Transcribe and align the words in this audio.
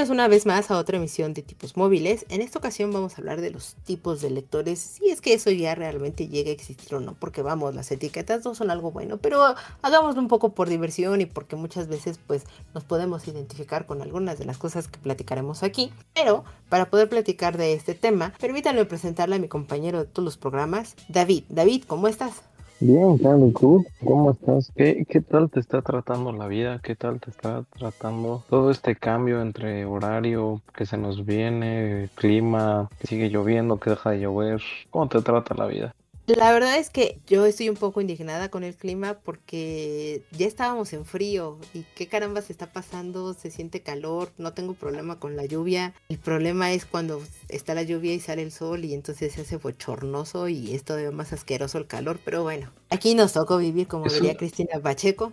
Bienvenidos 0.00 0.14
una 0.14 0.28
vez 0.28 0.46
más 0.46 0.70
a 0.70 0.78
otra 0.78 0.96
emisión 0.96 1.34
de 1.34 1.42
tipos 1.42 1.76
móviles. 1.76 2.24
En 2.30 2.40
esta 2.40 2.58
ocasión 2.58 2.90
vamos 2.90 3.12
a 3.12 3.16
hablar 3.18 3.42
de 3.42 3.50
los 3.50 3.74
tipos 3.84 4.22
de 4.22 4.30
lectores, 4.30 4.78
si 4.78 5.10
es 5.10 5.20
que 5.20 5.34
eso 5.34 5.50
ya 5.50 5.74
realmente 5.74 6.26
llega 6.26 6.48
a 6.48 6.54
existir 6.54 6.94
o 6.94 7.00
no, 7.00 7.12
porque 7.20 7.42
vamos, 7.42 7.74
las 7.74 7.90
etiquetas 7.92 8.42
no 8.42 8.54
son 8.54 8.70
algo 8.70 8.92
bueno, 8.92 9.18
pero 9.18 9.54
hagámoslo 9.82 10.22
un 10.22 10.28
poco 10.28 10.54
por 10.54 10.70
diversión 10.70 11.20
y 11.20 11.26
porque 11.26 11.54
muchas 11.54 11.88
veces 11.88 12.18
pues 12.26 12.44
nos 12.72 12.82
podemos 12.82 13.28
identificar 13.28 13.84
con 13.84 14.00
algunas 14.00 14.38
de 14.38 14.46
las 14.46 14.56
cosas 14.56 14.88
que 14.88 14.98
platicaremos 14.98 15.62
aquí. 15.62 15.92
Pero 16.14 16.46
para 16.70 16.88
poder 16.88 17.10
platicar 17.10 17.58
de 17.58 17.74
este 17.74 17.94
tema, 17.94 18.32
permítanme 18.40 18.86
presentarle 18.86 19.36
a 19.36 19.38
mi 19.38 19.48
compañero 19.48 19.98
de 19.98 20.06
todos 20.06 20.24
los 20.24 20.38
programas, 20.38 20.94
David. 21.10 21.44
David, 21.50 21.84
¿cómo 21.86 22.08
estás? 22.08 22.49
Bien, 22.82 23.18
Carlos, 23.18 23.56
¿tú 23.60 23.86
cómo 24.04 24.30
estás? 24.32 24.72
¿Qué, 24.74 25.04
¿Qué 25.08 25.20
tal 25.20 25.50
te 25.50 25.60
está 25.60 25.82
tratando 25.82 26.32
la 26.32 26.46
vida? 26.48 26.80
¿Qué 26.82 26.96
tal 26.96 27.20
te 27.20 27.30
está 27.30 27.64
tratando 27.64 28.46
todo 28.48 28.70
este 28.70 28.96
cambio 28.96 29.42
entre 29.42 29.84
horario 29.84 30.62
que 30.74 30.86
se 30.86 30.96
nos 30.96 31.26
viene, 31.26 32.10
clima, 32.14 32.88
que 32.98 33.06
sigue 33.06 33.28
lloviendo, 33.28 33.78
que 33.78 33.90
deja 33.90 34.10
de 34.12 34.20
llover? 34.20 34.62
¿Cómo 34.90 35.08
te 35.08 35.20
trata 35.22 35.54
la 35.54 35.66
vida? 35.66 35.94
La 36.36 36.52
verdad 36.52 36.78
es 36.78 36.90
que 36.90 37.18
yo 37.26 37.44
estoy 37.44 37.68
un 37.68 37.76
poco 37.76 38.00
indignada 38.00 38.50
con 38.50 38.62
el 38.62 38.76
clima 38.76 39.18
porque 39.24 40.22
ya 40.30 40.46
estábamos 40.46 40.92
en 40.92 41.04
frío 41.04 41.58
y 41.74 41.84
qué 41.96 42.06
caramba 42.06 42.40
se 42.40 42.52
está 42.52 42.72
pasando, 42.72 43.34
se 43.34 43.50
siente 43.50 43.82
calor, 43.82 44.30
no 44.38 44.52
tengo 44.52 44.74
problema 44.74 45.18
con 45.18 45.34
la 45.34 45.44
lluvia. 45.44 45.92
El 46.08 46.18
problema 46.18 46.70
es 46.70 46.86
cuando 46.86 47.20
está 47.48 47.74
la 47.74 47.82
lluvia 47.82 48.14
y 48.14 48.20
sale 48.20 48.42
el 48.42 48.52
sol 48.52 48.84
y 48.84 48.94
entonces 48.94 49.32
se 49.32 49.40
hace 49.40 49.56
bochornoso 49.56 50.46
y 50.48 50.72
es 50.72 50.84
todavía 50.84 51.10
más 51.10 51.32
asqueroso 51.32 51.78
el 51.78 51.88
calor, 51.88 52.20
pero 52.24 52.44
bueno, 52.44 52.70
aquí 52.90 53.16
nos 53.16 53.32
tocó 53.32 53.58
vivir 53.58 53.88
como 53.88 54.04
diría 54.04 54.36
Cristina 54.36 54.78
Pacheco. 54.80 55.32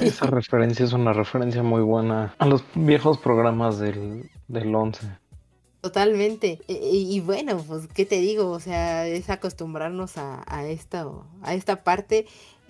Esa 0.00 0.26
referencia 0.26 0.86
es 0.86 0.94
una 0.94 1.12
referencia 1.12 1.62
muy 1.62 1.82
buena 1.82 2.34
a 2.38 2.46
los 2.46 2.64
viejos 2.74 3.18
programas 3.18 3.78
del, 3.78 4.30
del 4.48 4.74
11. 4.74 5.21
Totalmente. 5.82 6.60
Y, 6.68 7.18
bueno, 7.20 7.62
pues, 7.66 7.88
¿qué 7.92 8.06
te 8.06 8.20
digo? 8.20 8.50
O 8.50 8.60
sea, 8.60 9.08
es 9.08 9.28
acostumbrarnos 9.28 10.16
a, 10.16 10.44
a, 10.46 10.68
esta, 10.68 11.08
a 11.42 11.54
esta 11.54 11.82
parte. 11.82 12.26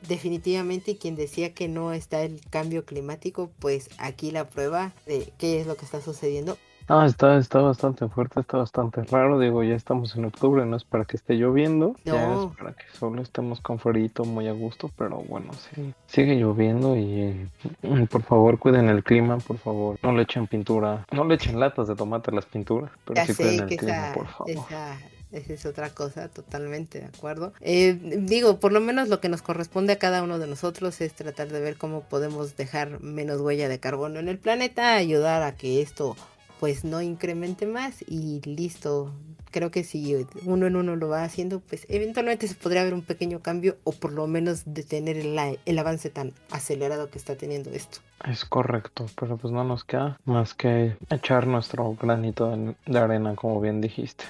Definitivamente, 0.09 0.97
quien 0.97 1.15
decía 1.15 1.53
que 1.53 1.69
no 1.69 1.93
está 1.93 2.23
el 2.23 2.41
cambio 2.49 2.87
climático, 2.87 3.51
pues 3.59 3.91
aquí 3.99 4.31
la 4.31 4.49
prueba 4.49 4.95
de 5.05 5.31
qué 5.37 5.61
es 5.61 5.67
lo 5.67 5.77
que 5.77 5.85
está 5.85 6.01
sucediendo. 6.01 6.57
Ah, 6.89 7.07
está, 7.07 7.37
está 7.39 7.61
bastante 7.61 8.09
fuerte, 8.09 8.41
está 8.41 8.59
bastante 8.59 9.03
raro. 9.05 9.39
Digo, 9.39 9.63
ya 9.63 9.75
estamos 9.75 10.15
en 10.17 10.25
octubre, 10.25 10.65
no 10.67 10.77
es 10.77 10.85
para 10.85 11.05
que 11.05 11.17
esté 11.17 11.35
lloviendo, 11.35 11.97
ya 12.05 12.35
es 12.35 12.57
para 12.57 12.73
que 12.73 12.85
solo 12.93 13.23
estemos 13.23 13.61
con 13.61 13.79
frío 13.79 14.11
muy 14.25 14.49
a 14.49 14.53
gusto, 14.53 14.91
pero 14.97 15.19
bueno, 15.29 15.53
sí, 15.53 15.95
sigue 16.07 16.37
lloviendo 16.37 16.97
y 16.97 17.49
mm, 17.83 18.05
por 18.05 18.23
favor 18.23 18.59
cuiden 18.59 18.89
el 18.89 19.05
clima, 19.05 19.39
por 19.39 19.59
favor. 19.59 19.99
No 20.03 20.13
le 20.13 20.23
echen 20.23 20.47
pintura, 20.47 21.07
no 21.13 21.25
le 21.25 21.35
echen 21.35 21.59
latas 21.61 21.89
de 21.89 21.95
tomate 21.95 22.31
a 22.31 22.35
las 22.35 22.47
pinturas, 22.47 22.91
pero 23.05 23.25
sí 23.27 23.35
cuiden 23.35 23.69
el 23.69 23.77
clima, 23.77 24.13
por 24.15 24.27
favor. 24.29 24.51
Esa... 24.51 24.99
Esa 25.33 25.55
es 25.55 25.65
otra 25.65 25.89
cosa, 25.89 26.29
totalmente 26.29 27.01
de 27.01 27.07
acuerdo. 27.07 27.55
Eh, 27.63 27.99
digo, 28.19 28.61
por 28.61 28.71
lo 28.71 28.81
menos 28.81 29.09
lo 29.09 29.19
que 29.19 29.31
nos 29.31 29.41
corresponde 29.41 29.95
a 29.95 29.99
cada 29.99 30.23
uno 30.23 30.39
de 30.39 30.47
nosotros 30.47 31.01
es 31.01 31.15
tratar 31.15 31.49
de 31.49 31.59
ver 31.59 31.79
cómo 31.79 32.03
podemos 32.03 32.55
dejar 32.55 33.01
menos 33.01 33.41
huella 33.41 33.71
de 33.71 33.81
carbono 33.81 34.21
en 34.21 34.29
el 34.29 34.39
planeta, 34.39 34.95
ayudar 34.95 35.43
a 35.43 35.57
que 35.57 35.81
esto 35.81 36.17
pues 36.63 36.85
no 36.85 37.03
incremente 37.03 37.67
más 37.67 38.05
y 38.07 38.41
listo. 38.43 39.13
Creo 39.51 39.73
que 39.73 39.83
si 39.83 40.15
uno 40.45 40.69
en 40.69 40.77
uno 40.77 40.95
lo 40.95 41.09
va 41.09 41.25
haciendo, 41.25 41.59
pues 41.59 41.85
eventualmente 41.89 42.47
se 42.47 42.55
podría 42.55 42.85
ver 42.85 42.95
un 42.95 43.03
pequeño 43.03 43.41
cambio 43.41 43.79
o 43.83 43.91
por 43.91 44.13
lo 44.13 44.29
menos 44.29 44.63
detener 44.65 45.17
el, 45.17 45.37
el 45.67 45.79
avance 45.81 46.09
tan 46.09 46.33
acelerado 46.53 47.11
que 47.11 47.19
está 47.19 47.35
teniendo 47.35 47.71
esto. 47.71 47.99
Es 48.31 48.45
correcto, 48.45 49.07
pero 49.19 49.37
pues 49.39 49.53
no 49.53 49.65
nos 49.65 49.83
queda 49.83 50.21
más 50.25 50.55
que 50.55 50.97
echar 51.11 51.49
nuestro 51.49 51.97
granito 52.01 52.57
de 52.87 52.97
arena, 52.97 53.35
como 53.35 53.61
bien 53.61 53.81
dijiste. 53.81 54.23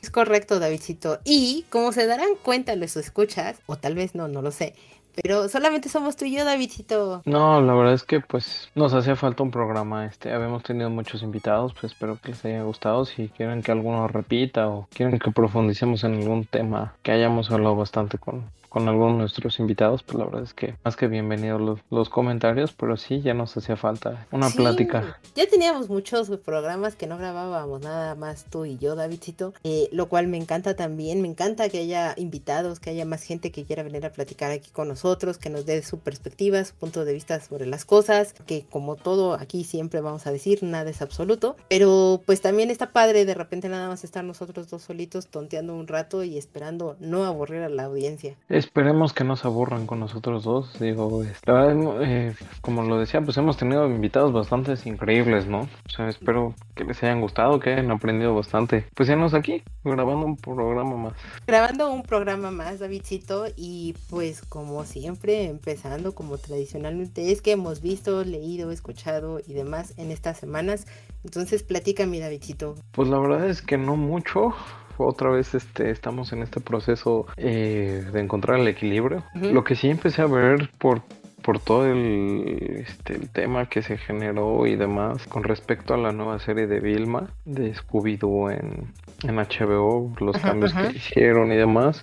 Es 0.00 0.10
correcto, 0.12 0.60
Davidcito. 0.60 1.18
Y 1.24 1.64
como 1.68 1.90
se 1.90 2.06
darán 2.06 2.36
cuenta 2.44 2.76
los 2.76 2.96
escuchas, 2.96 3.60
o 3.66 3.74
tal 3.74 3.96
vez 3.96 4.14
no, 4.14 4.28
no 4.28 4.40
lo 4.40 4.52
sé, 4.52 4.76
pero 5.14 5.48
solamente 5.48 5.88
somos 5.88 6.16
tú 6.16 6.24
y 6.24 6.36
yo, 6.36 6.44
Davidcito. 6.44 7.22
No, 7.24 7.60
la 7.60 7.74
verdad 7.74 7.94
es 7.94 8.04
que 8.04 8.20
pues 8.20 8.70
nos 8.74 8.94
hacía 8.94 9.16
falta 9.16 9.42
un 9.42 9.50
programa. 9.50 10.06
Este, 10.06 10.32
habíamos 10.32 10.62
tenido 10.62 10.90
muchos 10.90 11.22
invitados, 11.22 11.72
pues 11.72 11.92
espero 11.92 12.18
que 12.22 12.30
les 12.30 12.44
haya 12.44 12.62
gustado. 12.62 13.04
Si 13.04 13.28
quieren 13.28 13.62
que 13.62 13.72
alguno 13.72 14.08
repita 14.08 14.68
o 14.68 14.88
quieren 14.94 15.18
que 15.18 15.30
profundicemos 15.30 16.04
en 16.04 16.14
algún 16.14 16.44
tema 16.44 16.94
que 17.02 17.12
hayamos 17.12 17.50
hablado 17.50 17.76
bastante 17.76 18.18
con, 18.18 18.44
con 18.72 18.88
algunos 18.88 19.12
de 19.12 19.18
nuestros 19.18 19.58
invitados, 19.58 20.02
pues 20.02 20.18
la 20.18 20.24
verdad 20.24 20.44
es 20.44 20.54
que 20.54 20.76
más 20.82 20.96
que 20.96 21.06
bienvenidos 21.06 21.60
los, 21.60 21.80
los 21.90 22.08
comentarios, 22.08 22.72
pero 22.72 22.96
sí, 22.96 23.20
ya 23.20 23.34
nos 23.34 23.54
hacía 23.54 23.76
falta 23.76 24.26
una 24.32 24.48
plática. 24.48 25.20
Ya 25.34 25.46
teníamos 25.46 25.90
muchos 25.90 26.30
programas 26.38 26.96
que 26.96 27.06
no 27.06 27.18
grabábamos 27.18 27.82
nada 27.82 28.14
más 28.14 28.46
tú 28.48 28.64
y 28.64 28.78
yo, 28.78 28.94
Davidcito, 28.94 29.52
eh, 29.62 29.90
lo 29.92 30.08
cual 30.08 30.26
me 30.26 30.38
encanta 30.38 30.74
también, 30.74 31.20
me 31.20 31.28
encanta 31.28 31.68
que 31.68 31.80
haya 31.80 32.14
invitados, 32.16 32.80
que 32.80 32.88
haya 32.88 33.04
más 33.04 33.22
gente 33.24 33.52
que 33.52 33.64
quiera 33.64 33.82
venir 33.82 34.06
a 34.06 34.12
platicar 34.12 34.50
aquí 34.50 34.70
con 34.70 34.88
nosotros, 34.88 35.36
que 35.36 35.50
nos 35.50 35.66
dé 35.66 35.82
su 35.82 35.98
perspectiva, 35.98 36.64
su 36.64 36.74
punto 36.74 37.04
de 37.04 37.12
vista 37.12 37.38
sobre 37.40 37.66
las 37.66 37.84
cosas, 37.84 38.32
que 38.46 38.64
como 38.70 38.96
todo 38.96 39.34
aquí 39.34 39.64
siempre 39.64 40.00
vamos 40.00 40.26
a 40.26 40.32
decir, 40.32 40.62
nada 40.62 40.88
es 40.88 41.02
absoluto, 41.02 41.56
pero 41.68 42.22
pues 42.24 42.40
también 42.40 42.70
está 42.70 42.90
padre 42.92 43.26
de 43.26 43.34
repente 43.34 43.68
nada 43.68 43.88
más 43.88 44.02
estar 44.02 44.24
nosotros 44.24 44.70
dos 44.70 44.80
solitos 44.80 45.26
tonteando 45.26 45.74
un 45.74 45.88
rato 45.88 46.24
y 46.24 46.38
esperando 46.38 46.96
no 47.00 47.26
aburrir 47.26 47.60
a 47.60 47.68
la 47.68 47.84
audiencia. 47.84 48.34
Esperemos 48.62 49.12
que 49.12 49.24
no 49.24 49.34
se 49.34 49.48
aburran 49.48 49.88
con 49.88 49.98
nosotros 49.98 50.44
dos. 50.44 50.78
Digo, 50.78 51.24
eh, 51.24 52.32
como 52.60 52.84
lo 52.84 52.96
decía, 52.96 53.20
pues 53.20 53.36
hemos 53.36 53.56
tenido 53.56 53.88
invitados 53.88 54.32
bastante 54.32 54.74
increíbles, 54.84 55.48
¿no? 55.48 55.62
O 55.62 55.88
sea, 55.88 56.08
espero 56.08 56.54
que 56.76 56.84
les 56.84 57.02
hayan 57.02 57.20
gustado, 57.20 57.58
que 57.58 57.72
hayan 57.72 57.90
aprendido 57.90 58.36
bastante. 58.36 58.86
Pues 58.94 59.08
ya 59.08 59.16
nos 59.16 59.34
aquí, 59.34 59.64
grabando 59.82 60.24
un 60.26 60.36
programa 60.36 60.96
más. 60.96 61.14
Grabando 61.44 61.90
un 61.90 62.04
programa 62.04 62.52
más, 62.52 62.78
Davidcito, 62.78 63.46
y 63.56 63.96
pues 64.08 64.42
como 64.42 64.84
siempre, 64.84 65.46
empezando 65.48 66.14
como 66.14 66.38
tradicionalmente, 66.38 67.32
es 67.32 67.42
que 67.42 67.50
hemos 67.50 67.82
visto, 67.82 68.22
leído, 68.22 68.70
escuchado 68.70 69.40
y 69.44 69.54
demás 69.54 69.94
en 69.96 70.12
estas 70.12 70.38
semanas. 70.38 70.86
Entonces, 71.24 71.64
platícame, 71.64 72.20
Davidcito. 72.20 72.76
Pues 72.92 73.08
la 73.08 73.18
verdad 73.18 73.48
es 73.48 73.60
que 73.60 73.76
no 73.76 73.96
mucho 73.96 74.54
otra 74.98 75.30
vez 75.30 75.54
este, 75.54 75.90
estamos 75.90 76.32
en 76.32 76.42
este 76.42 76.60
proceso 76.60 77.26
eh, 77.36 78.04
de 78.12 78.20
encontrar 78.20 78.60
el 78.60 78.68
equilibrio. 78.68 79.24
Lo 79.34 79.64
que 79.64 79.74
sí 79.74 79.88
empecé 79.88 80.22
a 80.22 80.26
ver 80.26 80.70
por 80.78 81.02
por 81.42 81.58
todo 81.58 81.86
el, 81.86 82.84
este, 82.86 83.14
el 83.14 83.28
tema 83.28 83.68
que 83.68 83.82
se 83.82 83.98
generó 83.98 84.66
y 84.66 84.76
demás 84.76 85.26
con 85.26 85.42
respecto 85.42 85.92
a 85.92 85.98
la 85.98 86.12
nueva 86.12 86.38
serie 86.38 86.66
de 86.66 86.80
Vilma 86.80 87.30
de 87.44 87.74
Scooby-Doo 87.74 88.50
en, 88.50 88.92
en, 89.28 89.36
HBO, 89.36 90.14
los 90.20 90.38
cambios 90.38 90.72
que 90.72 90.96
hicieron 90.96 91.52
y 91.52 91.56
demás. 91.56 92.02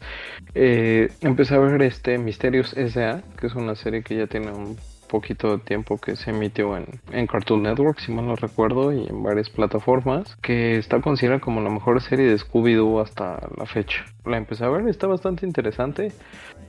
Eh, 0.53 1.09
empecé 1.21 1.55
a 1.55 1.59
ver 1.59 1.81
este 1.81 2.17
Misterios 2.17 2.75
S.A., 2.77 3.23
que 3.39 3.47
es 3.47 3.55
una 3.55 3.75
serie 3.75 4.03
que 4.03 4.17
ya 4.17 4.27
tiene 4.27 4.51
un 4.51 4.77
poquito 5.09 5.57
de 5.57 5.63
tiempo 5.63 5.97
que 5.97 6.15
se 6.15 6.29
emitió 6.29 6.77
en, 6.77 6.85
en 7.11 7.27
Cartoon 7.27 7.63
Network, 7.63 7.99
si 7.99 8.13
mal 8.13 8.25
no 8.27 8.35
recuerdo, 8.37 8.93
y 8.93 9.05
en 9.05 9.21
varias 9.21 9.49
plataformas, 9.49 10.37
que 10.41 10.77
está 10.77 11.01
considerada 11.01 11.41
como 11.41 11.59
la 11.59 11.69
mejor 11.69 12.01
serie 12.01 12.27
de 12.27 12.37
Scooby-Doo 12.37 13.01
hasta 13.01 13.49
la 13.57 13.65
fecha. 13.65 14.05
La 14.25 14.37
empecé 14.37 14.63
a 14.63 14.69
ver, 14.69 14.87
está 14.87 15.07
bastante 15.07 15.45
interesante. 15.45 16.13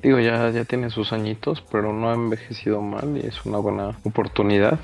Digo, 0.03 0.19
ya, 0.19 0.50
ya 0.50 0.64
tiene 0.64 0.91
sus 0.91 1.12
añitos, 1.12 1.62
pero 1.70 1.93
no 1.93 2.11
ha 2.11 2.14
envejecido 2.14 2.81
mal 2.81 3.17
y 3.17 3.26
es 3.26 3.44
una 3.47 3.59
buena 3.59 3.99
oportunidad. 4.03 4.81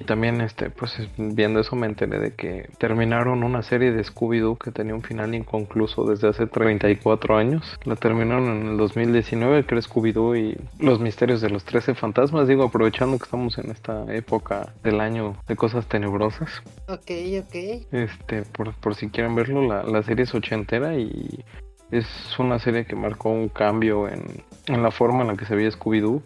Y 0.00 0.04
también, 0.04 0.40
este, 0.40 0.70
pues 0.70 0.96
viendo 1.18 1.60
eso 1.60 1.76
me 1.76 1.86
enteré 1.86 2.18
de 2.18 2.34
que 2.34 2.70
terminaron 2.78 3.44
una 3.44 3.62
serie 3.62 3.92
de 3.92 4.02
Scooby-Doo 4.02 4.56
que 4.56 4.70
tenía 4.70 4.94
un 4.94 5.02
final 5.02 5.34
inconcluso 5.34 6.04
desde 6.04 6.28
hace 6.28 6.46
34 6.46 7.36
años. 7.36 7.78
La 7.84 7.96
terminaron 7.96 8.62
en 8.62 8.68
el 8.68 8.76
2019, 8.78 9.66
que 9.66 9.74
era 9.74 9.82
Scooby-Doo 9.82 10.38
y 10.38 10.56
los 10.82 11.00
misterios 11.00 11.42
de 11.42 11.50
los 11.50 11.64
13 11.64 11.94
fantasmas. 11.94 12.48
Digo, 12.48 12.64
aprovechando 12.64 13.18
que 13.18 13.24
estamos 13.24 13.58
en 13.58 13.70
esta 13.70 14.06
época 14.14 14.72
del 14.82 15.02
año 15.02 15.36
de 15.46 15.54
cosas 15.54 15.86
tenebrosas. 15.86 16.62
Ok, 16.88 17.10
ok. 17.38 17.54
Este, 17.92 18.42
por, 18.52 18.72
por 18.76 18.94
si 18.94 19.10
quieren 19.10 19.34
verlo, 19.34 19.60
la, 19.68 19.82
la 19.82 20.02
serie 20.02 20.24
es 20.24 20.34
ochentera 20.34 20.96
y 20.96 21.44
es 21.90 22.06
una 22.38 22.58
serie 22.58 22.86
que 22.86 22.96
marcó 22.96 23.28
un 23.28 23.50
cambio 23.50 24.08
en, 24.08 24.22
en 24.66 24.82
la 24.82 24.90
forma 24.90 25.20
en 25.20 25.28
la 25.28 25.36
que 25.36 25.44
se 25.44 25.54
veía 25.54 25.70
Scooby-Doo 25.70 26.22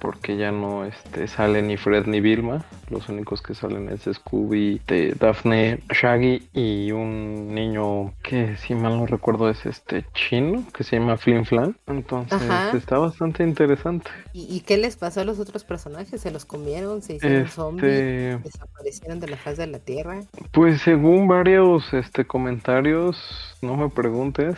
porque 0.00 0.36
ya 0.36 0.50
no 0.50 0.84
este, 0.84 1.28
sale 1.28 1.62
ni 1.62 1.76
Fred 1.76 2.06
ni 2.06 2.20
Vilma. 2.20 2.64
Los 2.88 3.08
únicos 3.08 3.42
que 3.42 3.54
salen 3.54 3.88
es 3.88 4.02
Scooby, 4.12 4.80
de 4.86 5.12
Daphne, 5.12 5.80
Shaggy 5.90 6.48
y 6.52 6.90
un 6.92 7.54
niño 7.54 8.12
que 8.22 8.56
si 8.56 8.74
mal 8.74 8.98
no 8.98 9.06
recuerdo 9.06 9.48
es 9.48 9.64
este 9.66 10.04
chino 10.14 10.64
que 10.72 10.82
se 10.82 10.98
llama 10.98 11.16
Flin 11.16 11.44
Flan. 11.44 11.76
Entonces 11.86 12.42
está 12.74 12.98
bastante 12.98 13.44
interesante. 13.44 14.10
¿Y, 14.32 14.60
qué 14.60 14.76
les 14.76 14.96
pasó 14.96 15.20
a 15.20 15.24
los 15.24 15.38
otros 15.38 15.64
personajes? 15.64 16.20
¿Se 16.20 16.30
los 16.30 16.44
comieron? 16.44 17.02
¿Se 17.02 17.14
hicieron 17.14 17.42
este... 17.42 17.52
zombies? 17.52 18.42
¿Desaparecieron 18.42 19.20
de 19.20 19.28
la 19.28 19.36
faz 19.36 19.56
de 19.56 19.66
la 19.66 19.78
Tierra? 19.78 20.20
Pues 20.52 20.80
según 20.82 21.28
varios 21.28 21.92
este, 21.92 22.24
comentarios, 22.26 23.16
no 23.62 23.76
me 23.76 23.88
preguntes, 23.88 24.56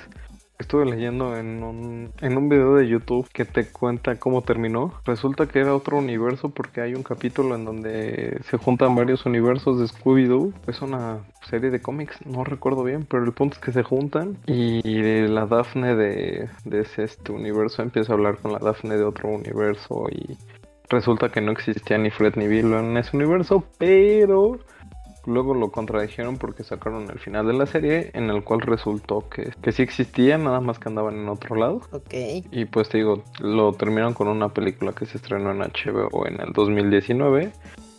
estuve 0.58 0.84
leyendo 0.86 1.36
en 1.36 1.62
un, 1.62 2.12
en 2.20 2.36
un 2.36 2.48
video 2.48 2.76
de 2.76 2.88
YouTube 2.88 3.28
que 3.32 3.44
te 3.44 3.66
cuenta 3.70 4.18
cómo 4.18 4.42
terminó. 4.42 4.94
Resulta 5.04 5.46
que 5.46 5.60
era 5.60 5.74
otro 5.74 5.98
universo 5.98 6.50
porque 6.50 6.80
hay 6.80 6.94
un 6.94 7.02
capítulo 7.02 7.54
en 7.54 7.64
donde 7.64 8.40
se 8.44 8.56
juntan 8.56 8.94
varios 8.94 9.26
universos 9.26 9.78
de 9.78 9.86
Scooby-Doo. 9.86 10.52
Es 10.66 10.80
una 10.82 11.20
serie 11.48 11.70
de 11.70 11.80
cómics, 11.80 12.16
no 12.24 12.44
recuerdo 12.44 12.84
bien, 12.84 13.06
pero 13.08 13.24
el 13.24 13.32
punto 13.32 13.56
es 13.56 13.60
que 13.60 13.72
se 13.72 13.82
juntan 13.82 14.38
y 14.46 14.82
la 15.28 15.46
Daphne 15.46 15.94
de, 15.96 16.48
de 16.64 16.80
ese 16.80 17.02
este 17.02 17.32
universo 17.32 17.82
empieza 17.82 18.12
a 18.12 18.16
hablar 18.16 18.38
con 18.38 18.52
la 18.52 18.58
Daphne 18.58 18.96
de 18.96 19.04
otro 19.04 19.28
universo 19.28 20.06
y 20.10 20.38
resulta 20.88 21.30
que 21.30 21.40
no 21.40 21.52
existía 21.52 21.98
ni 21.98 22.10
Fred 22.10 22.34
ni 22.36 22.46
Bill 22.46 22.72
en 22.74 22.96
ese 22.96 23.16
universo, 23.16 23.64
pero 23.78 24.60
Luego 25.24 25.54
lo 25.54 25.70
contradijeron 25.70 26.36
porque 26.36 26.64
sacaron 26.64 27.08
el 27.10 27.18
final 27.18 27.46
de 27.46 27.52
la 27.52 27.66
serie 27.66 28.10
en 28.14 28.30
el 28.30 28.42
cual 28.42 28.60
resultó 28.60 29.28
que, 29.28 29.52
que 29.62 29.72
sí 29.72 29.82
existía, 29.82 30.38
nada 30.38 30.60
más 30.60 30.78
que 30.78 30.88
andaban 30.88 31.14
en 31.14 31.28
otro 31.28 31.56
lado. 31.56 31.82
Ok. 31.92 32.14
Y 32.50 32.64
pues 32.64 32.88
te 32.88 32.98
digo, 32.98 33.22
lo 33.40 33.72
terminaron 33.72 34.14
con 34.14 34.28
una 34.28 34.48
película 34.48 34.92
que 34.92 35.06
se 35.06 35.18
estrenó 35.18 35.50
en 35.52 35.58
HBO 35.58 36.26
en 36.26 36.40
el 36.40 36.52
2019 36.52 37.52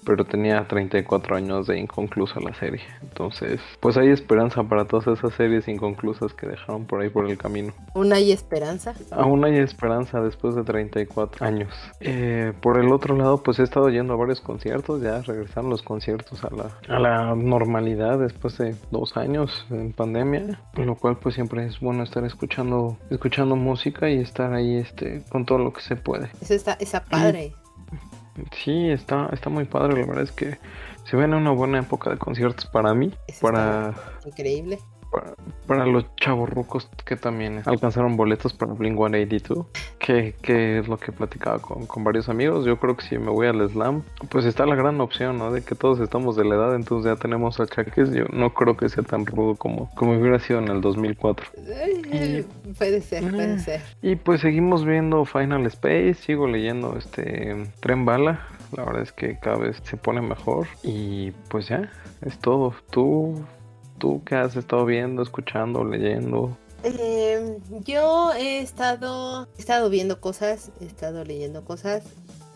pero 0.05 0.25
tenía 0.25 0.67
34 0.67 1.35
años 1.35 1.67
de 1.67 1.79
inconclusa 1.79 2.39
la 2.39 2.53
serie. 2.53 2.81
Entonces, 3.01 3.59
pues 3.79 3.97
hay 3.97 4.09
esperanza 4.09 4.63
para 4.63 4.85
todas 4.85 5.07
esas 5.07 5.33
series 5.33 5.67
inconclusas 5.67 6.33
que 6.33 6.47
dejaron 6.47 6.85
por 6.85 7.01
ahí 7.01 7.09
por 7.09 7.29
el 7.29 7.38
camino. 7.38 7.73
¿Aún 7.95 8.13
hay 8.13 8.31
esperanza? 8.31 8.94
Aún 9.11 9.45
hay 9.45 9.57
esperanza 9.57 10.21
después 10.21 10.55
de 10.55 10.63
34 10.63 11.45
años. 11.45 11.73
Eh, 12.00 12.53
por 12.61 12.79
el 12.79 12.91
otro 12.91 13.15
lado, 13.15 13.44
pues 13.44 13.59
he 13.59 13.63
estado 13.63 13.89
yendo 13.89 14.13
a 14.13 14.17
varios 14.17 14.41
conciertos, 14.41 15.01
ya 15.01 15.21
regresaron 15.21 15.69
los 15.69 15.81
conciertos 15.81 16.44
a 16.44 16.50
la, 16.50 16.95
a 16.95 17.00
la 17.00 17.35
normalidad 17.35 18.19
después 18.19 18.57
de 18.57 18.75
dos 18.91 19.17
años 19.17 19.65
en 19.69 19.94
pandemia, 19.94 20.59
lo 20.75 20.95
cual 20.95 21.17
pues 21.17 21.35
siempre 21.35 21.65
es 21.65 21.79
bueno 21.79 22.03
estar 22.03 22.23
escuchando, 22.25 22.97
escuchando 23.09 23.55
música 23.55 24.09
y 24.09 24.19
estar 24.19 24.53
ahí 24.53 24.77
este, 24.77 25.23
con 25.29 25.45
todo 25.45 25.57
lo 25.57 25.73
que 25.73 25.81
se 25.81 25.95
puede. 25.95 26.29
Eso 26.41 26.53
está, 26.53 26.73
esa 26.79 27.03
padre. 27.03 27.53
Sí, 28.51 28.89
está, 28.89 29.30
está 29.31 29.50
muy 29.50 29.65
padre. 29.65 30.01
La 30.01 30.07
verdad 30.07 30.24
es 30.24 30.31
que 30.31 30.57
se 31.03 31.15
ven 31.15 31.33
una 31.33 31.51
buena 31.51 31.80
época 31.80 32.09
de 32.09 32.18
conciertos 32.18 32.65
para 32.65 32.94
mí. 32.94 33.13
para. 33.41 33.94
Increíble 34.25 34.80
para, 35.68 35.86
los 35.86 36.06
chavos 36.15 36.50
rucos 36.50 36.89
que 37.06 37.15
también 37.15 37.62
alcanzaron 37.65 38.18
boletos 38.18 38.54
para 38.54 38.74
Blink 38.74 38.98
182, 38.98 39.65
que, 40.00 40.36
que 40.42 40.80
es 40.80 40.88
lo 40.88 40.98
que 40.98 41.12
platicaba 41.12 41.60
con, 41.60 41.86
con, 41.86 42.04
varios 42.04 42.30
amigos. 42.30 42.65
Yo 42.65 42.77
creo 42.77 42.95
que 42.95 43.06
si 43.06 43.18
me 43.18 43.30
voy 43.30 43.48
al 43.48 43.69
slam, 43.69 44.04
pues 44.30 44.45
está 44.45 44.65
la 44.65 44.75
gran 44.75 45.00
opción, 45.01 45.38
¿no? 45.38 45.51
De 45.51 45.63
que 45.63 45.75
todos 45.75 46.00
estamos 46.00 46.36
de 46.36 46.45
la 46.45 46.56
edad, 46.56 46.75
entonces 46.75 47.12
ya 47.12 47.19
tenemos 47.19 47.60
achaques. 47.60 48.12
Yo 48.12 48.25
no 48.31 48.54
creo 48.54 48.77
que 48.77 48.89
sea 48.89 49.04
tan 49.04 49.25
rudo 49.25 49.56
como, 49.56 49.89
como 49.95 50.18
hubiera 50.18 50.39
sido 50.39 50.60
en 50.60 50.68
el 50.69 50.81
2004. 50.81 51.45
puede 52.77 53.01
ser, 53.01 53.31
puede 53.31 53.60
ser. 53.60 53.81
Y 54.01 54.15
pues 54.15 54.42
seguimos 54.42 54.86
viendo 54.86 55.25
Final 55.25 55.65
Space, 55.68 56.15
sigo 56.15 56.48
leyendo 56.48 56.98
este 56.98 57.63
Tren 57.80 58.06
Bala. 58.06 58.48
La 58.75 58.86
verdad 58.86 59.04
es 59.04 59.12
que 59.12 59.38
cada 59.39 59.57
vez 59.57 59.80
se 59.83 59.98
pone 59.98 60.21
mejor. 60.21 60.68
Y 60.83 61.31
pues 61.50 61.68
ya, 61.68 61.92
es 62.21 62.38
todo. 62.39 62.74
Tú 62.89 63.44
¿Tú 64.03 64.21
qué 64.25 64.35
has 64.35 64.53
estado 64.57 64.83
viendo, 64.83 65.21
escuchando, 65.21 65.85
leyendo? 65.85 66.57
Em, 66.83 67.55
yo 67.85 68.33
he 68.33 68.59
estado, 68.59 69.47
he 69.57 69.61
estado 69.61 69.89
viendo 69.89 70.19
cosas, 70.19 70.73
he 70.81 70.85
estado 70.88 71.23
leyendo 71.23 71.63
cosas. 71.63 72.03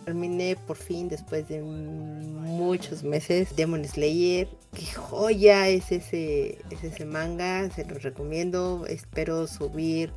Terminé 0.07 0.55
por 0.55 0.77
fin 0.77 1.09
después 1.09 1.49
de 1.49 1.61
muchos 1.61 3.03
meses 3.03 3.53
Demon 3.57 3.83
Slayer. 3.83 4.47
Qué 4.73 4.85
joya 4.85 5.67
es 5.67 5.91
ese, 5.91 6.59
es 6.69 6.81
ese 6.85 7.03
manga, 7.03 7.69
se 7.71 7.83
los 7.83 8.03
recomiendo. 8.03 8.85
Espero 8.87 9.47
subir 9.47 10.13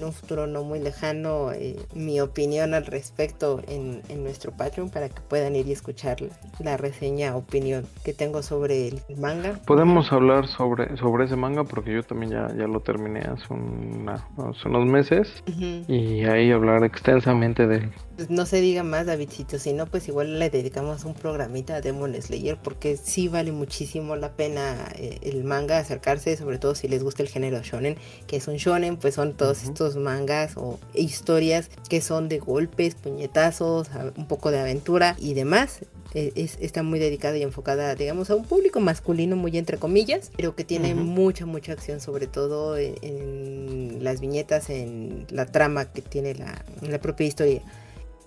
en 0.00 0.06
un 0.06 0.12
futuro 0.12 0.48
no 0.48 0.64
muy 0.64 0.80
lejano 0.80 1.52
eh, 1.52 1.76
mi 1.94 2.20
opinión 2.20 2.74
al 2.74 2.84
respecto 2.84 3.62
en, 3.68 4.02
nuestro 4.24 4.50
Patreon 4.50 4.90
para 4.90 5.08
que 5.08 5.20
puedan 5.20 5.54
ir 5.54 5.68
y 5.68 5.72
escuchar 5.72 6.16
la, 6.58 6.76
reseña, 6.76 7.36
opinión 7.36 7.86
que 8.04 8.12
tengo 8.12 8.42
sobre 8.42 8.88
el 8.88 9.00
manga. 9.18 9.60
Podemos 9.66 10.10
hablar 10.10 10.48
sobre, 10.48 10.96
sobre 10.96 11.26
ese 11.26 11.36
manga 11.36 11.62
porque 11.62 11.94
yo 11.94 12.02
también 12.02 12.32
ya, 12.32 12.48
ya 12.56 12.66
lo 12.66 12.80
terminé 12.80 13.20
hace, 13.20 13.46
unos 13.54 14.86
meses 14.86 15.44
y 15.46 16.24
ahí 16.24 16.50
hablar 16.50 16.82
extensamente 16.82 17.68
de 17.68 17.76
él. 17.76 17.92
Pues 18.18 18.30
no 18.30 18.46
se 18.46 18.60
diga 18.60 18.82
más, 18.82 19.06
Davidcito, 19.06 19.60
si 19.60 19.72
no, 19.72 19.86
pues 19.86 20.08
igual 20.08 20.40
le 20.40 20.50
dedicamos 20.50 21.04
un 21.04 21.14
programita 21.14 21.76
a 21.76 21.80
Demon 21.80 22.20
Slayer 22.20 22.58
porque 22.60 22.96
sí 22.96 23.28
vale 23.28 23.52
muchísimo 23.52 24.16
la 24.16 24.32
pena 24.32 24.92
eh, 24.96 25.20
el 25.22 25.44
manga 25.44 25.78
acercarse, 25.78 26.36
sobre 26.36 26.58
todo 26.58 26.74
si 26.74 26.88
les 26.88 27.04
gusta 27.04 27.22
el 27.22 27.28
género 27.28 27.62
shonen, 27.62 27.96
que 28.26 28.38
es 28.38 28.48
un 28.48 28.56
shonen, 28.56 28.96
pues 28.96 29.14
son 29.14 29.34
todos 29.34 29.62
estos 29.62 29.94
mangas 29.94 30.56
o 30.56 30.80
historias 30.94 31.70
que 31.88 32.00
son 32.00 32.28
de 32.28 32.40
golpes, 32.40 32.96
puñetazos, 32.96 33.86
un 34.16 34.26
poco 34.26 34.50
de 34.50 34.58
aventura 34.58 35.14
y 35.20 35.34
demás. 35.34 35.82
E, 36.12 36.32
está 36.34 36.82
muy 36.82 36.98
dedicada 36.98 37.36
y 37.38 37.44
enfocada, 37.44 37.94
digamos, 37.94 38.30
a 38.30 38.34
un 38.34 38.46
público 38.46 38.80
masculino, 38.80 39.36
muy 39.36 39.56
entre 39.56 39.76
comillas, 39.76 40.32
pero 40.36 40.56
que 40.56 40.64
tiene 40.64 40.92
mucha, 40.96 41.46
mucha 41.46 41.70
acción, 41.70 42.00
sobre 42.00 42.26
todo 42.26 42.76
en, 42.76 44.02
las 44.02 44.18
viñetas, 44.18 44.70
en 44.70 45.24
la 45.30 45.46
trama 45.46 45.84
que 45.92 46.02
tiene 46.02 46.34
la, 46.34 46.64
la 46.82 46.98
propia 46.98 47.24
historia. 47.24 47.62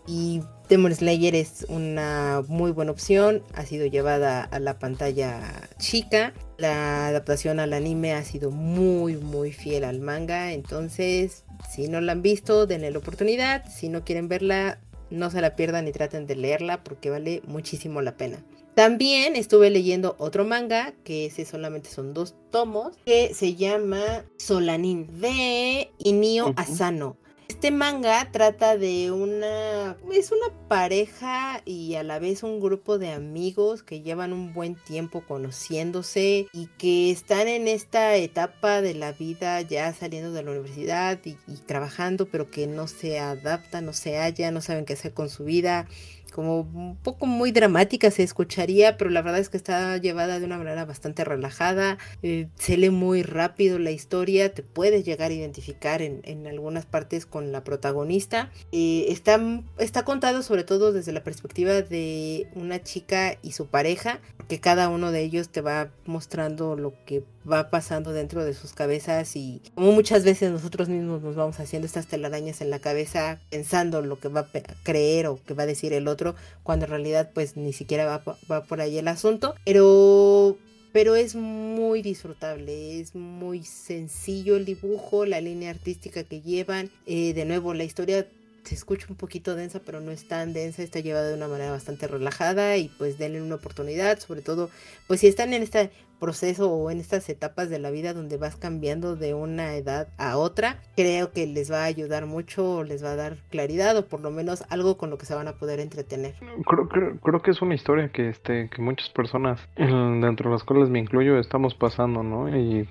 Y 0.08 0.42
Demon 0.68 0.94
Slayer 0.94 1.36
es 1.36 1.66
una 1.70 2.44
muy 2.48 2.72
buena 2.72 2.92
opción, 2.92 3.44
ha 3.54 3.66
sido 3.66 3.86
llevada 3.86 4.44
a 4.44 4.60
la 4.60 4.80
pantalla 4.80 5.70
chica, 5.78 6.34
la 6.58 7.08
adaptación 7.08 7.60
al 7.60 7.74
anime 7.74 8.14
ha 8.14 8.24
sido 8.24 8.52
muy 8.52 9.18
muy 9.18 9.52
fiel 9.52 9.84
al 9.84 10.00
manga, 10.00 10.54
entonces 10.54 11.44
si 11.70 11.88
no 11.88 12.02
la 12.02 12.14
han 12.14 12.22
visto, 12.22 12.66
denle 12.66 12.90
la 12.90 13.00
oportunidad, 13.00 13.66
si 13.70 13.90
no 13.90 14.04
quieren 14.04 14.28
verla, 14.28 14.80
no 15.10 15.30
se 15.30 15.42
la 15.42 15.56
pierdan 15.56 15.88
y 15.88 15.92
traten 15.92 16.26
de 16.26 16.36
leerla 16.36 16.84
porque 16.84 17.10
vale 17.10 17.42
muchísimo 17.46 18.02
la 18.02 18.18
pena. 18.18 18.44
También 18.74 19.36
estuve 19.36 19.70
leyendo 19.70 20.16
otro 20.18 20.46
manga, 20.46 20.94
que 21.04 21.26
ese 21.26 21.44
solamente 21.44 21.90
son 21.90 22.14
dos 22.14 22.36
tomos, 22.52 22.96
que 23.06 23.34
se 23.34 23.56
llama 23.56 24.24
Solanin 24.38 25.20
de 25.20 25.92
Inio 25.98 26.54
Asano. 26.56 27.18
Este 27.52 27.70
manga 27.70 28.32
trata 28.32 28.78
de 28.78 29.12
una 29.12 29.98
es 30.14 30.32
una 30.32 30.48
pareja 30.70 31.62
y 31.66 31.96
a 31.96 32.04
la 32.04 32.18
vez 32.18 32.44
un 32.44 32.62
grupo 32.62 32.98
de 32.98 33.12
amigos 33.12 33.84
que 33.84 34.00
llevan 34.00 34.32
un 34.32 34.54
buen 34.54 34.76
tiempo 34.76 35.26
conociéndose 35.28 36.48
y 36.54 36.68
que 36.78 37.12
están 37.12 37.50
en 37.50 37.68
esta 37.68 38.16
etapa 38.16 38.82
de 38.82 38.94
la 38.94 39.12
vida 39.12 39.60
ya 39.60 39.92
saliendo 39.94 40.32
de 40.32 40.44
la 40.44 40.52
universidad 40.52 41.20
y, 41.26 41.36
trabajando 41.66 42.26
pero 42.26 42.50
que 42.50 42.68
no 42.68 42.88
se 42.88 43.20
adaptan, 43.20 43.86
no 43.86 43.92
se 43.92 44.18
hallan, 44.18 44.54
no 44.54 44.62
saben 44.62 44.86
qué 44.86 44.94
hacer 44.94 45.14
con 45.14 45.30
su 45.30 45.44
vida 45.44 45.88
como 46.32 46.62
un 46.62 46.98
poco 46.98 47.26
muy 47.26 47.52
dramática 47.52 48.10
se 48.10 48.24
escucharía, 48.24 48.98
pero 48.98 49.10
la 49.10 49.22
verdad 49.22 49.40
es 49.40 49.50
que 49.50 49.58
está 49.58 49.98
llevada 49.98 50.40
de 50.40 50.46
una 50.46 50.58
manera 50.58 50.86
bastante 50.86 51.24
relajada, 51.24 51.98
eh, 52.24 52.48
se 52.56 52.78
lee 52.78 52.90
muy 52.90 53.24
rápido 53.24 53.78
la 53.80 53.92
historia, 53.92 54.54
te 54.54 54.64
puedes 54.64 55.06
llegar 55.06 55.32
a 55.32 55.34
identificar 55.34 56.02
en, 56.02 56.22
algunas 56.48 56.86
partes 56.86 57.26
con 57.26 57.52
la 57.52 57.64
protagonista. 57.64 58.52
Eh, 58.72 59.06
está, 59.10 59.40
está 59.78 60.04
contado 60.04 60.42
sobre 60.42 60.64
todo 60.64 60.92
desde 60.92 61.12
la 61.12 61.24
perspectiva 61.24 61.82
de 61.82 62.48
una 62.56 62.82
chica 62.82 63.38
y 63.42 63.52
su 63.52 63.68
pareja, 63.68 64.20
que 64.48 64.60
cada 64.60 64.90
uno 64.90 65.12
de 65.12 65.22
ellos 65.22 65.50
te 65.50 65.62
va 65.62 65.92
mostrando 66.06 66.76
lo 66.76 66.94
que 67.06 67.24
va 67.50 67.70
pasando 67.70 68.12
dentro 68.12 68.44
de 68.46 68.54
sus 68.54 68.74
cabezas 68.74 69.36
y 69.36 69.62
como 69.76 69.92
muchas 69.92 70.24
veces 70.24 70.52
nosotros 70.52 70.90
mismos 70.90 71.22
nos 71.22 71.36
vamos 71.36 71.60
haciendo 71.60 71.86
estas 71.86 72.08
telarañas 72.08 72.62
en 72.62 72.70
la 72.70 72.80
cabeza 72.80 73.40
pensando 73.50 74.02
lo 74.02 74.20
que 74.20 74.28
va 74.28 74.42
a 74.42 74.48
creer 74.84 75.28
o 75.28 75.40
que 75.44 75.54
va 75.54 75.64
a 75.64 75.68
decir 75.68 75.94
el 75.94 76.08
otro 76.08 76.36
cuando 76.64 76.86
en 76.86 76.92
realidad 76.92 77.32
pues 77.34 77.58
ni 77.58 77.74
siquiera 77.74 78.06
va, 78.06 78.38
va 78.52 78.64
por 78.64 78.82
ahí 78.82 78.98
el 78.98 79.08
asunto. 79.08 79.56
Pero 79.66 80.58
pero 80.94 81.16
es 81.16 81.36
muy 81.36 82.02
disfrutable, 82.02 83.00
es 83.00 83.16
muy 83.16 83.64
sencillo 83.64 84.58
el 84.58 84.66
dibujo, 84.66 85.26
la 85.26 85.40
línea 85.40 85.70
artística 85.70 86.26
que 86.26 86.42
llevan, 86.42 86.92
eh, 87.06 87.34
de 87.34 87.46
nuevo 87.46 87.74
la 87.74 87.86
historia 87.86 88.28
se 88.64 88.76
escucha 88.76 89.08
un 89.10 89.16
poquito 89.16 89.56
densa, 89.56 89.80
pero 89.80 90.02
no 90.02 90.12
es 90.12 90.28
tan 90.28 90.54
densa, 90.54 90.84
está 90.84 91.00
llevada 91.00 91.30
de 91.30 91.36
una 91.36 91.48
manera 91.48 91.72
bastante 91.72 92.08
relajada 92.08 92.78
y 92.78 92.90
pues 92.90 93.18
denle 93.18 93.42
una 93.42 93.56
oportunidad, 93.56 94.20
sobre 94.20 94.42
todo 94.42 94.70
pues 95.08 95.22
si 95.22 95.28
están 95.28 95.54
en 95.54 95.64
esta 95.64 95.90
proceso 96.22 96.72
o 96.72 96.92
en 96.92 97.00
estas 97.00 97.28
etapas 97.30 97.70
de 97.70 97.80
la 97.80 97.90
vida 97.90 98.14
donde 98.14 98.38
vas 98.38 98.56
cambiando 98.56 99.16
de 99.16 99.34
una 99.34 99.76
edad 99.76 100.08
a 100.18 100.38
otra, 100.38 100.78
creo 100.96 101.32
que 101.32 101.48
les 101.48 101.72
va 101.72 101.82
a 101.82 101.86
ayudar 101.86 102.28
mucho, 102.28 102.84
les 102.84 103.04
va 103.04 103.12
a 103.12 103.16
dar 103.16 103.38
claridad 103.50 103.98
o 103.98 104.06
por 104.08 104.22
lo 104.22 104.30
menos 104.32 104.64
algo 104.70 104.98
con 104.98 105.10
lo 105.10 105.18
que 105.18 105.26
se 105.26 105.36
van 105.36 105.48
a 105.48 105.54
poder 105.54 105.80
entretener. 105.80 106.36
Creo, 106.66 106.88
creo, 106.88 107.20
creo 107.20 107.42
que 107.42 107.52
es 107.52 107.62
una 107.62 107.76
historia 107.76 108.10
que, 108.10 108.30
este, 108.30 108.70
que 108.70 108.82
muchas 108.82 109.10
personas, 109.10 109.60
dentro 109.76 110.50
de 110.50 110.56
las 110.56 110.64
cuales 110.64 110.90
me 110.90 111.00
incluyo, 111.00 111.40
estamos 111.40 111.74
pasando, 111.74 112.22
¿no? 112.24 112.56
Y 112.56 112.88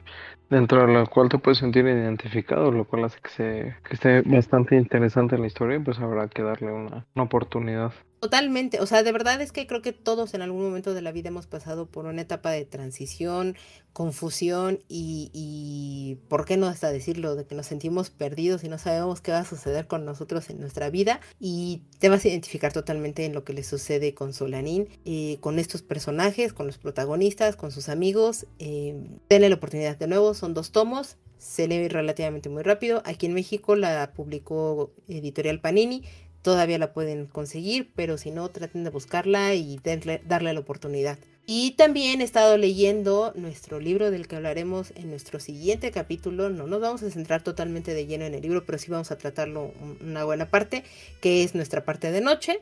dentro 0.51 0.85
de 0.85 0.93
la 0.93 1.07
cual 1.07 1.29
te 1.29 1.39
puedes 1.39 1.59
sentir 1.59 1.87
identificado, 1.87 2.73
lo 2.73 2.85
cual 2.85 3.05
hace 3.05 3.21
que, 3.21 3.31
se, 3.31 3.77
que 3.85 3.95
esté 3.95 4.23
bastante 4.23 4.77
interesante 4.77 5.39
la 5.39 5.47
historia 5.47 5.77
y 5.77 5.81
pues 5.81 6.01
habrá 6.01 6.29
que 6.29 6.43
darle 6.43 6.73
una, 6.73 7.07
una 7.15 7.25
oportunidad. 7.25 7.93
Totalmente, 8.21 8.81
o 8.81 8.87
sea, 8.87 9.03
de 9.03 9.12
verdad 9.12 9.41
es 9.41 9.50
que 9.50 9.67
creo 9.67 9.81
que 9.81 9.95
todos 9.95 10.35
en 10.35 10.43
algún 10.43 10.62
momento 10.62 10.93
de 10.93 11.00
la 11.00 11.11
vida 11.11 11.31
hemos 11.31 11.47
pasado 11.47 11.87
por 11.87 12.05
una 12.05 12.21
etapa 12.21 12.50
de 12.50 12.67
transición, 12.67 13.57
confusión 13.95 14.81
y, 14.89 15.31
y, 15.33 16.19
¿por 16.29 16.45
qué 16.45 16.59
no 16.59 16.67
hasta 16.67 16.93
decirlo? 16.93 17.35
De 17.35 17.47
que 17.47 17.55
nos 17.55 17.65
sentimos 17.65 18.11
perdidos 18.11 18.62
y 18.62 18.69
no 18.69 18.77
sabemos 18.77 19.23
qué 19.23 19.33
va 19.33 19.39
a 19.39 19.47
suceder 19.47 19.87
con 19.87 20.05
nosotros 20.05 20.50
en 20.50 20.61
nuestra 20.61 20.91
vida 20.91 21.21
y 21.41 21.81
te 21.99 22.11
vas 22.11 22.23
a 22.27 22.29
identificar 22.29 22.75
totalmente 22.75 23.25
en 23.25 23.33
lo 23.33 23.43
que 23.43 23.55
le 23.55 23.62
sucede 23.62 24.12
con 24.12 24.35
Solanín, 24.35 24.91
eh, 25.07 25.39
con 25.41 25.59
estos 25.59 25.81
personajes, 25.81 26.53
con 26.53 26.67
los 26.67 26.77
protagonistas, 26.77 27.57
con 27.57 27.73
sus 27.73 27.89
amigos. 27.89 28.47
Eh, 28.59 29.03
denle 29.31 29.49
la 29.49 29.55
oportunidad 29.55 29.97
de 29.97 30.09
nuevo, 30.09 30.35
son 30.35 30.53
dos 30.53 30.73
tomos, 30.73 31.17
se 31.39 31.67
lee 31.69 31.89
relativamente 31.89 32.50
muy 32.50 32.65
rápido. 32.65 33.00
Aquí 33.07 33.25
en 33.25 33.33
México 33.33 33.77
la 33.77 34.12
publicó 34.12 34.93
Editorial 35.09 35.62
Panini 35.62 36.03
todavía 36.42 36.78
la 36.78 36.92
pueden 36.92 37.26
conseguir, 37.26 37.90
pero 37.94 38.18
si 38.18 38.30
no, 38.30 38.49
traten 38.49 38.85
de 38.85 38.90
buscarla 38.90 39.54
y 39.54 39.80
darle, 39.82 40.52
la 40.52 40.61
oportunidad. 40.61 41.18
Y 41.47 41.73
también 41.73 42.20
he 42.20 42.25
estado 42.25 42.56
leyendo 42.56 43.32
nuestro 43.35 43.80
libro 43.80 44.11
del 44.11 44.28
que 44.28 44.37
hablaremos 44.37 44.92
en 44.94 45.11
nuestro 45.11 45.40
siguiente 45.40 45.90
capítulo. 45.90 46.49
No 46.49 46.66
nos 46.66 46.80
vamos 46.80 47.02
a 47.02 47.11
centrar 47.11 47.42
totalmente 47.42 47.92
de 47.92 48.06
lleno 48.06 48.25
en 48.25 48.35
el 48.35 48.42
libro, 48.42 48.64
pero 48.64 48.78
sí 48.78 48.90
vamos 48.90 49.11
a 49.11 49.18
tratarlo 49.18 49.73
una 50.00 50.25
buena 50.25 50.49
parte, 50.49 50.85
que 51.20 51.42
es 51.42 51.54
nuestra 51.54 51.85
parte 51.85 52.12
de 52.12 52.20
noche. 52.20 52.61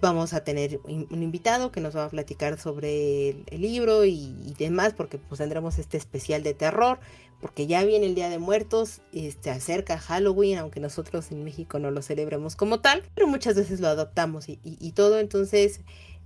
Vamos 0.00 0.34
a 0.34 0.44
tener 0.44 0.78
un 0.84 1.22
invitado 1.22 1.72
que 1.72 1.80
nos 1.80 1.96
va 1.96 2.04
a 2.04 2.08
platicar 2.10 2.60
sobre 2.60 3.30
el, 3.30 3.60
libro 3.60 4.04
y, 4.04 4.36
y, 4.46 4.54
demás, 4.56 4.94
porque 4.96 5.18
pues 5.18 5.40
tendremos 5.40 5.80
este 5.80 5.96
especial 5.96 6.44
de 6.44 6.54
terror 6.54 7.00
porque 7.40 7.66
ya 7.66 7.84
viene 7.84 8.06
el 8.06 8.14
Día 8.14 8.28
de 8.28 8.38
Muertos, 8.38 9.00
este, 9.12 9.50
acerca 9.50 9.98
Halloween, 9.98 10.58
aunque 10.58 10.80
nosotros 10.80 11.30
en 11.32 11.44
México 11.44 11.78
no 11.78 11.90
lo 11.90 12.02
celebremos 12.02 12.56
como 12.56 12.80
tal, 12.80 13.02
pero 13.14 13.26
muchas 13.26 13.54
veces 13.54 13.80
lo 13.80 13.88
adoptamos 13.88 14.46
y, 14.48 14.92
todo, 14.92 15.18
entonces, 15.18 15.80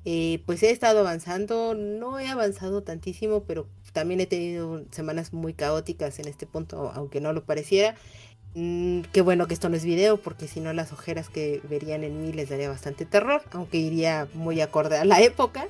eh, 0.04 0.42
pues 0.46 0.62
he 0.62 0.70
estado 0.70 1.00
avanzando, 1.00 1.74
no 1.74 2.18
he 2.18 2.28
avanzado 2.28 2.82
tantísimo, 2.82 3.44
pero 3.44 3.66
también 3.92 4.20
he 4.20 4.26
tenido 4.26 4.84
semanas 4.90 5.32
muy 5.32 5.54
caóticas 5.54 6.18
en 6.18 6.28
este 6.28 6.46
punto, 6.46 6.90
aunque 6.94 7.20
no 7.20 7.32
lo 7.32 7.44
pareciera. 7.44 7.94
Mm, 8.56 9.02
qué 9.12 9.20
bueno 9.20 9.46
que 9.46 9.54
esto 9.54 9.68
no 9.68 9.76
es 9.76 9.84
video, 9.84 10.16
porque 10.16 10.46
si 10.46 10.60
no 10.60 10.72
las 10.72 10.92
ojeras 10.92 11.28
que 11.28 11.60
verían 11.68 12.04
en 12.04 12.22
mí 12.22 12.32
les 12.32 12.48
daría 12.48 12.68
bastante 12.68 13.04
terror, 13.04 13.42
aunque 13.52 13.78
iría 13.78 14.28
muy 14.34 14.60
acorde 14.60 14.96
a 14.96 15.04
la 15.04 15.20
época. 15.20 15.66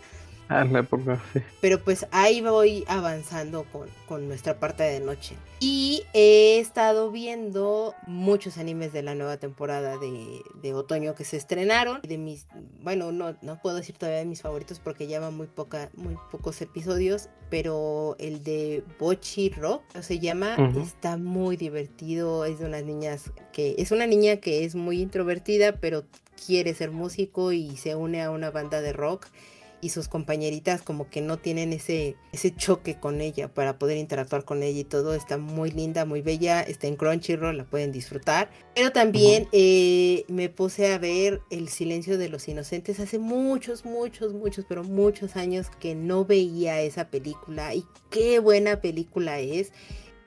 Ah, 0.48 0.64
la 0.64 0.80
época, 0.80 1.22
sí. 1.32 1.40
Pero 1.60 1.82
pues 1.82 2.06
ahí 2.10 2.40
voy 2.40 2.84
avanzando 2.86 3.64
con, 3.72 3.88
con, 4.06 4.28
nuestra 4.28 4.58
parte 4.58 4.82
de 4.82 5.00
noche. 5.00 5.36
Y 5.58 6.02
he 6.12 6.58
estado 6.58 7.10
viendo 7.10 7.94
muchos 8.06 8.58
animes 8.58 8.92
de 8.92 9.02
la 9.02 9.14
nueva 9.14 9.38
temporada 9.38 9.96
de, 9.96 10.42
de 10.60 10.74
otoño 10.74 11.14
que 11.14 11.24
se 11.24 11.38
estrenaron. 11.38 12.00
De 12.02 12.18
mis, 12.18 12.46
bueno, 12.82 13.10
no, 13.10 13.36
no 13.40 13.60
puedo 13.62 13.76
decir 13.76 13.96
todavía 13.96 14.18
de 14.18 14.26
mis 14.26 14.42
favoritos 14.42 14.80
porque 14.80 15.06
lleva 15.06 15.30
muy, 15.30 15.46
poca, 15.46 15.90
muy 15.94 16.16
pocos 16.30 16.60
episodios. 16.60 17.30
Pero 17.48 18.16
el 18.18 18.42
de 18.42 18.84
Bochi 18.98 19.48
Rock 19.50 19.82
se 20.00 20.18
llama, 20.18 20.56
está 20.82 21.16
muy 21.16 21.56
divertido. 21.56 22.44
Es 22.44 22.58
de 22.58 22.66
unas 22.66 22.84
niñas 22.84 23.32
que 23.52 23.76
es 23.78 23.92
una 23.92 24.06
niña 24.06 24.36
que 24.36 24.64
es 24.64 24.74
muy 24.74 25.00
introvertida, 25.00 25.76
pero 25.76 26.04
quiere 26.44 26.74
ser 26.74 26.90
músico 26.90 27.52
y 27.52 27.76
se 27.76 27.94
une 27.94 28.22
a 28.22 28.30
una 28.30 28.50
banda 28.50 28.80
de 28.80 28.92
rock 28.92 29.28
y 29.84 29.90
sus 29.90 30.08
compañeritas 30.08 30.80
como 30.80 31.10
que 31.10 31.20
no 31.20 31.36
tienen 31.38 31.74
ese, 31.74 32.16
ese 32.32 32.56
choque 32.56 32.98
con 32.98 33.20
ella 33.20 33.52
para 33.52 33.78
poder 33.78 33.98
interactuar 33.98 34.46
con 34.46 34.62
ella 34.62 34.80
y 34.80 34.84
todo. 34.84 35.12
Está 35.12 35.36
muy 35.36 35.70
linda, 35.70 36.06
muy 36.06 36.22
bella, 36.22 36.62
está 36.62 36.86
en 36.86 36.96
Crunchyroll, 36.96 37.58
la 37.58 37.64
pueden 37.64 37.92
disfrutar. 37.92 38.48
Pero 38.74 38.92
también 38.92 39.46
eh, 39.52 40.24
me 40.28 40.48
puse 40.48 40.90
a 40.90 40.96
ver 40.96 41.42
El 41.50 41.68
silencio 41.68 42.16
de 42.16 42.30
los 42.30 42.48
inocentes 42.48 42.98
hace 42.98 43.18
muchos, 43.18 43.84
muchos, 43.84 44.32
muchos, 44.32 44.64
pero 44.66 44.84
muchos 44.84 45.36
años 45.36 45.66
que 45.78 45.94
no 45.94 46.24
veía 46.24 46.80
esa 46.80 47.08
película 47.08 47.74
y 47.74 47.84
qué 48.08 48.38
buena 48.38 48.80
película 48.80 49.38
es 49.40 49.70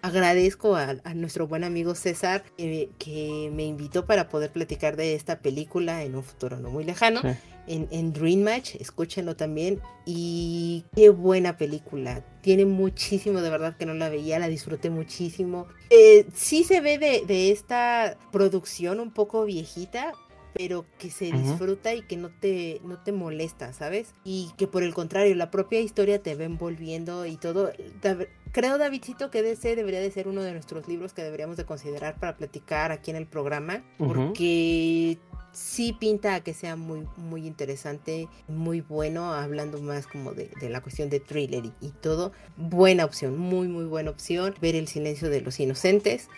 agradezco 0.04 0.76
a, 0.76 0.94
nuestro 1.16 1.48
buen 1.48 1.64
amigo 1.64 1.96
César 1.96 2.44
eh, 2.60 2.90
que 3.00 3.50
me 3.52 3.64
invitó 3.64 4.06
para 4.06 4.30
poder 4.30 4.52
platicar 4.52 4.96
de 4.96 5.16
esta 5.16 5.40
película 5.40 6.04
en 6.04 6.16
un 6.16 6.24
futuro 6.24 6.60
no 6.60 6.70
muy 6.70 6.84
lejano. 6.84 7.22
En, 7.68 7.88
en, 7.92 8.14
Dream 8.14 8.42
Match, 8.42 8.76
escúchenlo 8.76 9.36
también. 9.36 9.82
Y 10.06 10.86
qué 10.96 11.10
buena 11.10 11.58
película. 11.58 12.24
Tiene 12.42 12.66
muchísimo, 12.66 13.42
de 13.42 13.50
verdad 13.50 13.76
que 13.78 13.86
no 13.86 13.94
la 13.94 14.10
veía, 14.10 14.40
la 14.40 14.48
disfruté 14.48 14.90
muchísimo. 14.90 15.68
Eh, 15.90 16.26
sí 16.34 16.64
se 16.64 16.82
ve 16.82 16.98
de, 16.98 17.24
de 17.26 17.52
esta 17.52 18.18
producción 18.32 19.00
un 19.00 19.12
poco 19.12 19.46
viejita, 19.46 20.14
pero 20.58 20.86
que 20.98 21.12
se 21.12 21.32
disfruta 21.32 21.94
y 21.94 22.02
que 22.02 22.18
no 22.18 22.30
te, 22.30 22.82
no 22.84 22.98
te 22.98 23.12
molesta, 23.12 23.74
¿sabes? 23.74 24.14
Y 24.24 24.52
que 24.58 24.66
por 24.68 24.82
el 24.82 24.94
contrario, 24.94 25.36
la 25.36 25.52
propia 25.52 25.80
historia 25.80 26.24
te 26.24 26.34
va 26.34 26.46
envolviendo 26.46 27.28
y 27.28 27.38
todo. 27.38 27.72
Creo, 28.52 28.80
Davidcito, 28.80 29.30
que 29.30 29.48
ese 29.52 29.76
debería 29.76 30.00
de 30.00 30.10
ser 30.10 30.28
uno 30.28 30.42
de 30.42 30.54
nuestros 30.54 30.88
libros 30.88 31.14
que 31.14 31.22
deberíamos 31.22 31.58
de 31.58 31.66
considerar 31.66 32.20
para 32.20 32.38
platicar 32.38 32.92
aquí 32.92 33.12
en 33.12 33.18
el 33.18 33.28
programa, 33.28 33.84
porque 34.00 35.20
sí 35.52 35.94
pinta 35.94 36.36
a 36.36 36.42
que 36.42 36.54
sea 36.54 36.76
muy, 36.76 37.08
muy 37.18 37.48
interesante, 37.48 38.28
muy 38.48 38.82
bueno, 38.82 39.34
hablando 39.34 39.82
más 39.82 40.08
como 40.08 40.34
de, 40.34 40.50
la 40.70 40.82
cuestión 40.82 41.10
de 41.10 41.20
thriller 41.20 41.66
y, 41.66 41.74
y, 41.82 41.90
todo. 41.90 42.32
Buena 42.58 43.06
opción, 43.06 43.38
muy, 43.38 43.68
muy 43.68 43.86
buena 43.86 44.12
opción. 44.12 44.56
Ver 44.62 44.76
el 44.76 44.88
silencio 44.88 45.30
de 45.30 45.42
los 45.42 45.60
inocentes. 45.60 46.30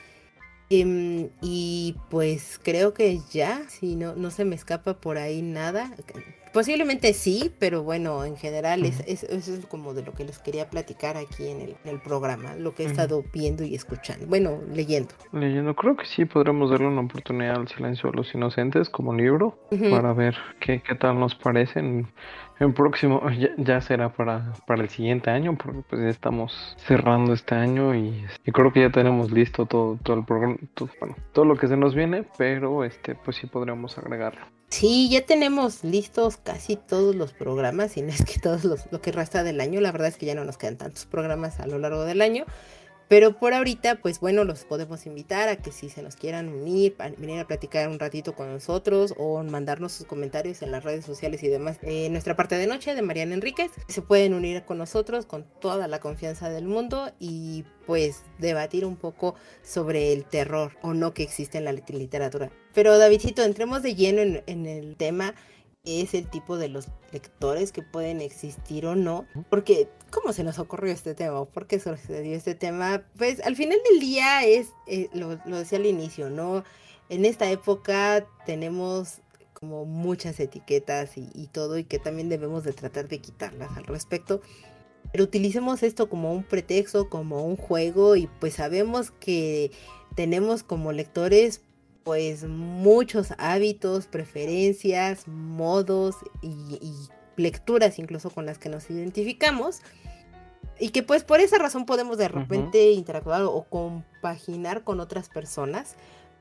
Em, 0.69 1.29
y 1.41 1.95
pues 2.09 2.59
creo 2.63 2.93
que 2.93 3.19
ya, 3.31 3.63
si 3.67 3.95
no, 3.95 4.15
no 4.15 4.29
se 4.29 4.45
me 4.45 4.55
escapa 4.55 4.95
por 5.01 5.17
ahí 5.17 5.41
nada. 5.41 5.91
Posiblemente 6.53 7.13
sí, 7.13 7.51
pero 7.59 7.83
bueno, 7.83 8.25
en 8.25 8.35
general 8.35 8.83
es, 8.83 9.01
eso 9.01 9.53
es 9.53 9.65
como 9.67 9.93
de 9.93 10.03
lo 10.03 10.13
que 10.13 10.25
les 10.25 10.39
quería 10.39 10.69
platicar 10.69 11.15
aquí 11.15 11.47
en 11.47 11.61
el, 11.61 11.75
en 11.83 11.91
el 11.91 11.99
programa, 12.01 12.55
lo 12.55 12.73
que 12.73 12.83
he 12.83 12.85
estado 12.87 13.23
viendo 13.31 13.63
y 13.63 13.75
escuchando, 13.75 14.25
bueno, 14.25 14.59
leyendo. 14.73 15.13
Leyendo, 15.31 15.75
creo 15.75 15.95
que 15.95 16.05
sí 16.05 16.25
podremos 16.25 16.71
darle 16.71 16.87
una 16.87 17.01
oportunidad 17.01 17.55
al 17.55 17.67
silencio 17.67 18.09
de 18.09 18.17
los 18.17 18.33
inocentes 18.33 18.89
como 18.89 19.13
libro 19.13 19.59
para 19.91 20.13
ver 20.13 20.35
qué, 20.59 20.81
qué 20.81 20.95
tal 20.95 21.19
nos 21.19 21.35
parecen. 21.35 22.07
El 22.59 22.73
próximo 22.73 23.21
ya, 23.57 23.81
será 23.81 24.09
para, 24.09 24.53
para 24.67 24.83
el 24.83 24.89
siguiente 24.89 25.29
año, 25.29 25.57
porque 25.57 25.81
pues 25.89 26.01
ya 26.01 26.09
estamos 26.09 26.75
cerrando 26.77 27.33
este 27.33 27.55
año 27.55 27.95
y, 27.95 28.25
creo 28.51 28.73
que 28.73 28.81
ya 28.81 28.89
tenemos 28.89 29.31
listo 29.31 29.65
todo, 29.65 29.97
todo 30.03 30.17
el 30.17 30.25
programa, 30.25 30.57
todo, 30.73 30.89
todo 31.31 31.45
lo 31.45 31.55
que 31.55 31.67
se 31.67 31.77
nos 31.77 31.95
viene, 31.95 32.25
pero 32.37 32.83
este 32.83 33.15
pues 33.15 33.37
sí 33.37 33.47
podríamos 33.47 33.97
agregarlo. 33.97 34.45
Sí, 34.69 35.09
ya 35.09 35.25
tenemos 35.25 35.83
listos 35.83 36.37
casi 36.37 36.75
todos 36.75 37.15
los 37.15 37.33
programas, 37.33 37.97
y 37.97 38.03
no 38.03 38.09
es 38.09 38.23
que 38.23 38.39
todos 38.39 38.63
los, 38.65 38.91
lo 38.91 39.01
que 39.01 39.11
resta 39.11 39.43
del 39.43 39.61
año, 39.61 39.81
la 39.81 39.91
verdad 39.91 40.09
es 40.09 40.17
que 40.17 40.27
ya 40.27 40.35
no 40.35 40.45
nos 40.45 40.57
quedan 40.57 40.77
tantos 40.77 41.05
programas 41.07 41.59
a 41.59 41.65
lo 41.65 41.79
largo 41.79 42.03
del 42.03 42.21
año, 42.21 42.45
pero 43.09 43.33
por 43.33 43.55
ahorita, 43.55 43.95
pues 43.95 44.19
bueno, 44.19 44.43
los 44.43 44.65
podemos 44.65 45.07
invitar 45.07 45.49
a 45.49 45.55
que 45.55 45.71
si 45.71 45.89
se 45.89 46.03
nos 46.03 46.15
quieran 46.15 46.47
unir, 46.47 46.95
venir 47.17 47.39
a 47.39 47.47
platicar 47.47 47.89
un 47.89 47.97
ratito 47.97 48.35
con 48.35 48.53
nosotros 48.53 49.15
o 49.17 49.43
mandarnos 49.43 49.93
sus 49.93 50.05
comentarios 50.05 50.61
en 50.61 50.71
las 50.71 50.83
redes 50.83 51.05
sociales 51.05 51.41
y 51.41 51.47
demás. 51.47 51.79
En 51.81 52.11
nuestra 52.11 52.35
parte 52.35 52.55
de 52.55 52.67
noche 52.67 52.93
de 52.93 53.01
Mariana 53.01 53.33
Enríquez, 53.33 53.71
se 53.87 54.03
pueden 54.03 54.35
unir 54.35 54.63
con 54.63 54.77
nosotros 54.77 55.25
con 55.25 55.43
toda 55.59 55.87
la 55.87 55.99
confianza 55.99 56.51
del 56.51 56.65
mundo 56.65 57.11
y 57.19 57.65
pues 57.87 58.21
debatir 58.37 58.85
un 58.85 58.95
poco 58.95 59.33
sobre 59.63 60.13
el 60.13 60.23
terror 60.25 60.73
o 60.83 60.93
no 60.93 61.15
que 61.15 61.23
existe 61.23 61.57
en 61.57 61.65
la 61.65 61.71
literatura. 61.71 62.51
Pero 62.75 62.99
Davidcito, 62.99 63.41
entremos 63.41 63.81
de 63.81 63.95
lleno 63.95 64.21
en, 64.21 64.43
en 64.45 64.67
el 64.67 64.95
tema 64.97 65.33
es 65.83 66.13
el 66.13 66.29
tipo 66.29 66.57
de 66.57 66.69
los 66.69 66.87
lectores 67.11 67.71
que 67.71 67.81
pueden 67.81 68.21
existir 68.21 68.85
o 68.85 68.95
no, 68.95 69.25
porque 69.49 69.89
¿cómo 70.11 70.33
se 70.33 70.43
nos 70.43 70.59
ocurrió 70.59 70.93
este 70.93 71.15
tema? 71.15 71.45
¿Por 71.45 71.67
qué 71.67 71.79
sucedió 71.79 72.35
este 72.35 72.55
tema? 72.55 73.03
Pues 73.17 73.41
al 73.41 73.55
final 73.55 73.77
del 73.89 73.99
día 73.99 74.43
es, 74.43 74.69
eh, 74.87 75.09
lo, 75.13 75.37
decía 75.37 75.77
al 75.77 75.85
inicio, 75.85 76.29
¿no? 76.29 76.63
En 77.09 77.25
esta 77.25 77.49
época 77.49 78.27
tenemos 78.45 79.21
como 79.53 79.85
muchas 79.85 80.39
etiquetas 80.39 81.17
y, 81.17 81.29
y, 81.33 81.47
todo 81.47 81.77
y 81.77 81.83
que 81.83 81.99
también 81.99 82.29
debemos 82.29 82.63
de 82.63 82.73
tratar 82.73 83.07
de 83.07 83.19
quitarlas 83.19 83.75
al 83.75 83.85
respecto. 83.85 84.41
Pero 85.11 85.23
utilicemos 85.23 85.81
esto 85.81 86.07
como 86.07 86.33
un 86.33 86.43
pretexto, 86.43 87.09
como 87.09 87.43
un 87.43 87.55
juego 87.55 88.15
y 88.15 88.27
pues 88.39 88.55
sabemos 88.55 89.11
que 89.11 89.71
tenemos 90.15 90.63
como 90.63 90.91
lectores 90.91 91.61
pues 92.09 92.43
muchos 92.47 93.35
hábitos, 93.37 94.07
preferencias, 94.07 95.27
modos 95.27 96.15
y, 96.41 96.79
lecturas 97.37 97.99
incluso 97.99 98.31
con 98.31 98.47
las 98.47 98.57
que 98.57 98.67
nos 98.67 98.89
identificamos. 98.89 99.81
y 100.79 100.89
que 100.89 101.03
pues 101.03 101.23
por 101.23 101.39
esa 101.39 101.59
razón 101.59 101.85
podemos 101.85 102.17
de 102.17 102.27
repente 102.27 102.93
interactuar 102.93 103.43
o 103.43 103.61
compaginar 103.69 104.83
con 104.83 104.99
otras 104.99 105.29
personas 105.29 105.97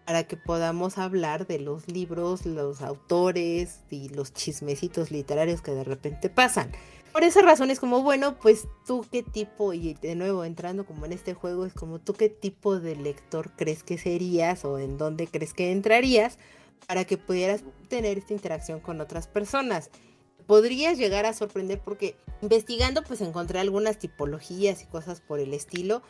para 0.08 0.24
que 0.24 0.38
podamos 0.38 0.96
hablar 0.96 1.46
de 1.46 1.58
los 1.58 1.86
libros, 1.86 2.46
los 2.46 2.80
autores 2.80 3.80
y 3.90 4.08
los 4.08 4.32
chismecitos 4.32 5.10
literarios 5.10 5.60
que 5.60 5.72
de 5.72 5.84
repente 5.84 6.30
pasan. 6.30 6.72
Por 7.12 7.24
esa 7.24 7.42
razón 7.42 7.70
es 7.70 7.78
como, 7.78 8.02
bueno, 8.02 8.38
pues 8.38 8.68
tú 8.86 9.04
qué 9.12 9.22
tipo, 9.22 9.74
y 9.74 9.92
de 9.92 10.14
nuevo 10.14 10.46
entrando 10.46 10.86
como 10.86 11.04
en 11.04 11.12
este 11.12 11.34
juego, 11.34 11.66
es 11.66 11.74
como 11.74 11.98
tú 11.98 12.14
qué 12.14 12.30
tipo 12.30 12.80
de 12.80 12.96
lector 12.96 13.50
crees 13.54 13.82
que 13.82 13.98
serías 13.98 14.64
o 14.64 14.78
en 14.78 14.96
dónde 14.96 15.26
crees 15.26 15.52
que 15.52 15.72
entrarías 15.72 16.38
para 16.86 17.04
que 17.04 17.18
pudieras 17.18 17.62
tener 17.88 18.16
esta 18.16 18.32
interacción 18.32 18.80
con 18.80 19.02
otras 19.02 19.28
personas. 19.28 19.90
Podrías 20.46 20.96
llegar 20.96 21.26
a 21.26 21.34
sorprender 21.34 21.82
porque 21.84 22.16
investigando 22.40 23.04
pues 23.04 23.20
encontré 23.20 23.58
algunas 23.58 23.98
tipologías 23.98 24.82
y 24.82 24.86
cosas 24.86 25.20
por 25.20 25.38
el 25.38 25.52
estilo, 25.52 26.00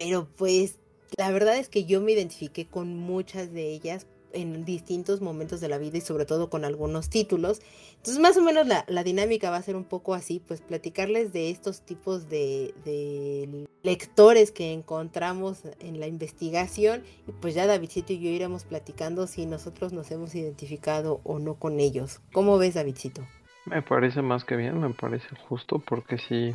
pero 0.00 0.26
pues 0.36 0.80
la 1.16 1.30
verdad 1.30 1.56
es 1.56 1.68
que 1.68 1.84
yo 1.84 2.00
me 2.00 2.12
identifiqué 2.12 2.66
con 2.66 2.96
muchas 2.96 3.52
de 3.52 3.72
ellas 3.72 4.06
en 4.36 4.64
distintos 4.64 5.20
momentos 5.20 5.60
de 5.60 5.68
la 5.68 5.78
vida 5.78 5.98
y 5.98 6.00
sobre 6.00 6.26
todo 6.26 6.50
con 6.50 6.64
algunos 6.64 7.08
títulos. 7.08 7.60
Entonces 7.96 8.18
más 8.18 8.36
o 8.36 8.42
menos 8.42 8.66
la, 8.66 9.04
dinámica 9.04 9.50
va 9.50 9.56
a 9.56 9.62
ser 9.62 9.76
un 9.76 9.84
poco 9.84 10.14
así, 10.14 10.42
pues 10.46 10.60
platicarles 10.60 11.32
de 11.32 11.50
estos 11.50 11.80
tipos 11.80 12.28
de, 12.28 13.66
lectores 13.82 14.50
que 14.50 14.72
encontramos 14.72 15.62
en 15.78 16.00
la 16.00 16.06
investigación 16.06 17.02
y 17.26 17.32
pues 17.32 17.54
ya 17.54 17.66
Davidcito 17.66 18.12
y 18.12 18.18
yo 18.18 18.30
iremos 18.30 18.64
platicando 18.64 19.26
si 19.26 19.46
nosotros 19.46 19.92
nos 19.92 20.10
hemos 20.10 20.34
identificado 20.34 21.20
o 21.24 21.38
no 21.38 21.54
con 21.54 21.80
ellos. 21.80 22.20
¿Cómo 22.32 22.58
ves 22.58 22.74
Davidcito? 22.74 23.22
Me 23.64 23.82
parece 23.82 24.22
más 24.22 24.44
que 24.44 24.56
bien, 24.56 24.80
me 24.80 24.90
parece 24.90 25.28
justo 25.48 25.78
porque 25.78 26.18
si... 26.18 26.52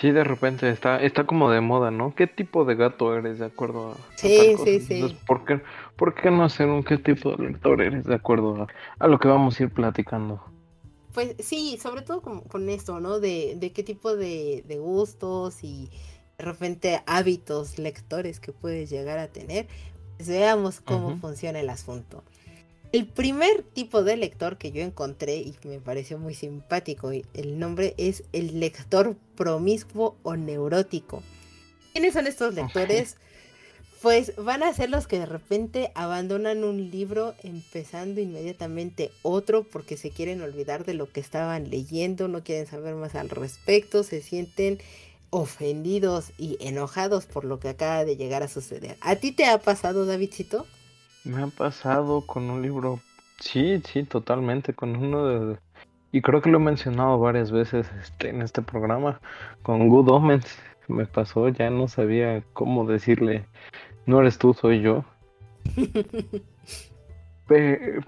Sí, 0.00 0.12
de 0.12 0.22
repente 0.22 0.70
está, 0.70 1.02
está 1.02 1.26
como 1.26 1.50
de 1.50 1.60
moda, 1.60 1.90
¿no? 1.90 2.14
¿Qué 2.14 2.28
tipo 2.28 2.64
de 2.64 2.76
gato 2.76 3.16
eres 3.16 3.40
de 3.40 3.46
acuerdo 3.46 3.92
a, 3.92 3.96
Sí, 4.16 4.54
sí, 4.64 4.80
sí. 4.80 5.16
¿por 5.26 5.44
qué, 5.44 5.60
¿por 5.96 6.14
qué 6.14 6.30
no 6.30 6.44
hacer 6.44 6.68
un 6.68 6.84
qué 6.84 6.98
tipo 6.98 7.34
de 7.34 7.48
lector 7.48 7.82
eres 7.82 8.04
de 8.04 8.14
acuerdo 8.14 8.68
a, 8.98 9.08
lo 9.08 9.18
que 9.18 9.26
vamos 9.26 9.58
a 9.58 9.64
ir 9.64 9.70
platicando? 9.70 10.40
Pues 11.14 11.34
sí, 11.40 11.78
sobre 11.82 12.02
todo 12.02 12.22
con, 12.22 12.68
esto, 12.68 13.00
¿no? 13.00 13.18
De, 13.18 13.54
de 13.56 13.72
qué 13.72 13.82
tipo 13.82 14.14
de, 14.14 14.62
de, 14.68 14.78
gustos 14.78 15.64
y 15.64 15.90
de 16.38 16.44
repente 16.44 17.02
hábitos 17.06 17.78
lectores 17.78 18.38
que 18.38 18.52
puedes 18.52 18.90
llegar 18.90 19.18
a 19.18 19.26
tener. 19.26 19.66
Pues 20.16 20.28
veamos 20.28 20.80
cómo 20.80 21.16
funciona 21.16 21.58
el 21.58 21.70
asunto. 21.70 22.22
El 22.90 23.06
primer 23.06 23.62
tipo 23.62 24.02
de 24.02 24.16
lector 24.16 24.56
que 24.56 24.72
yo 24.72 24.82
encontré 24.82 25.36
y 25.36 25.54
me 25.64 25.78
pareció 25.78 26.18
muy 26.18 26.34
simpático, 26.34 27.10
el 27.10 27.58
nombre 27.58 27.94
es 27.98 28.24
el 28.32 28.60
lector 28.60 29.14
promiscuo 29.36 30.16
o 30.22 30.36
neurótico. 30.36 31.22
¿Quiénes 31.92 32.14
son 32.14 32.26
estos 32.26 32.54
lectores? 32.54 33.16
Pues 34.00 34.32
van 34.36 34.62
a 34.62 34.72
ser 34.72 34.88
los 34.88 35.06
que 35.06 35.18
de 35.18 35.26
repente 35.26 35.90
abandonan 35.94 36.64
un 36.64 36.90
libro 36.90 37.34
empezando 37.42 38.22
inmediatamente 38.22 39.10
otro 39.22 39.64
porque 39.64 39.98
se 39.98 40.10
quieren 40.10 40.40
olvidar 40.40 40.86
de 40.86 40.94
lo 40.94 41.12
que 41.12 41.20
estaban 41.20 41.68
leyendo, 41.68 42.26
no 42.26 42.42
quieren 42.42 42.66
saber 42.66 42.94
más 42.94 43.16
al 43.16 43.28
respecto, 43.28 44.02
se 44.02 44.22
sienten 44.22 44.78
ofendidos 45.30 46.30
y 46.38 46.56
enojados 46.60 47.26
por 47.26 47.44
lo 47.44 47.60
que 47.60 47.68
acaba 47.68 48.06
de 48.06 48.16
llegar 48.16 48.42
a 48.42 48.48
suceder. 48.48 48.96
¿A 49.00 49.16
ti 49.16 49.32
te 49.32 49.44
ha 49.44 49.58
pasado, 49.58 50.06
Davidcito? 50.06 50.64
Me 51.24 51.42
ha 51.42 51.46
pasado 51.48 52.26
con 52.26 52.48
un 52.48 52.62
libro, 52.62 53.00
sí, 53.38 53.82
sí, 53.84 54.04
totalmente, 54.04 54.72
con 54.72 54.96
uno 54.96 55.26
de... 55.26 55.58
Y 56.10 56.22
creo 56.22 56.40
que 56.40 56.50
lo 56.50 56.58
he 56.58 56.62
mencionado 56.62 57.18
varias 57.18 57.50
veces 57.50 57.90
este, 58.00 58.30
en 58.30 58.40
este 58.40 58.62
programa, 58.62 59.20
con 59.62 59.88
Good 59.88 60.08
Omens. 60.08 60.58
Me 60.86 61.04
pasó, 61.04 61.48
ya 61.50 61.68
no 61.68 61.86
sabía 61.86 62.42
cómo 62.54 62.86
decirle, 62.86 63.44
no 64.06 64.20
eres 64.20 64.38
tú, 64.38 64.54
soy 64.54 64.80
yo. 64.80 65.04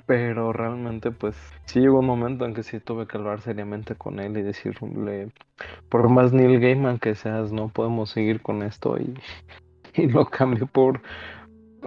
pero 0.06 0.52
realmente, 0.52 1.10
pues, 1.10 1.36
sí 1.64 1.80
llegó 1.80 1.98
un 2.00 2.06
momento 2.06 2.44
en 2.44 2.54
que 2.54 2.62
sí 2.62 2.78
tuve 2.80 3.06
que 3.06 3.16
hablar 3.16 3.40
seriamente 3.40 3.94
con 3.94 4.20
él 4.20 4.36
y 4.36 4.42
decirle, 4.42 5.30
por 5.88 6.08
más 6.08 6.32
Neil 6.32 6.60
Gaiman 6.60 6.98
que 6.98 7.14
seas, 7.14 7.52
no 7.52 7.68
podemos 7.68 8.10
seguir 8.10 8.40
con 8.40 8.62
esto. 8.62 8.96
Y, 8.98 9.14
y 9.94 10.06
lo 10.06 10.26
cambié 10.26 10.66
por 10.66 11.02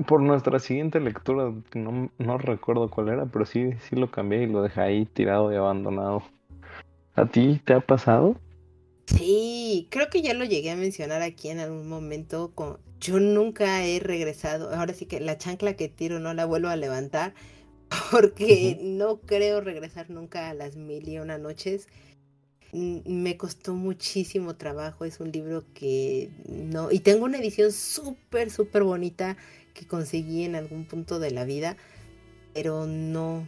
por 0.08 0.22
nuestra 0.22 0.60
siguiente 0.60 1.00
lectura, 1.00 1.54
no, 1.74 2.12
no, 2.18 2.38
recuerdo 2.38 2.90
cuál 2.90 3.10
era, 3.10 3.26
pero 3.26 3.46
sí, 3.46 3.72
sí 3.88 3.96
lo 3.96 4.10
cambié 4.10 4.44
y 4.44 4.48
lo 4.48 4.62
dejé 4.62 4.82
ahí 4.82 5.06
tirado 5.06 5.52
y 5.52 5.56
abandonado. 5.56 6.24
¿A 7.16 7.26
ti 7.28 7.62
te 7.64 7.74
ha 7.74 7.80
pasado? 7.80 8.36
Sí, 9.06 9.88
creo 9.92 10.10
que 10.10 10.22
ya 10.22 10.34
lo 10.34 10.46
llegué 10.46 10.72
a 10.72 10.76
mencionar 10.76 11.22
aquí 11.22 11.50
en 11.50 11.60
algún 11.60 11.88
momento. 11.88 12.52
Con... 12.56 12.80
Yo 13.00 13.20
nunca 13.20 13.84
he 13.86 14.00
regresado, 14.00 14.74
ahora 14.74 14.94
sí 14.94 15.06
que 15.06 15.20
la 15.20 15.38
chancla 15.38 15.76
que 15.76 15.90
tiro 15.90 16.20
no 16.20 16.34
la 16.34 16.46
vuelvo 16.46 16.70
a 16.70 16.76
levantar 16.76 17.34
porque 18.12 18.80
no 18.82 19.18
creo 19.18 19.62
regresar 19.62 20.10
nunca 20.10 20.50
a 20.50 20.54
las 20.54 20.76
mil 20.76 21.08
y 21.08 21.20
una 21.20 21.38
noches. 21.38 21.88
Me 22.72 23.38
costó 23.38 23.76
muchísimo 23.76 24.56
trabajo, 24.56 25.06
es 25.06 25.20
un 25.20 25.32
libro 25.32 25.64
que 25.76 26.32
no... 26.48 26.92
Y 26.92 27.00
tengo 27.00 27.26
una 27.26 27.38
edición 27.38 27.72
súper, 27.72 28.50
súper 28.50 28.82
bonita 28.82 29.38
que 29.74 29.88
conseguí 29.88 30.44
en 30.44 30.56
algún 30.56 30.86
punto 30.86 31.20
de 31.20 31.32
la 31.32 31.46
vida, 31.46 31.78
pero 32.54 32.86
no. 32.86 33.48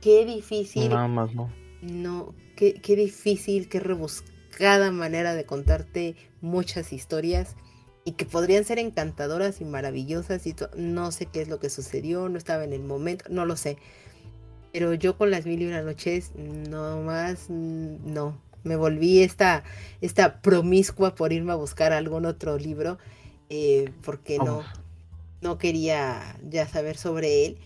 Qué 0.00 0.24
difícil. 0.24 0.88
Nada 0.88 1.08
más 1.08 1.34
no. 1.34 1.52
No, 1.82 2.34
qué, 2.56 2.74
qué 2.74 2.96
difícil, 2.96 3.68
qué 3.68 3.80
rebuscada 3.80 4.90
manera 4.90 5.34
de 5.34 5.44
contarte 5.44 6.16
muchas 6.40 6.92
historias 6.92 7.56
y 8.04 8.12
que 8.12 8.24
podrían 8.24 8.64
ser 8.64 8.78
encantadoras 8.78 9.60
y 9.60 9.64
maravillosas 9.64 10.46
y 10.46 10.54
no 10.76 11.12
sé 11.12 11.26
qué 11.26 11.42
es 11.42 11.48
lo 11.48 11.60
que 11.60 11.70
sucedió, 11.70 12.28
no 12.28 12.38
estaba 12.38 12.64
en 12.64 12.72
el 12.72 12.82
momento, 12.82 13.26
no 13.28 13.44
lo 13.44 13.56
sé. 13.56 13.76
Pero 14.72 14.94
yo 14.94 15.16
con 15.16 15.30
las 15.30 15.46
mil 15.46 15.60
y 15.62 15.66
una 15.66 15.82
noches, 15.82 16.32
no 16.36 17.02
más, 17.02 17.50
no. 17.50 18.40
Me 18.62 18.76
volví 18.76 19.22
esta, 19.22 19.64
esta 20.00 20.42
promiscua 20.42 21.14
por 21.14 21.32
irme 21.32 21.52
a 21.52 21.56
buscar 21.56 21.92
algún 21.92 22.26
otro 22.26 22.58
libro, 22.58 22.98
eh, 23.48 23.90
porque 24.02 24.38
no, 24.38 24.62
no 25.40 25.58
quería 25.58 26.36
ya 26.48 26.66
saber 26.66 26.96
sobre 26.96 27.46
él. 27.46 27.58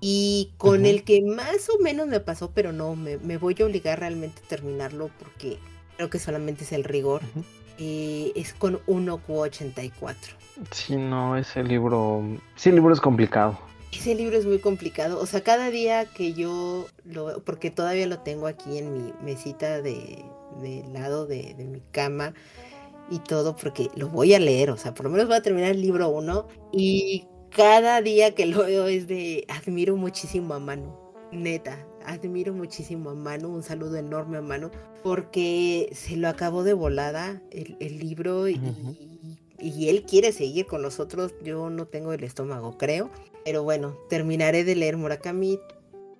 Y 0.00 0.54
con 0.56 0.86
el 0.86 1.04
que 1.04 1.20
más 1.22 1.68
o 1.68 1.78
menos 1.82 2.06
me 2.06 2.20
pasó, 2.20 2.52
pero 2.52 2.72
no, 2.72 2.96
me, 2.96 3.16
voy 3.36 3.54
a 3.60 3.66
obligar 3.66 4.00
realmente 4.00 4.40
a 4.42 4.48
terminarlo 4.48 5.10
porque 5.18 5.58
creo 5.96 6.08
que 6.08 6.18
solamente 6.18 6.64
es 6.64 6.72
el 6.72 6.84
rigor. 6.84 7.20
Eh, 7.78 8.32
es 8.34 8.54
con 8.54 8.78
1Q84. 8.86 10.14
Sí, 10.70 10.96
no, 10.96 11.36
ese 11.36 11.62
libro. 11.62 12.22
Sí, 12.56 12.70
el 12.70 12.76
libro 12.76 12.94
es 12.94 13.00
complicado. 13.00 13.58
Ese 13.92 14.14
libro 14.14 14.38
es 14.38 14.46
muy 14.46 14.58
complicado. 14.58 15.20
O 15.20 15.26
sea, 15.26 15.42
cada 15.42 15.70
día 15.70 16.06
que 16.06 16.32
yo 16.32 16.86
lo. 17.04 17.42
Porque 17.42 17.70
todavía 17.70 18.06
lo 18.06 18.20
tengo 18.20 18.46
aquí 18.46 18.78
en 18.78 18.92
mi 18.92 19.12
mesita 19.22 19.82
de, 19.82 20.24
lado 20.92 21.26
de, 21.26 21.54
de 21.54 21.64
mi 21.64 21.80
cama 21.90 22.32
y 23.10 23.18
todo 23.18 23.56
porque 23.56 23.90
lo 23.96 24.08
voy 24.08 24.34
a 24.34 24.38
leer, 24.38 24.70
o 24.70 24.76
sea, 24.76 24.94
por 24.94 25.04
lo 25.04 25.10
menos 25.10 25.26
voy 25.26 25.36
a 25.36 25.42
terminar 25.42 25.72
el 25.72 25.82
libro 25.82 26.08
uno 26.08 26.46
y 26.72 27.26
cada 27.50 28.00
día 28.00 28.34
que 28.34 28.46
lo 28.46 28.64
veo 28.64 28.86
es 28.86 29.08
de 29.08 29.44
admiro 29.48 29.96
muchísimo 29.96 30.54
a 30.54 30.60
Manu, 30.60 30.94
neta, 31.32 31.84
admiro 32.04 32.54
muchísimo 32.54 33.10
a 33.10 33.14
Manu, 33.14 33.48
un 33.48 33.62
saludo 33.62 33.96
enorme 33.96 34.38
a 34.38 34.42
Manu, 34.42 34.70
porque 35.02 35.90
se 35.92 36.16
lo 36.16 36.28
acabó 36.28 36.62
de 36.62 36.72
volada 36.72 37.42
el, 37.50 37.98
libro 37.98 38.48
y, 38.48 38.60
y, 39.58 39.88
él 39.88 40.04
quiere 40.04 40.32
seguir 40.32 40.66
con 40.66 40.82
nosotros, 40.82 41.34
yo 41.42 41.68
no 41.68 41.86
tengo 41.86 42.12
el 42.12 42.22
estómago, 42.22 42.78
creo, 42.78 43.10
pero 43.44 43.64
bueno, 43.64 43.96
terminaré 44.08 44.62
de 44.62 44.76
leer 44.76 44.96
Murakami, 44.96 45.58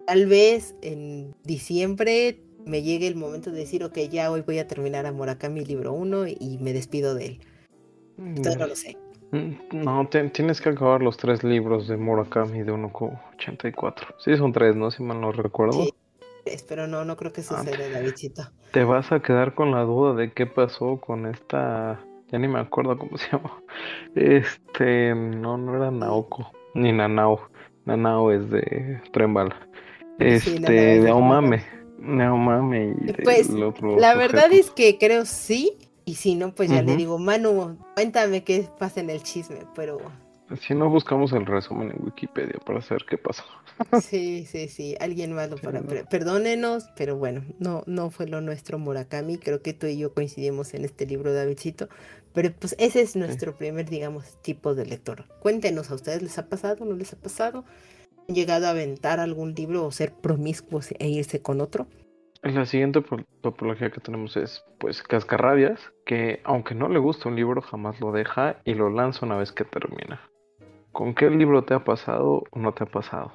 tal 0.06 0.26
vez 0.26 0.74
en 0.82 1.36
diciembre 1.44 2.40
me 2.70 2.82
llegue 2.82 3.08
el 3.08 3.16
momento 3.16 3.50
de 3.50 3.58
decir, 3.58 3.82
ok, 3.82 3.98
ya 4.10 4.30
hoy 4.30 4.42
voy 4.42 4.58
a 4.58 4.68
terminar 4.68 5.04
a 5.04 5.12
Murakami 5.12 5.64
libro 5.64 5.92
1 5.92 6.28
y 6.28 6.58
me 6.60 6.72
despido 6.72 7.14
de 7.14 7.26
él. 7.26 7.40
Entonces 8.16 8.56
no 8.56 8.66
lo 8.66 8.76
sé. 8.76 8.96
Mm, 9.32 9.84
no, 9.84 10.08
tienes 10.08 10.60
que 10.60 10.68
acabar 10.70 11.02
los 11.02 11.16
tres 11.16 11.42
libros 11.42 11.88
de 11.88 11.96
Murakami 11.96 12.62
de 12.62 12.72
1.84. 12.72 14.14
Sí, 14.18 14.36
son 14.36 14.52
tres, 14.52 14.76
¿no? 14.76 14.90
Si 14.90 15.02
mal 15.02 15.20
no 15.20 15.32
recuerdo. 15.32 15.84
Sí, 15.84 15.94
pero 16.68 16.86
no, 16.86 17.04
no 17.04 17.16
creo 17.16 17.32
que 17.32 17.40
ah, 17.40 17.44
suceda, 17.44 17.88
Davidcito. 17.90 18.42
Te 18.72 18.84
vas 18.84 19.10
a 19.10 19.20
quedar 19.20 19.54
con 19.54 19.72
la 19.72 19.82
duda 19.82 20.14
de 20.14 20.32
qué 20.32 20.46
pasó 20.46 21.00
con 21.00 21.26
esta... 21.26 22.00
Ya 22.30 22.38
ni 22.38 22.46
me 22.46 22.60
acuerdo 22.60 22.96
cómo 22.96 23.16
se 23.16 23.30
llama. 23.32 23.60
Este... 24.14 25.14
No, 25.14 25.58
no 25.58 25.76
era 25.76 25.90
Naoko. 25.90 26.52
Ni 26.74 26.92
Nanao. 26.92 27.40
Nanao 27.84 28.30
es 28.30 28.48
de 28.48 29.02
Trembala. 29.12 29.56
Este... 30.18 31.00
de 31.00 31.10
Omame. 31.10 31.79
No 32.00 32.36
mames. 32.36 32.96
Pues 33.22 33.50
la 33.50 34.14
verdad 34.14 34.52
es 34.52 34.70
que 34.70 34.98
creo 34.98 35.24
sí. 35.24 35.76
Y 36.04 36.14
si 36.14 36.34
no, 36.34 36.54
pues 36.54 36.70
ya 36.70 36.82
le 36.82 36.96
digo, 36.96 37.18
Manu, 37.18 37.78
cuéntame 37.94 38.42
qué 38.42 38.66
pasa 38.78 39.00
en 39.00 39.10
el 39.10 39.22
chisme. 39.22 39.58
Pero 39.76 39.98
Si 40.60 40.74
no 40.74 40.90
buscamos 40.90 41.32
el 41.32 41.46
resumen 41.46 41.92
en 41.92 42.04
Wikipedia 42.04 42.58
para 42.66 42.80
saber 42.80 43.04
qué 43.08 43.18
pasó. 43.18 43.44
Sí, 44.02 44.44
sí, 44.46 44.68
sí. 44.68 44.94
Alguien 45.00 45.32
malo 45.32 45.56
para. 45.56 45.80
Perdónenos, 45.82 46.90
pero 46.96 47.16
bueno, 47.16 47.42
no, 47.58 47.82
no 47.86 48.10
fue 48.10 48.26
lo 48.26 48.40
nuestro 48.40 48.78
Murakami. 48.78 49.38
Creo 49.38 49.62
que 49.62 49.72
tú 49.72 49.86
y 49.86 49.96
yo 49.96 50.12
coincidimos 50.12 50.74
en 50.74 50.84
este 50.84 51.06
libro, 51.06 51.32
Davidcito. 51.32 51.88
Pero 52.32 52.52
pues 52.52 52.76
ese 52.78 53.00
es 53.00 53.16
nuestro 53.16 53.56
primer, 53.56 53.88
digamos, 53.88 54.40
tipo 54.42 54.74
de 54.74 54.86
lector. 54.86 55.24
Cuéntenos, 55.40 55.90
¿a 55.90 55.94
ustedes 55.94 56.22
les 56.22 56.38
ha 56.38 56.48
pasado? 56.48 56.84
¿No 56.84 56.94
les 56.94 57.12
ha 57.12 57.16
pasado? 57.16 57.64
¿Han 58.30 58.36
llegado 58.36 58.68
a 58.68 58.70
aventar 58.70 59.18
algún 59.18 59.54
libro 59.56 59.84
o 59.84 59.90
ser 59.90 60.12
promiscuos 60.12 60.94
e 61.00 61.08
irse 61.08 61.42
con 61.42 61.60
otro? 61.60 61.88
La 62.42 62.64
siguiente 62.64 63.02
topología 63.40 63.90
que 63.90 64.00
tenemos 64.00 64.36
es, 64.36 64.64
pues, 64.78 65.02
Cascarrabias, 65.02 65.80
que 66.06 66.40
aunque 66.44 66.76
no 66.76 66.88
le 66.88 67.00
gusta 67.00 67.28
un 67.28 67.34
libro, 67.34 67.60
jamás 67.60 67.98
lo 68.00 68.12
deja 68.12 68.60
y 68.64 68.74
lo 68.74 68.88
lanza 68.88 69.26
una 69.26 69.36
vez 69.36 69.50
que 69.50 69.64
termina. 69.64 70.20
¿Con 70.92 71.12
qué 71.16 71.28
libro 71.28 71.64
te 71.64 71.74
ha 71.74 71.82
pasado 71.82 72.44
o 72.52 72.58
no 72.60 72.72
te 72.72 72.84
ha 72.84 72.86
pasado? 72.86 73.32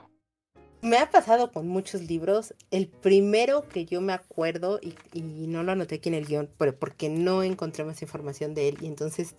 Me 0.82 0.98
ha 0.98 1.10
pasado 1.10 1.52
con 1.52 1.68
muchos 1.68 2.04
libros. 2.04 2.54
El 2.72 2.88
primero 2.88 3.68
que 3.68 3.84
yo 3.86 4.00
me 4.00 4.14
acuerdo, 4.14 4.80
y, 4.82 4.94
no 5.22 5.64
lo 5.64 5.74
anoté 5.74 5.96
aquí 5.96 6.08
en 6.08 6.16
el 6.16 6.26
guion, 6.26 6.50
pero 6.58 6.74
porque 6.80 7.10
no 7.10 7.44
encontré 7.44 7.84
más 7.84 8.02
información 8.02 8.54
de 8.54 8.70
él, 8.70 8.78
y 8.80 8.86
entonces 8.86 9.36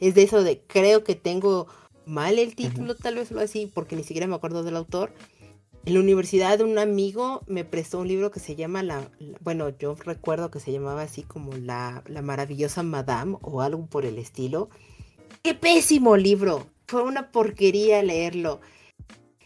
es 0.00 0.14
de 0.14 0.22
eso 0.24 0.42
de 0.42 0.60
creo 0.66 1.02
que 1.02 1.14
tengo 1.14 1.66
mal 2.08 2.38
el 2.38 2.54
título, 2.54 2.96
tal 2.96 3.16
vez 3.16 3.30
lo 3.30 3.40
así, 3.40 3.70
porque 3.72 3.96
ni 3.96 4.02
siquiera 4.02 4.26
me 4.26 4.34
acuerdo 4.34 4.64
del 4.64 4.76
autor 4.76 5.12
en 5.88 5.94
la 5.94 6.00
universidad 6.00 6.60
un 6.60 6.78
amigo 6.78 7.42
me 7.46 7.64
prestó 7.64 8.00
un 8.00 8.08
libro 8.08 8.30
que 8.30 8.40
se 8.40 8.56
llama 8.56 8.82
la, 8.82 9.10
bueno, 9.40 9.70
yo 9.70 9.94
recuerdo 9.94 10.50
que 10.50 10.60
se 10.60 10.70
llamaba 10.70 11.00
así 11.00 11.22
como 11.22 11.54
la, 11.54 12.02
la 12.06 12.20
maravillosa 12.20 12.82
Madame 12.82 13.38
o 13.40 13.62
algo 13.62 13.86
por 13.86 14.04
el 14.04 14.18
estilo. 14.18 14.68
¡Qué 15.42 15.54
pésimo 15.54 16.18
libro! 16.18 16.66
Fue 16.86 17.02
una 17.02 17.30
porquería 17.30 18.02
leerlo. 18.02 18.60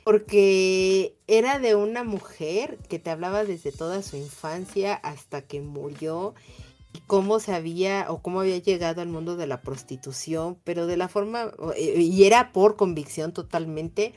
Porque 0.05 1.15
era 1.29 1.61
de 1.61 1.77
una 1.77 2.03
mujer 2.03 2.79
que 2.89 2.99
te 2.99 3.11
hablaba 3.11 3.45
desde 3.45 3.71
toda 3.71 4.03
su 4.03 4.17
infancia 4.17 4.95
hasta 4.95 5.43
que 5.43 5.61
murió 5.61 6.35
cómo 7.07 7.41
se 7.41 7.55
había 7.55 8.07
o 8.09 8.23
cómo 8.23 8.41
había 8.41 8.59
llegado 8.59 9.03
al 9.03 9.09
mundo 9.09 9.37
de 9.37 9.47
la 9.47 9.61
prostitución, 9.61 10.59
pero 10.65 10.87
de 10.87 10.97
la 10.97 11.09
forma, 11.09 11.53
y 11.77 12.25
era 12.25 12.53
por 12.53 12.77
convicción 12.77 13.33
totalmente 13.33 14.15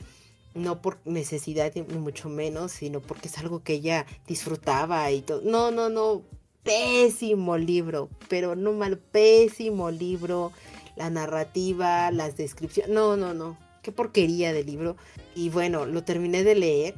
no 0.56 0.80
por 0.80 0.98
necesidad 1.04 1.72
ni 1.74 1.98
mucho 1.98 2.28
menos, 2.28 2.72
sino 2.72 3.00
porque 3.00 3.28
es 3.28 3.38
algo 3.38 3.62
que 3.62 3.74
ella 3.74 4.06
disfrutaba 4.26 5.10
y 5.10 5.20
todo. 5.20 5.42
No, 5.44 5.70
no, 5.70 5.90
no, 5.90 6.22
pésimo 6.62 7.58
libro, 7.58 8.08
pero 8.28 8.56
no 8.56 8.72
mal, 8.72 8.98
pésimo 8.98 9.90
libro, 9.90 10.52
la 10.96 11.10
narrativa, 11.10 12.10
las 12.10 12.36
descripciones, 12.36 12.92
no, 12.92 13.16
no, 13.16 13.34
no, 13.34 13.56
qué 13.82 13.92
porquería 13.92 14.52
de 14.52 14.64
libro. 14.64 14.96
Y 15.34 15.50
bueno, 15.50 15.86
lo 15.86 16.02
terminé 16.02 16.42
de 16.42 16.54
leer 16.54 16.94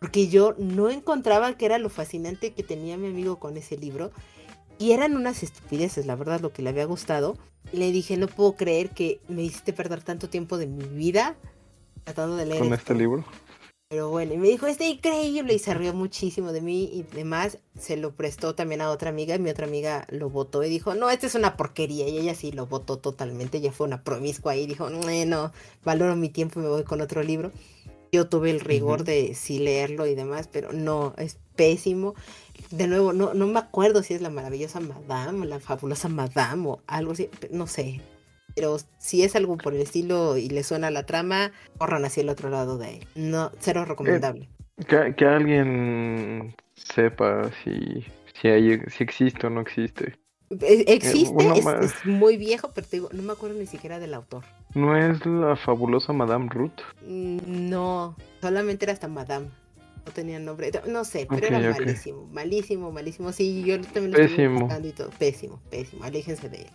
porque 0.00 0.28
yo 0.28 0.54
no 0.58 0.90
encontraba 0.90 1.56
que 1.56 1.66
era 1.66 1.78
lo 1.78 1.88
fascinante 1.88 2.52
que 2.52 2.62
tenía 2.62 2.96
mi 2.96 3.08
amigo 3.08 3.38
con 3.38 3.56
ese 3.56 3.76
libro. 3.76 4.12
Y 4.78 4.92
eran 4.92 5.16
unas 5.16 5.42
estupideces, 5.42 6.06
la 6.06 6.16
verdad, 6.16 6.40
lo 6.40 6.52
que 6.52 6.62
le 6.62 6.70
había 6.70 6.84
gustado. 6.84 7.36
Le 7.72 7.92
dije, 7.92 8.16
no 8.16 8.26
puedo 8.26 8.56
creer 8.56 8.90
que 8.90 9.20
me 9.28 9.42
hiciste 9.42 9.72
perder 9.72 10.02
tanto 10.02 10.28
tiempo 10.28 10.58
de 10.58 10.66
mi 10.66 10.84
vida 10.84 11.36
tratando 12.04 12.36
de 12.36 12.46
leer. 12.46 12.60
Con 12.60 12.74
este 12.74 12.94
libro. 12.94 13.24
Pero 13.88 14.08
bueno, 14.08 14.34
y 14.34 14.38
me 14.38 14.48
dijo, 14.48 14.66
está 14.66 14.84
increíble 14.84 15.54
y 15.54 15.58
se 15.58 15.72
rió 15.74 15.94
muchísimo 15.94 16.52
de 16.52 16.60
mí 16.60 16.90
y 16.92 17.02
demás. 17.14 17.58
Se 17.78 17.96
lo 17.96 18.12
prestó 18.12 18.54
también 18.54 18.80
a 18.80 18.90
otra 18.90 19.10
amiga 19.10 19.36
y 19.36 19.38
mi 19.38 19.50
otra 19.50 19.66
amiga 19.66 20.06
lo 20.10 20.30
votó 20.30 20.64
y 20.64 20.68
dijo, 20.68 20.94
no, 20.94 21.10
este 21.10 21.26
es 21.26 21.34
una 21.34 21.56
porquería. 21.56 22.08
Y 22.08 22.18
ella 22.18 22.34
sí 22.34 22.50
lo 22.50 22.66
votó 22.66 22.98
totalmente, 22.98 23.58
ella 23.58 23.72
fue 23.72 23.86
una 23.86 24.02
promiscua 24.02 24.56
y 24.56 24.66
dijo, 24.66 24.90
no, 24.90 25.52
valoro 25.84 26.16
mi 26.16 26.28
tiempo 26.28 26.58
y 26.58 26.64
me 26.64 26.70
voy 26.70 26.82
con 26.82 27.00
otro 27.00 27.22
libro. 27.22 27.52
Yo 28.14 28.28
tuve 28.28 28.52
el 28.52 28.60
rigor 28.60 29.02
de 29.02 29.34
sí 29.34 29.58
leerlo 29.58 30.06
y 30.06 30.14
demás, 30.14 30.46
pero 30.46 30.72
no, 30.72 31.14
es 31.18 31.36
pésimo. 31.56 32.14
De 32.70 32.86
nuevo, 32.86 33.12
no, 33.12 33.34
no 33.34 33.48
me 33.48 33.58
acuerdo 33.58 34.04
si 34.04 34.14
es 34.14 34.22
la 34.22 34.30
maravillosa 34.30 34.78
Madame, 34.78 35.46
la 35.46 35.58
fabulosa 35.58 36.08
Madame 36.08 36.68
o 36.68 36.80
algo 36.86 37.10
así, 37.10 37.28
no 37.50 37.66
sé, 37.66 38.00
pero 38.54 38.76
si 38.98 39.24
es 39.24 39.34
algo 39.34 39.56
por 39.56 39.74
el 39.74 39.80
estilo 39.80 40.36
y 40.36 40.48
le 40.48 40.62
suena 40.62 40.92
la 40.92 41.06
trama, 41.06 41.50
corran 41.76 42.04
hacia 42.04 42.20
el 42.20 42.28
otro 42.28 42.50
lado 42.50 42.78
de 42.78 42.98
él. 42.98 43.06
No, 43.16 43.50
cero 43.58 43.84
recomendable. 43.84 44.48
Eh, 44.78 45.14
que, 45.16 45.24
alguien 45.24 46.54
sepa 46.74 47.50
si, 47.64 48.04
si, 48.40 48.46
hay, 48.46 48.78
si 48.86 49.02
existe 49.02 49.48
o 49.48 49.50
no 49.50 49.60
existe. 49.60 50.14
Eh, 50.60 50.84
existe, 50.88 51.34
es, 51.80 51.94
muy 52.04 52.36
viejo, 52.36 52.70
pero 52.74 52.86
te 52.86 52.96
digo, 52.96 53.08
no 53.12 53.22
me 53.22 53.32
acuerdo 53.32 53.58
ni 53.58 53.66
siquiera 53.66 53.98
del 53.98 54.14
autor. 54.14 54.44
¿No 54.74 54.96
es 54.96 55.24
la 55.24 55.56
fabulosa 55.56 56.12
Madame 56.12 56.48
Ruth? 56.50 56.80
Mm, 57.06 57.68
no, 57.70 58.16
solamente 58.40 58.84
era 58.84 58.92
hasta 58.92 59.08
Madame. 59.08 59.48
No 60.06 60.12
tenía 60.12 60.38
nombre. 60.38 60.70
No 60.86 61.04
sé, 61.04 61.26
pero 61.30 61.46
era 61.46 61.58
malísimo, 61.58 62.26
malísimo, 62.30 62.92
malísimo. 62.92 63.32
Sí, 63.32 63.62
yo 63.64 63.80
también 63.80 64.12
lo 64.12 64.18
estoy 64.18 64.48
buscando 64.48 64.88
y 64.88 64.92
todo. 64.92 65.10
Pésimo, 65.18 65.60
pésimo. 65.70 66.04
Aléjense 66.04 66.48
de 66.48 66.62
él. 66.62 66.70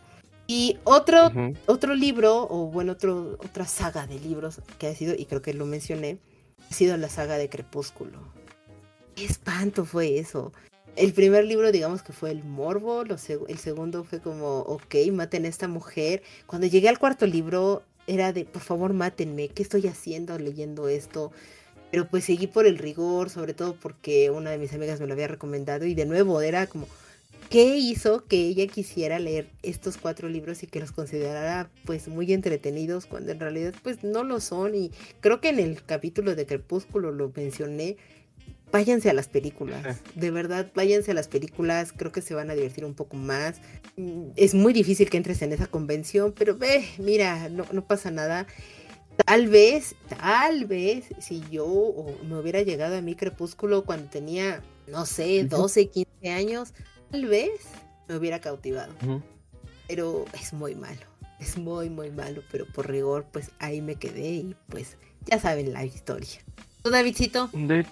Y 0.47 0.79
otro, 0.83 1.31
otro 1.67 1.93
libro, 1.93 2.47
o 2.49 2.71
bueno, 2.71 2.93
otro, 2.93 3.33
otra 3.33 3.65
saga 3.65 4.07
de 4.07 4.19
libros 4.19 4.61
que 4.79 4.87
ha 4.87 4.95
sido, 4.95 5.13
y 5.15 5.25
creo 5.25 5.43
que 5.43 5.53
lo 5.53 5.67
mencioné, 5.67 6.17
ha 6.71 6.73
sido 6.73 6.97
la 6.97 7.07
saga 7.07 7.37
de 7.37 7.49
Crepúsculo. 7.49 8.19
Qué 9.15 9.25
espanto 9.25 9.85
fue 9.85 10.17
eso. 10.17 10.51
El 10.99 11.13
primer 11.13 11.45
libro, 11.45 11.71
digamos 11.71 12.03
que 12.03 12.11
fue 12.11 12.29
el 12.29 12.43
morbo, 12.43 13.03
el 13.03 13.57
segundo 13.57 14.03
fue 14.03 14.19
como, 14.19 14.59
ok, 14.63 14.95
maten 15.13 15.45
a 15.45 15.47
esta 15.47 15.69
mujer. 15.69 16.21
Cuando 16.45 16.67
llegué 16.67 16.89
al 16.89 16.99
cuarto 16.99 17.25
libro, 17.25 17.83
era 18.05 18.33
de, 18.33 18.43
por 18.43 18.61
favor, 18.61 18.91
mátenme, 18.91 19.47
¿qué 19.47 19.63
estoy 19.63 19.87
haciendo 19.87 20.37
leyendo 20.37 20.89
esto? 20.89 21.31
Pero 21.89 22.09
pues 22.09 22.25
seguí 22.25 22.47
por 22.47 22.67
el 22.67 22.77
rigor, 22.77 23.29
sobre 23.29 23.53
todo 23.53 23.75
porque 23.75 24.29
una 24.29 24.49
de 24.49 24.57
mis 24.57 24.73
amigas 24.73 24.99
me 24.99 25.07
lo 25.07 25.13
había 25.13 25.29
recomendado 25.29 25.85
y 25.85 25.93
de 25.93 26.05
nuevo 26.05 26.41
era 26.41 26.67
como, 26.67 26.85
¿Qué 27.49 27.77
hizo 27.77 28.25
que 28.25 28.45
ella 28.45 28.67
quisiera 28.67 29.17
leer 29.17 29.49
estos 29.63 29.97
cuatro 29.97 30.29
libros 30.29 30.61
y 30.61 30.67
que 30.67 30.79
los 30.79 30.91
considerara 30.91 31.71
pues 31.83 32.07
muy 32.07 32.31
entretenidos 32.31 33.07
cuando 33.07 33.31
en 33.31 33.39
realidad 33.39 33.73
pues 33.81 34.03
no 34.03 34.23
lo 34.23 34.39
son? 34.39 34.75
Y 34.75 34.91
creo 35.19 35.41
que 35.41 35.49
en 35.49 35.57
el 35.57 35.83
capítulo 35.83 36.35
de 36.35 36.45
Crepúsculo 36.45 37.11
lo 37.11 37.31
mencioné. 37.35 37.97
Váyanse 38.71 39.09
a 39.09 39.13
las 39.13 39.27
películas, 39.27 39.99
de 40.13 40.31
verdad, 40.31 40.71
váyanse 40.75 41.11
a 41.11 41.13
las 41.15 41.27
películas, 41.27 41.91
creo 41.91 42.11
que 42.11 42.21
se 42.21 42.35
van 42.35 42.51
a 42.51 42.53
divertir 42.53 42.85
un 42.85 42.93
poco 42.93 43.17
más. 43.17 43.61
Mm, 43.97 44.29
es 44.35 44.53
muy 44.53 44.73
difícil 44.73 45.09
que 45.09 45.17
entres 45.17 45.41
en 45.41 45.53
esa 45.53 45.67
convención, 45.67 46.33
pero 46.37 46.55
ve, 46.55 46.85
mira, 46.99 47.49
no, 47.49 47.65
no 47.71 47.85
pasa 47.87 48.11
nada. 48.11 48.45
Tal 49.25 49.47
vez, 49.47 49.95
tal 50.07 50.65
vez, 50.65 51.05
si 51.19 51.43
yo 51.51 52.05
me 52.27 52.37
hubiera 52.37 52.61
llegado 52.61 52.95
a 52.95 53.01
mi 53.01 53.15
crepúsculo 53.15 53.83
cuando 53.83 54.09
tenía, 54.09 54.61
no 54.87 55.05
sé, 55.05 55.43
12, 55.43 55.87
15 55.89 56.29
años, 56.29 56.73
tal 57.11 57.25
vez 57.25 57.51
me 58.07 58.15
hubiera 58.15 58.39
cautivado. 58.39 58.93
Pero 59.87 60.25
es 60.33 60.53
muy 60.53 60.75
malo. 60.75 61.01
Es 61.39 61.57
muy, 61.57 61.89
muy 61.89 62.11
malo. 62.11 62.43
Pero 62.51 62.65
por 62.65 62.89
rigor, 62.89 63.25
pues 63.31 63.51
ahí 63.59 63.81
me 63.81 63.95
quedé 63.95 64.29
y 64.29 64.55
pues 64.69 64.97
ya 65.25 65.39
saben 65.39 65.73
la 65.73 65.83
historia. 65.85 66.39
¿Tú, 66.81 66.89
Davidcito? 66.89 67.49
De, 67.51 67.85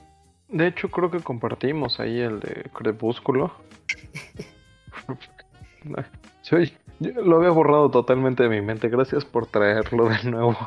de 0.49 0.67
hecho, 0.67 0.89
creo 0.89 1.11
que 1.11 1.19
compartimos 1.19 1.99
ahí 1.99 2.19
el 2.19 2.39
de 2.39 2.69
Crepúsculo. 2.73 3.51
Soy, 6.41 6.73
lo 6.99 7.37
había 7.37 7.49
borrado 7.49 7.89
totalmente 7.91 8.43
de 8.43 8.49
mi 8.49 8.61
mente. 8.61 8.89
Gracias 8.89 9.25
por 9.25 9.47
traerlo 9.47 10.09
de 10.09 10.23
nuevo. 10.23 10.57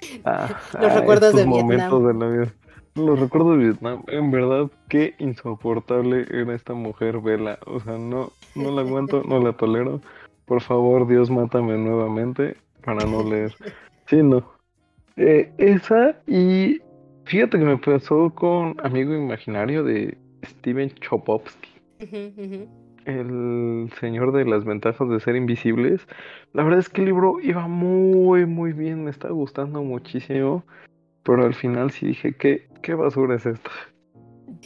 Los 0.80 0.94
recuerdos 0.94 1.34
de 1.34 1.44
momentos 1.44 2.06
De 2.06 2.14
la 2.14 2.28
vida. 2.28 2.52
Los 2.96 3.20
recuerdo 3.20 3.52
de 3.52 3.58
Vietnam, 3.58 4.02
en 4.08 4.32
verdad, 4.32 4.68
qué 4.88 5.14
insoportable 5.18 6.26
era 6.28 6.54
esta 6.54 6.74
mujer 6.74 7.20
Vela. 7.20 7.58
O 7.66 7.78
sea, 7.80 7.96
no, 7.96 8.32
no 8.56 8.72
la 8.72 8.82
aguanto, 8.82 9.22
no 9.22 9.38
la 9.38 9.52
tolero. 9.52 10.00
Por 10.44 10.60
favor, 10.60 11.06
Dios, 11.06 11.30
mátame 11.30 11.78
nuevamente 11.78 12.56
para 12.84 13.04
no 13.06 13.22
leer. 13.22 13.54
Sí, 14.06 14.22
no. 14.22 14.44
Eh, 15.16 15.52
esa 15.58 16.16
y 16.26 16.80
fíjate 17.30 17.60
que 17.60 17.64
me 17.64 17.78
pasó 17.78 18.30
con 18.34 18.74
Amigo 18.82 19.14
Imaginario 19.14 19.84
de 19.84 20.18
Steven 20.44 20.90
Chopovsky. 20.96 21.70
El 23.04 23.88
señor 24.00 24.32
de 24.32 24.44
las 24.44 24.64
ventajas 24.64 25.08
de 25.08 25.20
ser 25.20 25.36
invisibles. 25.36 26.08
La 26.52 26.64
verdad 26.64 26.80
es 26.80 26.88
que 26.88 27.02
el 27.02 27.06
libro 27.06 27.36
iba 27.40 27.68
muy, 27.68 28.46
muy 28.46 28.72
bien. 28.72 29.04
Me 29.04 29.10
está 29.12 29.28
gustando 29.28 29.84
muchísimo. 29.84 30.64
Pero 31.22 31.44
al 31.44 31.54
final 31.54 31.92
sí 31.92 32.06
dije, 32.06 32.34
¿qué, 32.34 32.66
qué 32.82 32.94
basura 32.94 33.36
es 33.36 33.46
esta? 33.46 33.70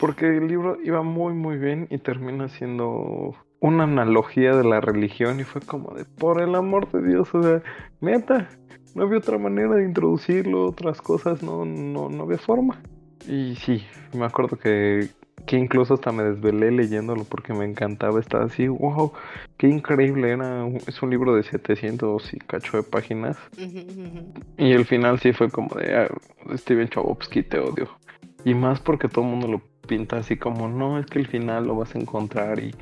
Porque 0.01 0.39
el 0.39 0.49
libro 0.49 0.79
iba 0.83 1.03
muy 1.03 1.35
muy 1.35 1.59
bien 1.59 1.87
y 1.91 1.99
termina 1.99 2.49
siendo 2.49 3.35
una 3.61 3.85
analogía 3.85 4.57
de 4.57 4.65
la 4.65 4.81
religión 4.81 5.39
y 5.39 5.45
fue 5.45 5.61
como 5.61 5.93
de, 5.93 6.07
por 6.07 6.41
el 6.41 6.55
amor 6.55 6.91
de 6.93 7.07
Dios, 7.09 7.35
o 7.35 7.43
sea, 7.43 7.63
neta, 8.01 8.49
no 8.95 9.05
había 9.05 9.19
otra 9.19 9.39
manera 9.39 9.75
de 9.77 9.85
introducirlo, 9.85 10.67
otras 10.67 11.01
cosas, 11.01 11.43
no, 11.43 11.65
no, 11.65 12.09
no 12.09 12.23
había 12.23 12.39
forma. 12.39 12.81
Y 13.29 13.57
sí, 13.57 13.83
me 14.13 14.25
acuerdo 14.25 14.57
que 14.57 15.09
que 15.47 15.57
incluso 15.59 15.95
hasta 15.95 16.13
me 16.13 16.25
desvelé 16.25 16.71
leyéndolo 16.71 17.25
porque 17.25 17.53
me 17.53 17.65
encantaba, 17.65 18.19
estaba 18.21 18.45
así, 18.45 18.67
wow, 18.69 19.13
qué 19.59 19.69
increíble, 19.69 20.31
era 20.31 20.67
es 20.87 21.03
un 21.03 21.11
libro 21.11 21.35
de 21.35 21.43
700 21.43 22.35
y 22.35 22.39
cacho 22.39 22.79
de 22.79 22.83
páginas. 22.83 23.37
Y 24.57 24.73
el 24.73 24.87
final 24.87 25.19
sí 25.21 25.33
fue 25.33 25.51
como 25.51 25.75
de, 25.77 25.95
ah, 25.95 26.09
Steven 26.57 26.89
Chbosky 26.89 27.43
te 27.43 27.59
odio. 27.59 27.91
Y 28.45 28.55
más 28.55 28.81
porque 28.81 29.09
todo 29.09 29.25
el 29.25 29.31
mundo 29.31 29.49
lo 29.49 29.63
pinta 29.87 30.19
así 30.19 30.37
como, 30.37 30.69
no, 30.69 30.99
es 30.99 31.07
que 31.07 31.19
el 31.19 31.27
final 31.27 31.67
lo 31.67 31.77
vas 31.77 31.95
a 31.95 31.99
encontrar 31.99 32.59
y 32.61 32.75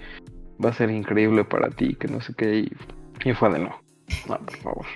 va 0.65 0.71
a 0.71 0.75
ser 0.75 0.91
increíble 0.91 1.45
para 1.45 1.71
ti, 1.71 1.97
que 1.97 2.09
no 2.09 2.21
sé 2.21 2.33
qué, 2.37 2.59
y, 2.59 2.73
y 3.25 3.33
fue 3.33 3.51
de 3.51 3.59
no, 3.59 3.77
no, 4.29 4.39
por 4.39 4.57
favor. 4.59 4.87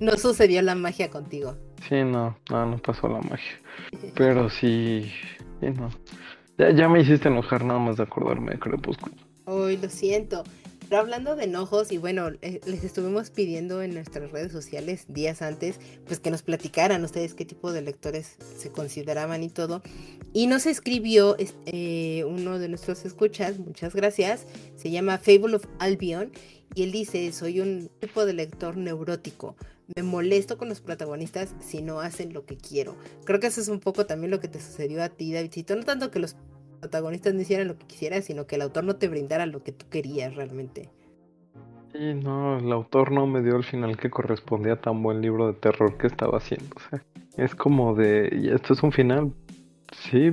No 0.00 0.16
sucedió 0.16 0.62
la 0.62 0.74
magia 0.74 1.10
contigo. 1.10 1.56
Sí, 1.88 1.96
no, 1.96 2.36
no, 2.50 2.66
no 2.66 2.78
pasó 2.78 3.08
la 3.08 3.20
magia. 3.20 3.60
Pero 4.16 4.50
sí, 4.50 5.10
sí, 5.60 5.66
no. 5.70 5.90
Ya, 6.58 6.70
ya 6.70 6.88
me 6.88 7.00
hiciste 7.00 7.28
enojar 7.28 7.64
nada 7.64 7.80
más 7.80 7.96
de 7.96 8.04
acordarme 8.04 8.52
de 8.52 8.58
Crepúsculo. 8.58 9.14
Uy, 9.46 9.76
lo 9.76 9.88
siento. 9.88 10.44
Pero 10.88 11.00
hablando 11.00 11.34
de 11.34 11.44
enojos, 11.44 11.92
y 11.92 11.98
bueno, 11.98 12.28
eh, 12.42 12.60
les 12.66 12.84
estuvimos 12.84 13.30
pidiendo 13.30 13.82
en 13.82 13.94
nuestras 13.94 14.30
redes 14.30 14.52
sociales 14.52 15.06
días 15.08 15.40
antes, 15.40 15.80
pues 16.06 16.20
que 16.20 16.30
nos 16.30 16.42
platicaran 16.42 17.02
ustedes 17.04 17.34
qué 17.34 17.44
tipo 17.44 17.72
de 17.72 17.80
lectores 17.80 18.36
se 18.56 18.70
consideraban 18.70 19.42
y 19.42 19.48
todo. 19.48 19.82
Y 20.32 20.46
nos 20.46 20.66
escribió 20.66 21.36
eh, 21.66 22.24
uno 22.26 22.58
de 22.58 22.68
nuestros 22.68 23.04
escuchas, 23.04 23.58
muchas 23.58 23.94
gracias, 23.94 24.46
se 24.76 24.90
llama 24.90 25.18
Fable 25.18 25.56
of 25.56 25.66
Albion, 25.78 26.32
y 26.74 26.82
él 26.82 26.92
dice, 26.92 27.32
soy 27.32 27.60
un 27.60 27.90
tipo 28.00 28.26
de 28.26 28.34
lector 28.34 28.76
neurótico. 28.76 29.56
Me 29.96 30.02
molesto 30.02 30.56
con 30.56 30.68
los 30.68 30.80
protagonistas 30.80 31.54
si 31.60 31.82
no 31.82 32.00
hacen 32.00 32.32
lo 32.32 32.46
que 32.46 32.56
quiero. 32.56 32.96
Creo 33.24 33.38
que 33.40 33.48
eso 33.48 33.60
es 33.60 33.68
un 33.68 33.80
poco 33.80 34.06
también 34.06 34.30
lo 34.30 34.40
que 34.40 34.48
te 34.48 34.60
sucedió 34.60 35.02
a 35.02 35.10
ti, 35.10 35.32
Davidcito. 35.32 35.76
No 35.76 35.82
tanto 35.82 36.10
que 36.10 36.18
los 36.18 36.36
protagonistas 36.80 37.34
no 37.34 37.40
hicieran 37.40 37.68
lo 37.68 37.78
que 37.78 37.86
quisieran, 37.86 38.22
sino 38.22 38.46
que 38.46 38.56
el 38.56 38.62
autor 38.62 38.84
no 38.84 38.96
te 38.96 39.08
brindara 39.08 39.46
lo 39.46 39.62
que 39.62 39.72
tú 39.72 39.86
querías 39.90 40.34
realmente. 40.34 40.90
Sí, 41.92 42.14
no, 42.14 42.58
el 42.58 42.72
autor 42.72 43.12
no 43.12 43.26
me 43.26 43.42
dio 43.42 43.56
el 43.56 43.64
final 43.64 43.96
que 43.96 44.10
correspondía 44.10 44.72
a 44.72 44.80
tan 44.80 45.02
buen 45.02 45.20
libro 45.20 45.46
de 45.46 45.52
terror 45.52 45.96
que 45.96 46.06
estaba 46.06 46.38
haciendo. 46.38 46.74
O 46.76 46.80
sea, 46.90 47.04
es 47.36 47.54
como 47.54 47.94
de, 47.94 48.30
y 48.32 48.48
esto 48.48 48.72
es 48.72 48.82
un 48.82 48.90
final, 48.90 49.32
sí, 49.92 50.32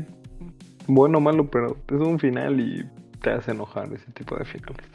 bueno 0.87 1.19
o 1.19 1.21
malo, 1.21 1.49
pero 1.49 1.77
es 1.87 1.99
un 1.99 2.19
final 2.19 2.59
y 2.59 2.83
te 3.21 3.31
hace 3.31 3.51
enojar 3.51 3.93
ese 3.93 4.11
tipo 4.13 4.35
de 4.35 4.45
finales. 4.45 4.87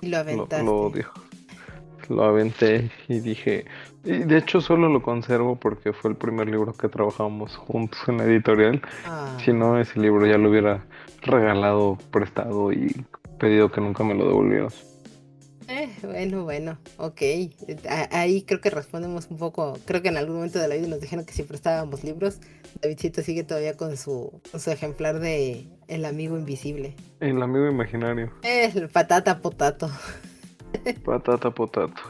Y 0.00 0.08
lo 0.08 0.18
aventaste. 0.18 0.64
Lo, 0.64 0.90
lo, 0.90 1.27
lo 2.08 2.24
aventé 2.24 2.90
y 3.08 3.20
dije, 3.20 3.64
y 4.04 4.18
de 4.18 4.38
hecho 4.38 4.60
solo 4.60 4.88
lo 4.88 5.02
conservo 5.02 5.56
porque 5.56 5.92
fue 5.92 6.10
el 6.10 6.16
primer 6.16 6.48
libro 6.48 6.72
que 6.72 6.88
trabajamos 6.88 7.56
juntos 7.56 8.00
en 8.08 8.18
la 8.18 8.24
editorial. 8.24 8.82
Ah. 9.06 9.36
Si 9.44 9.52
no, 9.52 9.78
ese 9.78 10.00
libro 10.00 10.26
ya 10.26 10.38
lo 10.38 10.50
hubiera 10.50 10.86
regalado, 11.22 11.98
prestado 12.10 12.72
y 12.72 13.04
pedido 13.38 13.70
que 13.70 13.80
nunca 13.80 14.04
me 14.04 14.14
lo 14.14 14.26
devolvieran. 14.26 14.70
Eh, 15.68 15.90
bueno, 16.02 16.44
bueno, 16.44 16.78
ok. 16.96 17.20
Ahí 18.10 18.42
creo 18.42 18.60
que 18.60 18.70
respondemos 18.70 19.28
un 19.30 19.36
poco. 19.36 19.78
Creo 19.84 20.00
que 20.00 20.08
en 20.08 20.16
algún 20.16 20.36
momento 20.36 20.58
de 20.58 20.66
la 20.66 20.74
vida 20.76 20.88
nos 20.88 21.00
dijeron 21.00 21.26
que 21.26 21.34
si 21.34 21.42
prestábamos 21.42 22.04
libros. 22.04 22.40
Davidcito 22.80 23.22
sigue 23.22 23.44
todavía 23.44 23.76
con 23.76 23.96
su, 23.98 24.40
con 24.50 24.60
su 24.60 24.70
ejemplar 24.70 25.20
de 25.20 25.66
El 25.86 26.06
amigo 26.06 26.38
invisible. 26.38 26.94
El 27.20 27.42
amigo 27.42 27.68
imaginario. 27.68 28.32
El 28.42 28.88
patata 28.88 29.40
potato. 29.40 29.90
Patata 31.04 31.50
potato. 31.50 32.00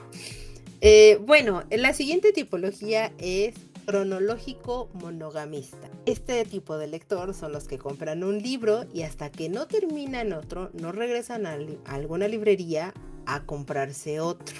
Eh, 0.81 1.18
bueno, 1.27 1.64
la 1.71 1.92
siguiente 1.92 2.33
tipología 2.33 3.12
es 3.18 3.55
cronológico 3.88 4.90
monogamista. 4.92 5.88
Este 6.05 6.44
tipo 6.44 6.77
de 6.77 6.88
lector 6.88 7.33
son 7.33 7.53
los 7.53 7.66
que 7.66 7.79
compran 7.79 8.23
un 8.23 8.38
libro 8.38 8.85
y 8.92 9.03
hasta 9.03 9.31
que 9.31 9.49
no 9.49 9.66
terminan 9.66 10.35
otro, 10.35 10.71
no 10.75 10.92
regresan 10.92 11.47
a, 11.47 11.57
alguna 11.87 12.29
librería 12.29 12.92
a 13.25 13.44
comprarse 13.44 14.21
otro. 14.21 14.57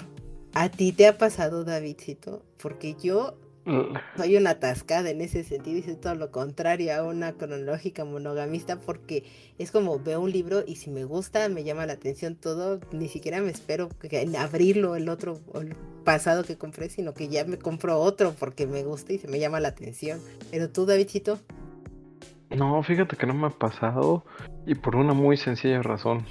¿A 0.53 0.69
ti 0.69 0.93
te 0.93 1.05
ha 1.07 1.17
pasado, 1.19 1.63
Davidcito? 1.63 2.43
Porque 2.59 2.95
yo 2.99 3.37
soy 4.17 4.37
una 4.37 4.51
atascada 4.51 5.09
en 5.09 5.21
ese 5.21 5.43
sentido, 5.43 5.79
y 5.79 5.95
todo 5.95 6.15
lo 6.15 6.31
contrario 6.31 6.93
a 6.93 7.03
una 7.03 7.33
cronológica 7.33 8.05
monogamista 8.05 8.79
porque 8.79 9.23
es 9.57 9.71
como 9.71 9.99
veo 9.99 10.21
un 10.21 10.31
libro 10.31 10.63
y 10.65 10.75
si 10.75 10.89
me 10.89 11.03
gusta, 11.03 11.49
me 11.49 11.63
llama 11.63 11.85
la 11.85 11.93
atención 11.93 12.35
todo, 12.35 12.79
ni 12.91 13.07
siquiera 13.07 13.41
me 13.41 13.51
espero 13.51 13.89
en 14.03 14.35
abrirlo 14.35 14.95
el 14.95 15.09
otro 15.09 15.39
el 15.55 15.75
pasado 16.03 16.43
que 16.43 16.57
compré, 16.57 16.89
sino 16.89 17.13
que 17.13 17.27
ya 17.27 17.45
me 17.45 17.57
compro 17.57 17.99
otro 17.99 18.33
porque 18.37 18.67
me 18.67 18.83
gusta 18.83 19.13
y 19.13 19.19
se 19.19 19.27
me 19.27 19.39
llama 19.39 19.59
la 19.59 19.69
atención. 19.69 20.19
Pero 20.51 20.69
tú, 20.69 20.85
Davidcito. 20.85 21.39
No, 22.49 22.81
fíjate 22.81 23.15
que 23.15 23.27
no 23.27 23.35
me 23.35 23.47
ha 23.47 23.51
pasado 23.51 24.25
y 24.65 24.73
por 24.75 24.95
una 24.95 25.13
muy 25.13 25.37
sencilla 25.37 25.81
razón. 25.83 26.25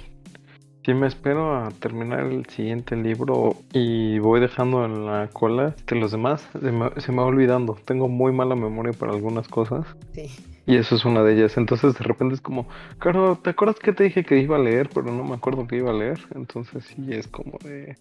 Si 0.85 0.93
me 0.93 1.07
espero 1.07 1.55
a 1.55 1.69
terminar 1.71 2.21
el 2.21 2.45
siguiente 2.45 2.95
libro 2.95 3.55
y 3.73 4.17
voy 4.19 4.39
dejando 4.39 4.85
en 4.85 5.05
la 5.05 5.27
cola 5.27 5.75
de 5.85 5.95
los 5.97 6.11
demás, 6.11 6.47
se 6.53 6.71
me, 6.71 7.17
va 7.17 7.25
olvidando. 7.25 7.77
Tengo 7.85 8.07
muy 8.07 8.31
mala 8.31 8.55
memoria 8.55 8.93
para 8.93 9.11
algunas 9.11 9.47
cosas. 9.47 9.85
Sí. 10.13 10.29
Y 10.65 10.77
eso 10.77 10.95
es 10.95 11.03
una 11.03 11.21
de 11.23 11.33
ellas. 11.33 11.57
Entonces 11.57 11.95
de 11.95 12.03
repente 12.03 12.35
es 12.35 12.41
como, 12.41 12.67
claro, 12.97 13.37
¿te 13.43 13.49
acuerdas 13.49 13.77
que 13.79 13.91
te 13.91 14.05
dije 14.05 14.23
que 14.23 14.39
iba 14.39 14.55
a 14.55 14.59
leer, 14.59 14.89
pero 14.93 15.11
no 15.11 15.23
me 15.23 15.35
acuerdo 15.35 15.67
que 15.67 15.77
iba 15.77 15.91
a 15.91 15.95
leer? 15.95 16.19
Entonces 16.33 16.85
sí 16.85 17.07
es 17.09 17.27
como 17.27 17.57
de... 17.63 17.97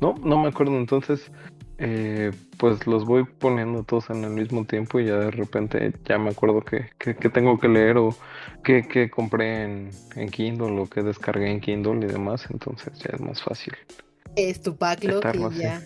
No, 0.00 0.14
no 0.22 0.42
me 0.42 0.48
acuerdo. 0.48 0.76
Entonces 0.76 1.30
eh, 1.78 2.32
pues 2.58 2.86
los 2.86 3.04
voy 3.04 3.24
poniendo 3.24 3.82
todos 3.84 4.08
en 4.08 4.24
el 4.24 4.30
mismo 4.30 4.64
tiempo 4.64 4.98
y 4.98 5.06
ya 5.06 5.18
de 5.18 5.30
repente 5.30 5.92
ya 6.06 6.18
me 6.18 6.30
acuerdo 6.30 6.62
que, 6.62 6.88
tengo 7.30 7.58
que 7.58 7.68
leer 7.68 7.98
o 7.98 8.16
que, 8.64 9.10
compré 9.10 9.64
en, 9.64 9.90
en, 10.14 10.30
Kindle 10.30 10.80
o 10.80 10.86
que 10.86 11.02
descargué 11.02 11.50
en 11.50 11.60
Kindle 11.60 12.06
y 12.06 12.10
demás, 12.10 12.46
entonces 12.50 12.98
ya 12.98 13.10
es 13.12 13.20
más 13.20 13.42
fácil. 13.42 13.74
Es 14.36 14.62
tu 14.62 14.74
backlog 14.74 15.22
y 15.34 15.58
ya. 15.58 15.82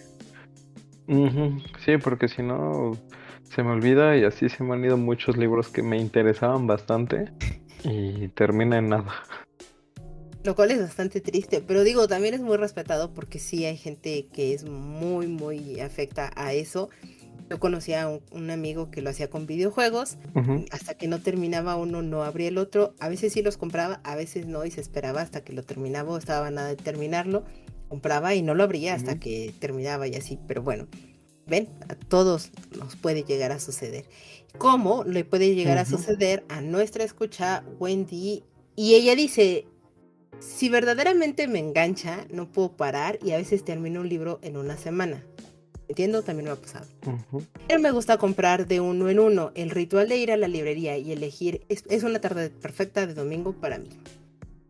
Sí, 1.84 1.96
porque 2.02 2.28
si 2.28 2.42
no 2.42 2.92
se 3.42 3.64
me 3.64 3.70
olvida 3.70 4.16
y 4.16 4.22
así 4.22 4.48
se 4.48 4.62
me 4.62 4.74
han 4.74 4.84
ido 4.84 4.96
muchos 4.96 5.36
libros 5.36 5.68
que 5.68 5.82
me 5.82 5.98
interesaban 5.98 6.68
bastante 6.68 7.32
y 7.82 8.28
termina 8.28 8.78
en 8.78 8.90
nada. 8.90 9.12
Lo 10.42 10.54
cual 10.54 10.70
es 10.70 10.80
bastante 10.80 11.20
triste, 11.20 11.62
pero 11.66 11.84
digo, 11.84 12.08
también 12.08 12.32
es 12.32 12.40
muy 12.40 12.56
respetado 12.56 13.12
porque 13.12 13.38
sí 13.38 13.66
hay 13.66 13.76
gente 13.76 14.26
que 14.32 14.54
es 14.54 14.64
muy, 14.64 15.26
muy 15.26 15.80
afecta 15.80 16.30
a 16.34 16.54
eso. 16.54 16.88
Yo 17.50 17.58
conocía 17.60 18.04
a 18.04 18.20
un, 18.30 18.50
amigo 18.50 18.90
que 18.90 19.02
lo 19.02 19.10
hacía 19.10 19.28
con 19.28 19.46
videojuegos, 19.46 20.16
hasta 20.70 20.94
que 20.94 21.08
no 21.08 21.20
terminaba 21.20 21.76
uno 21.76 22.00
no 22.00 22.22
abría 22.22 22.48
el 22.48 22.58
otro, 22.58 22.94
a 23.00 23.08
veces 23.08 23.32
sí 23.32 23.42
los 23.42 23.56
compraba, 23.56 24.00
a 24.04 24.14
veces 24.14 24.46
no 24.46 24.64
y 24.64 24.70
se 24.70 24.80
esperaba 24.80 25.20
hasta 25.20 25.42
que 25.42 25.52
lo 25.52 25.64
terminaba 25.64 26.12
o 26.12 26.16
estaba 26.16 26.50
nada 26.52 26.68
de 26.68 26.76
terminarlo, 26.76 27.44
compraba 27.88 28.36
y 28.36 28.42
no 28.42 28.54
lo 28.54 28.62
abría 28.62 28.94
hasta 28.94 29.18
que 29.18 29.52
terminaba 29.58 30.06
y 30.06 30.14
así, 30.14 30.38
pero 30.46 30.62
bueno, 30.62 30.86
ven, 31.48 31.68
a 31.88 31.96
todos 31.96 32.52
nos 32.78 32.94
puede 32.94 33.24
llegar 33.24 33.50
a 33.50 33.58
suceder. 33.58 34.04
¿Cómo 34.56 35.02
le 35.02 35.24
puede 35.24 35.54
llegar 35.56 35.78
a 35.78 35.84
suceder 35.84 36.44
a 36.48 36.60
nuestra 36.60 37.02
escucha 37.02 37.64
Wendy? 37.80 38.44
Y 38.76 38.94
ella 38.94 39.16
dice, 39.16 39.66
si 40.40 40.68
verdaderamente 40.68 41.46
me 41.46 41.58
engancha, 41.58 42.26
no 42.32 42.50
puedo 42.50 42.76
parar 42.76 43.18
y 43.22 43.32
a 43.32 43.36
veces 43.36 43.64
termino 43.64 44.00
un 44.00 44.08
libro 44.08 44.40
en 44.42 44.56
una 44.56 44.76
semana. 44.76 45.22
Entiendo, 45.88 46.22
también 46.22 46.46
me 46.46 46.50
ha 46.52 46.56
pasado. 46.56 46.86
Él 47.68 47.80
me 47.80 47.90
gusta 47.90 48.16
comprar 48.16 48.66
de 48.68 48.80
uno 48.80 49.10
en 49.10 49.18
uno. 49.18 49.50
El 49.54 49.70
ritual 49.70 50.08
de 50.08 50.18
ir 50.18 50.30
a 50.30 50.36
la 50.36 50.46
librería 50.48 50.96
y 50.96 51.10
elegir 51.12 51.66
es, 51.68 52.04
una 52.04 52.20
tarde 52.20 52.48
perfecta 52.48 53.06
de 53.06 53.14
domingo 53.14 53.52
para 53.52 53.78
mí. 53.78 53.88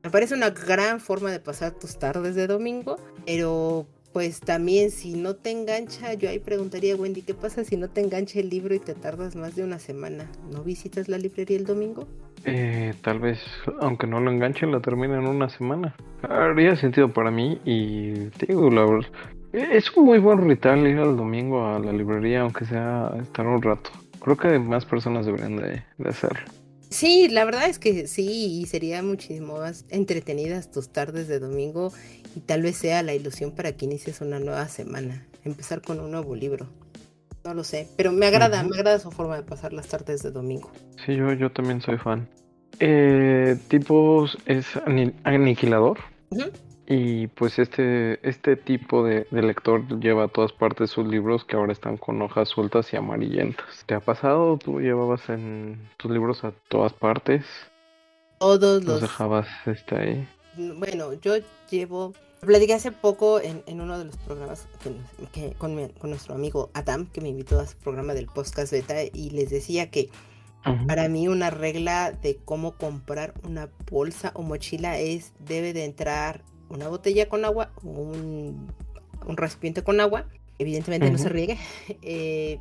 Me 0.02 0.11
parece 0.11 0.35
una 0.35 0.50
gran 0.50 0.98
forma 0.98 1.30
de 1.30 1.38
pasar 1.38 1.72
tus 1.72 1.98
tardes 1.98 2.35
de 2.35 2.46
domingo, 2.46 2.96
pero 3.26 3.87
pues 4.12 4.40
también 4.40 4.90
si 4.90 5.14
no 5.14 5.35
te 5.35 5.51
engancha, 5.51 6.14
yo 6.14 6.29
ahí 6.29 6.38
preguntaría, 6.38 6.96
Wendy, 6.96 7.23
¿qué 7.23 7.35
pasa 7.35 7.64
si 7.64 7.77
no 7.77 7.88
te 7.88 8.01
engancha 8.01 8.40
el 8.40 8.51
libro 8.51 8.75
y 8.75 8.79
te 8.79 8.94
tardas 8.94 9.37
más 9.37 9.55
de 9.57 9.64
una 9.64 9.79
semana? 9.79 10.31
¿No 10.53 10.62
visitas 10.62 11.09
la 11.09 11.18
librería 11.18 11.57
el 11.57 11.64
domingo? 11.64 12.07
Eh, 12.44 12.94
tal 13.03 13.20
vez, 13.20 13.38
aunque 13.81 14.07
no 14.07 14.20
lo 14.20 14.31
enganche, 14.31 14.66
lo 14.66 14.81
termine 14.81 15.14
en 15.14 15.27
una 15.27 15.49
semana. 15.51 15.94
Haría 16.23 16.75
sentido 16.77 17.12
para 17.12 17.31
mí 17.31 17.61
y 17.64 18.12
digo, 18.46 18.70
la 18.70 18.85
verdad, 18.85 19.11
es 19.53 19.94
un 19.96 20.07
muy 20.07 20.18
buen 20.18 20.49
ritual 20.49 20.87
ir 20.87 20.99
al 20.99 21.16
domingo 21.16 21.66
a 21.66 21.79
la 21.79 21.92
librería, 21.92 22.42
aunque 22.42 22.64
sea 22.64 23.12
estar 23.20 23.46
un 23.46 23.61
rato. 23.61 23.90
Creo 24.20 24.37
que 24.37 24.59
más 24.59 24.85
personas 24.85 25.27
deberían 25.27 25.57
de, 25.57 25.83
hacerlo. 26.05 26.40
Sí, 26.90 27.29
la 27.29 27.44
verdad 27.44 27.68
es 27.68 27.79
que 27.79 28.09
sí, 28.09 28.61
y 28.61 28.66
sería 28.66 29.00
muchísimo 29.03 29.59
más 29.59 29.85
entretenidas 29.90 30.72
tus 30.72 30.88
tardes 30.88 31.29
de 31.29 31.38
domingo 31.38 31.92
y 32.35 32.40
tal 32.40 32.62
vez 32.62 32.76
sea 32.76 33.05
la 33.05 33.14
ilusión 33.14 33.53
para 33.53 33.72
que 33.72 33.85
inicies 33.85 34.20
una 34.20 34.40
nueva 34.40 34.66
semana, 34.66 35.24
empezar 35.44 35.83
con 35.83 36.00
un 36.00 36.11
nuevo 36.11 36.35
libro. 36.35 36.66
No 37.44 37.55
lo 37.55 37.62
sé, 37.62 37.88
pero 37.96 38.11
me 38.11 38.26
agrada, 38.26 38.62
me 38.64 38.76
agrada 38.76 38.98
su 38.98 39.12
forma 39.12 39.37
de 39.37 39.44
pasar 39.44 39.72
las 39.72 39.87
tardes 39.87 40.22
de 40.22 40.33
domingo. 40.33 40.72
Sí, 41.07 41.14
yo, 41.14 41.33
yo 41.33 41.50
también 41.53 41.81
soy 41.81 41.96
fan. 41.96 42.29
Eh, 42.81 43.57
tipos 43.68 44.37
es 44.46 44.66
aniquilador. 45.24 45.98
Y 46.92 47.29
pues 47.29 47.61
este, 47.61 48.18
este 48.29 48.57
tipo 48.57 49.05
de, 49.05 49.24
lector 49.31 50.00
lleva 50.00 50.24
a 50.24 50.29
todas 50.29 50.50
partes 50.50 50.90
sus 50.90 51.07
libros 51.07 51.44
que 51.44 51.55
ahora 51.55 51.72
están 51.72 51.96
con 51.96 52.20
hojas 52.20 52.48
sueltas 52.48 52.92
y 52.92 52.96
amarillentas. 52.96 53.85
¿Te 53.87 53.94
ha 53.94 54.00
pasado? 54.00 54.59
¿Tú 54.59 54.81
llevabas 54.81 55.29
en 55.29 55.88
tus 55.98 56.11
libros 56.11 56.42
a 56.42 56.50
todas 56.68 56.92
partes? 56.92 57.44
Todos 58.40 58.83
los... 58.83 59.03
dejabas 59.03 59.46
este 59.66 59.94
ahí. 59.94 60.29
Bueno, 60.79 61.12
yo 61.12 61.35
llevo... 61.70 62.12
Platiqué 62.40 62.74
hace 62.74 62.90
poco 62.90 63.40
en, 63.40 63.62
uno 63.81 63.96
de 63.96 64.07
los 64.07 64.16
programas 64.16 64.66
que, 65.33 65.53
con, 65.59 65.76
nuestro 66.03 66.35
amigo 66.35 66.70
Adam, 66.74 67.07
que 67.07 67.20
me 67.20 67.29
invitó 67.29 67.61
a 67.61 67.66
su 67.66 67.76
programa 67.76 68.14
del 68.14 68.26
podcast 68.26 68.72
beta, 68.72 68.96
y 69.05 69.31
les 69.31 69.50
decía 69.50 69.92
que 69.92 70.11
para 70.88 71.09
mí 71.09 71.29
una 71.29 71.50
regla 71.50 72.11
de 72.11 72.37
cómo 72.44 72.72
comprar 72.72 73.33
una 73.44 73.70
bolsa 73.88 74.33
o 74.35 74.42
mochila 74.42 74.98
es 74.98 75.33
debe 75.38 75.72
de 75.72 75.85
entrar 75.85 76.42
una 76.70 76.88
botella 76.88 77.28
con 77.28 77.44
agua, 77.44 77.72
un, 77.83 78.72
un 79.26 79.37
recipiente 79.37 79.85
con 79.85 80.00
agua, 80.00 80.26
evidentemente 80.59 81.11
no 81.11 81.18
se 81.18 81.28
riegue, 81.28 81.59
eh, 82.02 82.59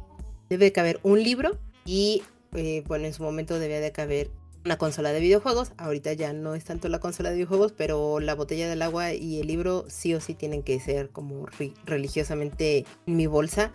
debe 0.49 0.65
de 0.65 0.71
caber 0.71 0.99
un 1.03 1.23
libro 1.23 1.57
y 1.85 2.23
eh, 2.53 2.83
bueno, 2.87 3.05
en 3.05 3.13
su 3.13 3.23
momento 3.23 3.59
debía 3.59 3.79
de 3.79 3.91
caber 3.91 4.31
una 4.65 4.77
consola 4.77 5.11
de 5.11 5.19
videojuegos. 5.19 5.71
Ahorita 5.77 6.13
ya 6.13 6.33
no 6.33 6.55
es 6.55 6.65
tanto 6.65 6.89
la 6.89 6.99
consola 6.99 7.29
de 7.29 7.35
videojuegos, 7.35 7.71
pero 7.71 8.19
la 8.19 8.35
botella 8.35 8.67
del 8.69 8.81
agua 8.81 9.13
y 9.13 9.39
el 9.39 9.47
libro 9.47 9.85
sí 9.87 10.13
o 10.13 10.21
sí 10.21 10.33
tienen 10.33 10.63
que 10.63 10.79
ser 10.79 11.09
como 11.09 11.45
religiosamente 11.85 12.85
en 13.05 13.15
mi 13.15 13.27
bolsa. 13.27 13.71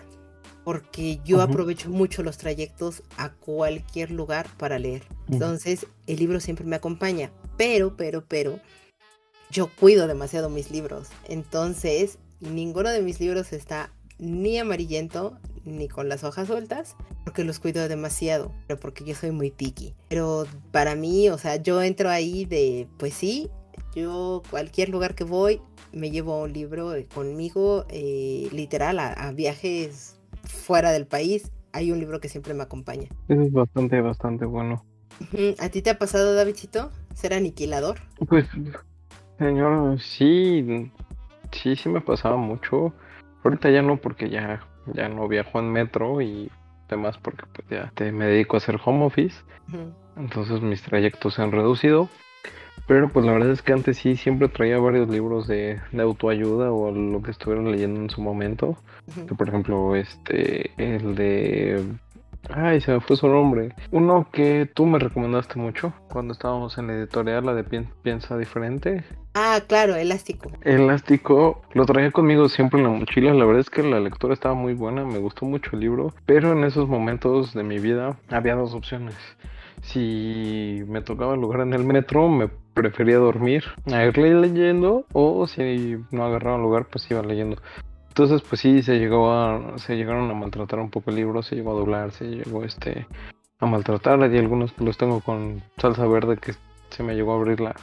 Porque 0.64 1.20
yo 1.26 1.42
aprovecho 1.42 1.90
mucho 1.90 2.22
los 2.22 2.38
trayectos 2.38 3.02
a 3.18 3.32
cualquier 3.32 4.10
lugar 4.10 4.46
para 4.56 4.78
leer. 4.78 5.02
Entonces, 5.30 5.86
el 6.06 6.18
libro 6.18 6.40
siempre 6.40 6.64
me 6.64 6.76
acompaña. 6.76 7.30
Pero, 7.58 7.98
pero, 7.98 8.24
pero, 8.26 8.60
yo 9.54 9.68
cuido 9.68 10.08
demasiado 10.08 10.50
mis 10.50 10.70
libros. 10.70 11.08
Entonces, 11.28 12.18
ninguno 12.40 12.90
de 12.90 13.00
mis 13.00 13.20
libros 13.20 13.52
está 13.52 13.90
ni 14.18 14.58
amarillento 14.58 15.38
ni 15.64 15.88
con 15.88 16.08
las 16.08 16.24
hojas 16.24 16.48
sueltas 16.48 16.96
porque 17.24 17.44
los 17.44 17.60
cuido 17.60 17.88
demasiado, 17.88 18.52
pero 18.66 18.78
porque 18.78 19.04
yo 19.04 19.14
soy 19.14 19.30
muy 19.30 19.50
picky. 19.50 19.94
Pero 20.08 20.44
para 20.72 20.96
mí, 20.96 21.30
o 21.30 21.38
sea, 21.38 21.56
yo 21.56 21.80
entro 21.82 22.10
ahí 22.10 22.44
de, 22.44 22.88
pues 22.98 23.14
sí, 23.14 23.48
yo 23.94 24.42
cualquier 24.50 24.88
lugar 24.88 25.14
que 25.14 25.24
voy 25.24 25.62
me 25.92 26.10
llevo 26.10 26.42
un 26.42 26.52
libro 26.52 26.92
conmigo, 27.14 27.86
eh, 27.88 28.48
literal, 28.50 28.98
a, 28.98 29.32
viajes 29.32 30.18
fuera 30.42 30.90
del 30.90 31.06
país. 31.06 31.52
Hay 31.72 31.92
un 31.92 32.00
libro 32.00 32.20
que 32.20 32.28
siempre 32.28 32.54
me 32.54 32.64
acompaña. 32.64 33.08
Eso 33.28 33.40
es 33.40 33.52
bastante, 33.52 34.00
bastante 34.00 34.44
bueno. 34.44 34.84
¿A 35.60 35.68
ti 35.68 35.80
te 35.80 35.90
ha 35.90 35.98
pasado, 35.98 36.34
Davidcito, 36.34 36.90
ser 37.14 37.34
aniquilador? 37.34 38.00
Pues, 38.28 38.46
señor, 39.38 40.00
sí, 40.00 40.90
sí, 41.52 41.76
sí 41.76 41.88
me 41.88 42.00
pasaba 42.00 42.36
mucho. 42.36 42.92
Ahorita 43.42 43.70
ya 43.70 43.82
no, 43.82 43.96
porque 43.96 44.30
ya, 44.30 44.60
ya 44.92 45.08
no 45.08 45.28
viajo 45.28 45.58
en 45.58 45.70
metro 45.70 46.20
y 46.20 46.50
demás, 46.88 47.18
porque 47.18 47.44
pues 47.52 47.68
ya 47.68 47.92
te, 47.94 48.12
me 48.12 48.26
dedico 48.26 48.56
a 48.56 48.58
hacer 48.58 48.78
home 48.84 49.04
office. 49.04 49.42
Entonces 50.16 50.60
mis 50.60 50.82
trayectos 50.82 51.34
se 51.34 51.42
han 51.42 51.52
reducido. 51.52 52.08
Pero 52.86 53.08
pues 53.08 53.24
la 53.24 53.32
verdad 53.32 53.50
es 53.50 53.62
que 53.62 53.72
antes 53.72 53.98
sí 53.98 54.16
siempre 54.16 54.48
traía 54.48 54.78
varios 54.78 55.08
libros 55.08 55.46
de, 55.46 55.80
de 55.92 56.02
autoayuda 56.02 56.70
o 56.70 56.90
lo 56.90 57.22
que 57.22 57.30
estuvieron 57.30 57.70
leyendo 57.70 58.00
en 58.00 58.10
su 58.10 58.20
momento. 58.20 58.76
por 59.36 59.48
ejemplo, 59.48 59.96
este, 59.96 60.70
el 60.76 61.14
de 61.14 61.82
Ay, 62.50 62.80
se 62.80 62.92
me 62.92 63.00
fue 63.00 63.16
su 63.16 63.28
nombre. 63.28 63.74
Uno 63.90 64.28
que 64.32 64.68
tú 64.72 64.86
me 64.86 64.98
recomendaste 64.98 65.58
mucho 65.58 65.92
cuando 66.10 66.32
estábamos 66.32 66.76
en 66.78 66.86
la 66.86 66.94
editorial, 66.94 67.46
la 67.46 67.54
de 67.54 67.64
Piensa 68.02 68.36
Diferente. 68.36 69.04
Ah, 69.34 69.60
claro, 69.66 69.96
elástico. 69.96 70.50
Elástico, 70.62 71.62
lo 71.72 71.84
traía 71.86 72.10
conmigo 72.10 72.48
siempre 72.48 72.78
en 72.78 72.84
la 72.84 72.92
mochila. 72.92 73.34
La 73.34 73.44
verdad 73.44 73.60
es 73.60 73.70
que 73.70 73.82
la 73.82 73.98
lectura 73.98 74.34
estaba 74.34 74.54
muy 74.54 74.74
buena, 74.74 75.04
me 75.04 75.18
gustó 75.18 75.46
mucho 75.46 75.70
el 75.72 75.80
libro. 75.80 76.14
Pero 76.26 76.52
en 76.52 76.64
esos 76.64 76.88
momentos 76.88 77.52
de 77.54 77.64
mi 77.64 77.78
vida 77.78 78.16
había 78.28 78.54
dos 78.54 78.74
opciones. 78.74 79.16
Si 79.82 80.82
me 80.86 81.00
tocaba 81.02 81.36
lugar 81.36 81.60
en 81.60 81.74
el 81.74 81.84
metro, 81.84 82.28
me 82.28 82.48
prefería 82.74 83.18
dormir, 83.18 83.64
a 83.92 84.04
ir 84.04 84.16
leyendo, 84.16 85.04
o 85.12 85.46
si 85.46 85.96
no 86.10 86.24
agarraba 86.24 86.58
lugar, 86.58 86.86
pues 86.86 87.10
iba 87.10 87.22
leyendo. 87.22 87.56
Entonces, 88.16 88.42
pues 88.48 88.60
sí, 88.60 88.80
se 88.84 89.00
llegó 89.00 89.32
a, 89.32 89.76
se 89.76 89.96
llegaron 89.96 90.30
a 90.30 90.34
maltratar 90.34 90.78
un 90.78 90.88
poco 90.88 91.10
el 91.10 91.16
libro, 91.16 91.42
se 91.42 91.56
llegó 91.56 91.72
a 91.72 91.80
doblar, 91.80 92.12
se 92.12 92.24
llegó 92.24 92.62
este 92.62 93.08
a 93.58 93.66
maltratar 93.66 94.32
y 94.32 94.38
algunos 94.38 94.72
los 94.78 94.96
tengo 94.96 95.20
con 95.20 95.64
salsa 95.78 96.06
verde 96.06 96.36
que 96.36 96.54
se 96.90 97.02
me 97.02 97.16
llegó 97.16 97.32
a 97.32 97.38
abrir 97.38 97.58
la, 97.58 97.74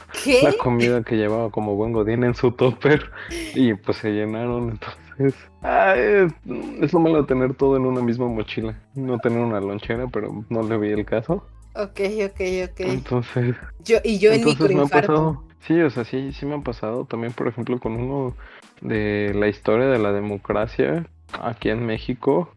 la 0.42 0.52
comida 0.54 1.02
que 1.02 1.16
llevaba 1.16 1.50
como 1.50 1.76
buen 1.76 1.92
godín 1.92 2.24
en 2.24 2.34
su 2.34 2.52
topper 2.52 3.10
y 3.54 3.74
pues 3.74 3.98
se 3.98 4.10
llenaron 4.12 4.70
entonces 4.70 5.34
es, 5.64 6.32
es, 6.80 6.92
lo 6.94 7.00
malo 7.00 7.20
de 7.20 7.28
tener 7.28 7.52
todo 7.52 7.76
en 7.76 7.84
una 7.84 8.00
misma 8.00 8.26
mochila 8.26 8.74
no 8.94 9.18
tener 9.18 9.38
una 9.38 9.60
lonchera 9.60 10.06
pero 10.06 10.44
no 10.48 10.62
le 10.62 10.78
vi 10.78 10.92
el 10.92 11.04
caso 11.04 11.44
Ok, 11.74 12.00
ok, 12.26 12.40
ok. 12.70 12.80
Entonces. 12.80 13.56
Yo, 13.82 13.96
y 14.04 14.18
yo 14.18 14.30
en 14.30 14.44
microinfarto. 14.44 15.42
Sí, 15.66 15.80
o 15.80 15.88
sea, 15.88 16.04
sí, 16.04 16.32
sí 16.32 16.44
me 16.44 16.52
han 16.54 16.62
pasado. 16.62 17.06
También, 17.06 17.32
por 17.32 17.48
ejemplo, 17.48 17.78
con 17.78 17.92
uno 17.92 18.34
de 18.82 19.32
la 19.34 19.48
historia 19.48 19.86
de 19.86 19.98
la 19.98 20.12
democracia 20.12 21.06
aquí 21.40 21.70
en 21.70 21.86
México. 21.86 22.52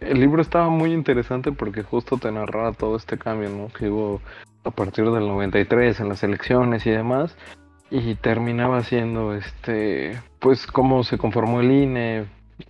El 0.00 0.20
libro 0.20 0.42
estaba 0.42 0.68
muy 0.68 0.92
interesante 0.92 1.52
porque 1.52 1.82
justo 1.82 2.18
te 2.18 2.30
narraba 2.30 2.72
todo 2.72 2.96
este 2.96 3.18
cambio, 3.18 3.48
¿no? 3.50 3.68
Que 3.68 3.88
hubo 3.88 4.20
a 4.64 4.70
partir 4.70 5.04
del 5.10 5.26
93 5.26 6.00
en 6.00 6.08
las 6.08 6.22
elecciones 6.22 6.86
y 6.86 6.90
demás. 6.90 7.36
Y 7.90 8.16
terminaba 8.16 8.82
siendo, 8.82 9.34
este, 9.34 10.20
pues, 10.40 10.66
cómo 10.66 11.04
se 11.04 11.18
conformó 11.18 11.60
el 11.60 11.70
INE 11.70 12.24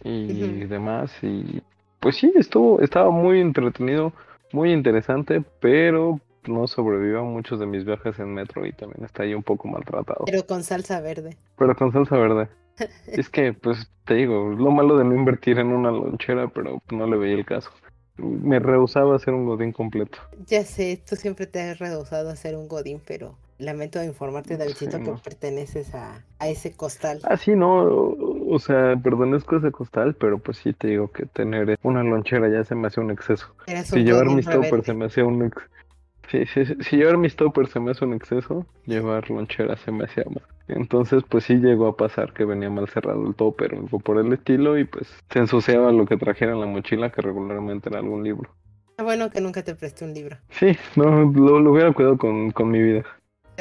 y 0.05 0.65
demás. 0.65 1.13
Y 1.23 1.63
pues 2.01 2.17
sí, 2.17 2.33
estuvo, 2.37 2.81
estaba 2.81 3.11
muy 3.11 3.41
entretenido 3.41 4.13
muy 4.53 4.73
interesante, 4.73 5.43
pero 5.61 6.21
no 6.47 6.67
sobrevivo 6.67 7.21
a 7.21 7.23
muchos 7.25 7.59
de 7.59 7.67
mis 7.67 7.85
viajes 7.85 8.19
en 8.19 8.33
metro 8.33 8.65
y 8.67 8.73
también 8.73 9.05
está 9.05 9.25
ahí 9.25 9.35
un 9.35 9.43
poco 9.43 9.69
maltratado. 9.69 10.25
Pero 10.27 10.47
con 10.47 10.63
salsa 10.63 11.01
verde. 11.01 11.37
Pero 11.59 11.75
con 11.75 11.93
salsa 11.93 12.17
verde. 12.17 12.49
Es 13.07 13.29
que, 13.29 13.53
pues, 13.53 13.91
te 14.05 14.15
digo, 14.15 14.51
lo 14.51 14.71
malo 14.71 14.97
de 14.97 15.05
no 15.05 15.15
invertir 15.15 15.59
en 15.59 15.69
una 15.69 15.91
lonchera, 15.91 16.49
pero 16.49 16.83
no 16.91 17.07
le 17.07 17.17
veía 17.17 17.35
el 17.35 17.45
caso. 17.45 17.71
Me 18.17 18.59
rehusaba 18.59 19.13
a 19.13 19.17
hacer 19.17 19.35
un 19.35 19.45
godín 19.45 19.73
completo. 19.73 20.19
Ya 20.47 20.65
sé, 20.65 21.03
tú 21.09 21.17
siempre 21.17 21.47
te 21.47 21.61
has 21.61 21.79
rehusado 21.79 22.31
a 22.31 22.33
hacer 22.33 22.57
un 22.57 22.67
godín, 22.67 23.01
pero 23.07 23.37
lamento 23.59 24.03
informarte, 24.03 24.57
Davidcito, 24.57 24.99
que 25.03 25.13
perteneces 25.23 25.95
a, 25.95 26.23
a, 26.39 26.49
ese 26.49 26.73
costal. 26.73 27.21
Ah, 27.25 27.37
sí, 27.37 27.53
no, 27.53 27.85
o 28.49 28.59
sea, 28.59 28.97
pertenezco 28.97 29.57
a 29.57 29.59
ese 29.59 29.71
costal, 29.71 30.15
pero 30.15 30.39
pues 30.39 30.59
sí 30.59 30.73
te 30.73 30.89
digo 30.89 31.11
que 31.11 31.27
tener 31.27 31.79
una 31.83 32.03
lonchera 32.03 32.49
ya 32.49 32.65
se 32.65 32.75
me 32.75 32.87
hace 32.89 33.01
un 33.01 33.11
exceso. 33.11 33.55
Si 33.85 34.03
llevar 34.03 34.27
mis 34.27 34.47
toppers 34.47 34.87
se 34.87 34.95
me 34.95 35.07
hacía 35.07 35.25
un 35.25 35.45
exceso. 35.45 35.71
Sí, 36.31 36.45
si 36.47 36.97
llevar 36.97 37.19
mis 37.19 37.37
toppers 37.37 37.71
se 37.71 37.81
me 37.81 37.93
hace 37.93 38.05
un 38.05 38.15
exceso, 38.15 38.67
llevar 38.85 39.31
lonchera 39.31 39.77
se 39.77 39.93
me 39.93 40.05
hacía 40.05 40.25
más. 40.29 40.43
Entonces, 40.69 41.23
pues 41.29 41.45
sí 41.45 41.55
llegó 41.57 41.87
a 41.87 41.97
pasar 41.97 42.33
que 42.33 42.45
venía 42.45 42.69
mal 42.69 42.89
cerrado 42.89 43.27
el 43.27 43.35
topper 43.35 43.75
o 43.75 43.79
algo 43.79 44.01
por 44.01 44.19
el 44.19 44.33
estilo 44.33 44.77
y 44.77 44.85
pues 44.85 45.09
se 45.31 45.39
ensuciaba 45.39 45.93
lo 45.93 46.07
que 46.07 46.17
trajera 46.17 46.53
en 46.53 46.61
la 46.61 46.67
mochila, 46.67 47.11
que 47.11 47.23
regularmente 47.23 47.89
era 47.89 48.01
algún 48.01 48.25
libro. 48.25 48.51
Bueno 48.99 49.31
que 49.31 49.41
nunca 49.41 49.63
te 49.63 49.75
presté 49.75 50.05
un 50.05 50.15
libro. 50.15 50.39
Sí, 50.51 50.77
no, 50.97 51.31
lo, 51.31 51.61
lo 51.61 51.73
hubiera 51.73 51.93
cuidado 51.93 52.19
con, 52.19 52.51
con 52.51 52.71
mi 52.71 52.83
vida. 52.83 53.05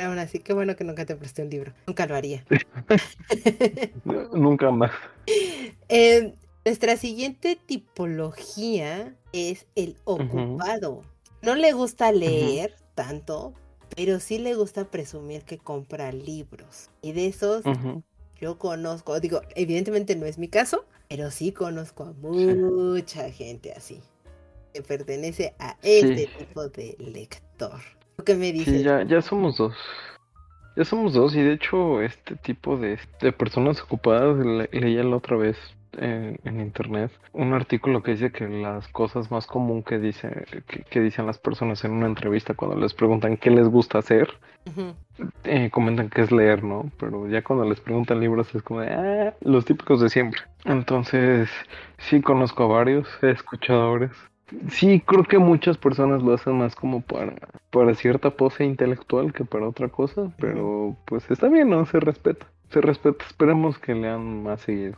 Aún 0.01 0.17
así, 0.17 0.39
qué 0.39 0.53
bueno 0.53 0.75
que 0.75 0.83
nunca 0.83 1.05
te 1.05 1.15
presté 1.15 1.43
un 1.43 1.49
libro. 1.49 1.73
Nunca 1.87 2.05
lo 2.05 2.15
haría. 2.15 2.43
nunca 4.33 4.71
más. 4.71 4.91
Eh, 5.87 6.33
nuestra 6.65 6.97
siguiente 6.97 7.57
tipología 7.63 9.13
es 9.33 9.67
el 9.75 9.97
ocupado. 10.03 11.03
No 11.45 11.53
le 11.53 11.73
gusta 11.73 12.11
leer 12.11 12.73
tanto, 12.95 13.53
pero 13.95 14.19
sí 14.19 14.39
le 14.39 14.55
gusta 14.55 14.85
presumir 14.85 15.43
que 15.43 15.59
compra 15.59 16.11
libros. 16.11 16.89
Y 17.03 17.11
de 17.11 17.27
esos 17.27 17.63
yo 18.41 18.57
conozco, 18.57 19.19
digo, 19.19 19.41
evidentemente 19.55 20.15
no 20.15 20.25
es 20.25 20.39
mi 20.39 20.47
caso, 20.47 20.85
pero 21.07 21.29
sí 21.29 21.51
conozco 21.51 22.03
a 22.03 22.13
mucha 22.13 23.29
gente 23.29 23.73
así, 23.73 24.01
que 24.73 24.81
pertenece 24.81 25.53
a 25.59 25.77
este 25.83 26.27
tipo 26.39 26.67
de 26.67 26.95
lector. 26.97 27.79
¿Qué 28.25 28.33
me 28.33 28.51
dices? 28.51 28.79
Sí, 28.79 28.83
ya, 28.83 29.03
ya 29.03 29.21
somos 29.21 29.57
dos. 29.57 29.75
Ya 30.75 30.83
somos 30.83 31.13
dos 31.13 31.35
y 31.35 31.43
de 31.43 31.53
hecho 31.53 32.01
este 32.01 32.37
tipo 32.37 32.75
de, 32.75 32.97
personas 33.37 33.79
ocupadas 33.81 34.35
leía 34.71 35.03
la 35.03 35.17
otra 35.17 35.37
vez 35.37 35.57
en, 35.99 36.59
internet 36.59 37.11
un 37.33 37.53
artículo 37.53 38.01
que 38.01 38.11
dice 38.11 38.31
que 38.31 38.47
las 38.47 38.87
cosas 38.87 39.31
más 39.31 39.45
común 39.45 39.83
que, 39.83 39.99
dice, 39.99 40.45
que, 40.89 40.99
dicen 40.99 41.25
las 41.25 41.37
personas 41.37 41.83
en 41.83 41.91
una 41.91 42.07
entrevista 42.07 42.53
cuando 42.53 42.77
les 42.77 42.93
preguntan 42.93 43.37
qué 43.37 43.49
les 43.49 43.67
gusta 43.67 43.99
hacer, 43.99 44.29
eh, 45.43 45.69
comentan 45.71 46.09
que 46.09 46.21
es 46.21 46.31
leer, 46.31 46.63
¿no? 46.63 46.91
Pero 46.99 47.27
ya 47.27 47.43
cuando 47.43 47.65
les 47.65 47.79
preguntan 47.79 48.19
libros 48.19 48.53
es 48.55 48.63
como 48.63 48.81
de, 48.81 48.89
ah, 48.91 49.33
los 49.41 49.65
típicos 49.65 50.01
de 50.01 50.09
siempre. 50.09 50.41
Entonces, 50.63 51.49
sí 51.97 52.21
conozco 52.21 52.63
a 52.63 52.67
varios, 52.67 53.07
he 53.21 53.31
escuchado 53.31 53.83
a 53.83 53.91
varios. 53.91 54.17
Sí, 54.69 55.01
creo 55.05 55.23
que 55.23 55.39
muchas 55.39 55.77
personas 55.77 56.21
lo 56.21 56.33
hacen 56.33 56.57
más 56.57 56.75
como 56.75 57.01
para, 57.01 57.35
para 57.71 57.95
cierta 57.95 58.29
pose 58.29 58.63
intelectual 58.63 59.33
que 59.33 59.43
para 59.43 59.67
otra 59.67 59.89
cosa, 59.89 60.31
pero 60.37 60.95
pues 61.05 61.29
está 61.31 61.47
bien, 61.47 61.69
¿no? 61.69 61.85
Se 61.85 61.99
respeta, 61.99 62.45
se 62.69 62.81
respeta. 62.81 63.25
Esperemos 63.25 63.79
que 63.79 63.95
lean 63.95 64.43
más 64.43 64.61
seguido. 64.61 64.97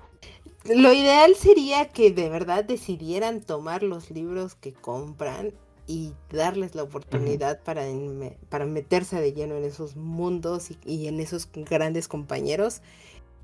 Lo 0.68 0.94
ideal 0.94 1.36
sería 1.36 1.90
que 1.90 2.12
de 2.12 2.30
verdad 2.30 2.64
decidieran 2.64 3.42
tomar 3.42 3.84
los 3.84 4.12
libros 4.12 4.56
que 4.56 4.74
compran 4.74 5.54
y 5.88 6.14
darles 6.30 6.76
la 6.76 6.84
oportunidad 6.84 7.64
para, 7.64 7.86
para 8.50 8.66
meterse 8.66 9.22
de 9.22 9.32
lleno 9.34 9.56
en 9.56 9.64
esos 9.64 9.96
mundos 9.96 10.72
y, 10.86 11.08
en 11.08 11.22
esos 11.22 11.50
grandes 11.54 12.10
compañeros. 12.10 12.82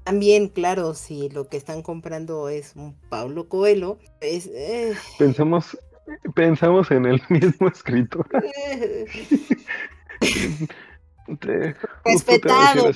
También, 0.04 0.50
claro, 0.50 0.94
si 0.94 1.30
lo 1.30 1.48
que 1.48 1.56
están 1.56 1.82
comprando 1.82 2.50
es 2.50 2.76
un 2.76 2.94
Pablo 3.08 3.48
Coelho, 3.48 3.98
es... 4.20 4.48
Eh. 4.48 4.94
Pensamos, 5.18 5.78
pensamos 6.36 6.92
en 6.92 7.06
el 7.06 7.22
mismo 7.30 7.70
escritor. 7.70 8.28
Respetado. 12.04 12.92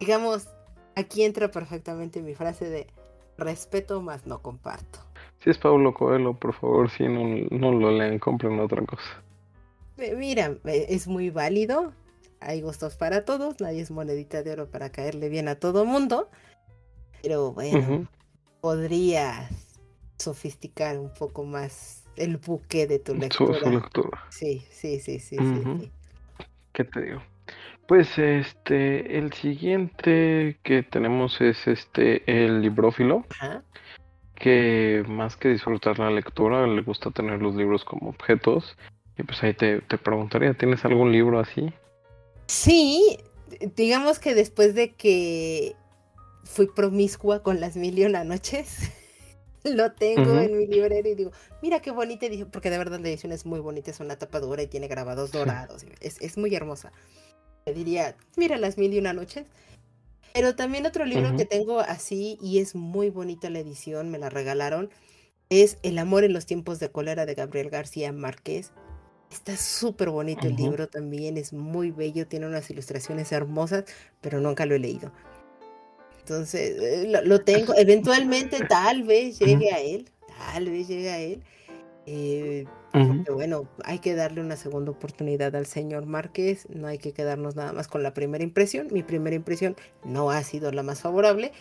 digamos, 0.00 0.48
aquí 0.96 1.22
entra 1.22 1.50
perfectamente 1.50 2.20
mi 2.22 2.34
frase 2.34 2.68
de 2.68 2.86
respeto 3.38 4.02
más 4.02 4.26
no 4.26 4.42
comparto. 4.42 4.98
Si 5.38 5.50
es 5.50 5.58
Pablo 5.58 5.94
Coelho, 5.94 6.34
por 6.34 6.54
favor, 6.54 6.90
si 6.90 7.04
no, 7.04 7.46
no 7.50 7.72
lo 7.72 7.92
lean, 7.92 8.18
compren 8.18 8.58
otra 8.58 8.84
cosa. 8.84 9.22
Mira, 9.96 10.56
es 10.64 11.06
muy 11.06 11.30
válido. 11.30 11.92
Hay 12.40 12.60
gustos 12.60 12.96
para 12.96 13.24
todos. 13.24 13.60
Nadie 13.60 13.82
es 13.82 13.90
monedita 13.90 14.42
de 14.42 14.52
oro 14.52 14.66
para 14.66 14.90
caerle 14.90 15.28
bien 15.28 15.48
a 15.48 15.54
todo 15.54 15.84
mundo. 15.84 16.28
Pero 17.22 17.52
bueno, 17.52 18.08
podrías 18.60 19.50
sofisticar 20.18 20.98
un 20.98 21.12
poco 21.14 21.44
más 21.44 22.04
el 22.16 22.38
buque 22.38 22.86
de 22.86 22.98
tu 22.98 23.14
lectura. 23.14 23.88
Sí, 24.30 24.66
sí, 24.70 25.00
sí, 25.00 25.18
sí, 25.20 25.36
sí, 25.36 25.90
¿Qué 26.72 26.84
te 26.84 27.00
digo? 27.00 27.22
Pues 27.88 28.18
este, 28.18 29.18
el 29.18 29.32
siguiente 29.32 30.58
que 30.62 30.82
tenemos 30.82 31.40
es 31.40 31.66
este, 31.66 32.22
el 32.26 32.62
librófilo. 32.62 33.24
Ajá 33.30 33.62
que 34.36 35.02
más 35.08 35.36
que 35.36 35.48
disfrutar 35.48 35.98
la 35.98 36.10
lectura, 36.10 36.66
le 36.66 36.82
gusta 36.82 37.10
tener 37.10 37.42
los 37.42 37.56
libros 37.56 37.84
como 37.84 38.10
objetos. 38.10 38.76
Y 39.18 39.22
pues 39.22 39.42
ahí 39.42 39.54
te, 39.54 39.80
preguntaría, 39.80 40.54
¿tienes 40.54 40.84
algún 40.84 41.10
libro 41.10 41.40
así? 41.40 41.72
Sí, 42.46 43.18
digamos 43.74 44.18
que 44.18 44.34
después 44.34 44.74
de 44.74 44.92
que 44.92 45.74
fui 46.44 46.66
promiscua 46.66 47.42
con 47.42 47.60
las 47.60 47.76
mil 47.76 47.98
y 47.98 48.04
una 48.04 48.24
noches, 48.24 48.90
lo 49.64 49.92
tengo 49.92 50.38
en 50.38 50.58
mi 50.58 50.66
librero 50.66 51.08
y 51.08 51.14
digo, 51.14 51.32
mira 51.62 51.80
qué 51.80 51.90
bonita, 51.90 52.26
porque 52.52 52.70
de 52.70 52.78
verdad 52.78 53.00
la 53.00 53.08
edición 53.08 53.32
es 53.32 53.46
muy 53.46 53.60
bonita, 53.60 53.90
es 53.90 54.00
una 54.00 54.16
tapa 54.16 54.38
dura 54.38 54.62
y 54.62 54.66
tiene 54.66 54.86
grabados 54.86 55.32
dorados, 55.32 55.86
es, 56.00 56.20
es 56.20 56.36
muy 56.36 56.54
hermosa. 56.54 56.92
Diría, 57.74 58.14
mira 58.36 58.58
las 58.58 58.78
mil 58.78 58.92
y 58.92 58.98
una 58.98 59.12
noches. 59.12 59.46
Pero 60.32 60.54
también 60.54 60.86
otro 60.86 61.04
libro 61.04 61.36
que 61.36 61.44
tengo 61.44 61.80
así 61.80 62.38
y 62.40 62.58
es 62.58 62.74
muy 62.74 63.10
bonita 63.10 63.50
la 63.50 63.58
edición, 63.58 64.10
me 64.10 64.18
la 64.18 64.28
regalaron, 64.28 64.90
es 65.48 65.78
El 65.82 65.98
amor 65.98 66.24
en 66.24 66.32
los 66.32 66.46
tiempos 66.46 66.78
de 66.78 66.90
cólera 66.90 67.26
de 67.26 67.34
Gabriel 67.34 67.70
García 67.70 68.12
Márquez. 68.12 68.70
Está 69.32 69.56
súper 69.56 70.10
bonito 70.10 70.46
el 70.46 70.54
libro 70.54 70.88
también, 70.88 71.36
es 71.36 71.52
muy 71.52 71.90
bello, 71.90 72.28
tiene 72.28 72.46
unas 72.46 72.70
ilustraciones 72.70 73.32
hermosas, 73.32 73.84
pero 74.20 74.40
nunca 74.40 74.64
lo 74.66 74.76
he 74.76 74.78
leído. 74.78 75.10
Entonces, 76.20 76.76
eh, 76.80 77.22
lo, 77.24 77.40
tengo, 77.40 77.74
eventualmente 77.74 78.64
tal 78.68 79.02
vez 79.02 79.38
llegue 79.40 79.72
a 79.72 79.80
él, 79.80 80.08
tal 80.38 80.70
vez 80.70 80.86
llegue 80.86 81.10
a 81.10 81.18
él. 81.18 81.42
Eh, 82.06 82.64
bueno, 83.30 83.68
hay 83.84 83.98
que 83.98 84.14
darle 84.14 84.40
una 84.40 84.56
segunda 84.56 84.92
oportunidad 84.92 85.54
al 85.54 85.66
señor 85.66 86.06
Márquez, 86.06 86.66
no 86.70 86.86
hay 86.86 86.98
que 86.98 87.12
quedarnos 87.12 87.56
nada 87.56 87.72
más 87.72 87.88
con 87.88 88.02
la 88.02 88.14
primera 88.14 88.42
impresión. 88.42 88.88
Mi 88.90 89.02
primera 89.02 89.36
impresión 89.36 89.76
no 90.04 90.30
ha 90.30 90.42
sido 90.42 90.72
la 90.72 90.82
más 90.82 91.02
favorable, 91.02 91.52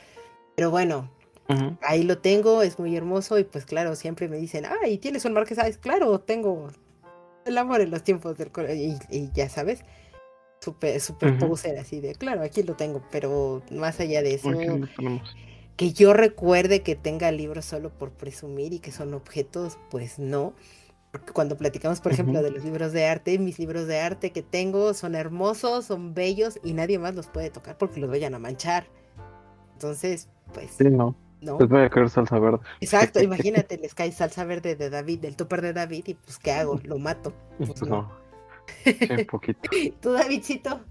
pero 0.55 0.71
bueno, 0.71 1.11
ahí 1.81 2.03
lo 2.03 2.19
tengo, 2.19 2.61
es 2.61 2.79
muy 2.79 2.95
hermoso 2.95 3.37
y 3.37 3.43
pues 3.43 3.65
claro, 3.65 3.95
siempre 3.95 4.27
me 4.29 4.37
dicen, 4.37 4.65
ay, 4.83 4.97
¿tienes 4.97 5.25
un 5.25 5.33
Márquez? 5.33 5.59
Ah, 5.59 5.69
claro, 5.81 6.19
tengo 6.19 6.69
el 7.45 7.57
amor 7.57 7.81
en 7.81 7.91
los 7.91 8.03
tiempos 8.03 8.37
del 8.37 8.51
y, 8.75 8.97
y 9.09 9.31
ya 9.33 9.49
sabes, 9.49 9.83
súper 10.61 10.99
super 10.99 11.37
poser 11.37 11.77
así 11.77 11.99
de, 11.99 12.15
claro, 12.15 12.43
aquí 12.43 12.63
lo 12.63 12.75
tengo, 12.75 13.03
pero 13.11 13.61
más 13.71 13.99
allá 13.99 14.21
de 14.21 14.35
eso 14.35 14.51
que 15.75 15.93
yo 15.93 16.13
recuerde 16.13 16.81
que 16.81 16.95
tenga 16.95 17.31
libros 17.31 17.65
solo 17.65 17.89
por 17.89 18.11
presumir 18.11 18.73
y 18.73 18.79
que 18.79 18.91
son 18.91 19.13
objetos, 19.13 19.77
pues 19.89 20.19
no 20.19 20.53
cuando 21.33 21.57
platicamos, 21.57 22.01
por 22.01 22.11
ejemplo, 22.11 22.41
de 22.41 22.51
los 22.51 22.63
libros 22.63 22.91
de 22.91 23.05
arte, 23.05 23.37
mis 23.39 23.59
libros 23.59 23.87
de 23.87 23.99
arte 23.99 24.31
que 24.31 24.41
tengo 24.41 24.93
son 24.93 25.15
hermosos, 25.15 25.85
son 25.85 26.13
bellos 26.13 26.59
y 26.63 26.73
nadie 26.73 26.99
más 26.99 27.15
los 27.15 27.27
puede 27.27 27.49
tocar 27.49 27.77
porque 27.77 27.99
los 27.99 28.09
vayan 28.09 28.35
a 28.35 28.39
manchar. 28.39 28.87
Entonces, 29.73 30.29
pues. 30.53 30.71
Sí, 30.71 30.85
no. 30.85 31.15
¿no? 31.41 31.59
Les 31.59 31.69
voy 31.69 31.81
a 31.83 31.89
caer 31.89 32.09
salsa 32.09 32.39
verde. 32.39 32.59
Exacto, 32.81 33.19
imagínate, 33.23 33.77
les 33.77 33.93
cae 33.93 34.11
salsa 34.11 34.45
verde 34.45 34.75
de 34.75 34.89
David, 34.89 35.19
del 35.19 35.35
topper 35.35 35.61
de 35.61 35.73
David, 35.73 36.03
y 36.07 36.13
pues, 36.15 36.39
¿qué 36.39 36.51
hago? 36.51 36.79
Lo 36.83 36.97
mato. 36.97 37.33
Pues, 37.57 37.71
pues 37.71 37.89
no. 37.89 38.11
Sí, 38.83 38.97
un 39.09 39.25
poquito. 39.25 39.69
¿Tú, 40.01 40.13
Davidcito? 40.13 40.81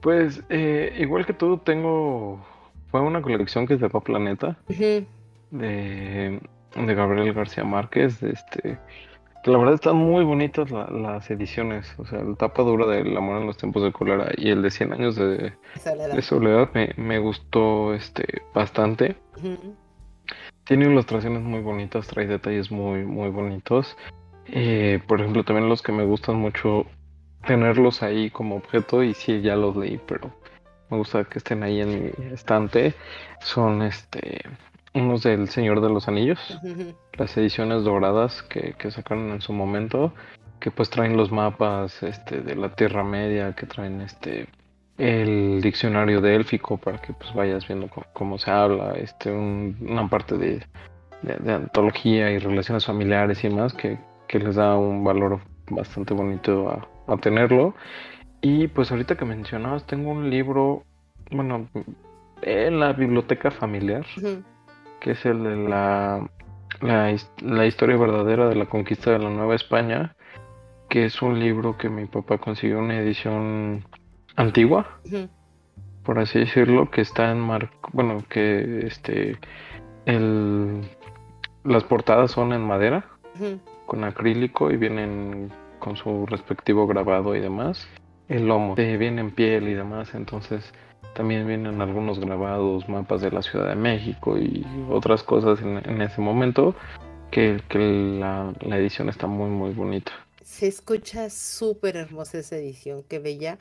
Pues, 0.00 0.42
eh, 0.48 0.94
igual 0.98 1.26
que 1.26 1.34
tú, 1.34 1.58
tengo. 1.58 2.44
Fue 2.90 3.00
una 3.00 3.22
colección 3.22 3.66
que 3.66 3.76
de 3.76 3.88
Planeta. 3.88 4.56
de, 5.50 6.40
de 6.76 6.94
Gabriel 6.94 7.32
García 7.32 7.64
Márquez. 7.64 8.22
este 8.22 8.78
que 9.42 9.50
la 9.50 9.58
verdad 9.58 9.74
están 9.74 9.96
muy 9.96 10.24
bonitas 10.24 10.70
las 10.70 11.30
ediciones. 11.30 11.94
O 11.98 12.04
sea, 12.04 12.20
el 12.20 12.36
tapa 12.36 12.62
dura 12.62 12.86
de 12.86 13.00
El 13.00 13.16
amor 13.16 13.40
en 13.40 13.46
los 13.46 13.56
tiempos 13.56 13.82
de 13.82 13.92
cólera 13.92 14.30
y 14.36 14.50
el 14.50 14.62
de 14.62 14.70
100 14.70 14.92
años 14.92 15.16
de 15.16 15.54
soledad, 16.20 16.70
me, 16.74 17.18
gustó 17.18 17.94
este 17.94 18.42
bastante. 18.54 19.16
Tiene 20.64 20.86
ilustraciones 20.86 21.42
muy 21.42 21.60
bonitas, 21.60 22.06
trae 22.06 22.26
detalles 22.26 22.70
muy, 22.70 23.04
muy 23.04 23.30
bonitos. 23.30 23.96
Eh, 24.46 25.00
por 25.06 25.20
ejemplo, 25.20 25.44
también 25.44 25.68
los 25.68 25.82
que 25.82 25.92
me 25.92 26.04
gustan 26.04 26.36
mucho 26.36 26.86
tenerlos 27.46 28.02
ahí 28.02 28.30
como 28.30 28.56
objeto 28.56 29.02
y 29.02 29.14
sí, 29.14 29.40
ya 29.40 29.56
los 29.56 29.74
leí, 29.74 29.98
pero 30.06 30.30
me 30.90 30.96
gusta 30.96 31.24
que 31.24 31.38
estén 31.38 31.62
ahí 31.62 31.80
en 31.80 32.04
mi 32.04 32.32
estante. 32.32 32.94
Son 33.40 33.82
este 33.82 34.42
unos 34.92 35.22
del 35.22 35.48
Señor 35.48 35.80
de 35.80 35.88
los 35.88 36.08
Anillos, 36.08 36.58
las 37.14 37.36
ediciones 37.36 37.84
doradas 37.84 38.42
que, 38.42 38.74
sacaron 38.90 39.30
en 39.30 39.40
su 39.40 39.52
momento, 39.52 40.12
que 40.58 40.70
pues 40.70 40.90
traen 40.90 41.16
los 41.16 41.30
mapas 41.30 42.02
este, 42.02 42.40
de 42.40 42.56
la 42.56 42.74
Tierra 42.74 43.04
Media, 43.04 43.54
que 43.54 43.66
traen 43.66 44.00
este 44.00 44.48
el 44.98 45.62
diccionario 45.62 46.20
de 46.20 46.36
élfico 46.36 46.76
para 46.76 47.00
que 47.00 47.14
pues 47.14 47.32
vayas 47.32 47.66
viendo 47.66 47.88
cómo, 48.12 48.36
se 48.38 48.50
habla, 48.50 48.92
este 48.92 49.32
una 49.32 50.06
parte 50.08 50.36
de, 50.36 50.62
antología 51.50 52.30
y 52.30 52.38
relaciones 52.38 52.84
familiares 52.84 53.42
y 53.42 53.48
demás 53.48 53.72
que, 53.72 53.98
les 54.32 54.56
da 54.56 54.76
un 54.76 55.02
valor 55.02 55.40
bastante 55.70 56.14
bonito 56.14 56.68
a, 56.68 57.16
tenerlo. 57.16 57.74
Y 58.42 58.68
pues 58.68 58.90
ahorita 58.90 59.16
que 59.16 59.24
mencionabas, 59.24 59.86
tengo 59.86 60.10
un 60.10 60.30
libro, 60.30 60.84
bueno, 61.30 61.68
en 62.42 62.80
la 62.80 62.92
biblioteca 62.92 63.50
familiar 63.50 64.06
que 65.00 65.12
es 65.12 65.26
el 65.26 65.42
de 65.42 65.56
la, 65.56 66.30
la, 66.80 67.66
historia 67.66 67.96
verdadera 67.96 68.48
de 68.48 68.54
la 68.54 68.66
conquista 68.66 69.10
de 69.10 69.18
la 69.18 69.30
Nueva 69.30 69.56
España, 69.56 70.14
que 70.88 71.06
es 71.06 71.20
un 71.22 71.40
libro 71.40 71.76
que 71.76 71.88
mi 71.88 72.06
papá 72.06 72.38
consiguió 72.38 72.78
una 72.78 72.98
edición 72.98 73.84
antigua, 74.36 75.00
por 76.04 76.18
así 76.18 76.38
decirlo, 76.38 76.90
que 76.90 77.00
está 77.00 77.32
en 77.32 77.40
mar 77.40 77.70
bueno, 77.92 78.18
que 78.28 78.86
este, 78.86 79.38
el, 80.04 80.82
las 81.64 81.84
portadas 81.84 82.30
son 82.30 82.52
en 82.52 82.62
madera, 82.62 83.06
con 83.86 84.04
acrílico 84.04 84.70
y 84.70 84.76
vienen 84.76 85.50
con 85.78 85.96
su 85.96 86.26
respectivo 86.26 86.86
grabado 86.86 87.34
y 87.34 87.40
demás. 87.40 87.88
El 88.30 88.46
lomo 88.46 88.76
eh, 88.78 88.96
viene 88.96 89.20
en 89.22 89.32
piel 89.32 89.66
y 89.66 89.74
demás, 89.74 90.14
entonces 90.14 90.72
también 91.16 91.48
vienen 91.48 91.80
algunos 91.80 92.20
grabados, 92.20 92.88
mapas 92.88 93.22
de 93.22 93.32
la 93.32 93.42
Ciudad 93.42 93.68
de 93.68 93.74
México 93.74 94.38
y 94.38 94.64
otras 94.88 95.24
cosas 95.24 95.60
en, 95.60 96.00
ese 96.00 96.20
momento 96.20 96.76
que, 97.32 97.60
la, 97.74 98.54
edición 98.76 99.08
está 99.08 99.26
muy 99.26 99.50
muy 99.50 99.72
bonita. 99.72 100.12
Se 100.42 100.68
escucha 100.68 101.28
súper 101.28 101.96
hermosa 101.96 102.38
esa 102.38 102.56
edición, 102.56 103.02
qué 103.08 103.18
bella. 103.18 103.58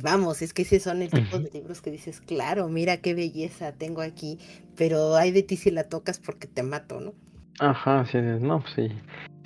Vamos, 0.00 0.40
es 0.40 0.54
que 0.54 0.64
si 0.64 0.78
son 0.78 1.02
el 1.02 1.10
tipo 1.10 1.40
de 1.40 1.50
libros 1.50 1.82
que 1.82 1.90
dices, 1.90 2.20
claro, 2.20 2.68
mira 2.68 2.98
qué 2.98 3.14
belleza 3.14 3.72
tengo 3.72 4.02
aquí, 4.02 4.38
pero 4.76 5.16
hay 5.16 5.32
de 5.32 5.42
ti 5.42 5.56
si 5.56 5.72
la 5.72 5.88
tocas 5.88 6.20
porque 6.20 6.46
te 6.46 6.62
mato, 6.62 7.00
¿no? 7.00 7.12
Ajá, 7.58 8.06
sí, 8.06 8.18
no, 8.18 8.62
sí, 8.76 8.88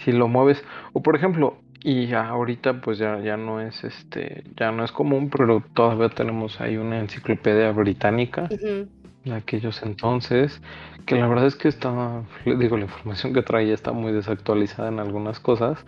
si 0.05 0.13
lo 0.13 0.29
mueves. 0.29 0.63
O 0.93 1.03
por 1.03 1.17
ejemplo, 1.17 1.59
y 1.87 2.13
ahorita 2.15 2.81
pues 2.81 2.99
ya, 2.99 3.21
ya 3.21 3.37
no 3.37 3.61
es 3.61 3.85
este, 3.85 4.43
ya 4.57 4.73
no 4.73 4.83
es 4.83 4.91
común, 4.91 5.31
pero 5.31 5.63
todavía 5.73 6.09
tenemos 6.09 6.61
ahí 6.61 6.77
una 6.79 6.99
enciclopedia 6.99 7.71
británica 7.71 8.49
de 8.49 9.33
aquellos 9.33 9.85
entonces, 9.85 10.61
que 11.07 11.15
la 11.15 11.29
verdad 11.29 11.47
es 11.47 11.55
que 11.55 11.69
está, 11.69 12.25
le 12.45 12.57
digo, 12.57 12.77
la 12.77 12.87
información 12.87 13.33
que 13.33 13.43
traía 13.43 13.73
está 13.73 13.93
muy 13.93 14.11
desactualizada 14.11 14.89
en 14.89 14.99
algunas 14.99 15.39
cosas, 15.39 15.85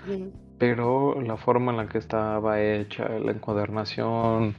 pero 0.57 1.21
la 1.21 1.37
forma 1.37 1.73
en 1.73 1.79
la 1.79 1.89
que 1.89 1.99
estaba 1.99 2.63
hecha, 2.63 3.09
la 3.19 3.33
encuadernación, 3.33 4.55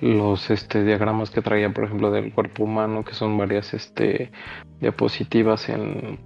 los 0.00 0.48
este 0.48 0.84
diagramas 0.84 1.30
que 1.30 1.42
traía, 1.42 1.74
por 1.74 1.86
ejemplo, 1.86 2.12
del 2.12 2.32
cuerpo 2.32 2.62
humano, 2.62 3.04
que 3.04 3.14
son 3.14 3.36
varias 3.36 3.74
este 3.74 4.30
diapositivas 4.78 5.68
en 5.68 6.20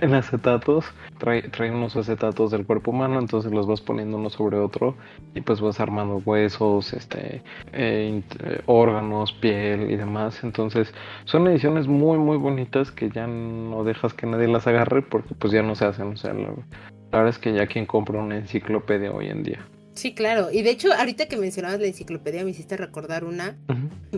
en 0.00 0.14
acetatos, 0.14 0.86
trae, 1.18 1.42
trae, 1.42 1.70
unos 1.70 1.96
acetatos 1.96 2.50
del 2.50 2.64
cuerpo 2.64 2.90
humano, 2.92 3.18
entonces 3.18 3.52
los 3.52 3.66
vas 3.66 3.80
poniendo 3.80 4.16
uno 4.16 4.30
sobre 4.30 4.58
otro 4.58 4.96
y 5.34 5.42
pues 5.42 5.60
vas 5.60 5.80
armando 5.80 6.22
huesos, 6.24 6.92
este, 6.92 7.42
eh, 7.72 8.22
eh, 8.42 8.62
órganos, 8.66 9.32
piel 9.32 9.90
y 9.90 9.96
demás. 9.96 10.42
Entonces 10.44 10.94
son 11.24 11.46
ediciones 11.46 11.86
muy 11.88 12.18
muy 12.18 12.38
bonitas 12.38 12.90
que 12.90 13.10
ya 13.10 13.26
no 13.26 13.84
dejas 13.84 14.14
que 14.14 14.26
nadie 14.26 14.48
las 14.48 14.66
agarre 14.66 15.02
porque 15.02 15.34
pues 15.34 15.52
ya 15.52 15.62
no 15.62 15.74
se 15.74 15.84
hacen. 15.84 16.08
O 16.08 16.16
sea, 16.16 16.32
la 16.32 16.50
verdad 17.12 17.28
es 17.28 17.38
que 17.38 17.52
ya 17.52 17.66
quien 17.66 17.86
compra 17.86 18.20
una 18.20 18.38
enciclopedia 18.38 19.12
hoy 19.12 19.28
en 19.28 19.42
día. 19.42 19.66
Sí, 19.94 20.14
claro. 20.14 20.50
Y 20.52 20.62
de 20.62 20.70
hecho, 20.70 20.92
ahorita 20.92 21.26
que 21.26 21.36
mencionabas 21.36 21.80
la 21.80 21.86
enciclopedia, 21.86 22.44
me 22.44 22.50
hiciste 22.50 22.76
recordar 22.76 23.24
una. 23.24 23.58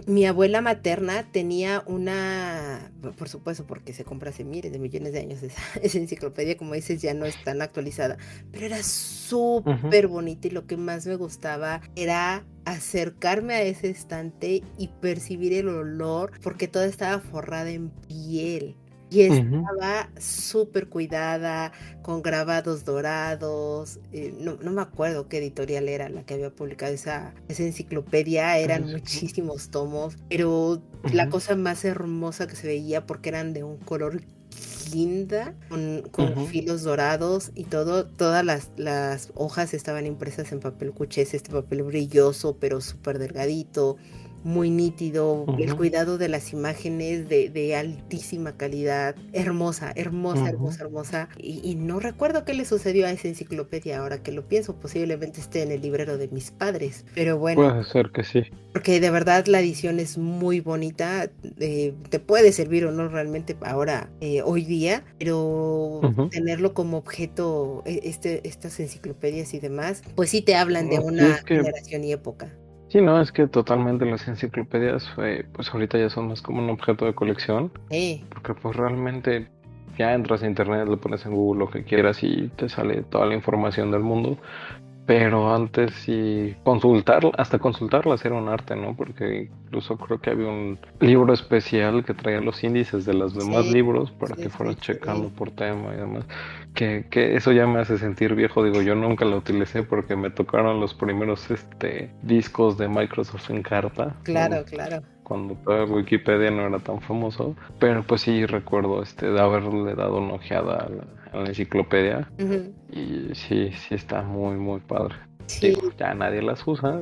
Mi 0.07 0.27
abuela 0.27 0.61
materna 0.61 1.31
tenía 1.33 1.83
una, 1.87 2.93
por 3.19 3.29
supuesto, 3.29 3.67
porque 3.67 3.93
se 3.93 4.05
compra 4.05 4.31
hace 4.31 4.45
miles 4.45 4.73
de 4.73 4.79
millones 4.79 5.13
de 5.13 5.21
años 5.21 5.43
esa, 5.43 5.61
enciclopedia, 5.99 6.57
como 6.57 6.75
dices, 6.75 7.01
ya 7.03 7.15
no 7.15 7.25
es 7.25 7.43
tan 7.43 7.63
actualizada, 7.63 8.17
pero 8.51 8.67
era 8.67 8.83
súper 8.83 10.09
bonita 10.09 10.49
y 10.49 10.51
lo 10.51 10.67
que 10.67 10.77
más 10.77 11.07
me 11.07 11.17
gustaba 11.17 11.81
era 11.97 12.45
acercarme 12.65 13.55
a 13.55 13.63
ese 13.63 13.91
estante 13.91 14.63
y 14.79 14.89
percibir 15.01 15.53
el 15.53 15.69
olor, 15.69 16.33
porque 16.43 16.69
toda 16.69 16.87
estaba 16.87 17.19
forrada 17.19 17.71
en 17.71 17.91
piel. 17.91 18.77
Y 19.13 19.23
estaba 19.23 20.09
súper 20.19 20.89
cuidada, 20.89 21.73
con 22.01 22.23
grabados 22.23 22.85
dorados. 22.85 24.01
Eh, 24.13 24.35
no, 24.39 24.57
me 24.57 24.81
acuerdo 24.81 25.29
qué 25.29 25.39
editorial 25.39 25.89
era 25.89 26.09
la 26.09 26.23
que 26.23 26.35
había 26.35 26.51
publicado 26.51 26.95
esa, 26.95 27.35
esa 27.49 27.63
enciclopedia. 27.63 28.57
Eran 28.59 28.91
muchísimos 28.91 29.69
tomos, 29.69 30.17
pero 30.31 30.83
la 31.13 31.29
cosa 31.29 31.57
más 31.57 31.85
hermosa 31.85 32.47
que 32.47 32.57
se 32.57 32.67
veía 32.67 33.07
porque 33.07 33.29
eran 33.29 33.53
de 33.53 33.65
un 33.65 33.77
color 33.77 34.23
linda, 34.95 35.55
con, 35.69 36.47
filos 36.49 36.83
dorados 36.83 37.51
y 37.55 37.65
todo, 37.65 38.07
todas 38.07 38.45
las, 38.45 38.71
las, 38.77 39.31
hojas 39.35 39.75
estaban 39.75 40.07
impresas 40.07 40.53
en 40.53 40.61
papel 40.61 40.93
cuchés, 40.93 41.35
este 41.35 41.51
papel 41.51 41.83
brilloso 41.83 42.57
pero 42.59 42.81
súper 42.81 43.19
delgadito 43.19 43.97
muy 44.45 44.71
nítido, 44.71 45.47
el 45.59 45.77
cuidado 45.77 46.19
de 46.19 46.29
las 46.29 46.53
imágenes 46.53 47.29
de, 47.29 47.49
de 47.49 47.77
altísima 47.77 48.57
calidad, 48.57 49.15
hermosa, 49.33 49.93
hermosa, 49.95 50.49
hermosa, 50.49 50.85
hermosa. 50.85 51.29
Y, 51.39 51.77
no 51.77 52.01
recuerdo 52.01 52.45
qué 52.45 52.55
le 52.55 52.65
sucedió 52.65 53.07
a 53.07 53.11
esa 53.11 53.29
enciclopedia 53.29 53.99
ahora 53.99 54.23
que 54.23 54.33
lo 54.33 54.47
pienso, 54.47 54.77
posiblemente 54.77 55.41
esté 55.41 55.63
en 55.63 55.73
el 55.73 55.81
librero 55.81 56.19
de 56.19 56.29
mis 56.29 56.51
padres, 56.51 57.05
pero 57.15 57.39
bueno. 57.39 57.63
Puede 57.63 57.85
ser 57.85 58.11
que 58.11 58.25
sí. 58.25 58.43
Porque 58.73 59.01
de 59.01 59.11
verdad 59.11 59.47
la 59.47 59.61
edición 59.61 59.99
es 59.99 60.19
muy 60.19 60.61
bonita, 60.61 61.31
eh, 61.59 61.95
te 62.09 62.21
puede 62.21 62.53
servir 62.53 62.87
o 62.87 62.93
no 62.93 63.09
realmente 63.09 63.57
ahora, 63.63 64.11
eh, 64.21 64.43
hoy 64.43 64.65
día, 64.65 65.05
pero 65.19 66.01
tenerlo 66.31 66.75
como 66.75 66.99
objeto, 66.99 67.83
e, 67.87 68.01
este, 68.05 68.47
estas 68.47 68.79
enciclopedias 68.81 69.55
y 69.55 69.61
demás, 69.61 70.03
pues 70.15 70.31
sí 70.31 70.43
te 70.43 70.55
hablan 70.55 70.89
de 70.89 70.99
una 70.99 71.35
generación 71.47 72.05
y 72.05 72.13
época. 72.13 72.53
Sí, 72.93 73.01
no, 73.01 73.19
es 73.23 73.33
que 73.33 73.47
totalmente 73.47 74.05
las 74.05 74.29
enciclopedias, 74.29 75.11
eh, 75.17 75.47
pues 75.55 75.73
ahorita 75.73 75.97
ya 75.97 76.11
son 76.11 76.29
más 76.29 76.43
como 76.43 76.63
un 76.63 76.69
objeto 76.69 77.07
de 77.07 77.15
colección. 77.15 77.73
Sí. 77.91 78.23
Porque 78.29 78.53
pues 78.53 78.77
realmente 78.77 79.49
ya 79.97 80.13
entras 80.13 80.43
a 80.43 80.47
internet, 80.47 80.87
le 80.87 80.99
pones 80.99 81.25
en 81.25 81.33
Google 81.33 81.61
lo 81.61 81.71
que 81.71 81.85
quieras 81.85 82.23
y 82.23 82.49
te 82.49 82.69
sale 82.69 83.03
toda 83.05 83.25
la 83.25 83.35
información 83.35 83.91
del 83.91 84.03
mundo. 84.03 84.37
Pero 85.07 85.53
antes 85.53 85.93
sí, 85.95 86.55
consultar, 86.63 87.23
hasta 87.37 87.59
consultarlas 87.59 88.25
era 88.25 88.37
un 88.37 88.49
arte, 88.49 88.77
¿no? 88.77 88.95
Porque 88.97 89.51
incluso 89.65 89.97
creo 89.97 90.21
que 90.21 90.31
había 90.31 90.49
un 90.49 90.79
libro 91.01 91.33
especial 91.33 92.05
que 92.05 92.15
traía 92.15 92.41
los 92.41 92.63
índices 92.63 93.05
de 93.05 93.15
los 93.15 93.35
demás 93.35 93.67
libros 93.67 94.13
para 94.13 94.37
que 94.37 94.49
fueras 94.49 94.77
checando 94.77 95.29
por 95.31 95.51
tema 95.51 95.93
y 95.95 95.97
demás. 95.97 96.25
Que, 96.75 97.07
que 97.11 97.37
eso 97.37 97.53
ya 97.53 97.67
me 97.67 97.81
hace 97.81 97.99
sentir 97.99 98.35
viejo, 98.35 98.63
digo, 98.65 98.81
yo 98.81 98.95
nunca 98.95 99.25
lo 99.25 99.39
utilicé 99.39 99.83
porque 99.83 100.15
me 100.15 100.31
tocaron 100.31 100.81
los 100.81 100.95
primeros 100.95 101.51
este, 101.51 102.11
discos 102.23 102.79
de 102.79 102.89
Microsoft 102.89 103.51
en 103.51 103.63
carta. 103.63 104.15
Claro, 104.23 104.65
claro 104.65 105.03
cuando 105.23 105.55
toda 105.55 105.85
Wikipedia 105.85 106.51
no 106.51 106.67
era 106.67 106.79
tan 106.79 107.01
famoso, 107.01 107.57
pero 107.79 108.03
pues 108.03 108.21
sí 108.23 108.45
recuerdo 108.45 109.03
este 109.03 109.31
de 109.31 109.41
haberle 109.41 109.95
dado 109.95 110.19
una 110.19 110.35
ojeada 110.35 110.77
a 110.77 110.89
la, 110.91 111.22
la 111.41 111.49
enciclopedia. 111.49 112.31
Y 112.91 113.35
sí, 113.35 113.73
sí 113.73 113.95
está 113.95 114.23
muy, 114.23 114.57
muy 114.57 114.81
padre. 114.81 115.17
ya 115.99 116.15
nadie 116.15 116.43
las 116.43 116.67
usa. 116.67 117.01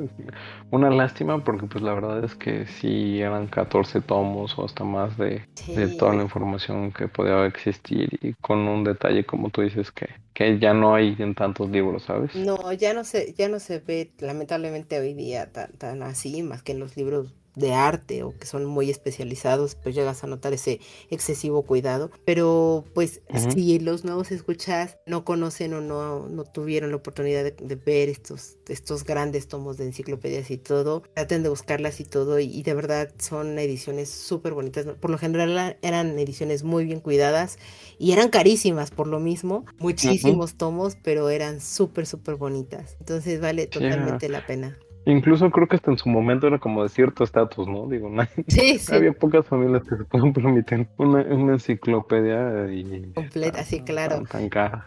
Una 0.70 0.90
lástima 0.90 1.42
porque 1.44 1.66
pues 1.66 1.82
la 1.82 1.94
verdad 1.94 2.24
es 2.24 2.34
que 2.34 2.66
sí 2.66 3.20
eran 3.20 3.46
14 3.46 4.00
tomos 4.00 4.58
o 4.58 4.64
hasta 4.64 4.84
más 4.84 5.16
de, 5.18 5.42
de 5.66 5.88
toda 5.96 6.14
la 6.14 6.22
información 6.22 6.92
que 6.92 7.08
podía 7.08 7.44
existir 7.46 8.08
y 8.22 8.34
con 8.34 8.60
un 8.60 8.84
detalle 8.84 9.24
como 9.24 9.50
tú 9.50 9.62
dices 9.62 9.90
que, 9.90 10.08
que 10.34 10.58
ya 10.58 10.74
no 10.74 10.94
hay 10.94 11.16
en 11.18 11.34
tantos 11.34 11.70
libros, 11.70 12.04
¿sabes? 12.04 12.34
No, 12.34 12.72
ya 12.72 12.94
no 12.94 13.04
se, 13.04 13.34
ya 13.34 13.48
no 13.48 13.58
se 13.60 13.78
ve 13.78 14.10
lamentablemente 14.18 14.98
hoy 14.98 15.14
día 15.14 15.52
tan, 15.52 15.72
tan 15.72 16.02
así, 16.02 16.42
más 16.42 16.62
que 16.62 16.72
en 16.72 16.80
los 16.80 16.96
libros 16.96 17.34
de 17.60 17.74
arte 17.74 18.22
o 18.22 18.36
que 18.36 18.46
son 18.46 18.64
muy 18.64 18.90
especializados, 18.90 19.74
pues 19.74 19.94
llegas 19.94 20.24
a 20.24 20.26
notar 20.26 20.52
ese 20.52 20.80
excesivo 21.10 21.62
cuidado. 21.62 22.10
Pero 22.24 22.84
pues 22.94 23.20
si 23.52 23.78
los 23.78 24.04
nuevos 24.04 24.30
escuchas 24.32 24.98
no 25.06 25.24
conocen 25.24 25.74
o 25.74 25.80
no, 25.80 26.28
no 26.28 26.44
tuvieron 26.44 26.90
la 26.90 26.96
oportunidad 26.96 27.44
de, 27.44 27.74
ver 27.76 28.08
estos, 28.08 28.58
estos 28.68 29.04
grandes 29.04 29.48
tomos 29.48 29.76
de 29.76 29.84
enciclopedias 29.86 30.50
y 30.50 30.58
todo, 30.58 31.02
traten 31.14 31.42
de 31.42 31.48
buscarlas 31.48 32.00
y 32.00 32.04
todo 32.04 32.38
y, 32.38 32.62
de 32.62 32.74
verdad 32.74 33.12
son 33.18 33.58
ediciones 33.58 34.10
súper 34.10 34.54
bonitas. 34.54 34.86
Por 34.86 35.10
lo 35.10 35.18
general 35.18 35.78
eran 35.82 36.18
ediciones 36.18 36.62
muy 36.62 36.84
bien 36.84 37.00
cuidadas 37.00 37.58
y 37.98 38.12
eran 38.12 38.28
carísimas 38.28 38.90
por 38.90 39.06
lo 39.06 39.20
mismo, 39.20 39.64
muchísimos 39.78 40.54
tomos, 40.54 40.96
pero 41.02 41.30
eran 41.30 41.60
súper, 41.60 42.06
súper 42.06 42.36
bonitas. 42.36 42.96
Entonces 43.00 43.40
vale 43.40 43.66
totalmente 43.66 44.28
la 44.28 44.46
pena. 44.46 44.78
Incluso 45.06 45.50
creo 45.50 45.66
que 45.66 45.76
hasta 45.76 45.90
en 45.90 45.98
su 45.98 46.08
momento 46.08 46.46
era 46.46 46.58
como 46.58 46.82
de 46.82 46.90
cierto 46.90 47.24
estatus, 47.24 47.66
¿no? 47.66 47.86
Digo, 47.88 48.10
no, 48.10 48.22
había 48.92 49.12
pocas 49.12 49.46
familias 49.46 49.82
que 49.88 49.96
se 49.96 50.04
pueden 50.04 50.32
permitir 50.32 50.88
una, 50.98 51.22
enciclopedia 51.22 52.70
y 52.70 53.10
completa, 53.14 53.64
sí, 53.64 53.80
claro. 53.80 54.22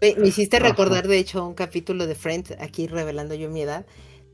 Me, 0.01 0.28
hiciste 0.28 0.59
recordar, 0.59 1.07
de 1.07 1.18
hecho, 1.18 1.47
un 1.47 1.55
capítulo 1.55 2.05
de 2.05 2.16
Friends, 2.16 2.55
aquí 2.59 2.88
revelando 2.88 3.34
yo 3.34 3.49
mi 3.49 3.61
edad, 3.61 3.86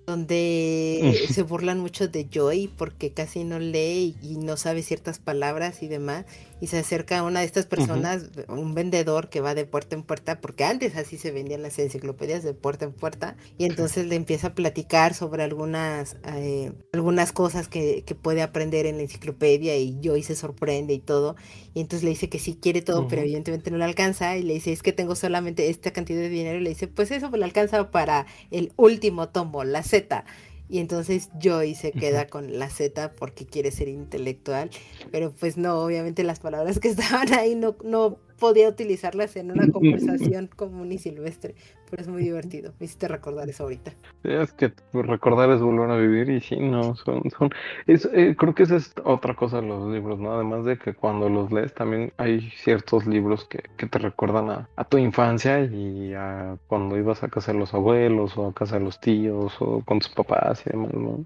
donde 0.05 1.15
se 1.31 1.43
burlan 1.43 1.79
mucho 1.79 2.09
de 2.09 2.27
Joy 2.29 2.69
porque 2.77 3.13
casi 3.13 3.45
no 3.45 3.59
lee 3.59 4.15
y 4.21 4.37
no 4.37 4.57
sabe 4.57 4.81
ciertas 4.81 5.19
palabras 5.19 5.81
y 5.81 5.87
demás 5.87 6.25
y 6.61 6.67
se 6.67 6.79
acerca 6.79 7.23
una 7.23 7.39
de 7.41 7.45
estas 7.45 7.65
personas, 7.65 8.29
un 8.47 8.73
vendedor 8.73 9.29
que 9.29 9.41
va 9.41 9.55
de 9.55 9.65
puerta 9.65 9.95
en 9.95 10.03
puerta, 10.03 10.41
porque 10.41 10.63
antes 10.63 10.95
así 10.95 11.17
se 11.17 11.31
vendían 11.31 11.61
las 11.61 11.79
enciclopedias 11.79 12.43
de 12.43 12.53
puerta 12.53 12.85
en 12.85 12.93
puerta, 12.93 13.37
y 13.57 13.65
entonces 13.65 14.07
le 14.07 14.15
empieza 14.15 14.47
a 14.47 14.55
platicar 14.55 15.13
sobre 15.13 15.43
algunas, 15.43 16.17
eh, 16.33 16.71
algunas 16.93 17.31
cosas 17.31 17.67
que, 17.67 18.03
que, 18.05 18.15
puede 18.15 18.41
aprender 18.41 18.85
en 18.85 18.97
la 18.97 19.03
enciclopedia 19.03 19.77
y 19.77 19.99
Joy 20.01 20.23
se 20.23 20.35
sorprende 20.35 20.93
y 20.93 20.99
todo, 20.99 21.35
y 21.73 21.81
entonces 21.81 22.03
le 22.03 22.09
dice 22.09 22.29
que 22.29 22.39
sí 22.39 22.57
quiere 22.61 22.81
todo, 22.81 23.07
pero 23.07 23.21
evidentemente 23.21 23.71
no 23.71 23.77
le 23.77 23.85
alcanza, 23.85 24.37
y 24.37 24.43
le 24.43 24.55
dice 24.55 24.73
es 24.73 24.83
que 24.83 24.91
tengo 24.91 25.15
solamente 25.15 25.69
esta 25.69 25.91
cantidad 25.91 26.19
de 26.19 26.29
dinero, 26.29 26.59
y 26.59 26.63
le 26.63 26.69
dice 26.69 26.87
pues 26.87 27.11
eso 27.11 27.29
le 27.29 27.45
alcanza 27.45 27.91
para 27.91 28.25
el 28.51 28.73
último 28.75 29.29
tomo, 29.29 29.63
la 29.63 29.83
Z. 29.83 30.25
Y 30.69 30.77
entonces 30.77 31.29
Joy 31.41 31.73
se 31.73 31.91
queda 31.91 32.27
con 32.27 32.59
la 32.59 32.69
Z 32.69 33.13
porque 33.15 33.45
quiere 33.45 33.71
ser 33.71 33.87
intelectual, 33.87 34.69
pero 35.11 35.31
pues 35.31 35.57
no, 35.57 35.79
obviamente 35.79 36.23
las 36.23 36.39
palabras 36.39 36.79
que 36.79 36.87
estaban 36.89 37.33
ahí 37.33 37.55
no, 37.55 37.75
no 37.83 38.19
podía 38.39 38.69
utilizarlas 38.69 39.35
en 39.35 39.51
una 39.51 39.67
conversación 39.71 40.47
común 40.47 40.91
y 40.91 40.97
silvestre, 40.97 41.55
pero 41.89 42.01
es 42.01 42.07
muy 42.07 42.23
divertido. 42.23 42.73
Me 42.79 42.85
hiciste 42.85 43.07
recordar 43.07 43.49
eso 43.49 43.63
ahorita. 43.63 43.93
Es 44.23 44.51
que 44.53 44.71
recordar 44.93 45.51
es 45.51 45.61
volver 45.61 45.91
a 45.91 45.97
vivir 45.97 46.29
y 46.29 46.41
sí, 46.41 46.55
no, 46.57 46.95
son, 46.95 47.29
son, 47.37 47.49
es, 47.87 48.09
eh, 48.13 48.35
creo 48.37 48.55
que 48.55 48.63
esa 48.63 48.77
es 48.77 48.93
otra 49.03 49.35
cosa 49.35 49.61
de 49.61 49.67
los 49.67 49.91
libros, 49.91 50.19
¿no? 50.19 50.33
Además 50.33 50.65
de 50.65 50.77
que 50.77 50.93
cuando 50.93 51.29
los 51.29 51.51
lees 51.51 51.73
también 51.73 52.11
hay 52.17 52.49
ciertos 52.51 53.05
libros 53.05 53.45
que, 53.45 53.63
que 53.77 53.85
te 53.85 53.99
recuerdan 53.99 54.49
a, 54.49 54.69
a, 54.75 54.83
tu 54.85 54.97
infancia 54.97 55.61
y 55.61 56.13
a 56.13 56.57
cuando 56.67 56.97
ibas 56.97 57.23
a 57.23 57.27
casa 57.27 57.53
de 57.53 57.59
los 57.59 57.73
abuelos 57.73 58.37
o 58.37 58.47
a 58.47 58.53
casa 58.53 58.79
de 58.79 58.85
los 58.85 58.99
tíos 58.99 59.55
o 59.59 59.81
con 59.85 59.99
tus 59.99 60.09
papás 60.09 60.63
y 60.65 60.71
demás, 60.71 60.93
¿no? 60.93 61.23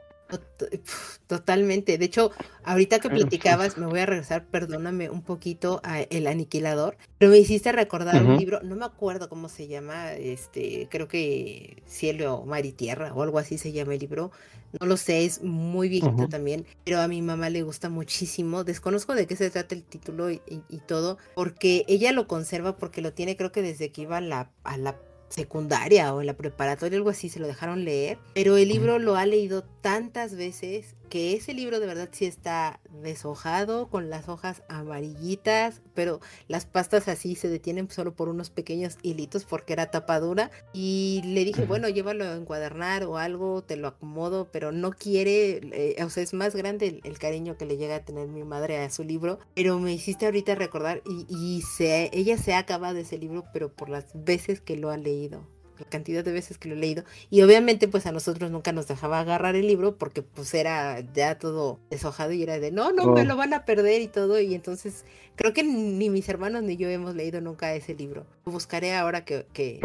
Totalmente. 1.27 1.97
De 1.97 2.05
hecho, 2.05 2.31
ahorita 2.63 2.99
que 2.99 3.09
platicabas, 3.09 3.77
me 3.77 3.85
voy 3.85 3.99
a 3.99 4.05
regresar, 4.05 4.45
perdóname 4.45 5.09
un 5.09 5.21
poquito 5.21 5.81
a 5.83 6.01
El 6.01 6.27
Aniquilador, 6.27 6.97
pero 7.17 7.31
me 7.31 7.39
hiciste 7.39 7.71
recordar 7.71 8.23
un 8.23 8.37
libro, 8.37 8.61
no 8.63 8.75
me 8.75 8.85
acuerdo 8.85 9.29
cómo 9.29 9.49
se 9.49 9.67
llama, 9.67 10.13
este, 10.13 10.87
creo 10.91 11.07
que 11.07 11.81
Cielo, 11.87 12.43
Mar 12.45 12.65
y 12.65 12.71
Tierra 12.71 13.13
o 13.13 13.23
algo 13.23 13.39
así 13.39 13.57
se 13.57 13.71
llama 13.71 13.93
el 13.93 13.99
libro. 13.99 14.31
No 14.79 14.87
lo 14.87 14.97
sé, 14.97 15.23
es 15.23 15.43
muy 15.43 15.87
viejito 15.87 16.27
también, 16.27 16.65
pero 16.83 16.99
a 16.99 17.07
mi 17.07 17.21
mamá 17.21 17.49
le 17.51 17.61
gusta 17.61 17.89
muchísimo. 17.89 18.63
Desconozco 18.63 19.13
de 19.13 19.27
qué 19.27 19.35
se 19.35 19.51
trata 19.51 19.75
el 19.75 19.83
título 19.83 20.31
y, 20.31 20.41
todo, 20.87 21.19
porque 21.35 21.85
ella 21.87 22.11
lo 22.11 22.27
conserva 22.27 22.75
porque 22.75 23.01
lo 23.01 23.13
tiene 23.13 23.37
creo 23.37 23.51
que 23.51 23.61
desde 23.61 23.91
que 23.91 24.01
iba 24.01 24.17
a 24.17 24.21
la, 24.21 24.49
a 24.63 24.77
la 24.77 24.97
secundaria 25.33 26.13
o 26.13 26.21
en 26.21 26.27
la 26.27 26.37
preparatoria, 26.37 26.97
algo 26.97 27.09
así, 27.09 27.29
se 27.29 27.39
lo 27.39 27.47
dejaron 27.47 27.83
leer, 27.83 28.17
pero 28.33 28.57
el 28.57 28.69
libro 28.69 28.99
lo 28.99 29.15
ha 29.15 29.25
leído 29.25 29.63
tantas 29.81 30.35
veces 30.35 30.95
que 31.13 31.35
ese 31.35 31.53
libro 31.53 31.79
de 31.79 31.85
verdad 31.85 32.09
sí 32.11 32.25
está 32.25 32.79
deshojado, 33.03 33.87
con 33.87 34.09
las 34.09 34.27
hojas 34.27 34.63
amarillitas, 34.67 35.83
pero 35.93 36.19
las 36.47 36.65
pastas 36.65 37.07
así 37.07 37.35
se 37.35 37.49
detienen 37.49 37.87
solo 37.91 38.15
por 38.15 38.29
unos 38.29 38.49
pequeños 38.49 38.97
hilitos 39.03 39.45
porque 39.45 39.73
era 39.73 39.91
tapadura. 39.91 40.49
Y 40.73 41.21
le 41.23 41.45
dije, 41.45 41.65
bueno, 41.65 41.87
llévalo 41.87 42.25
a 42.25 42.35
encuadernar 42.35 43.03
o 43.03 43.19
algo, 43.19 43.61
te 43.61 43.75
lo 43.75 43.89
acomodo, 43.89 44.49
pero 44.51 44.71
no 44.71 44.89
quiere, 44.89 45.61
eh, 45.71 46.03
o 46.03 46.09
sea, 46.09 46.23
es 46.23 46.33
más 46.33 46.55
grande 46.55 46.99
el, 47.03 47.19
cariño 47.19 47.57
que 47.57 47.67
le 47.67 47.77
llega 47.77 47.97
a 47.97 48.03
tener 48.03 48.27
mi 48.27 48.43
madre 48.43 48.79
a 48.79 48.89
su 48.89 49.03
libro. 49.03 49.37
Pero 49.53 49.77
me 49.77 49.93
hiciste 49.93 50.25
ahorita 50.25 50.55
recordar 50.55 51.03
y, 51.05 51.27
y 51.29 51.61
se, 51.61 52.09
ella 52.11 52.39
se 52.39 52.55
acaba 52.55 52.91
de 52.95 53.01
ese 53.01 53.19
libro, 53.19 53.43
pero 53.53 53.71
por 53.71 53.89
las 53.89 54.07
veces 54.15 54.61
que 54.61 54.77
lo 54.77 54.89
ha 54.89 54.97
leído 54.97 55.52
la 55.79 55.85
cantidad 55.85 56.23
de 56.23 56.31
veces 56.31 56.57
que 56.57 56.69
lo 56.69 56.75
he 56.75 56.77
leído. 56.77 57.03
Y 57.29 57.41
obviamente 57.41 57.87
pues 57.87 58.05
a 58.05 58.11
nosotros 58.11 58.51
nunca 58.51 58.71
nos 58.71 58.87
dejaba 58.87 59.19
agarrar 59.19 59.55
el 59.55 59.67
libro 59.67 59.95
porque 59.95 60.21
pues 60.21 60.53
era 60.53 60.99
ya 61.13 61.37
todo 61.37 61.79
deshojado 61.89 62.31
y 62.31 62.43
era 62.43 62.59
de 62.59 62.71
no, 62.71 62.91
no, 62.91 63.07
me 63.07 63.21
oh. 63.21 63.25
lo 63.25 63.35
van 63.35 63.53
a 63.53 63.65
perder 63.65 64.01
y 64.01 64.07
todo. 64.07 64.39
Y 64.39 64.55
entonces 64.55 65.05
creo 65.35 65.53
que 65.53 65.63
ni 65.63 66.09
mis 66.09 66.27
hermanos 66.29 66.63
ni 66.63 66.77
yo 66.77 66.89
hemos 66.89 67.15
leído 67.15 67.41
nunca 67.41 67.73
ese 67.73 67.95
libro. 67.95 68.25
Lo 68.45 68.51
buscaré 68.51 68.95
ahora 68.95 69.25
que, 69.25 69.45
que, 69.53 69.79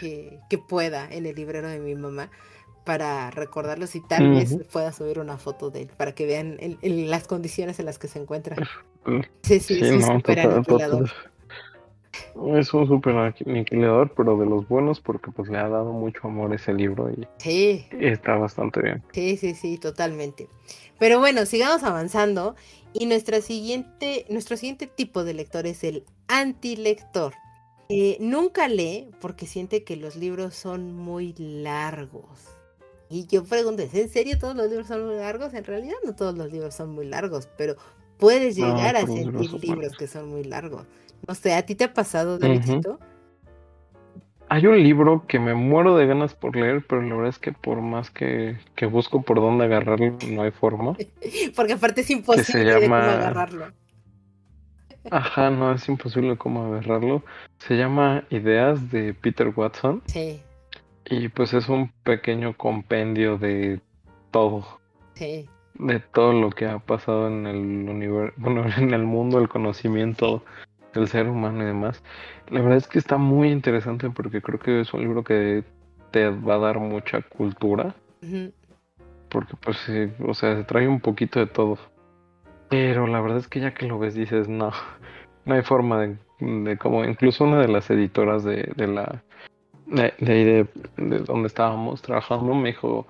que... 0.00 0.58
pueda 0.58 1.08
en 1.10 1.26
el 1.26 1.34
librero 1.34 1.68
de 1.68 1.78
mi 1.78 1.94
mamá 1.94 2.30
para 2.84 3.30
recordarlo 3.30 3.86
y 3.92 4.00
tal 4.00 4.30
vez 4.30 4.56
pueda 4.72 4.92
subir 4.92 5.18
una 5.18 5.36
foto 5.36 5.70
de 5.70 5.82
él 5.82 5.90
para 5.96 6.12
que 6.12 6.24
vean 6.24 6.58
las 6.82 7.26
condiciones 7.26 7.78
en 7.78 7.86
las 7.86 7.98
que 7.98 8.08
se 8.08 8.18
encuentra. 8.18 8.56
Sí, 9.42 9.60
sí, 9.60 9.78
sí, 9.78 9.80
es 9.80 10.06
un 12.34 12.64
súper 12.64 13.14
aniquilador, 13.16 14.12
pero 14.14 14.36
de 14.38 14.46
los 14.46 14.66
buenos 14.68 15.00
porque 15.00 15.30
pues 15.30 15.48
le 15.48 15.58
ha 15.58 15.68
dado 15.68 15.92
mucho 15.92 16.20
amor 16.24 16.54
ese 16.54 16.72
libro 16.72 17.10
y, 17.10 17.26
sí. 17.38 17.86
está 17.98 18.36
bastante 18.36 18.82
bien. 18.82 19.02
Sí, 19.12 19.36
sí, 19.36 19.54
sí, 19.54 19.78
totalmente. 19.78 20.48
Pero 20.98 21.20
bueno, 21.20 21.46
sigamos 21.46 21.82
avanzando 21.82 22.56
y 22.92 23.06
nuestra 23.06 23.40
siguiente, 23.40 24.26
nuestro 24.28 24.56
siguiente 24.56 24.86
tipo 24.86 25.24
de 25.24 25.34
lector 25.34 25.66
es 25.66 25.84
el 25.84 26.04
antilector. 26.26 27.34
Eh, 27.88 28.18
nunca 28.20 28.68
lee 28.68 29.08
porque 29.20 29.46
siente 29.46 29.84
que 29.84 29.96
los 29.96 30.16
libros 30.16 30.54
son 30.54 30.94
muy 30.94 31.34
largos. 31.38 32.58
Y 33.10 33.26
yo 33.26 33.44
pregunto, 33.44 33.82
en 33.82 34.08
serio 34.10 34.38
todos 34.38 34.54
los 34.54 34.68
libros 34.68 34.88
son 34.88 35.06
muy 35.06 35.16
largos? 35.16 35.54
En 35.54 35.64
realidad 35.64 35.96
no 36.04 36.14
todos 36.14 36.36
los 36.36 36.52
libros 36.52 36.74
son 36.74 36.90
muy 36.90 37.06
largos, 37.06 37.48
pero 37.56 37.76
puedes 38.18 38.56
llegar 38.56 38.96
a 38.96 39.06
sentir 39.06 39.52
libros 39.62 39.96
que 39.96 40.06
son 40.06 40.28
muy 40.28 40.44
largos. 40.44 40.86
No 41.26 41.34
sé, 41.34 41.54
¿a 41.54 41.64
ti 41.64 41.74
te 41.74 41.84
ha 41.84 41.94
pasado, 41.94 42.38
Davidito? 42.38 42.98
Hay 44.50 44.66
un 44.66 44.82
libro 44.82 45.26
que 45.26 45.38
me 45.38 45.54
muero 45.54 45.96
de 45.96 46.06
ganas 46.06 46.34
por 46.34 46.56
leer, 46.56 46.84
pero 46.86 47.02
la 47.02 47.14
verdad 47.14 47.28
es 47.28 47.38
que 47.38 47.52
por 47.52 47.82
más 47.82 48.10
que, 48.10 48.56
busco 48.90 49.22
por 49.22 49.40
dónde 49.40 49.66
agarrarlo, 49.66 50.16
no 50.30 50.42
hay 50.42 50.50
forma. 50.50 50.96
Porque 51.56 51.74
aparte 51.74 52.00
es 52.00 52.10
imposible 52.10 52.80
cómo 52.80 52.94
agarrarlo. 52.94 53.66
Ajá, 55.10 55.50
no, 55.50 55.72
es 55.72 55.88
imposible 55.88 56.36
cómo 56.36 56.64
agarrarlo. 56.64 57.22
Se 57.58 57.76
llama 57.76 58.24
Ideas 58.30 58.90
de 58.90 59.14
Peter 59.14 59.52
Watson. 59.54 60.02
Sí. 60.06 60.40
Y 61.06 61.28
pues 61.28 61.54
es 61.54 61.68
un 61.68 61.90
pequeño 62.02 62.56
compendio 62.56 63.38
de 63.38 63.80
todo. 64.30 64.80
Sí. 65.14 65.48
De 65.74 66.00
todo 66.00 66.32
lo 66.32 66.50
que 66.50 66.66
ha 66.66 66.78
pasado 66.78 67.28
en 67.28 67.46
el 67.46 67.56
universo, 67.56 68.34
bueno, 68.38 68.64
en 68.76 68.92
el 68.92 69.04
mundo 69.04 69.38
del 69.38 69.48
conocimiento 69.48 70.42
el 70.94 71.08
ser 71.08 71.28
humano 71.28 71.62
y 71.62 71.66
demás. 71.66 72.02
La 72.48 72.60
verdad 72.60 72.78
es 72.78 72.88
que 72.88 72.98
está 72.98 73.16
muy 73.18 73.50
interesante 73.50 74.10
porque 74.10 74.42
creo 74.42 74.58
que 74.58 74.80
es 74.80 74.92
un 74.94 75.00
libro 75.00 75.24
que 75.24 75.64
te 76.10 76.28
va 76.28 76.54
a 76.54 76.58
dar 76.58 76.78
mucha 76.78 77.22
cultura. 77.22 77.94
Porque 79.28 79.54
pues, 79.60 79.76
sí, 79.78 80.10
o 80.26 80.34
sea, 80.34 80.56
se 80.56 80.64
trae 80.64 80.88
un 80.88 81.00
poquito 81.00 81.38
de 81.38 81.46
todo. 81.46 81.78
Pero 82.68 83.06
la 83.06 83.20
verdad 83.20 83.38
es 83.38 83.48
que 83.48 83.60
ya 83.60 83.74
que 83.74 83.86
lo 83.86 83.98
ves 83.98 84.14
dices, 84.14 84.48
no, 84.48 84.72
no 85.44 85.54
hay 85.54 85.62
forma 85.62 86.00
de, 86.00 86.16
de 86.40 86.76
como, 86.78 87.04
incluso 87.04 87.44
una 87.44 87.60
de 87.60 87.68
las 87.68 87.90
editoras 87.90 88.44
de, 88.44 88.72
de 88.76 88.86
la, 88.86 89.22
de, 89.86 90.14
de, 90.18 90.66
de, 90.96 91.18
donde 91.20 91.48
estábamos 91.48 92.02
trabajando 92.02 92.54
me 92.54 92.70
dijo, 92.70 93.06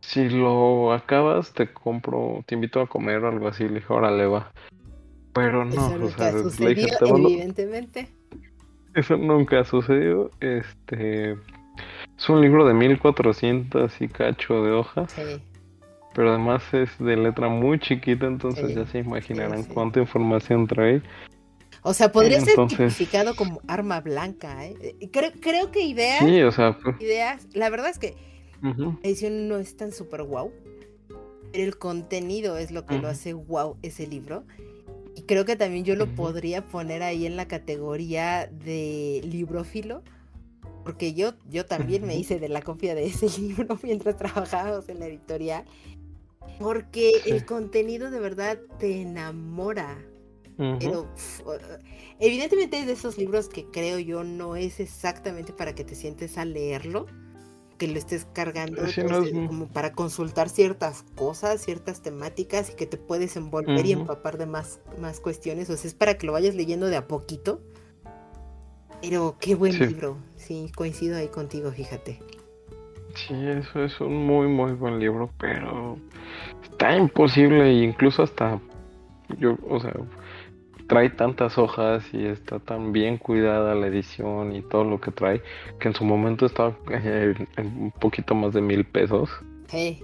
si 0.00 0.28
lo 0.28 0.92
acabas 0.92 1.52
te 1.52 1.72
compro, 1.72 2.42
te 2.46 2.54
invito 2.54 2.80
a 2.80 2.86
comer 2.86 3.24
o 3.24 3.28
algo 3.28 3.48
así. 3.48 3.68
Le 3.68 3.76
dije, 3.76 3.92
órale 3.92 4.26
va. 4.26 4.50
Pero 5.38 5.64
no, 5.64 5.72
eso 5.72 6.04
o 6.04 6.50
sea, 6.50 6.68
evidentemente. 6.68 8.08
Eso 8.94 9.16
nunca 9.16 9.60
ha 9.60 9.64
sucedido. 9.64 10.30
Este 10.40 11.32
es 11.32 12.28
un 12.28 12.40
libro 12.40 12.66
de 12.66 12.74
1400 12.74 14.00
y 14.00 14.08
cacho 14.08 14.64
de 14.64 14.72
hojas. 14.72 15.14
Pero 16.14 16.30
además 16.30 16.62
es 16.72 16.90
de 16.98 17.16
letra 17.16 17.48
muy 17.48 17.78
chiquita, 17.78 18.26
entonces 18.26 18.74
ya 18.74 18.84
se 18.86 18.98
imaginarán 18.98 19.62
cuánta 19.64 20.00
información 20.00 20.66
trae. 20.66 21.00
O 21.82 21.94
sea, 21.94 22.10
podría 22.10 22.40
ser 22.40 22.56
tipificado 22.66 23.36
como 23.36 23.60
arma 23.68 24.00
blanca, 24.00 24.66
¿eh? 24.66 24.96
Creo, 25.12 25.30
creo 25.40 25.70
que 25.70 25.82
ideas. 25.82 26.24
Sí, 26.24 26.42
o 26.42 26.50
sea. 26.50 26.76
Pues 26.76 27.00
ideas. 27.00 27.46
La 27.54 27.70
verdad 27.70 27.90
es 27.90 28.00
que 28.00 28.16
la 28.62 28.96
edición 29.04 29.48
no 29.48 29.58
es 29.58 29.76
tan 29.76 29.92
súper 29.92 30.24
wow. 30.24 30.50
Pero 31.52 31.64
el 31.64 31.78
contenido 31.78 32.58
es 32.58 32.72
lo 32.72 32.84
que 32.84 32.98
lo 32.98 33.08
hace 33.08 33.32
wow 33.32 33.76
ese 33.82 34.06
libro. 34.06 34.44
Y 35.18 35.22
creo 35.22 35.44
que 35.44 35.56
también 35.56 35.84
yo 35.84 35.96
lo 35.96 36.14
podría 36.14 36.64
poner 36.64 37.02
ahí 37.02 37.26
en 37.26 37.34
la 37.34 37.48
categoría 37.48 38.46
de 38.46 39.20
librófilo, 39.24 40.04
porque 40.84 41.12
yo, 41.12 41.32
yo 41.50 41.66
también 41.66 42.06
me 42.06 42.16
hice 42.16 42.38
de 42.38 42.48
la 42.48 42.62
copia 42.62 42.94
de 42.94 43.06
ese 43.06 43.28
libro 43.40 43.76
mientras 43.82 44.16
trabajábamos 44.16 44.88
en 44.88 45.00
la 45.00 45.06
editorial, 45.06 45.64
porque 46.60 47.10
el 47.26 47.44
contenido 47.44 48.12
de 48.12 48.20
verdad 48.20 48.60
te 48.78 49.02
enamora. 49.02 49.98
Pero 50.56 51.08
evidentemente 52.20 52.78
es 52.78 52.86
de 52.86 52.92
esos 52.92 53.18
libros 53.18 53.48
que 53.48 53.64
creo 53.64 53.98
yo 53.98 54.22
no 54.22 54.54
es 54.54 54.78
exactamente 54.78 55.52
para 55.52 55.74
que 55.74 55.82
te 55.82 55.96
sientes 55.96 56.38
a 56.38 56.44
leerlo, 56.44 57.06
que 57.78 57.88
lo 57.88 57.96
estés 57.96 58.26
cargando 58.32 58.82
pues, 58.82 58.96
como 59.46 59.68
para 59.68 59.92
consultar 59.92 60.48
ciertas 60.48 61.04
cosas, 61.14 61.62
ciertas 61.62 62.02
temáticas 62.02 62.70
y 62.70 62.74
que 62.74 62.86
te 62.86 62.96
puedes 62.98 63.36
envolver 63.36 63.86
y 63.86 63.92
empapar 63.92 64.36
de 64.36 64.46
más, 64.46 64.80
más 65.00 65.20
cuestiones. 65.20 65.70
O 65.70 65.76
sea, 65.76 65.88
es 65.88 65.94
para 65.94 66.18
que 66.18 66.26
lo 66.26 66.32
vayas 66.32 66.54
leyendo 66.54 66.88
de 66.88 66.96
a 66.96 67.06
poquito. 67.06 67.60
Pero 69.00 69.36
qué 69.40 69.54
buen 69.54 69.78
libro. 69.78 70.18
Sí, 70.36 70.70
coincido 70.74 71.16
ahí 71.16 71.28
contigo, 71.28 71.70
fíjate. 71.70 72.20
Sí, 73.14 73.34
eso 73.34 73.84
es 73.84 74.00
un 74.00 74.26
muy, 74.26 74.48
muy 74.48 74.72
buen 74.72 74.98
libro, 74.98 75.30
pero 75.38 75.96
está 76.62 76.96
imposible 76.96 77.72
incluso 77.72 78.22
hasta 78.22 78.60
yo, 79.38 79.56
o 79.68 79.80
sea, 79.80 79.92
trae 80.88 81.10
tantas 81.10 81.58
hojas 81.58 82.02
y 82.12 82.26
está 82.26 82.58
tan 82.58 82.92
bien 82.92 83.18
cuidada 83.18 83.74
la 83.74 83.86
edición 83.86 84.56
y 84.56 84.62
todo 84.62 84.84
lo 84.84 85.00
que 85.00 85.12
trae, 85.12 85.42
que 85.78 85.88
en 85.88 85.94
su 85.94 86.04
momento 86.04 86.46
estaba 86.46 86.76
eh, 86.90 87.34
en 87.56 87.66
un 87.66 87.90
poquito 87.92 88.34
más 88.34 88.54
de 88.54 88.62
mil 88.62 88.84
pesos. 88.84 89.30
Eh, 89.72 90.00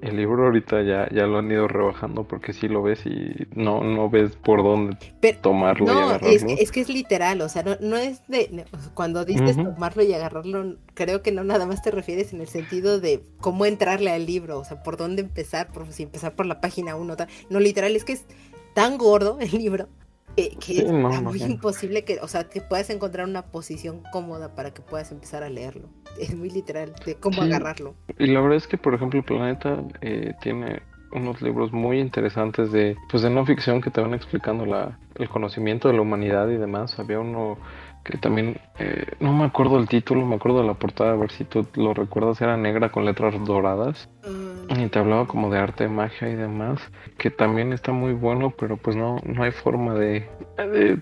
el 0.00 0.16
libro 0.16 0.46
ahorita 0.46 0.82
ya, 0.82 1.06
ya 1.10 1.26
lo 1.26 1.38
han 1.38 1.52
ido 1.52 1.68
rebajando 1.68 2.24
porque 2.24 2.54
si 2.54 2.66
lo 2.66 2.82
ves 2.82 3.04
y 3.04 3.46
no, 3.54 3.84
no 3.84 4.08
ves 4.08 4.34
por 4.36 4.62
dónde 4.62 4.96
tomarlo 5.42 5.86
y 5.86 5.90
agarrarlo. 5.90 6.28
Es, 6.30 6.44
es 6.44 6.72
que 6.72 6.80
es 6.80 6.88
literal, 6.88 7.42
o 7.42 7.48
sea, 7.50 7.62
no, 7.62 7.76
no 7.80 7.96
es 7.98 8.26
de... 8.26 8.64
Cuando 8.94 9.26
dices 9.26 9.56
tomarlo 9.56 10.02
y 10.02 10.14
agarrarlo, 10.14 10.76
creo 10.94 11.20
que 11.20 11.30
no 11.30 11.44
nada 11.44 11.66
más 11.66 11.82
te 11.82 11.90
refieres 11.90 12.32
en 12.32 12.40
el 12.40 12.48
sentido 12.48 13.00
de 13.00 13.22
cómo 13.42 13.66
entrarle 13.66 14.12
al 14.12 14.24
libro, 14.24 14.58
o 14.58 14.64
sea, 14.64 14.82
por 14.82 14.96
dónde 14.96 15.20
empezar, 15.20 15.70
por 15.70 15.92
si 15.92 16.04
empezar 16.04 16.34
por 16.34 16.46
la 16.46 16.62
página 16.62 16.96
1. 16.96 17.16
No, 17.50 17.60
literal, 17.60 17.94
es 17.94 18.04
que 18.04 18.14
es 18.14 18.24
tan 18.72 18.96
gordo 18.96 19.36
el 19.40 19.50
libro 19.50 19.88
que, 20.36 20.78
es 20.78 20.92
muy 21.22 21.42
imposible 21.42 22.04
que, 22.04 22.20
o 22.20 22.28
sea, 22.28 22.44
que 22.44 22.60
puedas 22.60 22.90
encontrar 22.90 23.26
una 23.26 23.46
posición 23.46 24.02
cómoda 24.12 24.54
para 24.54 24.72
que 24.72 24.82
puedas 24.82 25.10
empezar 25.10 25.42
a 25.42 25.48
leerlo. 25.48 25.88
Es 26.20 26.34
muy 26.34 26.48
literal 26.48 26.94
de 27.04 27.16
cómo 27.16 27.42
agarrarlo. 27.42 27.94
Y 28.18 28.28
la 28.28 28.40
verdad 28.40 28.56
es 28.56 28.66
que, 28.66 28.78
por 28.78 28.94
ejemplo, 28.94 29.22
Planeta 29.22 29.82
eh, 30.00 30.32
tiene 30.40 30.80
unos 31.12 31.42
libros 31.42 31.72
muy 31.72 31.98
interesantes 32.00 32.72
de, 32.72 32.96
pues, 33.10 33.22
de 33.22 33.28
no 33.28 33.44
ficción 33.44 33.82
que 33.82 33.90
te 33.90 34.00
van 34.00 34.14
explicando 34.14 34.64
la, 34.64 34.98
el 35.16 35.28
conocimiento 35.28 35.88
de 35.88 35.94
la 35.94 36.00
humanidad 36.00 36.48
y 36.48 36.56
demás. 36.56 36.98
Había 36.98 37.20
uno 37.20 37.58
que 38.06 38.18
también, 38.18 38.60
eh, 38.78 39.04
no 39.18 39.32
me 39.32 39.44
acuerdo 39.44 39.78
el 39.78 39.88
título, 39.88 40.24
me 40.24 40.36
acuerdo 40.36 40.60
de 40.60 40.66
la 40.66 40.74
portada, 40.74 41.12
a 41.12 41.16
ver 41.16 41.32
si 41.32 41.44
tú 41.44 41.66
lo 41.74 41.92
recuerdas, 41.92 42.40
era 42.40 42.56
negra 42.56 42.90
con 42.90 43.04
letras 43.04 43.34
doradas. 43.44 44.08
Mm. 44.24 44.80
Y 44.80 44.88
te 44.88 44.98
hablaba 44.98 45.26
como 45.26 45.50
de 45.50 45.58
arte, 45.58 45.88
magia 45.88 46.28
y 46.28 46.36
demás, 46.36 46.80
que 47.18 47.30
también 47.30 47.72
está 47.72 47.92
muy 47.92 48.12
bueno, 48.12 48.54
pero 48.56 48.76
pues 48.76 48.96
no, 48.96 49.20
no 49.24 49.42
hay 49.42 49.50
forma 49.50 49.94
de, 49.94 50.28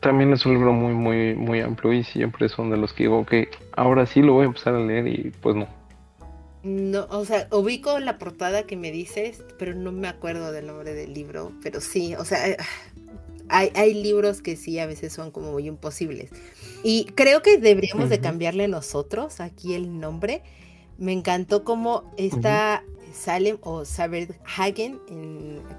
También 0.00 0.32
es 0.32 0.46
un 0.46 0.54
libro 0.54 0.72
muy, 0.72 0.94
muy, 0.94 1.34
muy 1.34 1.60
amplio 1.60 1.92
y 1.92 2.04
siempre 2.04 2.48
son 2.48 2.70
de 2.70 2.76
los 2.78 2.92
que 2.92 3.04
digo, 3.04 3.24
que 3.26 3.48
ahora 3.76 4.06
sí 4.06 4.22
lo 4.22 4.34
voy 4.34 4.44
a 4.44 4.46
empezar 4.46 4.74
a 4.74 4.80
leer 4.80 5.06
y 5.06 5.32
pues 5.42 5.56
no. 5.56 5.68
No, 6.62 7.06
o 7.10 7.26
sea, 7.26 7.46
ubico 7.50 7.98
la 8.00 8.16
portada 8.16 8.62
que 8.62 8.76
me 8.76 8.90
dices, 8.90 9.44
pero 9.58 9.74
no 9.74 9.92
me 9.92 10.08
acuerdo 10.08 10.52
del 10.52 10.66
nombre 10.66 10.94
del 10.94 11.12
libro, 11.12 11.52
pero 11.62 11.82
sí, 11.82 12.14
o 12.14 12.24
sea, 12.24 12.56
hay, 13.48 13.70
hay 13.74 13.94
libros 13.94 14.40
que 14.40 14.56
sí 14.56 14.78
a 14.78 14.86
veces 14.86 15.12
son 15.12 15.30
como 15.30 15.52
muy 15.52 15.66
imposibles. 15.66 16.30
Y 16.84 17.06
creo 17.14 17.40
que 17.40 17.56
deberíamos 17.56 18.10
de 18.10 18.20
cambiarle 18.20 18.68
nosotros 18.68 19.40
aquí 19.40 19.74
el 19.74 19.98
nombre, 19.98 20.42
Me 20.98 21.12
encantó 21.12 21.64
cómo 21.64 22.12
esta 22.18 22.84
Salem 23.14 23.56
o 23.62 23.84
Saber 23.84 24.38
Hagen, 24.44 25.00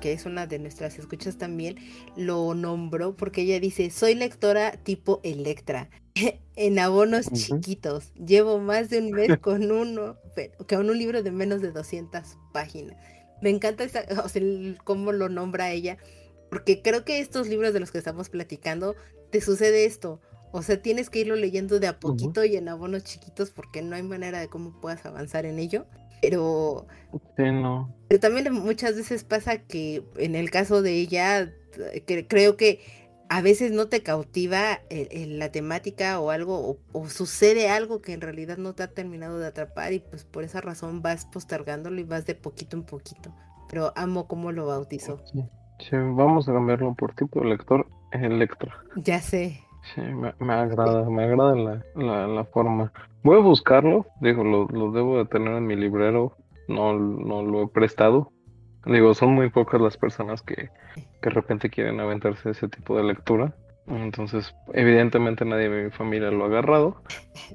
que 0.01 0.13
es 0.13 0.25
una 0.25 0.47
de 0.47 0.57
nuestras 0.57 0.97
escuchas 0.97 1.37
también, 1.37 1.77
lo 2.17 2.53
nombró 2.55 3.15
porque 3.15 3.43
ella 3.43 3.59
dice, 3.59 3.91
soy 3.91 4.15
lectora 4.15 4.71
tipo 4.71 5.21
Electra, 5.23 5.89
en 6.55 6.79
abonos 6.79 7.27
chiquitos, 7.31 8.11
llevo 8.15 8.59
más 8.59 8.89
de 8.89 8.99
un 8.99 9.11
mes 9.11 9.37
con 9.39 9.71
uno, 9.71 10.17
con 10.67 10.89
un 10.89 10.97
libro 10.97 11.21
de 11.21 11.31
menos 11.31 11.61
de 11.61 11.71
200 11.71 12.37
páginas. 12.51 12.97
Me 13.41 13.51
encanta 13.51 13.85
cómo 14.83 15.11
lo 15.11 15.29
nombra 15.29 15.71
ella, 15.71 15.97
porque 16.49 16.81
creo 16.81 17.05
que 17.05 17.19
estos 17.19 17.47
libros 17.47 17.73
de 17.73 17.79
los 17.79 17.91
que 17.91 17.99
estamos 17.99 18.29
platicando, 18.29 18.95
te 19.29 19.39
sucede 19.41 19.85
esto. 19.85 20.19
O 20.55 20.61
sea, 20.61 20.81
tienes 20.81 21.09
que 21.09 21.19
irlo 21.19 21.35
leyendo 21.35 21.81
de 21.81 21.87
a 21.87 21.99
poquito 21.99 22.45
y 22.45 22.55
en 22.55 22.69
abonos 22.69 23.03
chiquitos 23.03 23.51
porque 23.51 23.81
no 23.81 23.93
hay 23.97 24.03
manera 24.03 24.39
de 24.39 24.47
cómo 24.47 24.79
puedas 24.79 25.05
avanzar 25.05 25.45
en 25.45 25.59
ello. 25.59 25.85
Pero, 26.21 26.87
no. 27.37 27.93
pero 28.07 28.21
también 28.21 28.53
muchas 28.53 28.95
veces 28.95 29.25
pasa 29.25 29.57
que 29.57 30.01
en 30.15 30.33
el 30.33 30.49
caso 30.51 30.81
de 30.81 30.93
ella, 30.93 31.51
que 32.07 32.25
creo 32.29 32.55
que 32.55 32.79
a 33.27 33.41
veces 33.41 33.73
no 33.73 33.89
te 33.89 34.01
cautiva 34.01 34.79
la 35.11 35.51
temática 35.51 36.21
o 36.21 36.29
algo, 36.29 36.79
o, 36.93 37.09
sucede 37.09 37.67
algo 37.67 38.01
que 38.01 38.13
en 38.13 38.21
realidad 38.21 38.55
no 38.55 38.73
te 38.75 38.83
ha 38.83 38.93
terminado 38.93 39.39
de 39.39 39.47
atrapar 39.47 39.91
y 39.91 39.99
pues 39.99 40.23
por 40.23 40.45
esa 40.45 40.61
razón 40.61 41.01
vas 41.01 41.25
postergándolo 41.25 41.99
y 41.99 42.05
vas 42.05 42.25
de 42.25 42.35
poquito 42.35 42.77
en 42.77 42.83
poquito. 42.83 43.35
Pero 43.67 43.91
amo 43.97 44.29
cómo 44.29 44.53
lo 44.53 44.67
bautizó. 44.67 45.21
Sí, 45.79 45.91
vamos 45.91 46.47
a 46.47 46.53
cambiarlo 46.53 46.95
por 46.95 47.13
tipo 47.13 47.41
de 47.41 47.47
lector, 47.47 47.85
lector. 48.13 48.71
Ya 48.95 49.19
sé. 49.19 49.64
Sí, 49.93 50.01
me, 50.01 50.53
agrada, 50.53 51.07
me 51.09 51.23
agrada 51.25 51.55
la, 51.95 52.27
la, 52.27 52.43
forma. 52.45 52.91
Voy 53.23 53.37
a 53.37 53.41
buscarlo, 53.41 54.07
digo, 54.19 54.43
lo, 54.43 54.91
debo 54.91 55.19
de 55.19 55.25
tener 55.25 55.53
en 55.53 55.67
mi 55.67 55.75
librero, 55.75 56.35
no, 56.67 56.93
no 56.93 57.43
lo 57.43 57.63
he 57.63 57.67
prestado. 57.67 58.31
Digo, 58.85 59.13
son 59.13 59.33
muy 59.33 59.49
pocas 59.49 59.79
las 59.81 59.97
personas 59.97 60.41
que, 60.41 60.69
que 60.95 61.29
de 61.29 61.29
repente 61.29 61.69
quieren 61.69 61.99
aventarse 61.99 62.49
ese 62.49 62.67
tipo 62.67 62.97
de 62.97 63.03
lectura. 63.03 63.55
Entonces, 63.87 64.55
evidentemente 64.73 65.45
nadie 65.45 65.69
de 65.69 65.83
mi 65.85 65.91
familia 65.91 66.31
lo 66.31 66.45
ha 66.45 66.47
agarrado, 66.47 67.03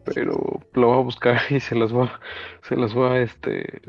pero 0.04 0.60
lo 0.74 0.86
voy 0.86 0.98
a 0.98 1.02
buscar 1.02 1.40
y 1.50 1.58
se 1.58 1.74
los 1.74 1.92
voy, 1.92 2.08
se 2.62 2.76
los 2.76 2.94
voy 2.94 3.10
a, 3.10 3.22
este, 3.22 3.82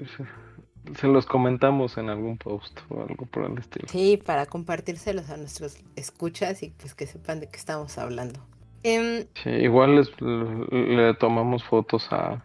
se 0.96 1.08
los 1.08 1.26
comentamos 1.26 1.98
en 1.98 2.10
algún 2.10 2.38
post 2.38 2.80
o 2.90 3.02
algo 3.02 3.26
por 3.26 3.46
el 3.46 3.58
estilo. 3.58 3.88
Sí, 3.88 4.22
para 4.24 4.46
compartírselos 4.46 5.30
a 5.30 5.38
nuestros 5.38 5.78
escuchas 5.96 6.64
y 6.64 6.70
pues 6.72 6.94
que 6.94 7.08
sepan 7.08 7.40
de 7.40 7.48
qué 7.48 7.58
estamos 7.58 7.98
hablando. 7.98 8.40
Em, 8.84 9.26
sí, 9.44 9.50
igual 9.50 9.96
les, 9.96 10.10
le, 10.20 11.14
tomamos 11.16 11.64
fotos 11.64 12.08
a, 12.12 12.44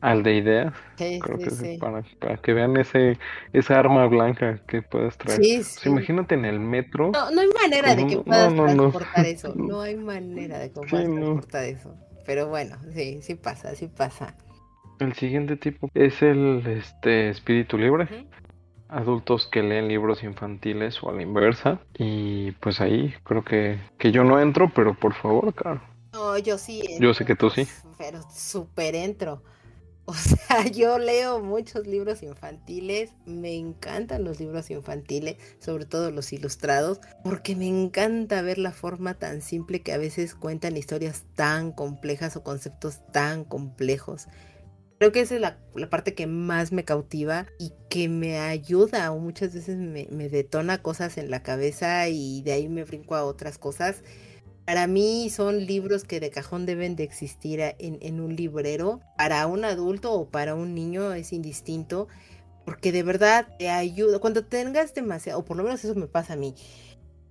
al 0.00 0.22
de 0.22 0.36
ideas. 0.36 0.74
Sí, 0.96 1.18
Creo 1.20 1.38
que 1.38 1.50
sí. 1.50 1.78
Para, 1.78 2.02
para, 2.18 2.36
que 2.38 2.54
vean 2.54 2.76
ese 2.78 3.18
esa 3.52 3.78
arma 3.78 4.06
blanca 4.06 4.58
que 4.66 4.80
puedes 4.80 5.16
traer. 5.18 5.40
imagínate 5.84 6.34
en 6.34 6.46
el 6.46 6.58
metro. 6.58 7.10
No, 7.12 7.30
no 7.30 7.40
hay 7.42 7.48
manera 7.48 7.94
de 7.94 8.06
que 8.06 8.18
puedas 8.18 8.54
transportar 8.54 9.26
eso. 9.26 9.54
No 9.56 9.82
hay 9.82 9.96
manera 9.96 10.58
de 10.58 10.70
que 10.70 10.80
puedas 10.80 11.06
transportar 11.06 11.64
eso. 11.64 11.94
Pero 12.24 12.48
bueno, 12.48 12.76
sí, 12.94 13.20
sí 13.20 13.34
pasa, 13.34 13.74
sí 13.74 13.88
pasa. 13.88 14.34
El 14.98 15.14
siguiente 15.14 15.56
tipo 15.56 15.90
es 15.94 16.22
el 16.22 16.62
este 16.66 17.30
espíritu 17.30 17.78
libre. 17.78 18.26
Adultos 18.88 19.48
que 19.50 19.62
leen 19.62 19.88
libros 19.88 20.22
infantiles 20.22 21.02
o 21.02 21.10
a 21.10 21.12
la 21.12 21.22
inversa. 21.22 21.80
Y 21.98 22.52
pues 22.52 22.80
ahí 22.80 23.14
creo 23.24 23.44
que, 23.44 23.80
que 23.98 24.12
yo 24.12 24.24
no 24.24 24.40
entro, 24.40 24.70
pero 24.74 24.94
por 24.94 25.14
favor, 25.14 25.52
claro. 25.54 25.82
No, 26.12 26.38
yo 26.38 26.58
sí. 26.58 26.82
Yo 27.00 27.12
sé 27.12 27.24
que 27.24 27.34
tú 27.34 27.50
sí. 27.50 27.66
Pero 27.98 28.22
súper 28.30 28.94
entro. 28.94 29.42
O 30.06 30.12
sea, 30.12 30.66
yo 30.66 30.98
leo 30.98 31.40
muchos 31.40 31.86
libros 31.86 32.22
infantiles, 32.22 33.12
me 33.24 33.54
encantan 33.54 34.22
los 34.22 34.38
libros 34.38 34.70
infantiles, 34.70 35.36
sobre 35.60 35.86
todo 35.86 36.10
los 36.10 36.30
ilustrados, 36.34 37.00
porque 37.22 37.56
me 37.56 37.68
encanta 37.68 38.42
ver 38.42 38.58
la 38.58 38.72
forma 38.72 39.14
tan 39.14 39.40
simple 39.40 39.80
que 39.80 39.94
a 39.94 39.98
veces 39.98 40.34
cuentan 40.34 40.76
historias 40.76 41.24
tan 41.34 41.72
complejas 41.72 42.36
o 42.36 42.42
conceptos 42.42 43.00
tan 43.12 43.44
complejos. 43.44 44.26
Creo 45.04 45.12
que 45.12 45.20
esa 45.20 45.34
es 45.34 45.40
la, 45.42 45.58
parte 45.90 46.14
que 46.14 46.26
más 46.26 46.72
me 46.72 46.86
cautiva 46.86 47.44
y 47.58 47.74
que 47.90 48.08
me 48.08 48.38
ayuda 48.38 49.12
o 49.12 49.18
muchas 49.18 49.52
veces 49.52 49.76
me, 49.76 50.06
detona 50.30 50.80
cosas 50.80 51.18
en 51.18 51.30
la 51.30 51.42
cabeza 51.42 52.08
y 52.08 52.40
de 52.40 52.52
ahí 52.52 52.70
me 52.70 52.84
brinco 52.84 53.14
a 53.14 53.26
otras 53.26 53.58
cosas. 53.58 54.02
Para 54.64 54.86
mí 54.86 55.28
son 55.28 55.66
libros 55.66 56.04
que 56.04 56.20
de 56.20 56.30
cajón 56.30 56.64
deben 56.64 56.96
de 56.96 57.04
existir 57.04 57.60
en, 57.60 57.98
en, 58.00 58.18
un 58.18 58.34
librero. 58.34 59.02
Para 59.18 59.46
un 59.46 59.66
adulto 59.66 60.10
o 60.14 60.30
para 60.30 60.54
un 60.54 60.74
niño 60.74 61.12
es 61.12 61.34
indistinto. 61.34 62.08
Porque 62.64 62.90
de 62.90 63.02
verdad 63.02 63.46
te 63.58 63.68
ayuda. 63.68 64.20
Cuando 64.20 64.46
tengas 64.46 64.94
demasiado, 64.94 65.40
o 65.40 65.44
por 65.44 65.58
lo 65.58 65.64
menos 65.64 65.84
eso 65.84 65.94
me 65.94 66.06
pasa 66.06 66.32
a 66.32 66.36
mí. 66.36 66.54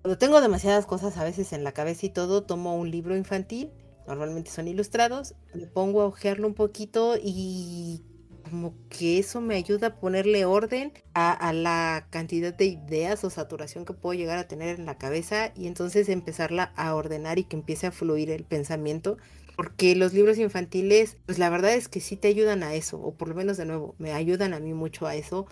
Cuando 0.03 0.19
tengo 0.19 0.41
demasiadas 0.41 0.85
cosas 0.85 1.17
a 1.17 1.23
veces 1.23 1.53
en 1.53 1.63
la 1.63 1.71
cabeza 1.71 2.05
y 2.05 2.09
todo, 2.09 2.43
tomo 2.43 2.77
un 2.77 2.91
libro 2.91 3.17
infantil 3.17 3.71
normalmente 4.07 4.51
son 4.51 4.67
ilustrados, 4.67 5.35
me 5.53 5.67
pongo 5.67 6.01
a 6.01 6.05
ojearlo 6.05 6.47
un 6.47 6.53
poquito 6.53 7.15
y 7.21 8.03
como 8.43 8.75
que 8.89 9.19
eso 9.19 9.41
me 9.41 9.55
ayuda 9.55 9.87
a 9.87 9.95
ponerle 9.95 10.45
orden 10.45 10.91
a, 11.13 11.53
la 11.53 12.07
cantidad 12.09 12.53
de 12.53 12.65
ideas 12.65 13.23
o 13.23 13.29
saturación 13.29 13.85
que 13.85 13.93
puedo 13.93 14.13
llegar 14.13 14.37
a 14.37 14.47
tener 14.47 14.79
en 14.79 14.85
la 14.85 14.97
cabeza 14.97 15.51
y 15.55 15.67
entonces 15.67 16.09
empezarla 16.09 16.73
a 16.75 16.93
ordenar 16.93 17.39
y 17.39 17.45
que 17.45 17.55
empiece 17.55 17.87
a 17.87 17.91
fluir 17.91 18.29
el 18.29 18.43
pensamiento. 18.43 19.17
Porque 19.55 19.95
los 19.95 20.13
libros 20.13 20.37
infantiles, 20.39 21.17
pues 21.25 21.39
la 21.39 21.49
verdad 21.49 21.73
es 21.73 21.87
que 21.87 21.99
sí 21.99 22.15
te 22.15 22.27
ayudan 22.27 22.63
a 22.63 22.73
eso, 22.73 22.99
o 22.99 23.13
por 23.13 23.27
lo 23.27 23.35
menos 23.35 23.57
de 23.57 23.65
nuevo, 23.65 23.95
me 23.99 24.11
ayudan 24.11 24.53
a 24.53 24.59
mí 24.59 24.73
mucho 24.73 25.05
a 25.05 25.15
eso. 25.15 25.47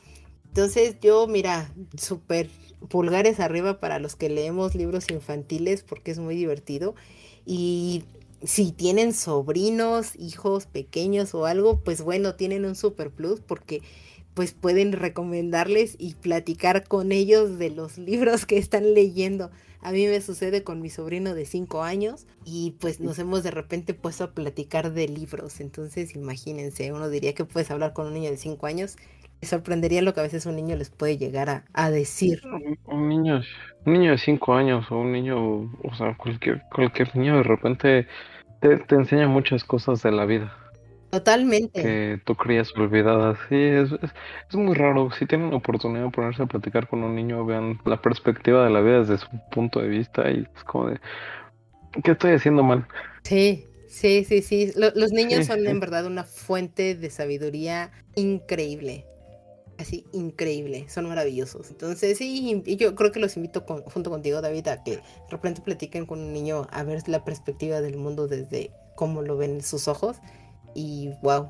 Entonces 0.47 0.97
yo, 1.01 1.27
mira, 1.27 1.73
súper 1.97 2.49
pulgares 2.89 3.39
arriba 3.39 3.79
para 3.79 3.99
los 3.99 4.15
que 4.15 4.29
leemos 4.29 4.75
libros 4.75 5.09
infantiles 5.09 5.83
porque 5.83 6.11
es 6.11 6.19
muy 6.19 6.35
divertido. 6.35 6.93
Y 7.45 8.03
si 8.43 8.71
tienen 8.71 9.13
sobrinos, 9.13 10.15
hijos 10.17 10.65
pequeños 10.65 11.35
o 11.35 11.45
algo, 11.45 11.79
pues 11.79 12.01
bueno, 12.01 12.35
tienen 12.35 12.65
un 12.65 12.75
super 12.75 13.11
plus 13.11 13.39
porque 13.39 13.81
pues 14.33 14.53
pueden 14.53 14.93
recomendarles 14.93 15.95
y 15.99 16.15
platicar 16.15 16.87
con 16.87 17.11
ellos 17.11 17.59
de 17.59 17.69
los 17.69 17.97
libros 17.97 18.45
que 18.45 18.57
están 18.57 18.93
leyendo. 18.93 19.51
A 19.83 19.91
mí 19.91 20.05
me 20.05 20.21
sucede 20.21 20.63
con 20.63 20.79
mi 20.79 20.89
sobrino 20.89 21.33
de 21.33 21.45
5 21.45 21.81
años 21.81 22.27
y 22.45 22.75
pues 22.79 22.99
nos 22.99 23.17
hemos 23.17 23.41
de 23.41 23.49
repente 23.49 23.95
puesto 23.95 24.23
a 24.23 24.31
platicar 24.31 24.93
de 24.93 25.07
libros. 25.07 25.59
Entonces 25.59 26.15
imagínense, 26.15 26.93
uno 26.93 27.09
diría 27.09 27.33
que 27.33 27.45
puedes 27.45 27.71
hablar 27.71 27.93
con 27.93 28.07
un 28.07 28.13
niño 28.13 28.29
de 28.29 28.37
5 28.37 28.65
años. 28.67 28.97
Me 29.41 29.47
sorprendería 29.47 30.03
lo 30.03 30.13
que 30.13 30.19
a 30.19 30.23
veces 30.23 30.45
un 30.45 30.55
niño 30.55 30.75
les 30.75 30.91
puede 30.91 31.17
llegar 31.17 31.63
a, 31.73 31.89
decir. 31.89 32.43
Un, 32.85 33.09
niño, 33.09 33.41
un 33.85 33.93
niño 33.93 34.11
de 34.11 34.19
5 34.19 34.53
años 34.53 34.85
o 34.91 34.99
un 34.99 35.11
niño, 35.11 35.61
o 35.83 35.95
sea, 35.97 36.15
cualquier, 36.15 36.61
cualquier 36.71 37.15
niño 37.15 37.37
de 37.37 37.43
repente 37.43 38.07
te, 38.61 38.95
enseña 38.95 39.27
muchas 39.27 39.63
cosas 39.63 40.01
de 40.03 40.11
la 40.11 40.25
vida. 40.25 40.55
Totalmente. 41.09 41.81
Que 41.81 42.21
tú 42.23 42.35
creías 42.35 42.71
olvidadas. 42.77 43.37
Sí, 43.49 43.55
es, 43.55 43.91
es, 44.01 44.55
muy 44.55 44.75
raro. 44.75 45.11
Si 45.11 45.25
tienen 45.25 45.49
la 45.49 45.57
oportunidad 45.57 46.05
de 46.05 46.11
ponerse 46.11 46.43
a 46.43 46.45
platicar 46.45 46.87
con 46.87 47.03
un 47.03 47.15
niño, 47.15 47.45
vean 47.45 47.79
la 47.83 48.01
perspectiva 48.01 48.63
de 48.63 48.69
la 48.69 48.79
vida 48.79 48.99
desde 48.99 49.17
su 49.17 49.27
punto 49.51 49.81
de 49.81 49.89
vista 49.89 50.31
y 50.31 50.47
es 50.55 50.63
como 50.63 50.89
de, 50.89 50.99
¿qué 52.03 52.11
estoy 52.11 52.31
haciendo 52.31 52.63
mal? 52.63 52.87
Sí, 53.23 53.65
sí, 53.89 54.23
sí, 54.23 54.41
sí. 54.41 54.71
los 54.77 55.11
niños 55.11 55.47
son 55.47 55.67
en 55.67 55.81
verdad 55.81 56.05
una 56.05 56.23
fuente 56.23 56.95
de 56.95 57.09
sabiduría 57.09 57.91
increíble. 58.15 59.05
Así, 59.81 60.05
increíble. 60.11 60.85
Son 60.89 61.07
maravillosos. 61.07 61.71
Entonces, 61.71 62.17
sí, 62.17 62.61
y 62.65 62.75
yo 62.77 62.93
creo 62.95 63.11
que 63.11 63.19
los 63.19 63.35
invito 63.35 63.61
junto 63.61 64.09
contigo, 64.09 64.41
David, 64.41 64.67
a 64.67 64.83
que 64.83 64.97
de 64.97 65.01
repente 65.29 65.61
platiquen 65.61 66.05
con 66.05 66.19
un 66.19 66.33
niño 66.33 66.67
a 66.71 66.83
ver 66.83 67.07
la 67.07 67.23
perspectiva 67.25 67.81
del 67.81 67.97
mundo 67.97 68.27
desde 68.27 68.71
cómo 68.95 69.21
lo 69.21 69.37
ven 69.37 69.63
sus 69.63 69.87
ojos. 69.87 70.17
Y 70.75 71.09
wow. 71.23 71.49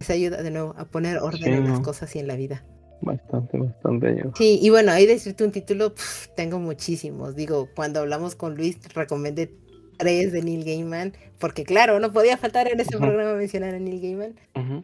Se 0.00 0.12
ayuda 0.12 0.42
de 0.42 0.50
nuevo 0.50 0.74
a 0.76 0.84
poner 0.84 1.18
orden 1.18 1.54
en 1.54 1.70
las 1.70 1.80
cosas 1.80 2.14
y 2.16 2.18
en 2.18 2.26
la 2.26 2.36
vida. 2.36 2.64
Bastante, 3.02 3.58
bastante. 3.58 4.24
Sí, 4.36 4.58
y 4.60 4.70
bueno, 4.70 4.90
ahí 4.90 5.06
decirte 5.06 5.44
un 5.44 5.52
título, 5.52 5.94
tengo 6.34 6.58
muchísimos. 6.58 7.36
Digo, 7.36 7.68
cuando 7.76 8.00
hablamos 8.00 8.34
con 8.34 8.56
Luis, 8.56 8.78
recomendé 8.94 9.52
tres 9.96 10.32
de 10.32 10.42
Neil 10.42 10.64
Gaiman, 10.64 11.12
porque 11.38 11.64
claro, 11.64 12.00
no 12.00 12.12
podía 12.12 12.36
faltar 12.36 12.68
en 12.68 12.80
ese 12.80 12.96
programa 12.96 13.34
mencionar 13.34 13.74
a 13.74 13.78
Neil 13.78 14.00
Gaiman. 14.00 14.34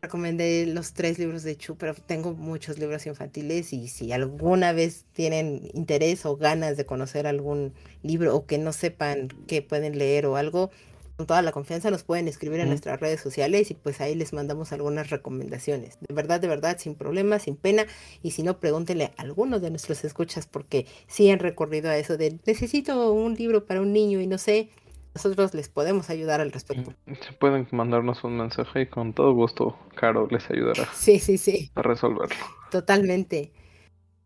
Recomendé 0.03 0.67
los 0.67 0.93
tres 0.93 1.19
libros 1.19 1.43
de 1.43 1.57
Chu, 1.57 1.77
pero 1.77 1.95
tengo 1.95 2.35
muchos 2.35 2.79
libros 2.79 3.07
infantiles 3.07 3.73
y 3.73 3.89
si 3.89 4.13
alguna 4.13 4.73
vez 4.73 5.07
tienen 5.13 5.71
interés 5.75 6.27
o 6.27 6.37
ganas 6.37 6.77
de 6.77 6.85
conocer 6.85 7.27
algún 7.27 7.73
libro 8.03 8.35
o 8.35 8.47
que 8.47 8.59
no 8.59 8.73
sepan 8.73 9.29
que 9.47 9.63
pueden 9.63 9.99
leer 9.99 10.27
o 10.27 10.37
algo, 10.37 10.71
con 11.17 11.27
toda 11.27 11.43
la 11.43 11.53
confianza 11.53 11.91
nos 11.91 12.05
pueden 12.05 12.27
escribir 12.27 12.61
en 12.61 12.69
nuestras 12.69 12.99
redes 12.99 13.21
sociales 13.21 13.71
y 13.71 13.75
pues 13.75 14.01
ahí 14.01 14.15
les 14.15 14.33
mandamos 14.33 14.73
algunas 14.73 15.11
recomendaciones. 15.11 15.99
De 16.01 16.15
verdad, 16.15 16.41
de 16.41 16.49
verdad, 16.49 16.79
sin 16.79 16.95
problema, 16.95 17.39
sin 17.39 17.57
pena. 17.57 17.87
Y 18.23 18.33
si 18.33 18.43
no, 18.43 18.59
pregúntenle 18.59 19.05
a 19.05 19.13
alguno 19.23 19.61
de 19.61 19.71
nuestros 19.71 20.05
escuchas 20.05 20.47
porque 20.47 20.87
sí 21.07 21.31
han 21.31 21.39
recorrido 21.39 21.91
a 21.91 21.97
eso 21.97 22.17
de 22.17 22.39
necesito 22.47 23.13
un 23.13 23.35
libro 23.35 23.67
para 23.67 23.81
un 23.81 23.93
niño 23.93 24.21
y 24.21 24.27
no 24.27 24.39
sé, 24.39 24.71
nosotros 25.15 25.55
les 25.55 25.69
podemos 25.69 26.11
ayudar 26.11 26.41
al 26.41 26.53
respecto. 26.53 26.95
Se 27.07 27.33
pueden 27.35 27.67
mandarnos 27.71 28.25
un 28.25 28.39
mensaje 28.39 28.83
y 28.83 28.87
con 28.87 29.13
todo 29.13 29.35
gusto 29.35 29.79
Caro 29.95 30.27
les 30.31 30.49
ayudará. 30.51 30.89
Sí, 30.95 31.19
sí, 31.19 31.39
sí. 31.39 31.71
A 31.75 31.83
resolverlo. 31.83 32.37
Totalmente. 32.71 33.53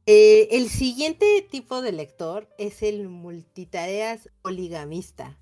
Eh, 0.07 0.49
el 0.53 0.69
siguiente 0.69 1.27
tipo 1.51 1.83
de 1.83 1.91
lector 1.91 2.49
es 2.59 2.83
el 2.83 3.09
multitareas 3.09 4.31
poligamista. 4.43 5.37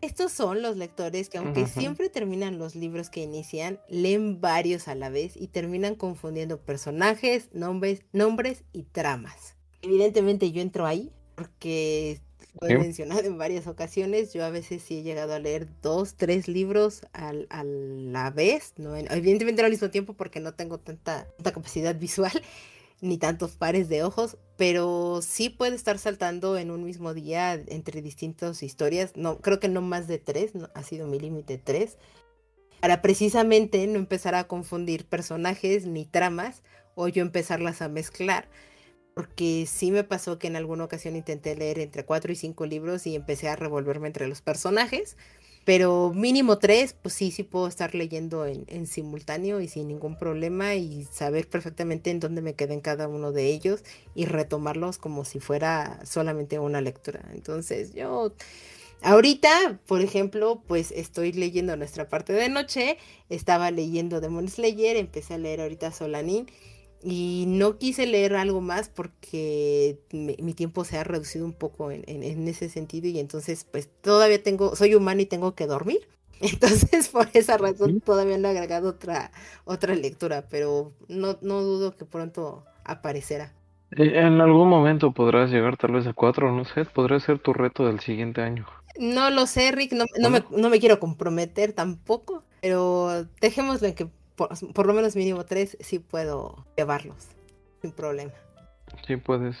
Estos 0.00 0.32
son 0.32 0.60
los 0.60 0.76
lectores 0.76 1.30
que 1.30 1.38
aunque 1.38 1.66
siempre 1.66 2.10
terminan 2.10 2.58
los 2.58 2.74
libros 2.74 3.08
que 3.08 3.22
inician, 3.22 3.80
leen 3.88 4.40
varios 4.40 4.86
a 4.88 4.94
la 4.94 5.08
vez 5.08 5.34
y 5.34 5.48
terminan 5.48 5.94
confundiendo 5.94 6.60
personajes, 6.60 7.48
nombres, 7.54 8.02
nombres 8.12 8.64
y 8.72 8.82
tramas. 8.82 9.56
Evidentemente 9.80 10.52
yo 10.52 10.60
entro 10.60 10.84
ahí 10.84 11.10
porque 11.36 12.20
lo 12.60 12.68
he 12.68 12.78
mencionado 12.78 13.22
en 13.22 13.38
varias 13.38 13.66
ocasiones, 13.66 14.32
yo 14.32 14.44
a 14.44 14.50
veces 14.50 14.82
sí 14.82 14.98
he 14.98 15.02
llegado 15.02 15.34
a 15.34 15.38
leer 15.38 15.68
dos, 15.82 16.14
tres 16.14 16.48
libros 16.48 17.06
a 17.12 17.32
la 17.32 18.30
vez, 18.30 18.74
no 18.76 18.96
evidentemente 18.96 19.62
no 19.62 19.66
al 19.66 19.72
mismo 19.72 19.90
tiempo 19.90 20.14
porque 20.14 20.40
no 20.40 20.54
tengo 20.54 20.78
tanta, 20.78 21.26
tanta 21.36 21.52
capacidad 21.52 21.94
visual, 21.98 22.32
ni 23.00 23.18
tantos 23.18 23.52
pares 23.52 23.88
de 23.88 24.02
ojos, 24.02 24.38
pero 24.56 25.20
sí 25.22 25.50
puede 25.50 25.76
estar 25.76 25.98
saltando 25.98 26.56
en 26.56 26.70
un 26.70 26.84
mismo 26.84 27.12
día 27.12 27.54
entre 27.54 28.02
distintas 28.02 28.62
historias. 28.62 29.12
No, 29.16 29.38
creo 29.38 29.60
que 29.60 29.68
no 29.68 29.82
más 29.82 30.06
de 30.06 30.18
tres, 30.18 30.54
no, 30.54 30.70
ha 30.74 30.82
sido 30.82 31.06
mi 31.06 31.18
límite 31.18 31.58
tres. 31.58 31.98
Para 32.80 33.02
precisamente 33.02 33.86
no 33.86 33.98
empezar 33.98 34.34
a 34.34 34.44
confundir 34.44 35.06
personajes 35.06 35.86
ni 35.86 36.04
tramas 36.04 36.62
o 36.94 37.08
yo 37.08 37.22
empezarlas 37.22 37.82
a 37.82 37.88
mezclar. 37.88 38.48
Porque 39.14 39.66
sí 39.68 39.90
me 39.90 40.04
pasó 40.04 40.38
que 40.38 40.48
en 40.48 40.56
alguna 40.56 40.84
ocasión 40.84 41.16
intenté 41.16 41.54
leer 41.54 41.78
entre 41.78 42.04
cuatro 42.04 42.32
y 42.32 42.36
cinco 42.36 42.66
libros 42.66 43.06
y 43.06 43.14
empecé 43.14 43.48
a 43.48 43.56
revolverme 43.56 44.08
entre 44.08 44.26
los 44.28 44.42
personajes 44.42 45.16
pero 45.64 46.12
mínimo 46.14 46.58
tres, 46.58 46.94
pues 47.00 47.14
sí, 47.14 47.30
sí 47.30 47.42
puedo 47.42 47.66
estar 47.66 47.94
leyendo 47.94 48.44
en, 48.46 48.86
simultáneo 48.86 49.60
y 49.60 49.68
sin 49.68 49.88
ningún 49.88 50.18
problema 50.18 50.74
y 50.74 51.04
saber 51.04 51.48
perfectamente 51.48 52.10
en 52.10 52.20
dónde 52.20 52.42
me 52.42 52.54
queden 52.54 52.80
cada 52.80 53.08
uno 53.08 53.32
de 53.32 53.46
ellos 53.46 53.82
y 54.14 54.26
retomarlos 54.26 54.98
como 54.98 55.24
si 55.24 55.40
fuera 55.40 56.00
solamente 56.04 56.58
una 56.58 56.80
lectura. 56.80 57.20
Entonces 57.32 57.94
yo... 57.94 58.32
Ahorita, 59.02 59.80
por 59.86 60.00
ejemplo, 60.00 60.62
pues 60.66 60.90
estoy 60.90 61.32
leyendo 61.32 61.76
nuestra 61.76 62.08
parte 62.08 62.32
de 62.32 62.48
noche, 62.48 62.96
estaba 63.28 63.70
leyendo 63.70 64.22
Demon 64.22 64.48
Slayer, 64.48 64.96
empecé 64.96 65.34
a 65.34 65.38
leer 65.38 65.60
ahorita 65.60 65.92
Solanin 65.92 66.46
y 67.04 67.44
no 67.46 67.76
quise 67.76 68.06
leer 68.06 68.34
algo 68.34 68.62
más 68.62 68.88
porque 68.88 69.98
mi, 70.10 70.54
tiempo 70.54 70.84
se 70.84 70.96
ha 70.96 71.04
reducido 71.04 71.44
un 71.44 71.52
poco 71.52 71.90
en, 71.90 72.48
ese 72.48 72.70
sentido 72.70 73.08
y 73.08 73.18
entonces 73.18 73.66
pues 73.70 73.90
todavía 74.00 74.42
tengo, 74.42 74.74
soy 74.74 74.94
humano 74.94 75.20
y 75.20 75.26
tengo 75.26 75.54
que 75.54 75.66
dormir. 75.66 76.08
Entonces 76.40 77.08
por 77.08 77.28
esa 77.32 77.56
razón 77.58 78.00
todavía 78.00 78.36
no 78.38 78.48
he 78.48 78.50
agregado 78.50 78.88
otra, 78.88 79.30
otra 79.64 79.94
lectura, 79.94 80.46
pero 80.50 80.92
no, 81.08 81.38
no 81.42 81.62
dudo 81.62 81.96
que 81.96 82.04
pronto 82.04 82.64
aparecerá. 82.84 83.52
Eh, 83.92 84.18
en 84.18 84.40
algún 84.40 84.68
momento 84.68 85.12
podrás 85.12 85.50
llegar 85.50 85.76
tal 85.76 85.92
vez 85.92 86.06
a 86.06 86.12
cuatro, 86.12 86.50
no 86.50 86.64
sé, 86.64 86.86
podría 86.86 87.20
ser 87.20 87.38
tu 87.38 87.52
reto 87.52 87.86
del 87.86 88.00
siguiente 88.00 88.40
año. 88.40 88.66
No 88.98 89.30
lo 89.30 89.46
sé, 89.46 89.70
Rick, 89.70 89.92
no, 89.92 90.04
no, 90.18 90.30
me, 90.30 90.42
no 90.50 90.70
me 90.70 90.80
quiero 90.80 90.98
comprometer 90.98 91.72
tampoco, 91.72 92.42
pero 92.60 93.26
dejémoslo 93.40 93.86
en 93.88 93.94
que 93.94 94.08
por, 94.36 94.86
lo 94.86 94.94
menos 94.94 95.16
mínimo 95.16 95.44
tres, 95.44 95.76
sí 95.80 95.98
puedo 95.98 96.64
llevarlos 96.76 97.28
sin 97.80 97.92
problema. 97.92 98.32
Sí 99.06 99.16
puedes. 99.16 99.56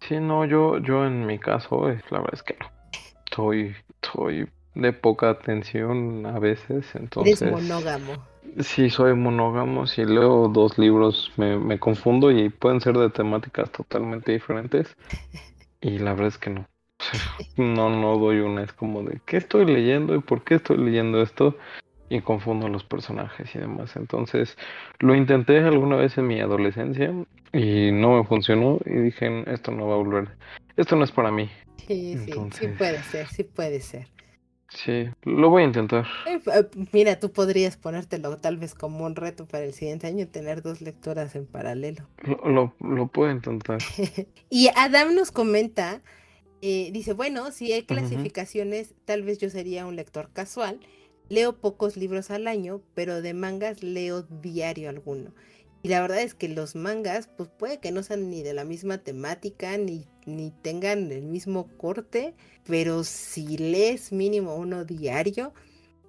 Sí, 0.00 0.20
no, 0.20 0.44
yo, 0.44 0.78
yo 0.78 1.06
en 1.06 1.26
mi 1.26 1.38
caso, 1.38 1.88
la 2.10 2.18
verdad 2.18 2.34
es 2.34 2.42
que 2.42 2.56
no. 2.60 2.70
Soy, 3.34 3.74
soy 4.02 4.48
de 4.74 4.92
poca 4.92 5.30
atención 5.30 6.26
a 6.26 6.38
veces, 6.38 6.86
entonces... 6.94 7.42
Eres 7.42 7.52
monógamo. 7.52 8.12
Sí, 8.60 8.88
soy 8.90 9.14
monógamo. 9.14 9.86
Si 9.86 10.04
leo 10.04 10.48
dos 10.48 10.78
libros 10.78 11.32
me, 11.36 11.58
me 11.58 11.78
confundo 11.78 12.30
y 12.30 12.48
pueden 12.48 12.80
ser 12.80 12.96
de 12.96 13.10
temáticas 13.10 13.70
totalmente 13.70 14.32
diferentes. 14.32 14.96
Y 15.80 15.98
la 15.98 16.12
verdad 16.12 16.28
es 16.28 16.38
que 16.38 16.50
no. 16.50 16.66
No, 17.56 17.90
no 17.90 18.18
doy 18.18 18.40
una. 18.40 18.62
Es 18.62 18.72
como 18.72 19.02
de, 19.02 19.20
¿qué 19.26 19.38
estoy 19.38 19.66
leyendo 19.66 20.14
y 20.14 20.20
por 20.20 20.42
qué 20.42 20.56
estoy 20.56 20.78
leyendo 20.78 21.20
esto? 21.22 21.56
Y 22.08 22.20
confundo 22.20 22.68
los 22.68 22.84
personajes 22.84 23.54
y 23.54 23.58
demás. 23.58 23.96
Entonces 23.96 24.56
lo 25.00 25.14
intenté 25.14 25.58
alguna 25.58 25.96
vez 25.96 26.16
en 26.18 26.26
mi 26.26 26.40
adolescencia 26.40 27.12
y 27.52 27.90
no 27.92 28.16
me 28.16 28.24
funcionó 28.24 28.78
y 28.84 28.94
dije, 28.94 29.44
esto 29.52 29.72
no 29.72 29.88
va 29.88 29.94
a 29.94 29.98
volver, 29.98 30.28
esto 30.76 30.96
no 30.96 31.04
es 31.04 31.12
para 31.12 31.30
mí. 31.30 31.50
Sí, 31.86 32.18
sí, 32.18 32.32
sí 32.52 32.68
puede 32.68 33.02
ser, 33.02 33.26
sí 33.28 33.44
puede 33.44 33.80
ser. 33.80 34.08
Sí, 34.68 35.08
lo 35.22 35.48
voy 35.48 35.62
a 35.62 35.66
intentar. 35.66 36.06
Eh, 36.26 36.40
eh, 36.52 36.68
mira, 36.92 37.20
tú 37.20 37.30
podrías 37.30 37.76
ponértelo 37.76 38.36
tal 38.38 38.56
vez 38.56 38.74
como 38.74 39.04
un 39.04 39.14
reto 39.14 39.46
para 39.46 39.64
el 39.64 39.72
siguiente 39.72 40.08
año, 40.08 40.26
tener 40.26 40.60
dos 40.60 40.80
lectoras 40.80 41.36
en 41.36 41.46
paralelo. 41.46 42.08
Lo, 42.44 42.74
lo, 42.80 43.06
puedo 43.06 43.30
intentar. 43.30 43.78
y 44.50 44.68
Adam 44.74 45.14
nos 45.14 45.30
comenta, 45.30 46.02
eh, 46.62 46.90
dice, 46.92 47.12
bueno, 47.12 47.52
si 47.52 47.72
hay 47.72 47.84
clasificaciones, 47.84 48.94
tal 49.04 49.22
vez 49.22 49.38
yo 49.38 49.50
sería 49.50 49.86
un 49.86 49.94
lector 49.94 50.30
casual 50.32 50.80
Leo 51.28 51.56
pocos 51.58 51.96
libros 51.96 52.30
al 52.30 52.46
año, 52.46 52.82
pero 52.94 53.22
de 53.22 53.34
mangas 53.34 53.82
leo 53.82 54.22
diario 54.22 54.88
alguno. 54.88 55.34
Y 55.82 55.88
la 55.88 56.00
verdad 56.00 56.20
es 56.22 56.34
que 56.34 56.48
los 56.48 56.74
mangas, 56.74 57.28
pues 57.28 57.48
puede 57.48 57.78
que 57.78 57.92
no 57.92 58.02
sean 58.02 58.28
ni 58.28 58.42
de 58.42 58.54
la 58.54 58.64
misma 58.64 58.98
temática, 58.98 59.76
ni, 59.78 60.06
ni 60.24 60.50
tengan 60.50 61.12
el 61.12 61.26
mismo 61.26 61.68
corte, 61.76 62.34
pero 62.64 63.04
si 63.04 63.56
lees 63.56 64.10
mínimo 64.10 64.56
uno 64.56 64.84
diario, 64.84 65.52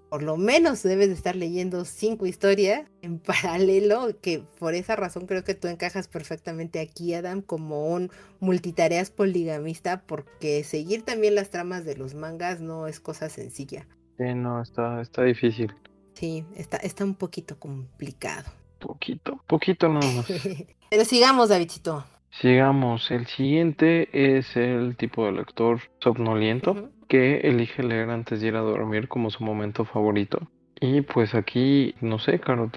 por 0.09 0.23
lo 0.23 0.37
menos 0.37 0.83
debes 0.83 1.09
de 1.09 1.15
estar 1.15 1.35
leyendo 1.35 1.83
cinco 1.85 2.25
historias 2.25 2.89
en 3.01 3.19
paralelo, 3.19 4.19
que 4.21 4.39
por 4.59 4.73
esa 4.73 4.95
razón 4.95 5.27
creo 5.27 5.43
que 5.43 5.55
tú 5.55 5.67
encajas 5.67 6.07
perfectamente 6.07 6.79
aquí, 6.79 7.13
Adam, 7.13 7.41
como 7.41 7.87
un 7.93 8.09
multitareas 8.39 9.11
poligamista, 9.11 10.03
porque 10.07 10.63
seguir 10.63 11.03
también 11.03 11.35
las 11.35 11.49
tramas 11.49 11.85
de 11.85 11.97
los 11.97 12.13
mangas 12.13 12.61
no 12.61 12.87
es 12.87 12.99
cosa 12.99 13.29
sencilla. 13.29 13.87
Sí, 14.17 14.23
no, 14.35 14.61
está, 14.61 15.01
está 15.01 15.23
difícil. 15.23 15.73
Sí, 16.13 16.45
está, 16.55 16.77
está 16.77 17.03
un 17.03 17.15
poquito 17.15 17.59
complicado. 17.59 18.49
Poquito, 18.79 19.39
poquito 19.45 19.87
nada 19.87 20.11
más. 20.13 20.25
Pero 20.89 21.05
sigamos, 21.05 21.49
Davidcito. 21.49 22.03
Sigamos. 22.31 23.11
El 23.11 23.27
siguiente 23.27 24.09
es 24.11 24.55
el 24.55 24.95
tipo 24.97 25.25
de 25.25 25.33
lector 25.33 25.81
somnoliento 25.99 26.89
que 27.07 27.37
elige 27.41 27.83
leer 27.83 28.09
antes 28.09 28.41
de 28.41 28.47
ir 28.47 28.55
a 28.55 28.61
dormir 28.61 29.07
como 29.07 29.29
su 29.29 29.43
momento 29.43 29.85
favorito. 29.85 30.39
Y 30.79 31.01
pues 31.01 31.33
aquí, 31.33 31.95
no 32.01 32.19
sé, 32.19 32.39
Caro, 32.39 32.69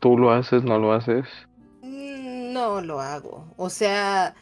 ¿tú 0.00 0.18
lo 0.18 0.32
haces, 0.32 0.62
no 0.62 0.78
lo 0.78 0.92
haces? 0.92 1.26
Mm, 1.82 2.52
no 2.52 2.80
lo 2.80 3.00
hago. 3.00 3.52
O 3.56 3.68
sea, 3.68 4.34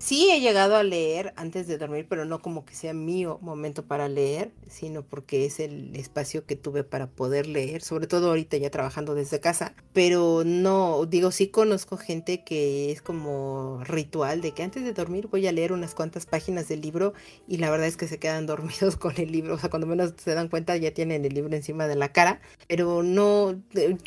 Sí 0.00 0.30
he 0.30 0.40
llegado 0.40 0.76
a 0.76 0.82
leer 0.82 1.34
antes 1.36 1.66
de 1.66 1.76
dormir, 1.76 2.06
pero 2.08 2.24
no 2.24 2.40
como 2.40 2.64
que 2.64 2.74
sea 2.74 2.94
mi 2.94 3.26
momento 3.26 3.84
para 3.84 4.08
leer, 4.08 4.50
sino 4.66 5.02
porque 5.02 5.44
es 5.44 5.60
el 5.60 5.94
espacio 5.94 6.46
que 6.46 6.56
tuve 6.56 6.84
para 6.84 7.06
poder 7.06 7.46
leer, 7.46 7.82
sobre 7.82 8.06
todo 8.06 8.30
ahorita 8.30 8.56
ya 8.56 8.70
trabajando 8.70 9.14
desde 9.14 9.40
casa. 9.40 9.74
Pero 9.92 10.42
no, 10.42 11.04
digo, 11.04 11.30
sí 11.32 11.48
conozco 11.48 11.98
gente 11.98 12.44
que 12.44 12.90
es 12.90 13.02
como 13.02 13.84
ritual 13.84 14.40
de 14.40 14.52
que 14.52 14.62
antes 14.62 14.84
de 14.84 14.94
dormir 14.94 15.26
voy 15.26 15.46
a 15.46 15.52
leer 15.52 15.70
unas 15.70 15.94
cuantas 15.94 16.24
páginas 16.24 16.66
del 16.68 16.80
libro 16.80 17.12
y 17.46 17.58
la 17.58 17.70
verdad 17.70 17.86
es 17.86 17.98
que 17.98 18.08
se 18.08 18.18
quedan 18.18 18.46
dormidos 18.46 18.96
con 18.96 19.12
el 19.20 19.30
libro, 19.30 19.56
o 19.56 19.58
sea, 19.58 19.68
cuando 19.68 19.86
menos 19.86 20.14
se 20.16 20.34
dan 20.34 20.48
cuenta 20.48 20.78
ya 20.78 20.94
tienen 20.94 21.26
el 21.26 21.34
libro 21.34 21.54
encima 21.54 21.86
de 21.86 21.96
la 21.96 22.10
cara, 22.10 22.40
pero 22.68 23.02
no, 23.02 23.60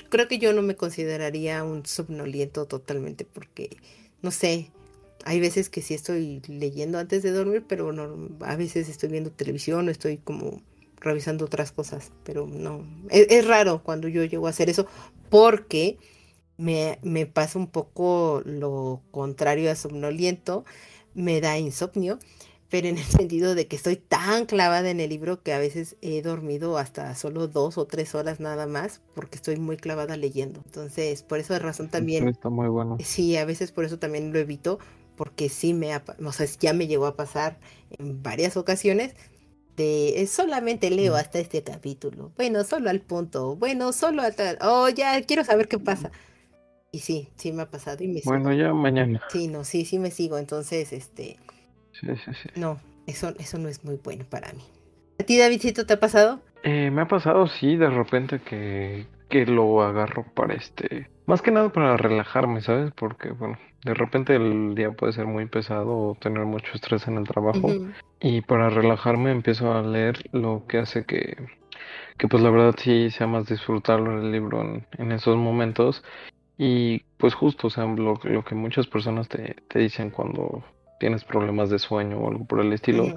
creo 0.10 0.28
que 0.28 0.40
yo 0.40 0.54
no 0.54 0.64
me 0.64 0.76
consideraría 0.76 1.64
un 1.64 1.86
somnoliento 1.86 2.66
totalmente 2.66 3.26
porque, 3.26 3.78
no 4.24 4.32
sé, 4.32 4.72
hay 5.24 5.40
veces 5.40 5.70
que 5.70 5.82
sí 5.82 5.94
estoy 5.94 6.42
leyendo 6.48 7.00
antes 7.00 7.24
de 7.24 7.32
dormir, 7.32 7.64
pero 7.68 7.92
no, 7.94 8.30
a 8.42 8.56
veces 8.56 8.90
estoy 8.90 9.10
viendo 9.10 9.32
televisión 9.32 9.88
o 9.88 9.92
estoy 9.92 10.18
como 10.18 10.62
revisando 10.98 11.46
otras 11.46 11.72
cosas, 11.72 12.12
pero 12.24 12.48
no, 12.48 12.86
es, 13.10 13.46
raro 13.46 13.84
cuando 13.84 14.08
yo 14.08 14.24
llego 14.24 14.48
a 14.48 14.52
hacer 14.52 14.70
eso 14.70 14.88
porque 15.30 15.98
me, 16.58 17.00
me, 17.04 17.26
pasa 17.26 17.60
un 17.60 17.68
poco 17.68 18.42
lo 18.46 19.02
contrario 19.12 19.70
a 19.72 19.76
somnoliento, 19.76 20.66
me 21.14 21.42
da 21.42 21.58
insomnio, 21.58 22.20
pero 22.70 22.88
en 22.88 22.98
el 22.98 23.04
sentido 23.28 23.54
de 23.56 23.68
que 23.68 23.76
estoy 23.76 23.98
tan 23.98 24.46
clavada 24.46 24.90
en 24.90 25.00
el 25.00 25.10
libro 25.10 25.42
que 25.42 25.54
a 25.54 25.60
veces 25.60 25.96
he 26.02 26.22
dormido 26.22 26.78
hasta 26.78 27.14
solo 27.16 27.48
dos 27.48 27.78
o 27.78 27.86
tres 27.86 28.16
horas 28.16 28.40
nada 28.40 28.66
más 28.66 29.02
porque 29.14 29.36
estoy 29.36 29.58
muy 29.58 29.78
clavada 29.78 30.18
leyendo. 30.18 30.62
Entonces, 30.66 31.22
por 31.22 31.40
eso 31.40 31.54
de 31.54 31.60
razón 31.60 31.90
también... 31.90 32.28
Está 32.28 32.50
muy 32.50 32.70
bueno. 32.70 32.98
Sí, 33.04 33.38
a 33.38 33.46
veces 33.46 33.72
por 33.72 33.86
eso 33.86 34.00
también 34.00 34.34
lo 34.34 34.40
evito 34.40 34.80
porque 35.16 35.50
sí 35.50 35.74
me, 35.74 35.96
o 35.96 36.32
sea, 36.32 36.48
ya 36.60 36.74
me 36.74 36.88
llegó 36.88 37.06
a 37.06 37.16
pasar 37.16 37.60
en 37.98 38.22
varias 38.24 38.58
ocasiones 38.58 39.16
de 39.76 40.22
eh, 40.22 40.28
solamente 40.28 40.90
leo 40.90 41.16
hasta 41.16 41.40
este 41.40 41.64
capítulo, 41.64 42.32
bueno, 42.38 42.64
solo 42.64 42.90
al 42.90 43.02
punto, 43.02 43.56
bueno, 43.56 43.92
solo 43.92 44.22
hasta, 44.22 44.58
oh, 44.62 44.90
ya 44.90 45.22
quiero 45.24 45.44
saber 45.44 45.68
qué 45.68 45.80
pasa. 45.80 46.12
Y 46.92 47.00
sí, 47.00 47.30
sí 47.38 47.52
me 47.52 47.64
ha 47.64 47.70
pasado 47.72 48.04
y 48.04 48.08
me 48.08 48.22
Bueno, 48.24 48.54
ya 48.54 48.72
mañana. 48.72 49.20
Sí, 49.30 49.48
no, 49.48 49.64
sí, 49.64 49.84
sí 49.84 49.98
me 49.98 50.12
sigo, 50.12 50.38
entonces, 50.38 50.94
este... 50.94 51.40
Sí, 51.92 52.08
sí, 52.24 52.32
sí. 52.44 52.50
No, 52.56 52.80
Eso, 53.08 53.34
eso 53.40 53.58
no 53.58 53.68
es 53.68 53.84
muy 53.84 53.96
bueno 53.96 54.26
para 54.30 54.54
mí. 54.54 54.64
¿A 55.20 55.24
ti, 55.24 55.40
Davidcito, 55.40 55.88
te 55.88 55.94
ha 55.94 56.00
pasado? 56.00 56.40
Eh, 56.64 56.92
me 56.92 57.02
ha 57.02 57.08
pasado, 57.08 57.48
sí, 57.48 57.78
de 57.78 57.90
repente 57.90 58.42
que, 58.42 59.08
que 59.28 59.46
lo 59.48 59.82
agarro 59.82 60.26
para 60.36 60.54
este... 60.54 61.10
Más 61.26 61.42
que 61.42 61.52
nada 61.52 61.70
para 61.70 61.96
relajarme, 61.98 62.62
¿sabes? 62.62 62.92
Porque, 62.94 63.32
bueno, 63.32 63.58
de 63.84 63.94
repente 63.94 64.36
el 64.36 64.76
día 64.76 64.92
puede 64.92 65.14
ser 65.14 65.26
muy 65.26 65.46
pesado 65.46 65.98
o 65.98 66.16
tener 66.16 66.46
mucho 66.46 66.74
estrés 66.74 67.08
en 67.08 67.18
el 67.18 67.28
trabajo. 67.28 67.70
Y 68.20 68.42
para 68.42 68.70
relajarme 68.70 69.32
empiezo 69.32 69.74
a 69.74 69.82
leer 69.82 70.30
lo 70.32 70.66
que 70.68 70.80
hace 70.80 71.06
que, 71.06 71.38
que 72.18 72.28
pues 72.28 72.44
la 72.44 72.50
verdad 72.50 72.76
sí 72.78 73.10
sea 73.10 73.28
más 73.28 73.48
disfrutarlo 73.48 74.20
el 74.20 74.32
libro 74.32 74.62
en, 74.62 74.86
en 74.98 75.12
esos 75.12 75.38
momentos. 75.38 76.04
Y 76.58 77.00
pues 77.18 77.34
justo, 77.34 77.68
o 77.68 77.70
sea, 77.70 77.86
lo, 77.86 78.20
lo 78.24 78.44
que 78.44 78.56
muchas 78.56 78.88
personas 78.88 79.28
te, 79.28 79.56
te, 79.68 79.80
dicen 79.80 80.12
cuando 80.12 80.64
tienes 81.00 81.24
problemas 81.24 81.70
de 81.70 81.80
sueño 81.80 82.20
o 82.20 82.30
algo 82.30 82.46
por 82.46 82.60
el 82.60 82.72
estilo, 82.74 83.16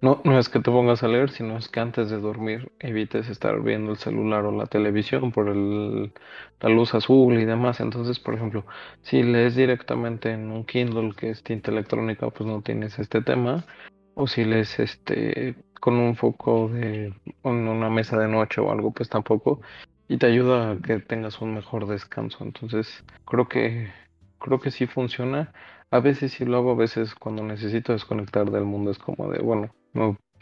no, 0.00 0.20
no 0.24 0.38
es 0.38 0.48
que 0.48 0.60
te 0.60 0.70
pongas 0.70 1.02
a 1.02 1.08
leer, 1.08 1.30
sino 1.30 1.56
es 1.56 1.68
que 1.68 1.80
antes 1.80 2.10
de 2.10 2.18
dormir 2.20 2.70
evites 2.80 3.28
estar 3.28 3.62
viendo 3.62 3.92
el 3.92 3.98
celular 3.98 4.44
o 4.44 4.52
la 4.52 4.66
televisión 4.66 5.32
por 5.32 5.48
el, 5.48 6.12
la 6.60 6.68
luz 6.68 6.94
azul 6.94 7.38
y 7.40 7.44
demás. 7.44 7.80
Entonces, 7.80 8.20
por 8.20 8.34
ejemplo, 8.34 8.66
si 9.02 9.22
lees 9.22 9.56
directamente 9.56 10.30
en 10.32 10.50
un 10.50 10.64
Kindle 10.64 11.14
que 11.16 11.30
es 11.30 11.42
tinta 11.42 11.70
electrónica, 11.70 12.28
pues 12.30 12.48
no 12.48 12.62
tienes 12.62 12.98
este 12.98 13.22
tema. 13.22 13.64
O 14.14 14.26
si 14.26 14.44
lees 14.44 14.78
este 14.78 15.56
con 15.80 15.94
un 15.96 16.16
foco 16.16 16.68
de 16.68 17.14
con 17.42 17.68
una 17.68 17.90
mesa 17.90 18.18
de 18.18 18.28
noche 18.28 18.60
o 18.60 18.70
algo, 18.70 18.92
pues 18.92 19.08
tampoco. 19.08 19.60
Y 20.08 20.18
te 20.18 20.26
ayuda 20.26 20.72
a 20.72 20.78
que 20.78 21.00
tengas 21.00 21.40
un 21.40 21.54
mejor 21.54 21.86
descanso. 21.86 22.44
Entonces, 22.44 23.04
creo 23.24 23.48
que 23.48 23.90
creo 24.38 24.60
que 24.60 24.70
sí 24.70 24.86
funciona. 24.86 25.52
A 25.90 26.00
veces 26.00 26.32
sí 26.32 26.44
lo 26.44 26.58
hago, 26.58 26.72
a 26.72 26.76
veces 26.76 27.14
cuando 27.14 27.42
necesito 27.42 27.92
desconectar 27.92 28.50
del 28.50 28.64
mundo 28.64 28.90
es 28.90 28.98
como 28.98 29.30
de, 29.30 29.40
bueno, 29.40 29.74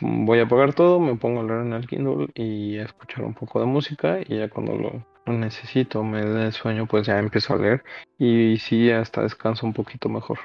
voy 0.01 0.41
a 0.41 0.45
apagar 0.45 0.75
todo, 0.75 1.01
me 1.01 1.17
pongo 1.17 1.41
a 1.41 1.45
leer 1.45 1.61
en 1.61 1.73
el 1.73 1.87
Kindle 1.87 2.29
y 2.35 2.79
a 2.79 2.85
escuchar 2.85 3.25
un 3.25 3.35
poco 3.35 3.61
de 3.61 3.67
música 3.67 4.19
y 4.27 4.39
ya 4.39 4.49
cuando 4.49 4.75
lo, 4.75 5.33
necesito, 5.33 6.03
me 6.03 6.25
dé 6.25 6.53
sueño, 6.53 6.87
pues 6.87 7.07
ya 7.07 7.19
empiezo 7.19 7.55
a 7.55 7.59
leer 7.59 7.85
y 8.19 8.59
sí, 8.59 8.91
hasta 8.91 9.23
descanso 9.23 9.67
un 9.67 9.73
poquito 9.73 10.09
mejor. 10.09 10.39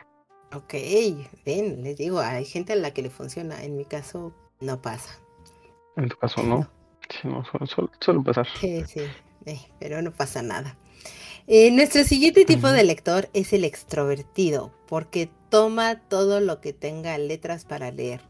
Ok, 0.53 0.73
ven, 1.45 1.83
les 1.83 1.97
digo, 1.97 2.19
hay 2.19 2.45
gente 2.45 2.73
a 2.73 2.75
la 2.75 2.91
que 2.91 3.01
le 3.01 3.09
funciona, 3.09 3.63
en 3.63 3.77
mi 3.77 3.85
caso 3.85 4.33
no 4.61 4.81
pasa. 4.81 5.19
En 5.95 6.09
tu 6.09 6.17
caso 6.17 6.41
no, 6.43 6.67
sí, 7.09 7.27
no, 7.27 7.43
suele, 7.99 8.21
pasar. 8.23 8.47
Sí, 8.59 8.83
sí, 8.85 9.01
eh, 9.45 9.59
pero 9.79 10.01
no 10.01 10.11
pasa 10.11 10.41
nada. 10.41 10.77
Eh, 11.45 11.71
nuestro 11.71 12.03
siguiente 12.03 12.45
tipo 12.45 12.67
de 12.69 12.83
lector 12.83 13.29
es 13.33 13.53
el 13.53 13.63
extrovertido, 13.63 14.71
porque 14.87 15.29
toma 15.49 15.99
todo 15.99 16.39
lo 16.39 16.61
que 16.61 16.73
tenga 16.73 17.17
letras 17.17 17.65
para 17.65 17.91
leer 17.91 18.21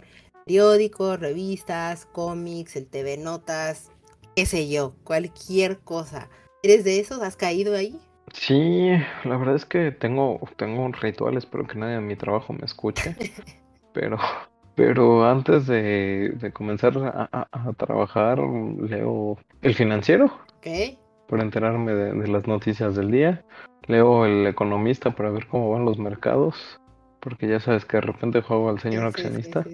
periódicos, 0.50 1.20
revistas, 1.20 2.08
cómics, 2.08 2.76
el 2.76 2.88
TV 2.88 3.18
Notas, 3.18 3.92
qué 4.36 4.48
sé 4.48 4.68
yo, 4.68 4.96
cualquier 5.04 5.78
cosa. 5.78 6.28
¿Eres 6.64 6.84
de 6.84 7.00
esos? 7.00 7.22
¿Has 7.22 7.36
caído 7.36 7.76
ahí? 7.76 8.00
Sí, 8.34 8.90
la 9.26 9.38
verdad 9.38 9.54
es 9.54 9.66
que 9.66 9.92
tengo, 9.92 10.40
tengo 10.58 10.88
rituales, 10.88 11.44
espero 11.44 11.68
que 11.68 11.78
nadie 11.78 11.98
en 11.98 12.08
mi 12.08 12.16
trabajo 12.16 12.52
me 12.54 12.66
escuche. 12.66 13.16
pero, 13.94 14.18
pero 14.74 15.24
antes 15.24 15.68
de, 15.68 16.52
comenzar 16.52 16.94
a, 16.98 17.74
trabajar, 17.78 18.40
leo 18.40 19.38
El 19.62 19.76
Financiero. 19.76 20.32
¿Qué? 20.62 20.98
Para 21.28 21.44
enterarme 21.44 21.94
de, 21.94 22.14
de 22.14 22.28
las 22.28 22.48
noticias 22.48 22.96
del 22.96 23.12
día. 23.12 23.46
Leo 23.86 24.26
El 24.26 24.48
Economista 24.48 25.12
para 25.12 25.30
ver 25.30 25.46
cómo 25.46 25.70
van 25.70 25.86
los 25.86 26.00
mercados 26.00 26.80
porque 27.20 27.48
ya 27.48 27.60
sabes 27.60 27.86
que 27.86 27.98
de 27.98 28.02
repente 28.02 28.42
juego 28.42 28.70
al 28.70 28.80
señor 28.80 29.06
accionista. 29.06 29.66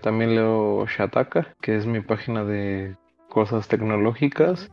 También 0.00 0.34
leo 0.34 0.86
Shataka, 0.86 1.54
que 1.60 1.76
es 1.76 1.86
mi 1.86 2.00
página 2.00 2.44
de 2.44 2.96
cosas 3.28 3.68
tecnológicas. 3.68 4.70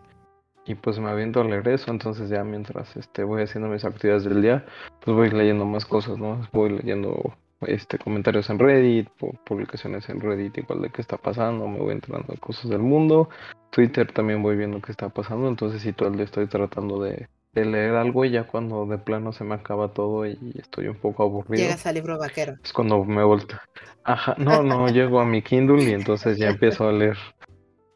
Y 0.65 0.75
pues 0.75 0.99
me 0.99 1.09
aviento 1.09 1.41
a 1.41 1.45
leer 1.45 1.67
eso, 1.69 1.89
entonces 1.89 2.29
ya 2.29 2.43
mientras 2.43 2.95
este, 2.95 3.23
voy 3.23 3.41
haciendo 3.41 3.69
mis 3.69 3.83
actividades 3.85 4.25
del 4.25 4.41
día, 4.41 4.65
pues 5.03 5.17
voy 5.17 5.31
leyendo 5.31 5.65
más 5.65 5.83
cosas, 5.85 6.19
¿no? 6.19 6.47
Voy 6.51 6.69
leyendo 6.69 7.33
este 7.61 7.97
comentarios 7.97 8.49
en 8.49 8.59
Reddit, 8.59 9.09
publicaciones 9.45 10.07
en 10.09 10.19
Reddit 10.19 10.57
igual 10.59 10.81
de 10.81 10.89
qué 10.91 11.01
está 11.01 11.17
pasando, 11.17 11.67
me 11.67 11.79
voy 11.79 11.93
enterando 11.93 12.31
de 12.31 12.39
cosas 12.39 12.69
del 12.69 12.79
mundo. 12.81 13.29
Twitter 13.71 14.11
también 14.11 14.43
voy 14.43 14.57
viendo 14.57 14.79
qué 14.79 14.91
está 14.91 15.09
pasando, 15.09 15.47
entonces 15.47 15.81
sí 15.81 15.91
todo 15.91 16.09
el 16.09 16.15
día 16.15 16.25
estoy 16.25 16.47
tratando 16.47 17.01
de, 17.01 17.27
de 17.53 17.65
leer 17.65 17.95
algo 17.95 18.25
y 18.25 18.31
ya 18.31 18.45
cuando 18.45 18.85
de 18.85 18.97
plano 18.97 19.33
se 19.33 19.43
me 19.43 19.55
acaba 19.55 19.93
todo 19.93 20.25
y 20.25 20.53
estoy 20.55 20.87
un 20.87 20.97
poco 20.97 21.23
aburrido. 21.23 21.63
Llegas 21.63 21.85
al 21.85 21.95
libro 21.95 22.17
vaquero. 22.17 22.55
Es 22.63 22.73
cuando 22.73 23.03
me 23.03 23.23
vuelto. 23.23 23.55
Ajá, 24.03 24.35
no, 24.37 24.61
no, 24.61 24.87
llego 24.93 25.19
a 25.19 25.25
mi 25.25 25.41
Kindle 25.41 25.83
y 25.83 25.93
entonces 25.93 26.37
ya 26.37 26.49
empiezo 26.49 26.87
a 26.87 26.91
leer. 26.91 27.17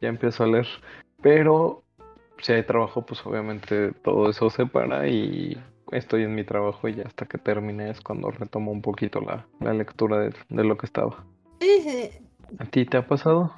Ya 0.00 0.08
empiezo 0.08 0.44
a 0.44 0.46
leer. 0.48 0.66
Pero 1.22 1.84
si 2.40 2.52
hay 2.52 2.64
trabajo, 2.64 3.06
pues 3.06 3.24
obviamente 3.24 3.92
todo 4.02 4.28
eso 4.28 4.50
se 4.50 4.66
para 4.66 5.08
y 5.08 5.56
estoy 5.92 6.24
en 6.24 6.34
mi 6.34 6.44
trabajo 6.44 6.88
y 6.88 7.00
hasta 7.00 7.26
que 7.26 7.38
termine 7.38 7.90
es 7.90 8.00
cuando 8.00 8.30
retomo 8.30 8.72
un 8.72 8.82
poquito 8.82 9.20
la, 9.20 9.46
la 9.60 9.72
lectura 9.72 10.18
de, 10.18 10.34
de, 10.48 10.64
lo 10.64 10.76
que 10.76 10.86
estaba. 10.86 11.24
¿A 12.58 12.64
ti 12.66 12.84
te 12.84 12.96
ha 12.96 13.06
pasado? 13.06 13.52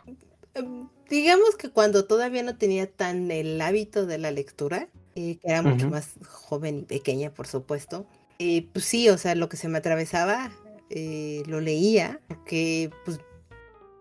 Em, 0.55 0.89
digamos 1.09 1.57
que 1.57 1.71
cuando 1.71 2.07
todavía 2.07 2.43
no 2.43 2.57
tenía 2.57 2.91
tan 2.91 3.31
el 3.31 3.61
hábito 3.61 4.07
de 4.07 4.19
la 4.19 4.31
lectura, 4.31 4.89
eh, 5.17 5.39
que 5.39 5.49
era 5.49 5.63
mucho 5.63 5.89
más 5.89 6.11
joven 6.29 6.81
y 6.81 6.83
pequeña, 6.83 7.33
por 7.33 7.47
supuesto. 7.47 8.07
Eh, 8.39 8.69
pues 8.73 8.85
sí, 8.85 9.09
o 9.09 9.17
sea, 9.17 9.35
lo 9.35 9.49
que 9.49 9.57
se 9.57 9.67
me 9.67 9.79
atravesaba 9.79 10.53
eh, 10.91 11.43
lo 11.47 11.63
leía, 11.63 12.21
porque 12.29 12.91
pues 13.07 13.19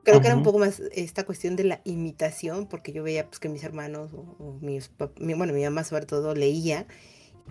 creo 0.03 0.19
que 0.19 0.27
era 0.27 0.35
un 0.35 0.43
poco 0.43 0.59
más 0.59 0.81
esta 0.91 1.25
cuestión 1.25 1.55
de 1.55 1.63
la 1.63 1.81
imitación, 1.85 2.67
porque 2.67 2.91
yo 2.91 3.01
veía 3.01 3.25
pues 3.27 3.39
que 3.39 3.47
mis 3.47 3.63
hermanos 3.63 4.11
o, 4.13 4.57
mis, 4.61 4.91
bueno, 4.97 5.53
mi 5.53 5.63
mamá 5.63 5.85
sobre 5.85 6.05
todo 6.05 6.35
leía, 6.35 6.85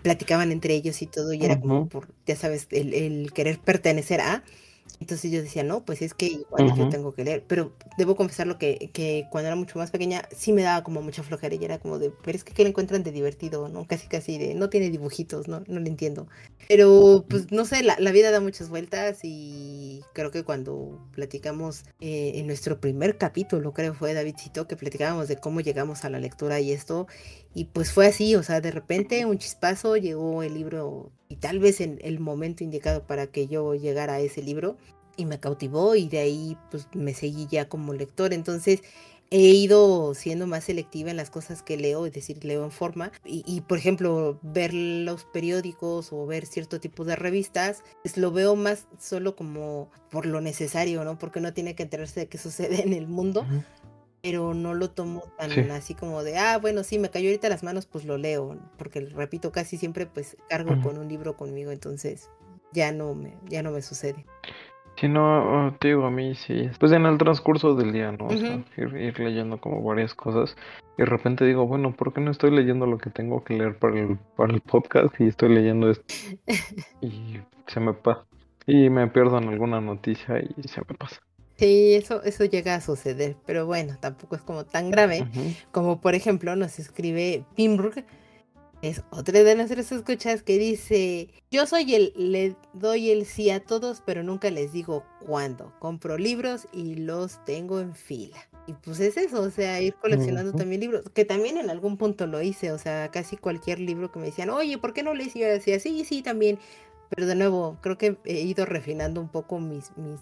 platicaban 0.03 0.51
entre 0.51 0.75
ellos 0.75 1.01
y 1.01 1.07
todo, 1.07 1.33
y 1.33 1.43
era 1.43 1.59
como 1.59 1.89
por, 1.89 2.13
ya 2.27 2.35
sabes, 2.35 2.67
el, 2.69 2.93
el 2.93 3.33
querer 3.33 3.59
pertenecer 3.59 4.21
a, 4.21 4.43
entonces 4.99 5.31
yo 5.31 5.41
decía, 5.41 5.63
no, 5.63 5.83
pues 5.83 6.01
es 6.01 6.13
que 6.13 6.27
igual 6.27 6.73
yo 6.75 6.89
tengo 6.89 7.13
que 7.13 7.23
leer. 7.23 7.43
Pero 7.47 7.73
debo 7.97 8.15
confesarlo 8.15 8.57
que, 8.57 8.89
que 8.93 9.27
cuando 9.31 9.47
era 9.47 9.55
mucho 9.55 9.77
más 9.77 9.91
pequeña 9.91 10.27
sí 10.35 10.53
me 10.53 10.63
daba 10.63 10.83
como 10.83 11.01
mucha 11.01 11.23
flojera 11.23 11.55
y 11.55 11.63
era 11.63 11.79
como 11.79 11.99
de, 11.99 12.11
pero 12.23 12.37
es 12.37 12.43
que 12.43 12.53
¿qué 12.53 12.63
le 12.63 12.69
encuentran 12.69 13.03
de 13.03 13.11
divertido? 13.11 13.67
¿no? 13.69 13.85
Casi 13.87 14.07
casi 14.07 14.37
de, 14.37 14.55
no 14.55 14.69
tiene 14.69 14.89
dibujitos, 14.89 15.47
no, 15.47 15.61
no 15.67 15.79
lo 15.79 15.87
entiendo. 15.87 16.27
Pero 16.67 17.25
pues 17.29 17.51
no 17.51 17.65
sé, 17.65 17.83
la, 17.83 17.95
la 17.99 18.11
vida 18.11 18.31
da 18.31 18.39
muchas 18.39 18.69
vueltas 18.69 19.19
y 19.23 20.03
creo 20.13 20.31
que 20.31 20.43
cuando 20.43 20.99
platicamos 21.11 21.83
eh, 21.99 22.33
en 22.35 22.47
nuestro 22.47 22.79
primer 22.79 23.17
capítulo, 23.17 23.73
creo 23.73 23.93
fue 23.93 24.13
Davidcito, 24.13 24.67
que 24.67 24.75
platicábamos 24.75 25.27
de 25.27 25.37
cómo 25.37 25.61
llegamos 25.61 26.05
a 26.05 26.09
la 26.09 26.19
lectura 26.19 26.59
y 26.59 26.71
esto, 26.71 27.07
y 27.55 27.65
pues 27.65 27.93
fue 27.93 28.05
así, 28.05 28.35
o 28.35 28.43
sea, 28.43 28.59
de 28.59 28.69
repente 28.69 29.25
un 29.25 29.39
chispazo 29.39 29.95
llegó 29.95 30.43
el 30.43 30.53
libro 30.53 31.11
y 31.29 31.37
tal 31.37 31.59
vez 31.59 31.79
en 31.79 31.99
el 32.03 32.19
momento 32.19 32.65
indicado 32.65 33.07
para 33.07 33.27
que 33.27 33.47
yo 33.47 33.73
llegara 33.73 34.15
a 34.15 34.19
ese 34.19 34.43
libro 34.43 34.77
y 35.15 35.25
me 35.25 35.39
cautivó 35.39 35.95
y 35.95 36.09
de 36.09 36.19
ahí 36.19 36.57
pues 36.69 36.89
me 36.93 37.13
seguí 37.13 37.47
ya 37.49 37.69
como 37.69 37.93
lector. 37.93 38.33
Entonces 38.33 38.81
he 39.31 39.39
ido 39.39 40.13
siendo 40.15 40.47
más 40.47 40.65
selectiva 40.65 41.09
en 41.11 41.17
las 41.17 41.29
cosas 41.29 41.61
que 41.63 41.77
leo, 41.77 42.05
es 42.05 42.13
decir, 42.13 42.43
leo 42.43 42.63
en 42.65 42.71
forma. 42.71 43.11
Y, 43.23 43.61
por 43.61 43.77
ejemplo, 43.77 44.37
ver 44.43 44.73
los 44.73 45.23
periódicos 45.23 46.11
o 46.11 46.25
ver 46.25 46.45
cierto 46.45 46.79
tipo 46.79 47.05
de 47.05 47.15
revistas, 47.15 47.83
pues 48.03 48.17
lo 48.17 48.31
veo 48.31 48.55
más 48.55 48.87
solo 48.99 49.35
como 49.35 49.89
por 50.11 50.25
lo 50.25 50.41
necesario, 50.41 51.03
¿no? 51.03 51.17
Porque 51.17 51.39
no 51.39 51.53
tiene 51.53 51.75
que 51.75 51.83
enterarse 51.83 52.19
de 52.19 52.27
qué 52.27 52.37
sucede 52.37 52.83
en 52.83 52.93
el 52.93 53.07
mundo. 53.07 53.45
Pero 54.25 54.55
no 54.55 54.73
lo 54.73 54.89
tomo 54.89 55.21
tan 55.37 55.51
así 55.69 55.93
como 55.93 56.23
de, 56.23 56.35
ah, 56.35 56.57
bueno, 56.57 56.83
sí, 56.83 56.97
me 56.97 57.11
cayó 57.11 57.29
ahorita 57.29 57.47
las 57.47 57.61
manos, 57.61 57.85
pues 57.85 58.05
lo 58.05 58.17
leo. 58.17 58.57
Porque 58.75 59.01
repito, 59.01 59.51
casi 59.51 59.77
siempre 59.77 60.07
pues 60.07 60.35
cargo 60.49 60.81
con 60.81 60.97
un 60.97 61.07
libro 61.07 61.37
conmigo, 61.37 61.69
entonces 61.69 62.31
ya 62.73 62.91
no 62.91 63.13
me, 63.13 63.37
ya 63.47 63.61
no 63.61 63.69
me 63.69 63.83
sucede. 63.83 64.25
Si 64.95 65.07
no, 65.07 65.77
te 65.79 65.89
digo, 65.89 66.07
a 66.07 66.09
mí 66.09 66.33
sí. 66.33 66.71
Pues 66.79 66.91
en 66.91 67.05
el 67.05 67.19
transcurso 67.19 67.75
del 67.75 67.93
día, 67.93 68.13
¿no? 68.13 68.25
O 68.25 68.35
sea, 68.35 68.63
ir, 68.77 69.19
leyendo 69.19 69.59
como 69.59 69.83
varias 69.83 70.15
cosas. 70.15 70.57
Y 70.97 71.03
de 71.03 71.05
repente 71.05 71.45
digo, 71.45 71.67
bueno, 71.67 71.93
¿por 71.93 72.11
qué 72.11 72.19
no 72.19 72.31
estoy 72.31 72.49
leyendo 72.49 72.87
lo 72.87 72.97
que 72.97 73.11
tengo 73.11 73.43
que 73.43 73.53
leer 73.53 73.77
para 73.77 73.99
el, 73.99 74.17
para 74.35 74.55
el 74.55 74.61
podcast? 74.61 75.13
Y 75.21 75.27
estoy 75.27 75.49
leyendo 75.49 75.91
esto. 75.91 76.05
y 77.01 77.41
se 77.67 77.79
me 77.79 77.93
pasa. 77.93 78.25
Y 78.65 78.89
me 78.89 79.05
pierdo 79.07 79.37
en 79.37 79.49
alguna 79.49 79.81
noticia 79.81 80.39
y 80.39 80.67
se 80.67 80.81
me 80.81 80.95
pasa. 80.97 81.21
Sí, 81.57 81.95
eso, 81.95 82.21
eso 82.23 82.45
llega 82.45 82.75
a 82.75 82.81
suceder. 82.81 83.37
Pero 83.45 83.65
bueno, 83.65 83.97
tampoco 83.99 84.35
es 84.35 84.41
como 84.41 84.65
tan 84.65 84.91
grave. 84.91 85.27
Como 85.71 86.01
por 86.01 86.15
ejemplo, 86.15 86.55
nos 86.55 86.79
escribe 86.79 87.45
Pimbruk 87.55 88.03
es 88.81 89.03
otra 89.09 89.43
de 89.43 89.55
nuestras 89.55 89.91
escuchas 89.91 90.43
que 90.43 90.57
dice, 90.57 91.29
yo 91.49 91.65
soy 91.65 91.95
el, 91.95 92.13
le 92.15 92.55
doy 92.73 93.09
el 93.09 93.25
sí 93.25 93.49
a 93.49 93.59
todos, 93.59 94.03
pero 94.05 94.21
nunca 94.21 94.51
les 94.51 94.71
digo 94.73 95.03
cuándo. 95.25 95.73
Compro 95.79 96.17
libros 96.17 96.67
y 96.71 96.95
los 96.95 97.43
tengo 97.45 97.79
en 97.79 97.95
fila. 97.95 98.37
Y 98.67 98.73
pues 98.73 98.99
es 98.99 99.17
eso, 99.17 99.41
o 99.41 99.49
sea, 99.49 99.81
ir 99.81 99.95
coleccionando 99.95 100.53
también 100.53 100.81
libros, 100.81 101.09
que 101.13 101.25
también 101.25 101.57
en 101.57 101.69
algún 101.69 101.97
punto 101.97 102.27
lo 102.27 102.41
hice, 102.41 102.71
o 102.71 102.77
sea, 102.77 103.09
casi 103.11 103.37
cualquier 103.37 103.79
libro 103.79 104.11
que 104.11 104.19
me 104.19 104.25
decían, 104.25 104.49
oye, 104.49 104.77
¿por 104.77 104.93
qué 104.93 105.03
no 105.03 105.13
lees? 105.13 105.35
Y 105.35 105.39
yo 105.39 105.47
decía, 105.47 105.79
sí, 105.79 106.03
sí, 106.05 106.21
también. 106.21 106.59
Pero 107.09 107.27
de 107.27 107.35
nuevo, 107.35 107.77
creo 107.81 107.97
que 107.97 108.17
he 108.25 108.41
ido 108.41 108.65
refinando 108.65 109.21
un 109.21 109.29
poco 109.29 109.59
mis, 109.59 109.95
mis 109.97 110.19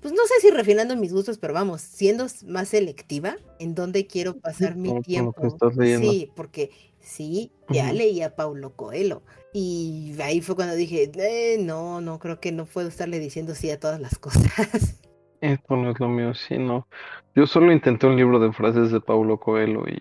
pues 0.00 0.12
no 0.12 0.24
sé 0.26 0.34
si 0.40 0.50
refinando 0.50 0.96
mis 0.96 1.12
gustos, 1.12 1.38
pero 1.38 1.54
vamos, 1.54 1.80
siendo 1.80 2.26
más 2.46 2.68
selectiva 2.68 3.36
en 3.58 3.74
dónde 3.74 4.06
quiero 4.06 4.36
pasar 4.38 4.76
mi 4.76 5.00
tiempo. 5.02 5.56
Sí, 5.80 6.30
porque 6.34 6.70
sí, 7.00 7.52
ya 7.68 7.92
leí 7.92 8.22
a 8.22 8.34
Paulo 8.34 8.74
Coelho. 8.76 9.22
Y 9.52 10.14
ahí 10.22 10.40
fue 10.40 10.54
cuando 10.54 10.74
dije, 10.74 11.10
eh, 11.14 11.58
no, 11.58 12.00
no, 12.00 12.18
creo 12.18 12.40
que 12.40 12.52
no 12.52 12.66
puedo 12.66 12.88
estarle 12.88 13.18
diciendo 13.18 13.54
sí 13.54 13.70
a 13.70 13.80
todas 13.80 14.00
las 14.00 14.18
cosas. 14.18 15.00
Esto 15.40 15.76
no 15.76 15.90
es 15.90 15.98
lo 15.98 16.08
mío, 16.08 16.34
sí, 16.34 16.58
no. 16.58 16.86
Yo 17.34 17.46
solo 17.46 17.72
intenté 17.72 18.06
un 18.06 18.16
libro 18.16 18.38
de 18.38 18.52
frases 18.52 18.92
de 18.92 19.00
Paulo 19.00 19.40
Coelho 19.40 19.84
y 19.88 19.98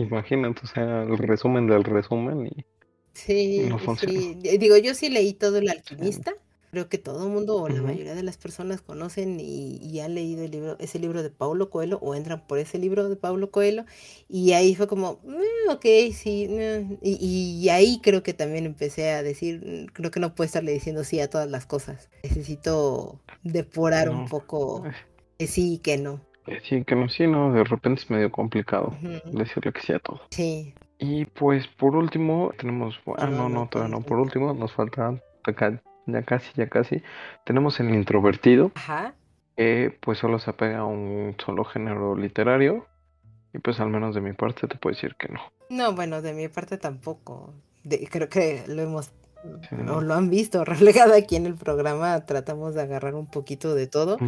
imagínate, 0.00 0.62
o 0.64 0.66
sea, 0.66 1.02
el 1.02 1.16
resumen 1.16 1.66
del 1.66 1.84
resumen 1.84 2.46
y, 2.46 2.64
sí, 3.12 3.66
no 3.68 3.78
sí. 3.96 4.36
Digo, 4.58 4.76
yo 4.76 4.94
sí 4.94 5.08
leí 5.08 5.32
todo 5.32 5.58
El 5.58 5.68
Alquimista, 5.68 6.34
creo 6.74 6.88
que 6.88 6.98
todo 6.98 7.24
el 7.24 7.32
mundo 7.32 7.56
o 7.56 7.68
la 7.68 7.80
mayoría 7.80 8.16
de 8.16 8.24
las 8.24 8.36
personas 8.36 8.80
conocen 8.80 9.38
y, 9.38 10.00
han 10.00 10.16
leído 10.16 10.42
el 10.42 10.50
libro, 10.50 10.76
ese 10.80 10.98
libro 10.98 11.22
de 11.22 11.30
Paulo 11.30 11.70
Coelho 11.70 11.98
o 12.02 12.16
entran 12.16 12.44
por 12.48 12.58
ese 12.58 12.78
libro 12.78 13.08
de 13.08 13.14
Paulo 13.14 13.52
Coelho 13.52 13.84
y 14.28 14.52
ahí 14.54 14.74
fue 14.74 14.88
como, 14.88 15.20
mm, 15.22 15.70
ok, 15.70 15.86
sí, 16.12 16.48
mm", 16.48 16.96
y, 17.00 17.68
ahí 17.68 18.00
creo 18.02 18.24
que 18.24 18.34
también 18.34 18.66
empecé 18.66 19.12
a 19.12 19.22
decir, 19.22 19.62
mm, 19.64 19.92
creo 19.92 20.10
que 20.10 20.18
no 20.18 20.34
puedo 20.34 20.46
estarle 20.46 20.72
diciendo 20.72 21.04
sí 21.04 21.20
a 21.20 21.30
todas 21.30 21.48
las 21.48 21.64
cosas, 21.64 22.10
necesito 22.24 23.20
depurar 23.44 24.08
un 24.08 24.26
poco 24.28 24.82
que 25.38 25.46
sí 25.46 25.74
y 25.74 25.78
que 25.78 25.96
no. 25.96 26.20
sí, 26.68 26.82
que 26.82 26.96
no, 26.96 27.08
sí, 27.08 27.28
no, 27.28 27.52
de 27.52 27.62
repente 27.62 28.02
es 28.02 28.10
medio 28.10 28.32
complicado 28.32 28.96
decirle 29.30 29.72
que 29.72 29.80
sí 29.80 29.92
a 29.92 30.00
todo. 30.00 30.22
Sí. 30.30 30.74
Y 30.98 31.26
pues 31.26 31.68
por 31.68 31.94
último 31.94 32.50
tenemos, 32.58 32.98
ah, 33.16 33.28
no, 33.28 33.48
no, 33.48 33.68
todavía 33.68 33.94
no, 33.94 34.02
por 34.02 34.18
último 34.18 34.52
nos 34.54 34.72
falta 34.72 35.14
ya 36.06 36.22
casi, 36.22 36.50
ya 36.54 36.68
casi. 36.68 37.02
Tenemos 37.44 37.80
el 37.80 37.94
introvertido, 37.94 38.72
Ajá. 38.74 39.14
que 39.56 39.96
pues 40.00 40.18
solo 40.18 40.38
se 40.38 40.50
apega 40.50 40.78
a 40.78 40.84
un 40.84 41.36
solo 41.44 41.64
género 41.64 42.16
literario. 42.16 42.86
Y 43.52 43.58
pues 43.58 43.78
al 43.78 43.88
menos 43.88 44.14
de 44.14 44.20
mi 44.20 44.32
parte 44.32 44.66
te 44.66 44.76
puedo 44.76 44.94
decir 44.94 45.14
que 45.16 45.28
no. 45.28 45.40
No, 45.70 45.94
bueno, 45.94 46.22
de 46.22 46.34
mi 46.34 46.48
parte 46.48 46.76
tampoco. 46.76 47.54
creo 48.10 48.28
que 48.28 48.64
lo 48.66 48.82
hemos 48.82 49.12
o 49.88 50.00
lo 50.00 50.14
han 50.14 50.30
visto 50.30 50.64
reflejado 50.64 51.14
aquí 51.14 51.36
en 51.36 51.46
el 51.46 51.54
programa, 51.54 52.24
tratamos 52.24 52.74
de 52.74 52.82
agarrar 52.82 53.14
un 53.14 53.26
poquito 53.26 53.74
de 53.74 53.86
todo. 53.86 54.18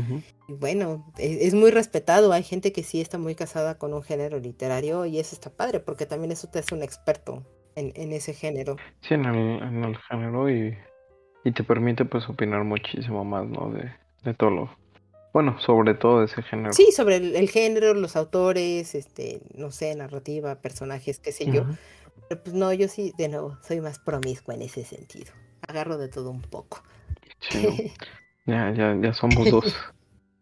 Y 0.48 0.52
bueno, 0.52 1.10
es, 1.18 1.54
muy 1.54 1.70
respetado, 1.70 2.32
hay 2.32 2.42
gente 2.42 2.72
que 2.72 2.82
sí 2.82 3.00
está 3.00 3.18
muy 3.18 3.34
casada 3.34 3.78
con 3.78 3.94
un 3.94 4.02
género 4.02 4.38
literario 4.38 5.06
y 5.06 5.18
eso 5.18 5.34
está 5.34 5.50
padre, 5.50 5.80
porque 5.80 6.06
también 6.06 6.32
eso 6.32 6.48
te 6.48 6.58
hace 6.58 6.74
un 6.74 6.82
experto 6.82 7.42
en, 7.74 7.92
en 7.94 8.12
ese 8.12 8.34
género. 8.34 8.76
Sí, 9.00 9.14
en 9.14 9.24
el, 9.24 9.62
en 9.62 9.84
el 9.84 9.96
género 9.96 10.50
y 10.50 10.76
y 11.46 11.52
te 11.52 11.62
permite 11.62 12.04
pues 12.04 12.28
opinar 12.28 12.64
muchísimo 12.64 13.24
más, 13.24 13.46
¿no? 13.46 13.70
De, 13.70 13.92
de 14.24 14.34
todo 14.34 14.50
lo... 14.50 14.76
Bueno, 15.32 15.60
sobre 15.60 15.94
todo 15.94 16.18
de 16.18 16.26
ese 16.26 16.42
género. 16.42 16.72
Sí, 16.72 16.90
sobre 16.90 17.18
el, 17.18 17.48
género, 17.48 17.94
los 17.94 18.16
autores, 18.16 18.96
este, 18.96 19.42
no 19.54 19.70
sé, 19.70 19.94
narrativa, 19.94 20.56
personajes, 20.56 21.20
qué 21.20 21.30
sé 21.30 21.46
yo. 21.46 21.64
Pero 22.28 22.42
pues 22.42 22.56
no, 22.56 22.72
yo 22.72 22.88
sí, 22.88 23.12
de 23.16 23.28
nuevo, 23.28 23.56
soy 23.62 23.80
más 23.80 24.00
promiscua 24.00 24.54
en 24.54 24.62
ese 24.62 24.84
sentido. 24.84 25.32
Agarro 25.68 25.98
de 25.98 26.08
todo 26.08 26.30
un 26.30 26.42
poco. 26.42 26.82
ya, 28.46 28.72
ya, 28.74 28.98
ya 29.00 29.12
somos 29.12 29.48
dos. 29.48 29.76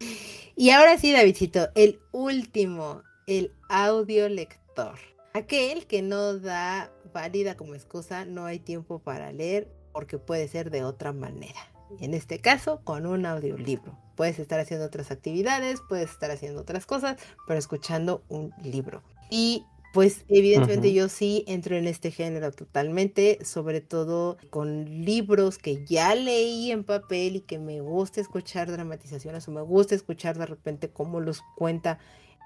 y 0.57 0.71
ahora 0.71 0.97
sí, 0.97 1.13
Davidcito, 1.13 1.69
el 1.75 1.99
último, 2.13 3.03
el 3.27 3.53
audio 3.69 4.31
lector. 4.31 4.95
Aquel 5.35 5.87
que 5.87 6.01
no 6.01 6.39
da 6.39 6.91
válida 7.13 7.57
como 7.57 7.75
excusa, 7.75 8.25
no 8.25 8.47
hay 8.47 8.59
tiempo 8.59 9.01
para 9.01 9.33
leer 9.33 9.69
porque 9.95 10.19
puede 10.19 10.47
ser 10.49 10.71
de 10.71 10.85
otra 10.85 11.15
manera. 11.15 11.61
En 12.01 12.13
este 12.13 12.41
caso, 12.41 12.81
con 12.85 13.07
un 13.07 13.25
audiolibro. 13.25 13.97
Puedes 14.17 14.39
estar 14.39 14.61
haciendo 14.61 14.85
otras 14.85 15.11
actividades, 15.11 15.81
puedes 15.89 16.11
estar 16.11 16.31
haciendo 16.31 16.61
otras 16.61 16.85
cosas, 16.85 17.17
pero 17.47 17.59
escuchando 17.59 18.23
un 18.29 18.53
libro. 18.63 19.03
Y 19.31 19.65
pues 19.95 20.25
evidentemente 20.29 20.93
yo 20.93 21.09
sí 21.09 21.45
entro 21.47 21.77
en 21.77 21.87
este 21.87 22.11
género 22.11 22.51
totalmente, 22.51 23.39
sobre 23.45 23.81
todo 23.81 24.39
con 24.51 25.05
libros 25.05 25.57
que 25.57 25.85
ya 25.85 26.17
leí 26.17 26.73
en 26.73 26.83
papel 26.83 27.37
y 27.37 27.41
que 27.41 27.61
me 27.61 27.81
gusta 27.81 28.21
escuchar 28.21 28.73
dramatizaciones 28.73 29.47
o 29.47 29.53
me 29.53 29.63
gusta 29.63 29.95
escuchar 29.95 30.37
de 30.37 30.47
repente 30.47 30.91
cómo 30.91 31.21
los 31.21 31.43
cuenta 31.55 32.01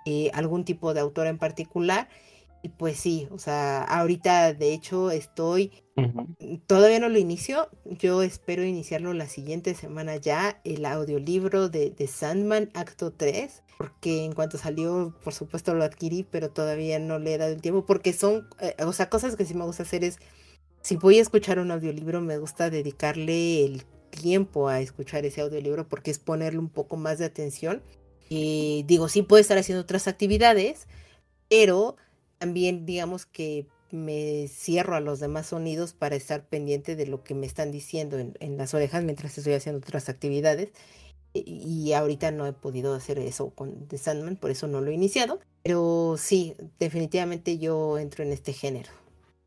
eh, 0.05 0.31
algún 0.35 0.67
tipo 0.67 0.93
de 0.93 1.01
autor 1.01 1.27
en 1.27 1.39
particular. 1.39 2.11
Y 2.63 2.71
pues 2.71 2.99
sí, 2.99 3.29
o 3.31 3.39
sea, 3.39 3.85
ahorita 3.85 4.53
de 4.53 4.73
hecho 4.73 5.11
estoy, 5.11 5.73
todavía 6.67 6.99
no 6.99 7.09
lo 7.09 7.19
inicio, 7.19 7.69
yo 7.85 8.23
espero 8.23 8.65
iniciarlo 8.65 9.13
la 9.13 9.29
siguiente 9.29 9.75
semana 9.75 10.17
ya, 10.17 10.61
el 10.65 10.85
audiolibro 10.85 11.69
de, 11.69 11.91
de 11.91 12.07
Sandman 12.09 12.71
Acto 12.75 13.13
3, 13.13 13.63
porque 13.79 14.25
en 14.25 14.33
cuanto 14.33 14.59
salió, 14.59 15.15
por 15.23 15.33
supuesto 15.33 15.73
lo 15.75 15.85
adquirí, 15.85 16.25
pero 16.29 16.51
todavía 16.51 16.99
no 16.99 17.21
le 17.21 17.35
he 17.35 17.39
dado 17.39 17.53
el 17.53 17.63
tiempo, 17.63 17.87
porque 17.87 18.13
son, 18.13 18.49
eh, 18.61 18.75
o 18.85 18.93
sea, 18.93 19.09
cosas 19.09 19.37
que 19.37 19.45
sí 19.45 19.55
me 19.55 19.65
gusta 19.65 19.85
hacer 19.85 20.03
es, 20.03 20.19
si 20.83 20.97
voy 20.97 21.19
a 21.19 21.23
escuchar 21.23 21.61
un 21.61 21.71
audiolibro, 21.71 22.21
me 22.21 22.39
gusta 22.39 22.71
dedicarle 22.71 23.65
el 23.65 23.85
tiempo 24.11 24.69
a 24.69 24.81
escuchar 24.81 25.25
ese 25.27 25.43
audiolibro, 25.43 25.89
porque 25.89 26.11
es 26.11 26.19
ponerle 26.19 26.59
un 26.59 26.69
poco 26.69 26.97
más 26.97 27.19
de 27.19 27.25
atención. 27.25 27.83
Y 28.29 28.85
digo, 28.87 29.09
sí 29.09 29.23
puedo 29.23 29.41
estar 29.41 29.59
haciendo 29.59 29.83
otras 29.83 30.09
actividades, 30.09 30.87
pero 31.49 31.97
también 32.39 32.86
digamos 32.86 33.26
que 33.26 33.66
me 33.91 34.49
cierro 34.49 34.97
a 34.97 35.01
los 35.01 35.20
demás 35.20 35.47
sonidos 35.47 35.93
para 35.93 36.16
estar 36.16 36.45
pendiente 36.47 36.97
de 36.97 37.07
lo 37.07 37.22
que 37.22 37.34
me 37.34 37.47
están 37.47 37.70
diciendo 37.70 38.18
en, 38.18 38.57
las 38.57 38.74
orejas 38.74 39.05
mientras 39.05 39.36
estoy 39.39 39.55
haciendo 39.55 39.78
otras 39.78 40.09
actividades. 40.09 40.70
Y, 41.34 41.93
ahorita 41.93 42.30
no 42.32 42.47
he 42.47 42.53
podido 42.53 42.95
hacer 42.95 43.18
eso 43.18 43.51
con 43.51 43.86
The 43.86 43.99
Sandman, 43.99 44.36
por 44.36 44.51
eso 44.51 44.66
no 44.66 44.80
lo 44.80 44.91
he 44.91 44.95
iniciado. 44.95 45.41
Pero 45.62 46.16
sí, 46.16 46.55
definitivamente 46.80 47.59
yo 47.59 47.99
entro 47.99 48.24
en 48.24 48.32
este 48.32 48.53
género. 48.53 48.89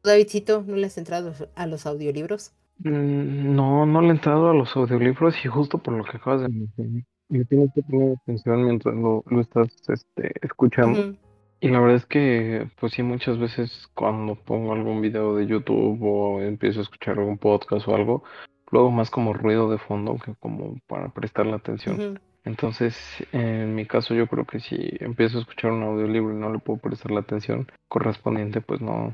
Davidcito, 0.03 0.63
¿no 0.65 0.75
le 0.75 0.87
has 0.87 0.97
entrado 0.97 1.33
a 1.55 1.65
los 1.65 1.85
audiolibros? 1.85 2.53
Mm, 2.79 3.55
no, 3.55 3.85
no 3.85 4.01
le 4.01 4.09
he 4.09 4.11
entrado 4.11 4.49
a 4.49 4.53
los 4.53 4.75
audiolibros 4.75 5.35
y 5.43 5.47
justo 5.47 5.79
por 5.79 5.95
lo 5.95 6.03
que 6.03 6.17
acabas 6.17 6.43
de 6.43 6.49
mencionar. 6.49 7.03
Me 7.29 7.45
tienes 7.45 7.69
que 7.73 7.81
poner 7.81 8.17
atención 8.21 8.65
mientras 8.65 8.95
lo, 8.95 9.23
estás 9.41 9.67
este, 9.87 10.33
escuchando. 10.41 11.15
Y 11.63 11.69
la 11.69 11.79
verdad 11.79 11.97
es 11.97 12.07
que, 12.07 12.67
pues 12.79 12.93
sí, 12.93 13.03
muchas 13.03 13.37
veces 13.37 13.87
cuando 13.93 14.33
pongo 14.33 14.73
algún 14.73 14.99
video 14.99 15.35
de 15.35 15.45
YouTube 15.45 15.99
o 16.01 16.41
empiezo 16.41 16.79
a 16.79 16.83
escuchar 16.83 17.19
algún 17.19 17.37
podcast 17.37 17.87
o 17.87 17.95
algo, 17.95 18.23
luego 18.71 18.89
más 18.89 19.11
como 19.11 19.31
ruido 19.31 19.69
de 19.69 19.77
fondo 19.77 20.17
que 20.25 20.33
como 20.39 20.79
para 20.87 21.09
prestar 21.09 21.45
la 21.45 21.57
atención. 21.57 22.19
Entonces, 22.45 22.97
en 23.31 23.75
mi 23.75 23.85
caso, 23.85 24.15
yo 24.15 24.25
creo 24.25 24.45
que 24.45 24.59
si 24.59 24.75
empiezo 24.99 25.37
a 25.37 25.41
escuchar 25.41 25.71
un 25.71 25.83
audiolibro 25.83 26.33
y 26.33 26.39
no 26.39 26.51
le 26.51 26.57
puedo 26.57 26.79
prestar 26.79 27.11
la 27.11 27.19
atención 27.19 27.71
correspondiente, 27.87 28.61
pues 28.61 28.81
no. 28.81 29.13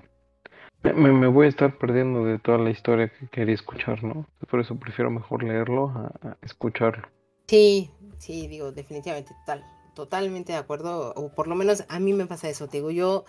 Me, 0.83 0.93
me 0.93 1.27
voy 1.27 1.47
a 1.47 1.49
estar 1.49 1.77
perdiendo 1.77 2.23
de 2.23 2.39
toda 2.39 2.59
la 2.59 2.69
historia 2.69 3.09
que 3.09 3.27
quería 3.27 3.55
escuchar, 3.55 4.05
¿no? 4.05 4.25
Por 4.49 4.61
eso 4.61 4.79
prefiero 4.79 5.11
mejor 5.11 5.43
leerlo 5.43 5.89
a 5.89 6.37
escucharlo. 6.43 7.09
Sí, 7.47 7.91
sí, 8.19 8.47
digo, 8.47 8.71
definitivamente 8.71 9.33
tal 9.45 9.61
totalmente 9.97 10.51
de 10.51 10.59
acuerdo, 10.59 11.11
o 11.15 11.29
por 11.29 11.47
lo 11.47 11.55
menos 11.55 11.83
a 11.89 11.99
mí 11.99 12.13
me 12.13 12.27
pasa 12.27 12.47
eso, 12.47 12.67
te 12.67 12.77
digo, 12.77 12.91
yo, 12.91 13.25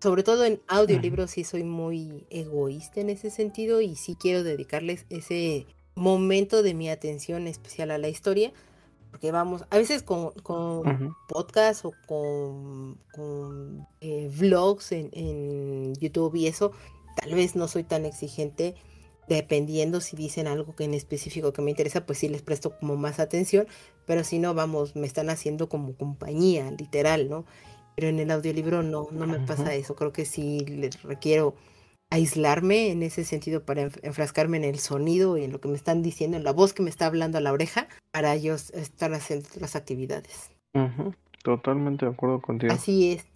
sobre 0.00 0.22
todo 0.22 0.46
en 0.46 0.62
audiolibros, 0.66 1.32
sí 1.32 1.44
soy 1.44 1.64
muy 1.64 2.26
egoísta 2.30 3.02
en 3.02 3.10
ese 3.10 3.28
sentido 3.28 3.82
y 3.82 3.94
sí 3.94 4.16
quiero 4.18 4.42
dedicarles 4.42 5.04
ese 5.10 5.66
momento 5.94 6.62
de 6.62 6.72
mi 6.72 6.88
atención 6.88 7.46
especial 7.46 7.90
a 7.90 7.98
la 7.98 8.08
historia, 8.08 8.54
porque 9.10 9.32
vamos, 9.32 9.66
a 9.68 9.76
veces 9.76 10.02
con, 10.02 10.30
con 10.30 11.14
podcasts 11.28 11.84
o 11.84 11.92
con, 12.06 12.98
con 13.12 13.86
eh, 14.00 14.30
vlogs 14.34 14.92
en, 14.92 15.10
en 15.12 15.94
YouTube 15.96 16.36
y 16.36 16.46
eso, 16.46 16.72
tal 17.16 17.34
vez 17.34 17.54
no 17.54 17.68
soy 17.68 17.84
tan 17.84 18.06
exigente 18.06 18.76
dependiendo 19.28 20.00
si 20.00 20.16
dicen 20.16 20.46
algo 20.46 20.74
que 20.74 20.84
en 20.84 20.94
específico 20.94 21.52
que 21.52 21.60
me 21.60 21.70
interesa, 21.70 22.06
pues 22.06 22.18
sí 22.18 22.30
les 22.30 22.40
presto 22.40 22.78
como 22.78 22.96
más 22.96 23.20
atención, 23.20 23.66
pero 24.08 24.24
si 24.24 24.38
no, 24.40 24.54
vamos, 24.54 24.96
me 24.96 25.06
están 25.06 25.28
haciendo 25.28 25.68
como 25.68 25.94
compañía, 25.94 26.70
literal, 26.72 27.28
¿no? 27.28 27.44
Pero 27.94 28.08
en 28.08 28.18
el 28.18 28.30
audiolibro 28.30 28.82
no, 28.82 29.06
no 29.12 29.26
me 29.26 29.38
pasa 29.38 29.74
eso, 29.74 29.94
creo 29.94 30.12
que 30.12 30.24
sí 30.24 30.64
les 30.66 31.02
requiero 31.02 31.54
aislarme 32.10 32.90
en 32.90 33.02
ese 33.02 33.22
sentido 33.24 33.62
para 33.64 33.82
enfrascarme 33.82 34.56
en 34.56 34.64
el 34.64 34.78
sonido 34.78 35.36
y 35.36 35.44
en 35.44 35.52
lo 35.52 35.60
que 35.60 35.68
me 35.68 35.76
están 35.76 36.02
diciendo, 36.02 36.38
en 36.38 36.44
la 36.44 36.52
voz 36.52 36.72
que 36.72 36.82
me 36.82 36.88
está 36.88 37.04
hablando 37.04 37.36
a 37.36 37.42
la 37.42 37.52
oreja, 37.52 37.86
para 38.10 38.34
ellos 38.34 38.70
estar 38.70 39.12
haciendo 39.12 39.46
las 39.60 39.76
actividades. 39.76 40.50
Totalmente 41.44 42.06
de 42.06 42.12
acuerdo 42.12 42.40
contigo. 42.40 42.72
Así 42.72 43.12
es. 43.12 43.26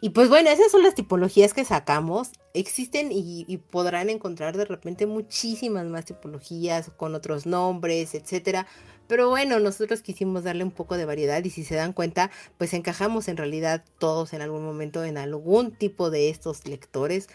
Y 0.00 0.10
pues 0.10 0.28
bueno, 0.28 0.48
esas 0.48 0.72
son 0.72 0.82
las 0.82 0.94
tipologías 0.94 1.52
que 1.52 1.64
sacamos. 1.64 2.30
Existen 2.54 3.10
y, 3.12 3.44
podrán 3.70 4.08
encontrar 4.08 4.56
de 4.56 4.64
repente 4.64 5.06
muchísimas 5.06 5.84
más 5.86 6.06
tipologías 6.06 6.90
con 6.96 7.14
otros 7.14 7.46
nombres, 7.46 8.14
etcétera. 8.14 8.66
Pero 9.06 9.28
bueno, 9.28 9.58
nosotros 9.58 10.02
quisimos 10.02 10.44
darle 10.44 10.64
un 10.64 10.70
poco 10.70 10.96
de 10.96 11.04
variedad 11.04 11.44
y 11.44 11.50
si 11.50 11.64
se 11.64 11.74
dan 11.74 11.92
cuenta, 11.92 12.30
pues 12.58 12.72
encajamos 12.72 13.28
en 13.28 13.36
realidad 13.36 13.84
todos 13.98 14.32
en 14.32 14.40
algún 14.40 14.64
momento 14.64 15.04
en 15.04 15.18
algún 15.18 15.72
tipo 15.72 16.10
de 16.10 16.30
estos 16.30 16.66
lectores, 16.66 17.28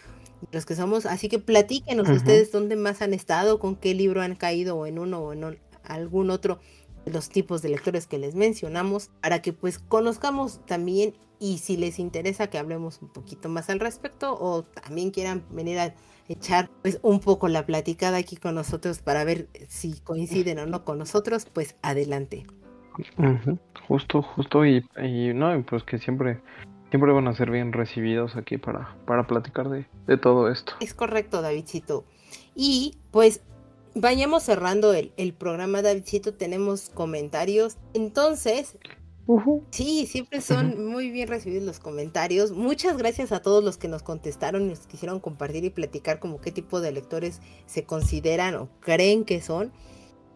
los 0.52 0.66
que 0.66 0.74
somos. 0.74 1.06
Así 1.06 1.28
que 1.28 1.38
platíquenos 1.38 2.08
ustedes 2.08 2.50
dónde 2.50 2.76
más 2.76 3.00
han 3.02 3.14
estado, 3.14 3.60
con 3.60 3.76
qué 3.76 3.94
libro 3.94 4.22
han 4.22 4.34
caído 4.34 4.76
o 4.76 4.86
en 4.86 4.98
uno 4.98 5.20
o 5.20 5.32
en 5.32 5.58
algún 5.84 6.30
otro 6.30 6.58
los 7.04 7.28
tipos 7.28 7.62
de 7.62 7.68
lectores 7.68 8.06
que 8.06 8.18
les 8.18 8.34
mencionamos 8.34 9.10
para 9.20 9.40
que 9.40 9.52
pues 9.52 9.78
conozcamos 9.78 10.60
también 10.66 11.14
y 11.38 11.58
si 11.58 11.76
les 11.76 11.98
interesa 11.98 12.48
que 12.48 12.58
hablemos 12.58 13.00
un 13.02 13.08
poquito 13.08 13.48
más 13.48 13.70
al 13.70 13.80
respecto 13.80 14.36
o 14.38 14.62
también 14.62 15.10
quieran 15.10 15.44
venir 15.50 15.78
a 15.78 15.94
echar 16.28 16.70
pues 16.82 16.98
un 17.02 17.20
poco 17.20 17.48
la 17.48 17.66
platicada 17.66 18.16
aquí 18.18 18.36
con 18.36 18.54
nosotros 18.54 19.00
para 19.00 19.24
ver 19.24 19.48
si 19.68 20.00
coinciden 20.00 20.58
o 20.58 20.66
no 20.66 20.84
con 20.84 20.98
nosotros, 20.98 21.46
pues 21.52 21.76
adelante. 21.82 22.46
Justo, 23.86 24.22
justo 24.22 24.64
y, 24.64 24.84
y 25.02 25.34
no, 25.34 25.64
pues 25.66 25.82
que 25.84 25.98
siempre 25.98 26.40
siempre 26.90 27.12
van 27.12 27.28
a 27.28 27.34
ser 27.34 27.50
bien 27.50 27.72
recibidos 27.72 28.36
aquí 28.36 28.58
para, 28.58 28.96
para 29.06 29.26
platicar 29.26 29.68
de, 29.68 29.86
de 30.06 30.16
todo 30.16 30.50
esto. 30.50 30.74
Es 30.80 30.94
correcto, 30.94 31.42
Davidcito. 31.42 32.04
Y 32.54 32.96
pues 33.10 33.42
vayamos 33.94 34.44
cerrando 34.44 34.94
el, 34.94 35.12
el 35.16 35.34
programa, 35.34 35.82
Davidcito. 35.82 36.34
Tenemos 36.34 36.88
comentarios. 36.90 37.76
Entonces, 37.92 38.78
Sí, 39.70 40.06
siempre 40.06 40.40
son 40.40 40.88
muy 40.88 41.10
bien 41.10 41.28
recibidos 41.28 41.64
los 41.64 41.80
comentarios. 41.80 42.52
Muchas 42.52 42.96
gracias 42.96 43.32
a 43.32 43.40
todos 43.40 43.62
los 43.64 43.76
que 43.76 43.88
nos 43.88 44.04
contestaron 44.04 44.66
y 44.66 44.68
nos 44.68 44.86
quisieron 44.86 45.18
compartir 45.18 45.64
y 45.64 45.70
platicar 45.70 46.20
como 46.20 46.40
qué 46.40 46.52
tipo 46.52 46.80
de 46.80 46.92
lectores 46.92 47.40
se 47.66 47.84
consideran 47.84 48.54
o 48.54 48.68
creen 48.80 49.24
que 49.24 49.40
son. 49.40 49.72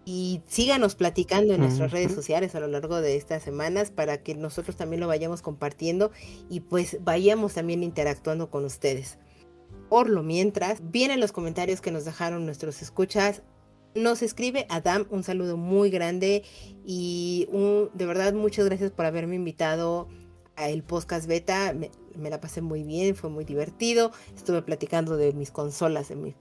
Y 0.04 0.42
síganos 0.46 0.96
platicando 0.96 1.54
en 1.54 1.60
nuestras 1.60 1.92
redes 1.92 2.12
sociales 2.12 2.54
a 2.56 2.60
lo 2.60 2.66
largo 2.66 3.00
de 3.00 3.16
estas 3.16 3.44
semanas 3.44 3.92
para 3.92 4.22
que 4.22 4.34
nosotros 4.34 4.76
también 4.76 4.98
lo 4.98 5.06
vayamos 5.06 5.40
compartiendo 5.40 6.10
y 6.48 6.60
pues 6.60 6.98
vayamos 7.02 7.54
también 7.54 7.84
interactuando 7.84 8.50
con 8.50 8.64
ustedes. 8.64 9.18
Por 9.88 10.08
lo 10.08 10.24
mientras, 10.24 10.80
vienen 10.90 11.20
los 11.20 11.30
comentarios 11.30 11.80
que 11.80 11.92
nos 11.92 12.04
dejaron 12.04 12.44
nuestros 12.44 12.82
escuchas. 12.82 13.42
Nos 13.96 14.22
escribe 14.22 14.66
Adam, 14.68 15.04
un 15.10 15.24
saludo 15.24 15.56
muy 15.56 15.90
grande 15.90 16.44
y 16.86 17.48
de 17.92 18.06
verdad 18.06 18.32
muchas 18.34 18.64
gracias 18.66 18.92
por 18.92 19.04
haberme 19.04 19.34
invitado 19.34 20.06
a 20.54 20.68
el 20.68 20.84
podcast 20.84 21.26
beta. 21.26 21.74
Me, 21.74 22.30
la 22.30 22.40
pasé 22.40 22.60
muy 22.60 22.84
bien, 22.84 23.16
fue 23.16 23.30
muy 23.30 23.44
divertido. 23.44 24.12
Estuve 24.36 24.62
platicando 24.62 25.16
de 25.16 25.32
mis 25.32 25.50
consolas, 25.50 26.08
de 26.08 26.14
mis 26.14 26.34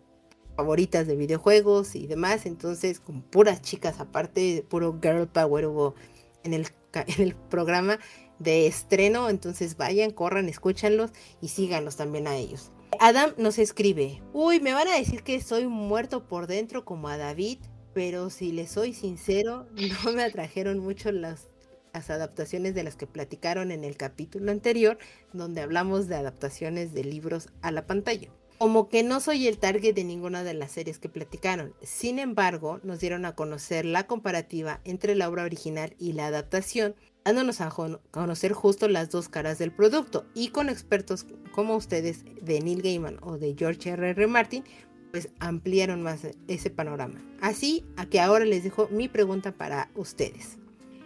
favoritas 0.55 1.07
de 1.07 1.15
videojuegos 1.15 1.95
y 1.95 2.05
demás. 2.05 2.45
Entonces, 2.45 2.99
con 2.99 3.23
puras 3.23 3.63
chicas 3.63 3.99
aparte, 3.99 4.63
puro 4.69 4.99
girl 5.01 5.27
power 5.27 5.65
hubo 5.65 5.95
en 6.43 6.53
el, 6.53 6.67
en 6.93 7.23
el 7.23 7.35
programa 7.35 7.97
de 8.38 8.67
estreno. 8.67 9.27
Entonces 9.27 9.76
vayan, 9.76 10.11
corran, 10.11 10.49
escúchanlos 10.49 11.09
y 11.41 11.47
síganlos 11.47 11.95
también 11.95 12.27
a 12.27 12.35
ellos. 12.35 12.71
Adam 12.98 13.34
nos 13.38 13.60
escribe, 13.60 14.22
uy, 14.34 14.60
me 14.60 14.74
van 14.74 14.88
a 14.88 14.95
decir 14.95 15.24
que 15.24 15.40
soy 15.41 15.68
muerto 15.68 16.28
por 16.28 16.48
dentro 16.48 16.86
como 16.86 17.07
a 17.07 17.18
David, 17.18 17.60
pero 17.94 18.30
si 18.30 18.52
le 18.52 18.68
soy 18.68 18.94
sincero, 18.94 19.68
no 20.03 20.11
me 20.14 20.24
atrajeron 20.24 20.80
mucho 20.80 21.11
las, 21.11 21.48
las 21.94 22.10
adaptaciones 22.10 22.74
de 22.76 22.84
las 22.84 22.95
que 22.95 23.07
platicaron 23.07 23.72
en 23.72 23.84
el 23.84 23.95
capítulo 23.95 24.52
anterior, 24.52 24.98
donde 25.34 25.61
hablamos 25.61 26.07
de 26.07 26.16
adaptaciones 26.16 26.94
de 26.94 27.03
libros 27.03 27.49
a 27.61 27.72
la 27.72 27.86
pantalla. 27.86 28.30
Como 28.57 28.90
que 28.90 29.03
no 29.03 29.22
soy 29.22 29.48
el 29.48 29.57
target 29.57 29.95
de 29.95 30.03
ninguna 30.03 30.44
de 30.44 30.53
las 30.53 30.74
series 30.74 30.99
que 30.99 31.07
platicaron. 31.07 31.74
Sin 31.82 32.20
embargo, 32.20 32.82
nos 32.84 32.99
dieron 32.99 33.24
a 33.24 33.34
conocer 33.34 33.86
la 33.86 34.06
comparativa 34.06 34.82
entre 34.84 35.16
la 35.16 35.30
obra 35.30 35.44
original 35.44 35.95
y 35.98 36.11
la 36.11 36.28
adaptación 36.28 36.95
dándonos 37.26 37.62
a 37.62 37.72
conocer 38.12 38.54
justo 38.54 38.88
las 38.88 39.10
dos 39.10 39.30
caras 39.30 39.60
del 39.60 39.72
producto 39.72 40.26
y 40.34 40.50
con 40.50 40.70
expertos 40.70 41.26
como 41.52 41.76
ustedes 41.76 42.24
de 42.41 42.60
Neil 42.62 42.82
Gaiman 42.82 43.18
o 43.22 43.38
de 43.38 43.56
George 43.58 43.90
R. 43.90 44.10
R. 44.10 44.28
Martin, 44.28 44.64
pues 45.12 45.30
ampliaron 45.40 46.02
más 46.02 46.28
ese 46.48 46.70
panorama. 46.70 47.20
Así 47.41 47.86
a 47.98 48.06
que 48.06 48.20
ahora 48.20 48.46
les 48.46 48.64
dejo 48.64 48.88
mi 48.91 49.08
pregunta 49.08 49.52
para 49.52 49.90
ustedes. 49.96 50.58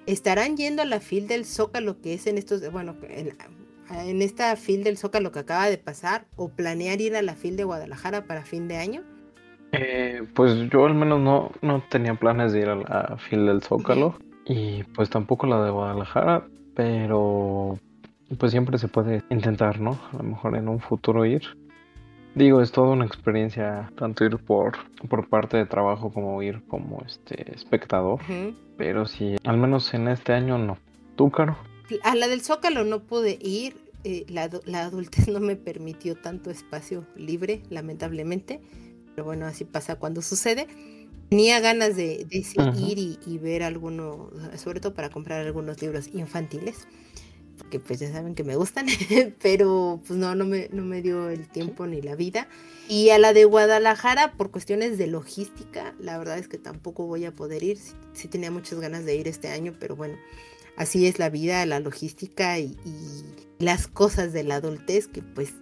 ¿Estarán 0.05 0.57
yendo 0.57 0.81
a 0.81 0.85
la 0.85 0.99
fil 0.99 1.27
del 1.27 1.45
Zócalo 1.45 2.01
que 2.01 2.13
es 2.13 2.27
en 2.27 2.37
estos, 2.37 2.69
bueno, 2.71 2.95
en, 3.09 4.21
esta 4.21 4.55
fil 4.57 4.83
del 4.83 4.97
Zócalo 4.97 5.31
que 5.31 5.39
acaba 5.39 5.69
de 5.69 5.77
pasar 5.77 6.25
o 6.35 6.49
planear 6.49 6.99
ir 6.99 7.15
a 7.15 7.21
la 7.21 7.35
fil 7.35 7.55
de 7.55 7.63
Guadalajara 7.63 8.25
para 8.25 8.43
fin 8.43 8.67
de 8.67 8.77
año? 8.77 9.03
Eh, 9.71 10.21
pues 10.35 10.69
yo 10.69 10.85
al 10.85 10.93
menos 10.93 11.21
no, 11.21 11.51
no 11.61 11.83
tenía 11.89 12.13
planes 12.15 12.51
de 12.51 12.59
ir 12.59 12.69
a 12.69 12.75
la 12.75 13.17
fil 13.17 13.45
del 13.45 13.61
Zócalo. 13.63 14.17
Y 14.45 14.83
pues 14.83 15.09
tampoco 15.09 15.47
la 15.47 15.63
de 15.63 15.71
Guadalajara, 15.71 16.47
pero 16.75 17.77
pues 18.37 18.51
siempre 18.51 18.77
se 18.77 18.87
puede 18.87 19.23
intentar, 19.29 19.79
¿no? 19.79 19.99
A 20.11 20.17
lo 20.17 20.23
mejor 20.23 20.57
en 20.57 20.67
un 20.67 20.79
futuro 20.79 21.25
ir. 21.25 21.43
Digo, 22.35 22.61
es 22.61 22.71
toda 22.71 22.89
una 22.89 23.05
experiencia, 23.05 23.91
tanto 23.95 24.25
ir 24.25 24.37
por, 24.39 24.73
por 25.07 25.29
parte 25.29 25.57
de 25.57 25.65
trabajo 25.65 26.11
como 26.11 26.41
ir 26.41 26.63
como 26.67 27.03
este 27.05 27.53
espectador. 27.53 28.19
Pero 28.75 29.05
sí, 29.05 29.35
al 29.43 29.57
menos 29.57 29.93
en 29.93 30.07
este 30.07 30.33
año 30.33 30.57
no. 30.57 30.77
¿Tú, 31.15 31.29
Caro? 31.29 31.57
A 32.03 32.15
la 32.15 32.27
del 32.27 32.41
Zócalo 32.41 32.83
no 32.83 33.03
pude 33.03 33.37
ir. 33.39 33.75
Eh, 34.03 34.25
la, 34.27 34.49
la 34.65 34.81
adultez 34.81 35.27
no 35.29 35.39
me 35.39 35.55
permitió 35.55 36.15
tanto 36.15 36.49
espacio 36.49 37.05
libre, 37.15 37.61
lamentablemente. 37.69 38.61
Pero 39.13 39.25
bueno, 39.25 39.45
así 39.45 39.63
pasa 39.63 39.97
cuando 39.97 40.23
sucede. 40.23 40.67
Tenía 41.29 41.59
ganas 41.59 41.95
de, 41.95 42.27
ir 42.77 43.17
y, 43.25 43.37
ver 43.39 43.63
alguno, 43.63 44.29
sobre 44.55 44.79
todo 44.79 44.93
para 44.93 45.09
comprar 45.09 45.45
algunos 45.45 45.81
libros 45.81 46.07
infantiles, 46.13 46.87
porque 47.57 47.79
pues 47.79 47.99
ya 47.99 48.11
saben 48.11 48.35
que 48.35 48.43
me 48.43 48.55
gustan, 48.55 48.85
pero 49.41 49.99
pues 50.05 50.19
no, 50.19 50.35
no 50.35 50.45
me, 50.45 50.69
no 50.71 50.83
me 50.83 51.01
dio 51.01 51.29
el 51.29 51.47
tiempo 51.47 51.87
ni 51.87 52.01
la 52.01 52.15
vida. 52.15 52.47
Y 52.87 53.09
a 53.09 53.17
la 53.17 53.33
de 53.33 53.45
Guadalajara, 53.45 54.33
por 54.33 54.51
cuestiones 54.51 54.97
de 54.97 55.07
logística, 55.07 55.95
la 55.99 56.17
verdad 56.17 56.37
es 56.37 56.47
que 56.47 56.57
tampoco 56.57 57.07
voy 57.07 57.25
a 57.25 57.33
poder 57.33 57.63
ir. 57.63 57.79
Sí, 58.13 58.27
tenía 58.27 58.51
muchas 58.51 58.79
ganas 58.79 59.05
de 59.05 59.15
ir 59.15 59.27
este 59.27 59.47
año, 59.47 59.73
pero 59.79 59.95
bueno, 59.95 60.17
así 60.77 61.07
es 61.07 61.17
la 61.17 61.29
vida, 61.29 61.65
la 61.65 61.79
logística 61.79 62.59
y, 62.59 62.77
y 62.85 63.23
las 63.63 63.87
cosas 63.87 64.33
de 64.33 64.43
la 64.43 64.55
adultez 64.55 65.07
que 65.07 65.23
pues 65.23 65.53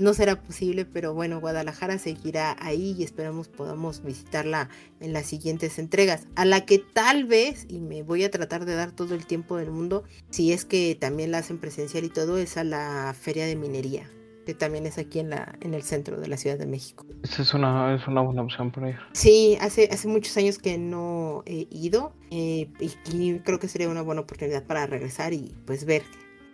no 0.00 0.14
será 0.14 0.42
posible, 0.42 0.84
pero 0.84 1.14
bueno, 1.14 1.40
Guadalajara 1.40 1.98
seguirá 1.98 2.56
ahí 2.60 2.96
y 2.98 3.04
esperamos 3.04 3.48
podamos 3.48 4.02
visitarla 4.02 4.68
en 5.00 5.12
las 5.12 5.26
siguientes 5.26 5.78
entregas, 5.78 6.26
a 6.36 6.44
la 6.44 6.64
que 6.64 6.78
tal 6.78 7.24
vez, 7.24 7.66
y 7.68 7.80
me 7.80 8.02
voy 8.02 8.24
a 8.24 8.30
tratar 8.30 8.64
de 8.64 8.74
dar 8.74 8.92
todo 8.92 9.14
el 9.14 9.26
tiempo 9.26 9.56
del 9.56 9.70
mundo, 9.70 10.04
si 10.30 10.52
es 10.52 10.64
que 10.64 10.96
también 10.98 11.30
la 11.30 11.38
hacen 11.38 11.58
presencial 11.58 12.04
y 12.04 12.08
todo, 12.08 12.38
es 12.38 12.56
a 12.56 12.64
la 12.64 13.14
Feria 13.18 13.46
de 13.46 13.56
Minería, 13.56 14.10
que 14.46 14.54
también 14.54 14.86
es 14.86 14.98
aquí 14.98 15.18
en, 15.18 15.30
la, 15.30 15.56
en 15.60 15.74
el 15.74 15.82
centro 15.82 16.18
de 16.18 16.28
la 16.28 16.36
Ciudad 16.36 16.58
de 16.58 16.66
México. 16.66 17.06
Esa 17.22 17.42
es 17.42 17.54
una, 17.54 17.94
es 17.94 18.06
una 18.08 18.22
buena 18.22 18.42
opción 18.42 18.70
para 18.70 18.90
ir. 18.90 18.96
Sí, 19.12 19.58
hace, 19.60 19.88
hace 19.92 20.08
muchos 20.08 20.36
años 20.36 20.58
que 20.58 20.78
no 20.78 21.42
he 21.46 21.66
ido 21.70 22.14
eh, 22.30 22.68
y 22.80 23.38
creo 23.40 23.58
que 23.58 23.68
sería 23.68 23.88
una 23.88 24.02
buena 24.02 24.22
oportunidad 24.22 24.64
para 24.64 24.86
regresar 24.86 25.32
y 25.32 25.54
pues 25.66 25.84
ver 25.84 26.02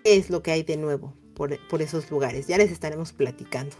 qué 0.04 0.16
es 0.16 0.30
lo 0.30 0.42
que 0.42 0.50
hay 0.50 0.62
de 0.62 0.76
nuevo 0.76 1.14
por, 1.36 1.82
esos 1.82 2.10
lugares. 2.10 2.48
Ya 2.48 2.58
les 2.58 2.72
estaremos 2.72 3.12
platicando. 3.12 3.76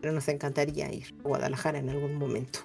Pero 0.00 0.12
nos 0.12 0.28
encantaría 0.28 0.92
ir 0.92 1.14
a 1.24 1.28
Guadalajara 1.28 1.78
en 1.78 1.88
algún 1.88 2.14
momento. 2.14 2.60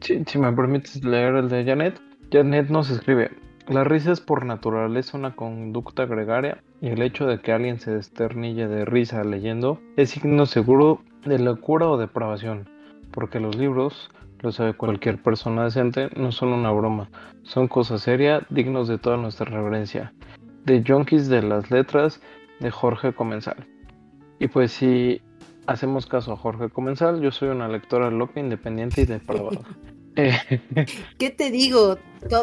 Sí, 0.00 0.22
si 0.26 0.38
me 0.38 0.52
permites 0.52 1.04
leer 1.04 1.34
el 1.34 1.48
de 1.48 1.64
Janet. 1.64 2.00
Janet 2.30 2.70
nos 2.70 2.88
escribe, 2.88 3.30
la 3.68 3.84
risa 3.84 4.12
es 4.12 4.20
por 4.20 4.46
naturaleza 4.46 5.18
una 5.18 5.36
conducta 5.36 6.06
gregaria 6.06 6.62
y 6.80 6.88
el 6.88 7.02
hecho 7.02 7.26
de 7.26 7.40
que 7.40 7.52
alguien 7.52 7.78
se 7.78 7.90
desternille 7.90 8.68
de 8.68 8.84
risa 8.86 9.22
leyendo 9.22 9.80
es 9.96 10.10
signo 10.10 10.46
seguro 10.46 11.02
de 11.26 11.38
locura 11.38 11.88
o 11.88 11.98
depravación, 11.98 12.68
porque 13.12 13.38
los 13.38 13.54
libros, 13.54 14.10
lo 14.40 14.50
sabe 14.50 14.74
cualquier 14.74 15.22
persona 15.22 15.64
decente, 15.64 16.08
no 16.16 16.32
son 16.32 16.48
una 16.54 16.72
broma, 16.72 17.10
son 17.42 17.68
cosas 17.68 18.00
serias 18.00 18.44
dignos 18.50 18.88
de 18.88 18.98
toda 18.98 19.16
nuestra 19.16 19.46
reverencia. 19.46 20.12
De 20.64 20.82
junkies 20.86 21.28
de 21.28 21.42
las 21.42 21.70
letras 21.70 22.20
de 22.60 22.70
Jorge 22.70 23.12
Comensal. 23.12 23.66
Y 24.38 24.48
pues 24.48 24.72
si 24.72 25.20
hacemos 25.66 26.06
caso 26.06 26.32
a 26.32 26.36
Jorge 26.36 26.68
Comensal, 26.68 27.20
yo 27.20 27.30
soy 27.30 27.48
una 27.50 27.68
lectora 27.68 28.10
loca, 28.10 28.40
independiente 28.40 29.02
y 29.02 29.06
depravada. 29.06 29.60
¿Qué 31.18 31.30
te 31.30 31.50
digo? 31.50 31.96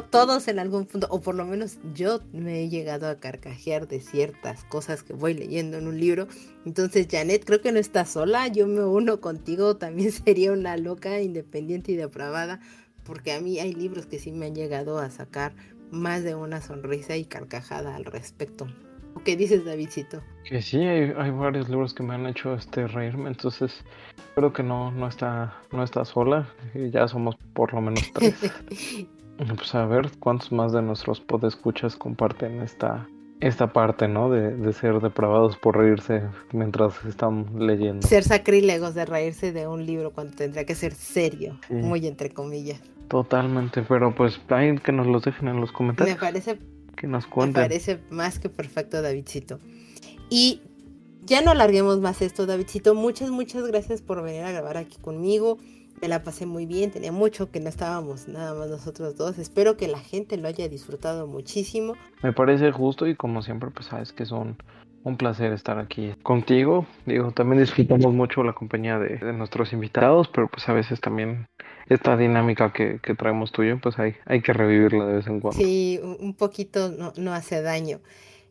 todos 0.10 0.48
en 0.50 0.60
algún 0.60 0.86
punto, 0.86 1.08
o 1.10 1.22
por 1.22 1.36
lo 1.36 1.46
menos 1.46 1.78
yo 1.94 2.20
me 2.34 2.64
he 2.64 2.70
llegado 2.70 3.08
a 3.08 3.20
carcajear 3.20 3.88
de 3.88 4.02
ciertas 4.02 4.66
cosas 4.66 5.04
que 5.04 5.14
voy 5.14 5.34
leyendo 5.34 5.78
en 5.78 5.88
un 5.88 6.00
libro. 6.00 6.28
Entonces, 6.66 7.08
Janet, 7.10 7.46
creo 7.46 7.62
que 7.62 7.72
no 7.72 7.80
estás 7.80 8.10
sola. 8.10 8.48
Yo 8.48 8.68
me 8.68 8.84
uno 8.84 9.22
contigo. 9.22 9.78
También 9.78 10.12
sería 10.26 10.52
una 10.52 10.76
loca, 10.78 11.22
independiente 11.22 11.94
y 11.94 11.96
depravada. 11.96 12.60
Porque 13.04 13.32
a 13.32 13.40
mí 13.40 13.60
hay 13.60 13.74
libros 13.74 14.06
que 14.06 14.20
sí 14.20 14.32
me 14.32 14.48
han 14.48 14.56
llegado 14.56 15.00
a 15.00 15.10
sacar 15.10 15.54
más 15.92 16.24
de 16.24 16.36
una 16.36 16.62
sonrisa 16.62 17.16
y 17.16 17.26
carcajada 17.26 17.96
al 17.96 18.06
respecto. 18.06 18.68
¿Qué 19.24 19.36
dices, 19.36 19.66
Davidcito? 19.66 20.22
Que 20.44 20.62
sí, 20.62 20.80
hay, 20.80 21.32
varios 21.32 21.70
libros 21.70 21.94
que 21.94 22.04
me 22.04 22.16
han 22.16 22.26
hecho 22.26 22.54
este 22.54 22.88
reírme, 22.88 23.30
entonces 23.30 23.84
creo 24.36 24.54
que 24.54 24.64
no, 24.64 24.92
no 24.92 25.08
está, 25.08 25.54
no 25.72 25.84
está 25.84 26.06
sola, 26.06 26.48
ya 26.92 27.08
somos 27.08 27.36
por 27.54 27.74
lo 27.74 27.82
menos 27.82 28.12
tres. 28.14 28.36
pues 29.38 29.76
a 29.76 29.86
ver 29.86 30.10
cuántos 30.20 30.52
más 30.52 30.72
de 30.74 30.82
nuestros 30.82 31.20
podescuchas 31.20 31.96
comparten 31.96 32.62
esta, 32.62 33.08
esta 33.40 33.72
parte, 33.72 34.08
¿no? 34.08 34.30
De, 34.30 34.74
ser 34.74 35.00
depravados 35.00 35.58
por 35.58 35.78
reírse 35.78 36.24
mientras 36.52 37.04
están 37.06 37.46
leyendo. 37.58 38.08
Ser 38.08 38.24
sacrílegos 38.24 38.96
de 38.96 39.06
reírse 39.06 39.52
de 39.52 39.68
un 39.68 39.86
libro 39.86 40.12
cuando 40.12 40.36
tendría 40.36 40.66
que 40.66 40.76
ser 40.76 40.94
serio, 40.94 41.58
muy 41.70 42.06
entre 42.08 42.32
comillas. 42.32 42.82
Totalmente, 43.08 43.82
pero 43.82 44.14
pues 44.14 44.40
hay 44.50 44.78
que 44.78 44.92
nos 44.92 45.08
los 45.08 45.24
dejen 45.24 45.48
en 45.48 45.62
los 45.62 45.72
comentarios. 45.72 46.16
Me 46.16 46.22
parece, 46.22 46.60
que 47.00 47.08
nos 47.08 47.26
cuenten. 47.26 47.62
Me 47.62 47.70
parece 47.70 48.00
más 48.10 48.40
que 48.40 48.50
perfecto, 48.50 49.02
Davidcito. 49.02 49.60
Y 50.30 50.62
ya 51.24 51.42
no 51.42 51.52
alarguemos 51.52 52.00
más 52.00 52.22
esto, 52.22 52.46
Davidcito. 52.46 52.94
Muchas, 52.94 53.32
muchas 53.32 53.66
gracias 53.66 54.02
por 54.02 54.22
venir 54.22 54.44
a 54.44 54.52
grabar 54.52 54.78
aquí 54.78 54.98
conmigo. 54.98 55.58
Me 56.02 56.08
la 56.08 56.24
pasé 56.24 56.46
muy 56.46 56.66
bien, 56.66 56.92
tenía 56.92 57.12
mucho 57.12 57.52
que 57.52 57.60
no 57.60 57.70
estábamos 57.70 58.28
nada 58.28 58.54
más 58.54 58.70
nosotros 58.70 59.16
dos. 59.16 59.38
Espero 59.38 59.76
que 59.76 59.88
la 59.88 60.00
gente 60.00 60.38
lo 60.38 60.48
haya 60.48 60.68
disfrutado 60.70 61.28
muchísimo. 61.28 61.94
Me 62.24 62.34
parece 62.34 62.72
justo 62.72 63.08
y 63.08 63.16
como 63.16 63.42
siempre, 63.42 63.70
pues 63.72 63.88
sabes 63.88 64.14
que 64.14 64.26
son 64.26 64.58
un 65.04 65.18
placer 65.18 65.52
estar 65.54 65.80
aquí 65.80 66.14
contigo. 66.24 66.86
Digo, 67.06 67.32
también 67.32 67.62
disfrutamos 67.62 68.14
mucho 68.14 68.44
la 68.44 68.54
compañía 68.54 69.00
de, 69.00 69.34
nuestros 69.34 69.74
invitados, 69.74 70.28
pero 70.30 70.48
pues 70.48 70.68
a 70.70 70.74
veces 70.74 71.00
también 71.00 71.48
esta 71.90 72.16
dinámica 72.16 72.72
que, 72.72 73.00
traemos 73.18 73.52
tuyo, 73.52 73.80
pues 73.82 73.98
hay, 74.00 74.16
hay 74.26 74.42
que 74.42 74.54
revivirla 74.54 75.06
de 75.06 75.14
vez 75.16 75.28
en 75.28 75.40
cuando. 75.40 75.60
Sí, 75.60 76.00
un 76.04 76.36
poquito 76.36 76.90
no, 76.90 77.14
no 77.18 77.34
hace 77.34 77.62
daño. 77.62 78.00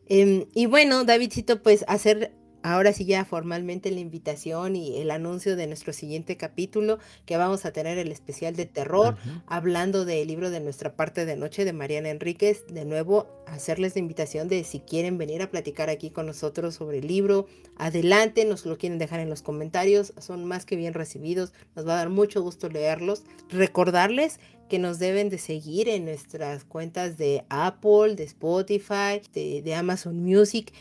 Em, 0.07 0.45
y 0.53 0.65
bueno, 0.65 1.05
Davidcito, 1.05 1.61
pues 1.61 1.85
hacer 1.87 2.33
ahora 2.63 2.93
sí 2.93 3.05
ya 3.05 3.25
formalmente 3.25 3.91
la 3.91 3.99
invitación 3.99 4.75
y 4.75 4.97
el 4.97 5.11
anuncio 5.11 5.55
de 5.55 5.67
nuestro 5.67 5.93
siguiente 5.93 6.37
capítulo, 6.37 6.99
que 7.25 7.37
vamos 7.37 7.65
a 7.65 7.71
tener 7.71 7.97
el 7.97 8.11
especial 8.11 8.55
de 8.55 8.65
terror, 8.65 9.17
hablando 9.47 10.05
del 10.05 10.27
libro 10.27 10.49
de 10.49 10.59
nuestra 10.59 10.95
parte 10.95 11.25
de 11.25 11.35
noche 11.35 11.65
de 11.65 11.73
Mariana 11.73 12.09
Enríquez. 12.09 12.65
De 12.67 12.85
nuevo, 12.85 13.27
hacerles 13.47 13.95
la 13.95 13.99
invitación 13.99 14.47
de 14.47 14.63
si 14.63 14.79
quieren 14.79 15.17
venir 15.17 15.41
a 15.41 15.49
platicar 15.49 15.89
aquí 15.89 16.09
con 16.09 16.25
nosotros 16.25 16.75
sobre 16.75 16.99
el 16.99 17.07
libro, 17.07 17.47
adelante, 17.77 18.45
nos 18.45 18.65
lo 18.65 18.77
quieren 18.77 18.99
dejar 18.99 19.19
en 19.19 19.29
los 19.29 19.41
comentarios, 19.41 20.13
son 20.19 20.45
más 20.45 20.65
que 20.65 20.75
bien 20.75 20.93
recibidos, 20.93 21.53
nos 21.75 21.87
va 21.87 21.93
a 21.93 21.97
dar 21.97 22.09
mucho 22.09 22.41
gusto 22.41 22.69
leerlos. 22.69 23.23
Recordarles 23.49 24.39
que 24.69 24.79
nos 24.79 24.99
deben 24.99 25.29
de 25.29 25.37
seguir 25.37 25.89
en 25.89 26.05
nuestras 26.05 26.63
cuentas 26.63 27.17
de 27.17 27.43
Apple, 27.49 28.15
de 28.15 28.23
Spotify, 28.23 29.21
de, 29.33 29.75
Amazon 29.75 30.23
Music. 30.23 30.71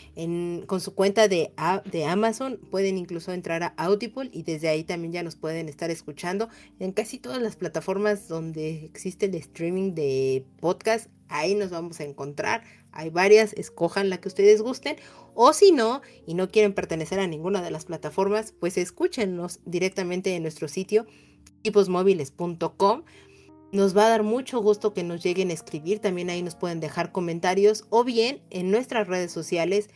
Con 0.66 0.80
su 0.80 0.94
cuenta 0.94 1.26
de, 1.26 1.52
de 1.90 2.04
Amazon 2.04 2.60
pueden 2.70 2.98
incluso 2.98 3.32
entrar 3.32 3.62
a 3.62 3.74
Audible 3.76 4.30
y 4.32 4.42
desde 4.42 4.68
ahí 4.68 4.84
también 4.84 5.12
ya 5.12 5.22
nos 5.22 5.36
pueden 5.36 5.68
estar 5.68 5.90
escuchando 5.90 6.48
en 6.78 6.92
casi 6.92 7.18
todas 7.18 7.42
las 7.42 7.56
plataformas 7.56 8.28
donde 8.28 8.84
existe 8.84 9.26
el 9.26 9.34
streaming 9.34 9.94
de 9.94 10.44
podcast. 10.60 11.08
Ahí 11.28 11.54
nos 11.54 11.70
vamos 11.70 12.00
a 12.00 12.04
encontrar. 12.04 12.62
Hay 12.92 13.10
varias, 13.10 13.52
escojan 13.54 14.10
la 14.10 14.20
que 14.20 14.28
ustedes 14.28 14.62
gusten. 14.62 14.96
O 15.34 15.52
si 15.52 15.72
no, 15.72 16.02
y 16.26 16.34
no 16.34 16.50
quieren 16.50 16.74
pertenecer 16.74 17.20
a 17.20 17.26
ninguna 17.26 17.62
de 17.62 17.70
las 17.70 17.84
plataformas, 17.84 18.52
pues 18.58 18.76
escúchenos 18.76 19.60
directamente 19.64 20.34
en 20.34 20.42
nuestro 20.42 20.68
sitio 20.68 21.06
tiposmóviles.com 21.62 23.02
nos 23.72 23.96
va 23.96 24.06
a 24.06 24.10
dar 24.10 24.22
mucho 24.22 24.60
gusto 24.60 24.94
que 24.94 25.02
nos 25.02 25.22
lleguen 25.22 25.50
a 25.50 25.54
escribir, 25.54 25.98
también 25.98 26.30
ahí 26.30 26.42
nos 26.42 26.54
pueden 26.54 26.80
dejar 26.80 27.12
comentarios 27.12 27.84
o 27.90 28.04
bien 28.04 28.40
en 28.50 28.70
nuestras 28.70 29.06
redes 29.06 29.30
sociales, 29.30 29.90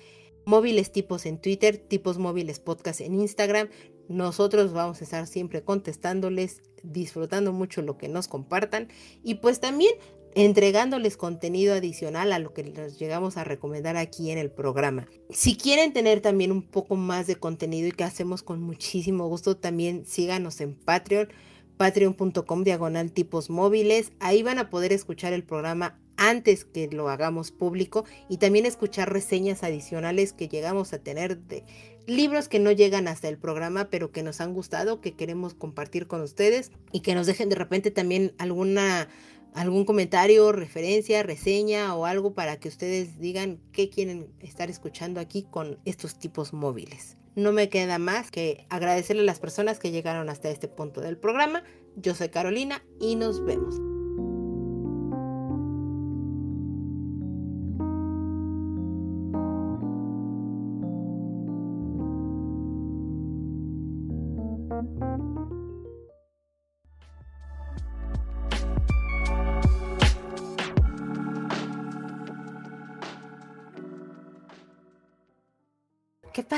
móviles 0.44 0.92
tipos 0.92 1.24
en 1.26 1.40
Twitter, 1.40 1.76
tipos 1.76 2.18
móviles 2.18 2.58
podcast 2.58 3.00
en 3.00 3.14
Instagram. 3.14 3.68
Nosotros 4.08 4.72
vamos 4.72 5.00
a 5.00 5.04
estar 5.04 5.26
siempre 5.26 5.62
contestándoles, 5.62 6.62
disfrutando 6.82 7.52
mucho 7.52 7.80
lo 7.80 7.96
que 7.96 8.08
nos 8.08 8.28
compartan 8.28 8.88
y 9.22 9.36
pues 9.36 9.60
también 9.60 9.94
entregándoles 10.34 11.16
contenido 11.16 11.74
adicional 11.74 12.32
a 12.32 12.38
lo 12.38 12.52
que 12.52 12.64
les 12.64 12.98
llegamos 12.98 13.36
a 13.36 13.44
recomendar 13.44 13.96
aquí 13.96 14.30
en 14.30 14.38
el 14.38 14.50
programa. 14.50 15.06
Si 15.30 15.56
quieren 15.56 15.92
tener 15.92 16.20
también 16.20 16.52
un 16.52 16.62
poco 16.62 16.96
más 16.96 17.26
de 17.26 17.36
contenido 17.36 17.88
y 17.88 17.92
que 17.92 18.04
hacemos 18.04 18.42
con 18.42 18.62
muchísimo 18.62 19.28
gusto, 19.28 19.56
también 19.56 20.04
síganos 20.06 20.60
en 20.60 20.74
Patreon 20.74 21.28
patreon.com 21.76 22.64
diagonal 22.64 23.12
tipos 23.12 23.50
móviles. 23.50 24.12
Ahí 24.20 24.42
van 24.42 24.58
a 24.58 24.70
poder 24.70 24.92
escuchar 24.92 25.32
el 25.32 25.44
programa 25.44 25.98
antes 26.16 26.64
que 26.64 26.88
lo 26.88 27.08
hagamos 27.08 27.50
público 27.50 28.04
y 28.28 28.36
también 28.36 28.66
escuchar 28.66 29.12
reseñas 29.12 29.62
adicionales 29.62 30.32
que 30.32 30.48
llegamos 30.48 30.92
a 30.92 30.98
tener 30.98 31.38
de 31.38 31.64
libros 32.06 32.48
que 32.48 32.58
no 32.58 32.72
llegan 32.72 33.08
hasta 33.08 33.28
el 33.28 33.38
programa 33.38 33.88
pero 33.90 34.12
que 34.12 34.22
nos 34.22 34.40
han 34.40 34.54
gustado, 34.54 35.00
que 35.00 35.14
queremos 35.14 35.54
compartir 35.54 36.06
con 36.06 36.20
ustedes 36.20 36.70
y 36.92 37.00
que 37.00 37.14
nos 37.14 37.26
dejen 37.26 37.48
de 37.48 37.56
repente 37.56 37.90
también 37.90 38.34
alguna 38.38 39.08
algún 39.54 39.84
comentario, 39.84 40.50
referencia, 40.52 41.22
reseña 41.22 41.94
o 41.94 42.06
algo 42.06 42.34
para 42.34 42.58
que 42.58 42.68
ustedes 42.68 43.18
digan 43.18 43.60
qué 43.72 43.90
quieren 43.90 44.32
estar 44.40 44.70
escuchando 44.70 45.20
aquí 45.20 45.46
con 45.50 45.78
estos 45.84 46.18
tipos 46.18 46.52
móviles. 46.52 47.16
No 47.34 47.52
me 47.52 47.68
queda 47.68 47.98
más 47.98 48.30
que 48.30 48.66
agradecerle 48.68 49.22
a 49.22 49.26
las 49.26 49.40
personas 49.40 49.78
que 49.78 49.90
llegaron 49.90 50.28
hasta 50.28 50.50
este 50.50 50.68
punto 50.68 51.00
del 51.00 51.16
programa. 51.16 51.64
Yo 51.96 52.14
soy 52.14 52.28
Carolina 52.28 52.84
y 53.00 53.16
nos 53.16 53.44
vemos. 53.44 54.01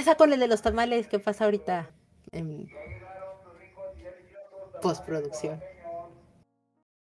Pasa 0.05 0.16
con 0.18 0.35
el 0.35 0.40
de 0.40 0.48
los 0.48 0.60
tamales? 0.60 1.09
¿Qué 1.09 1.18
pasa 1.18 1.44
ahorita 1.44 1.89
en 2.31 2.70
postproducción? 4.82 5.62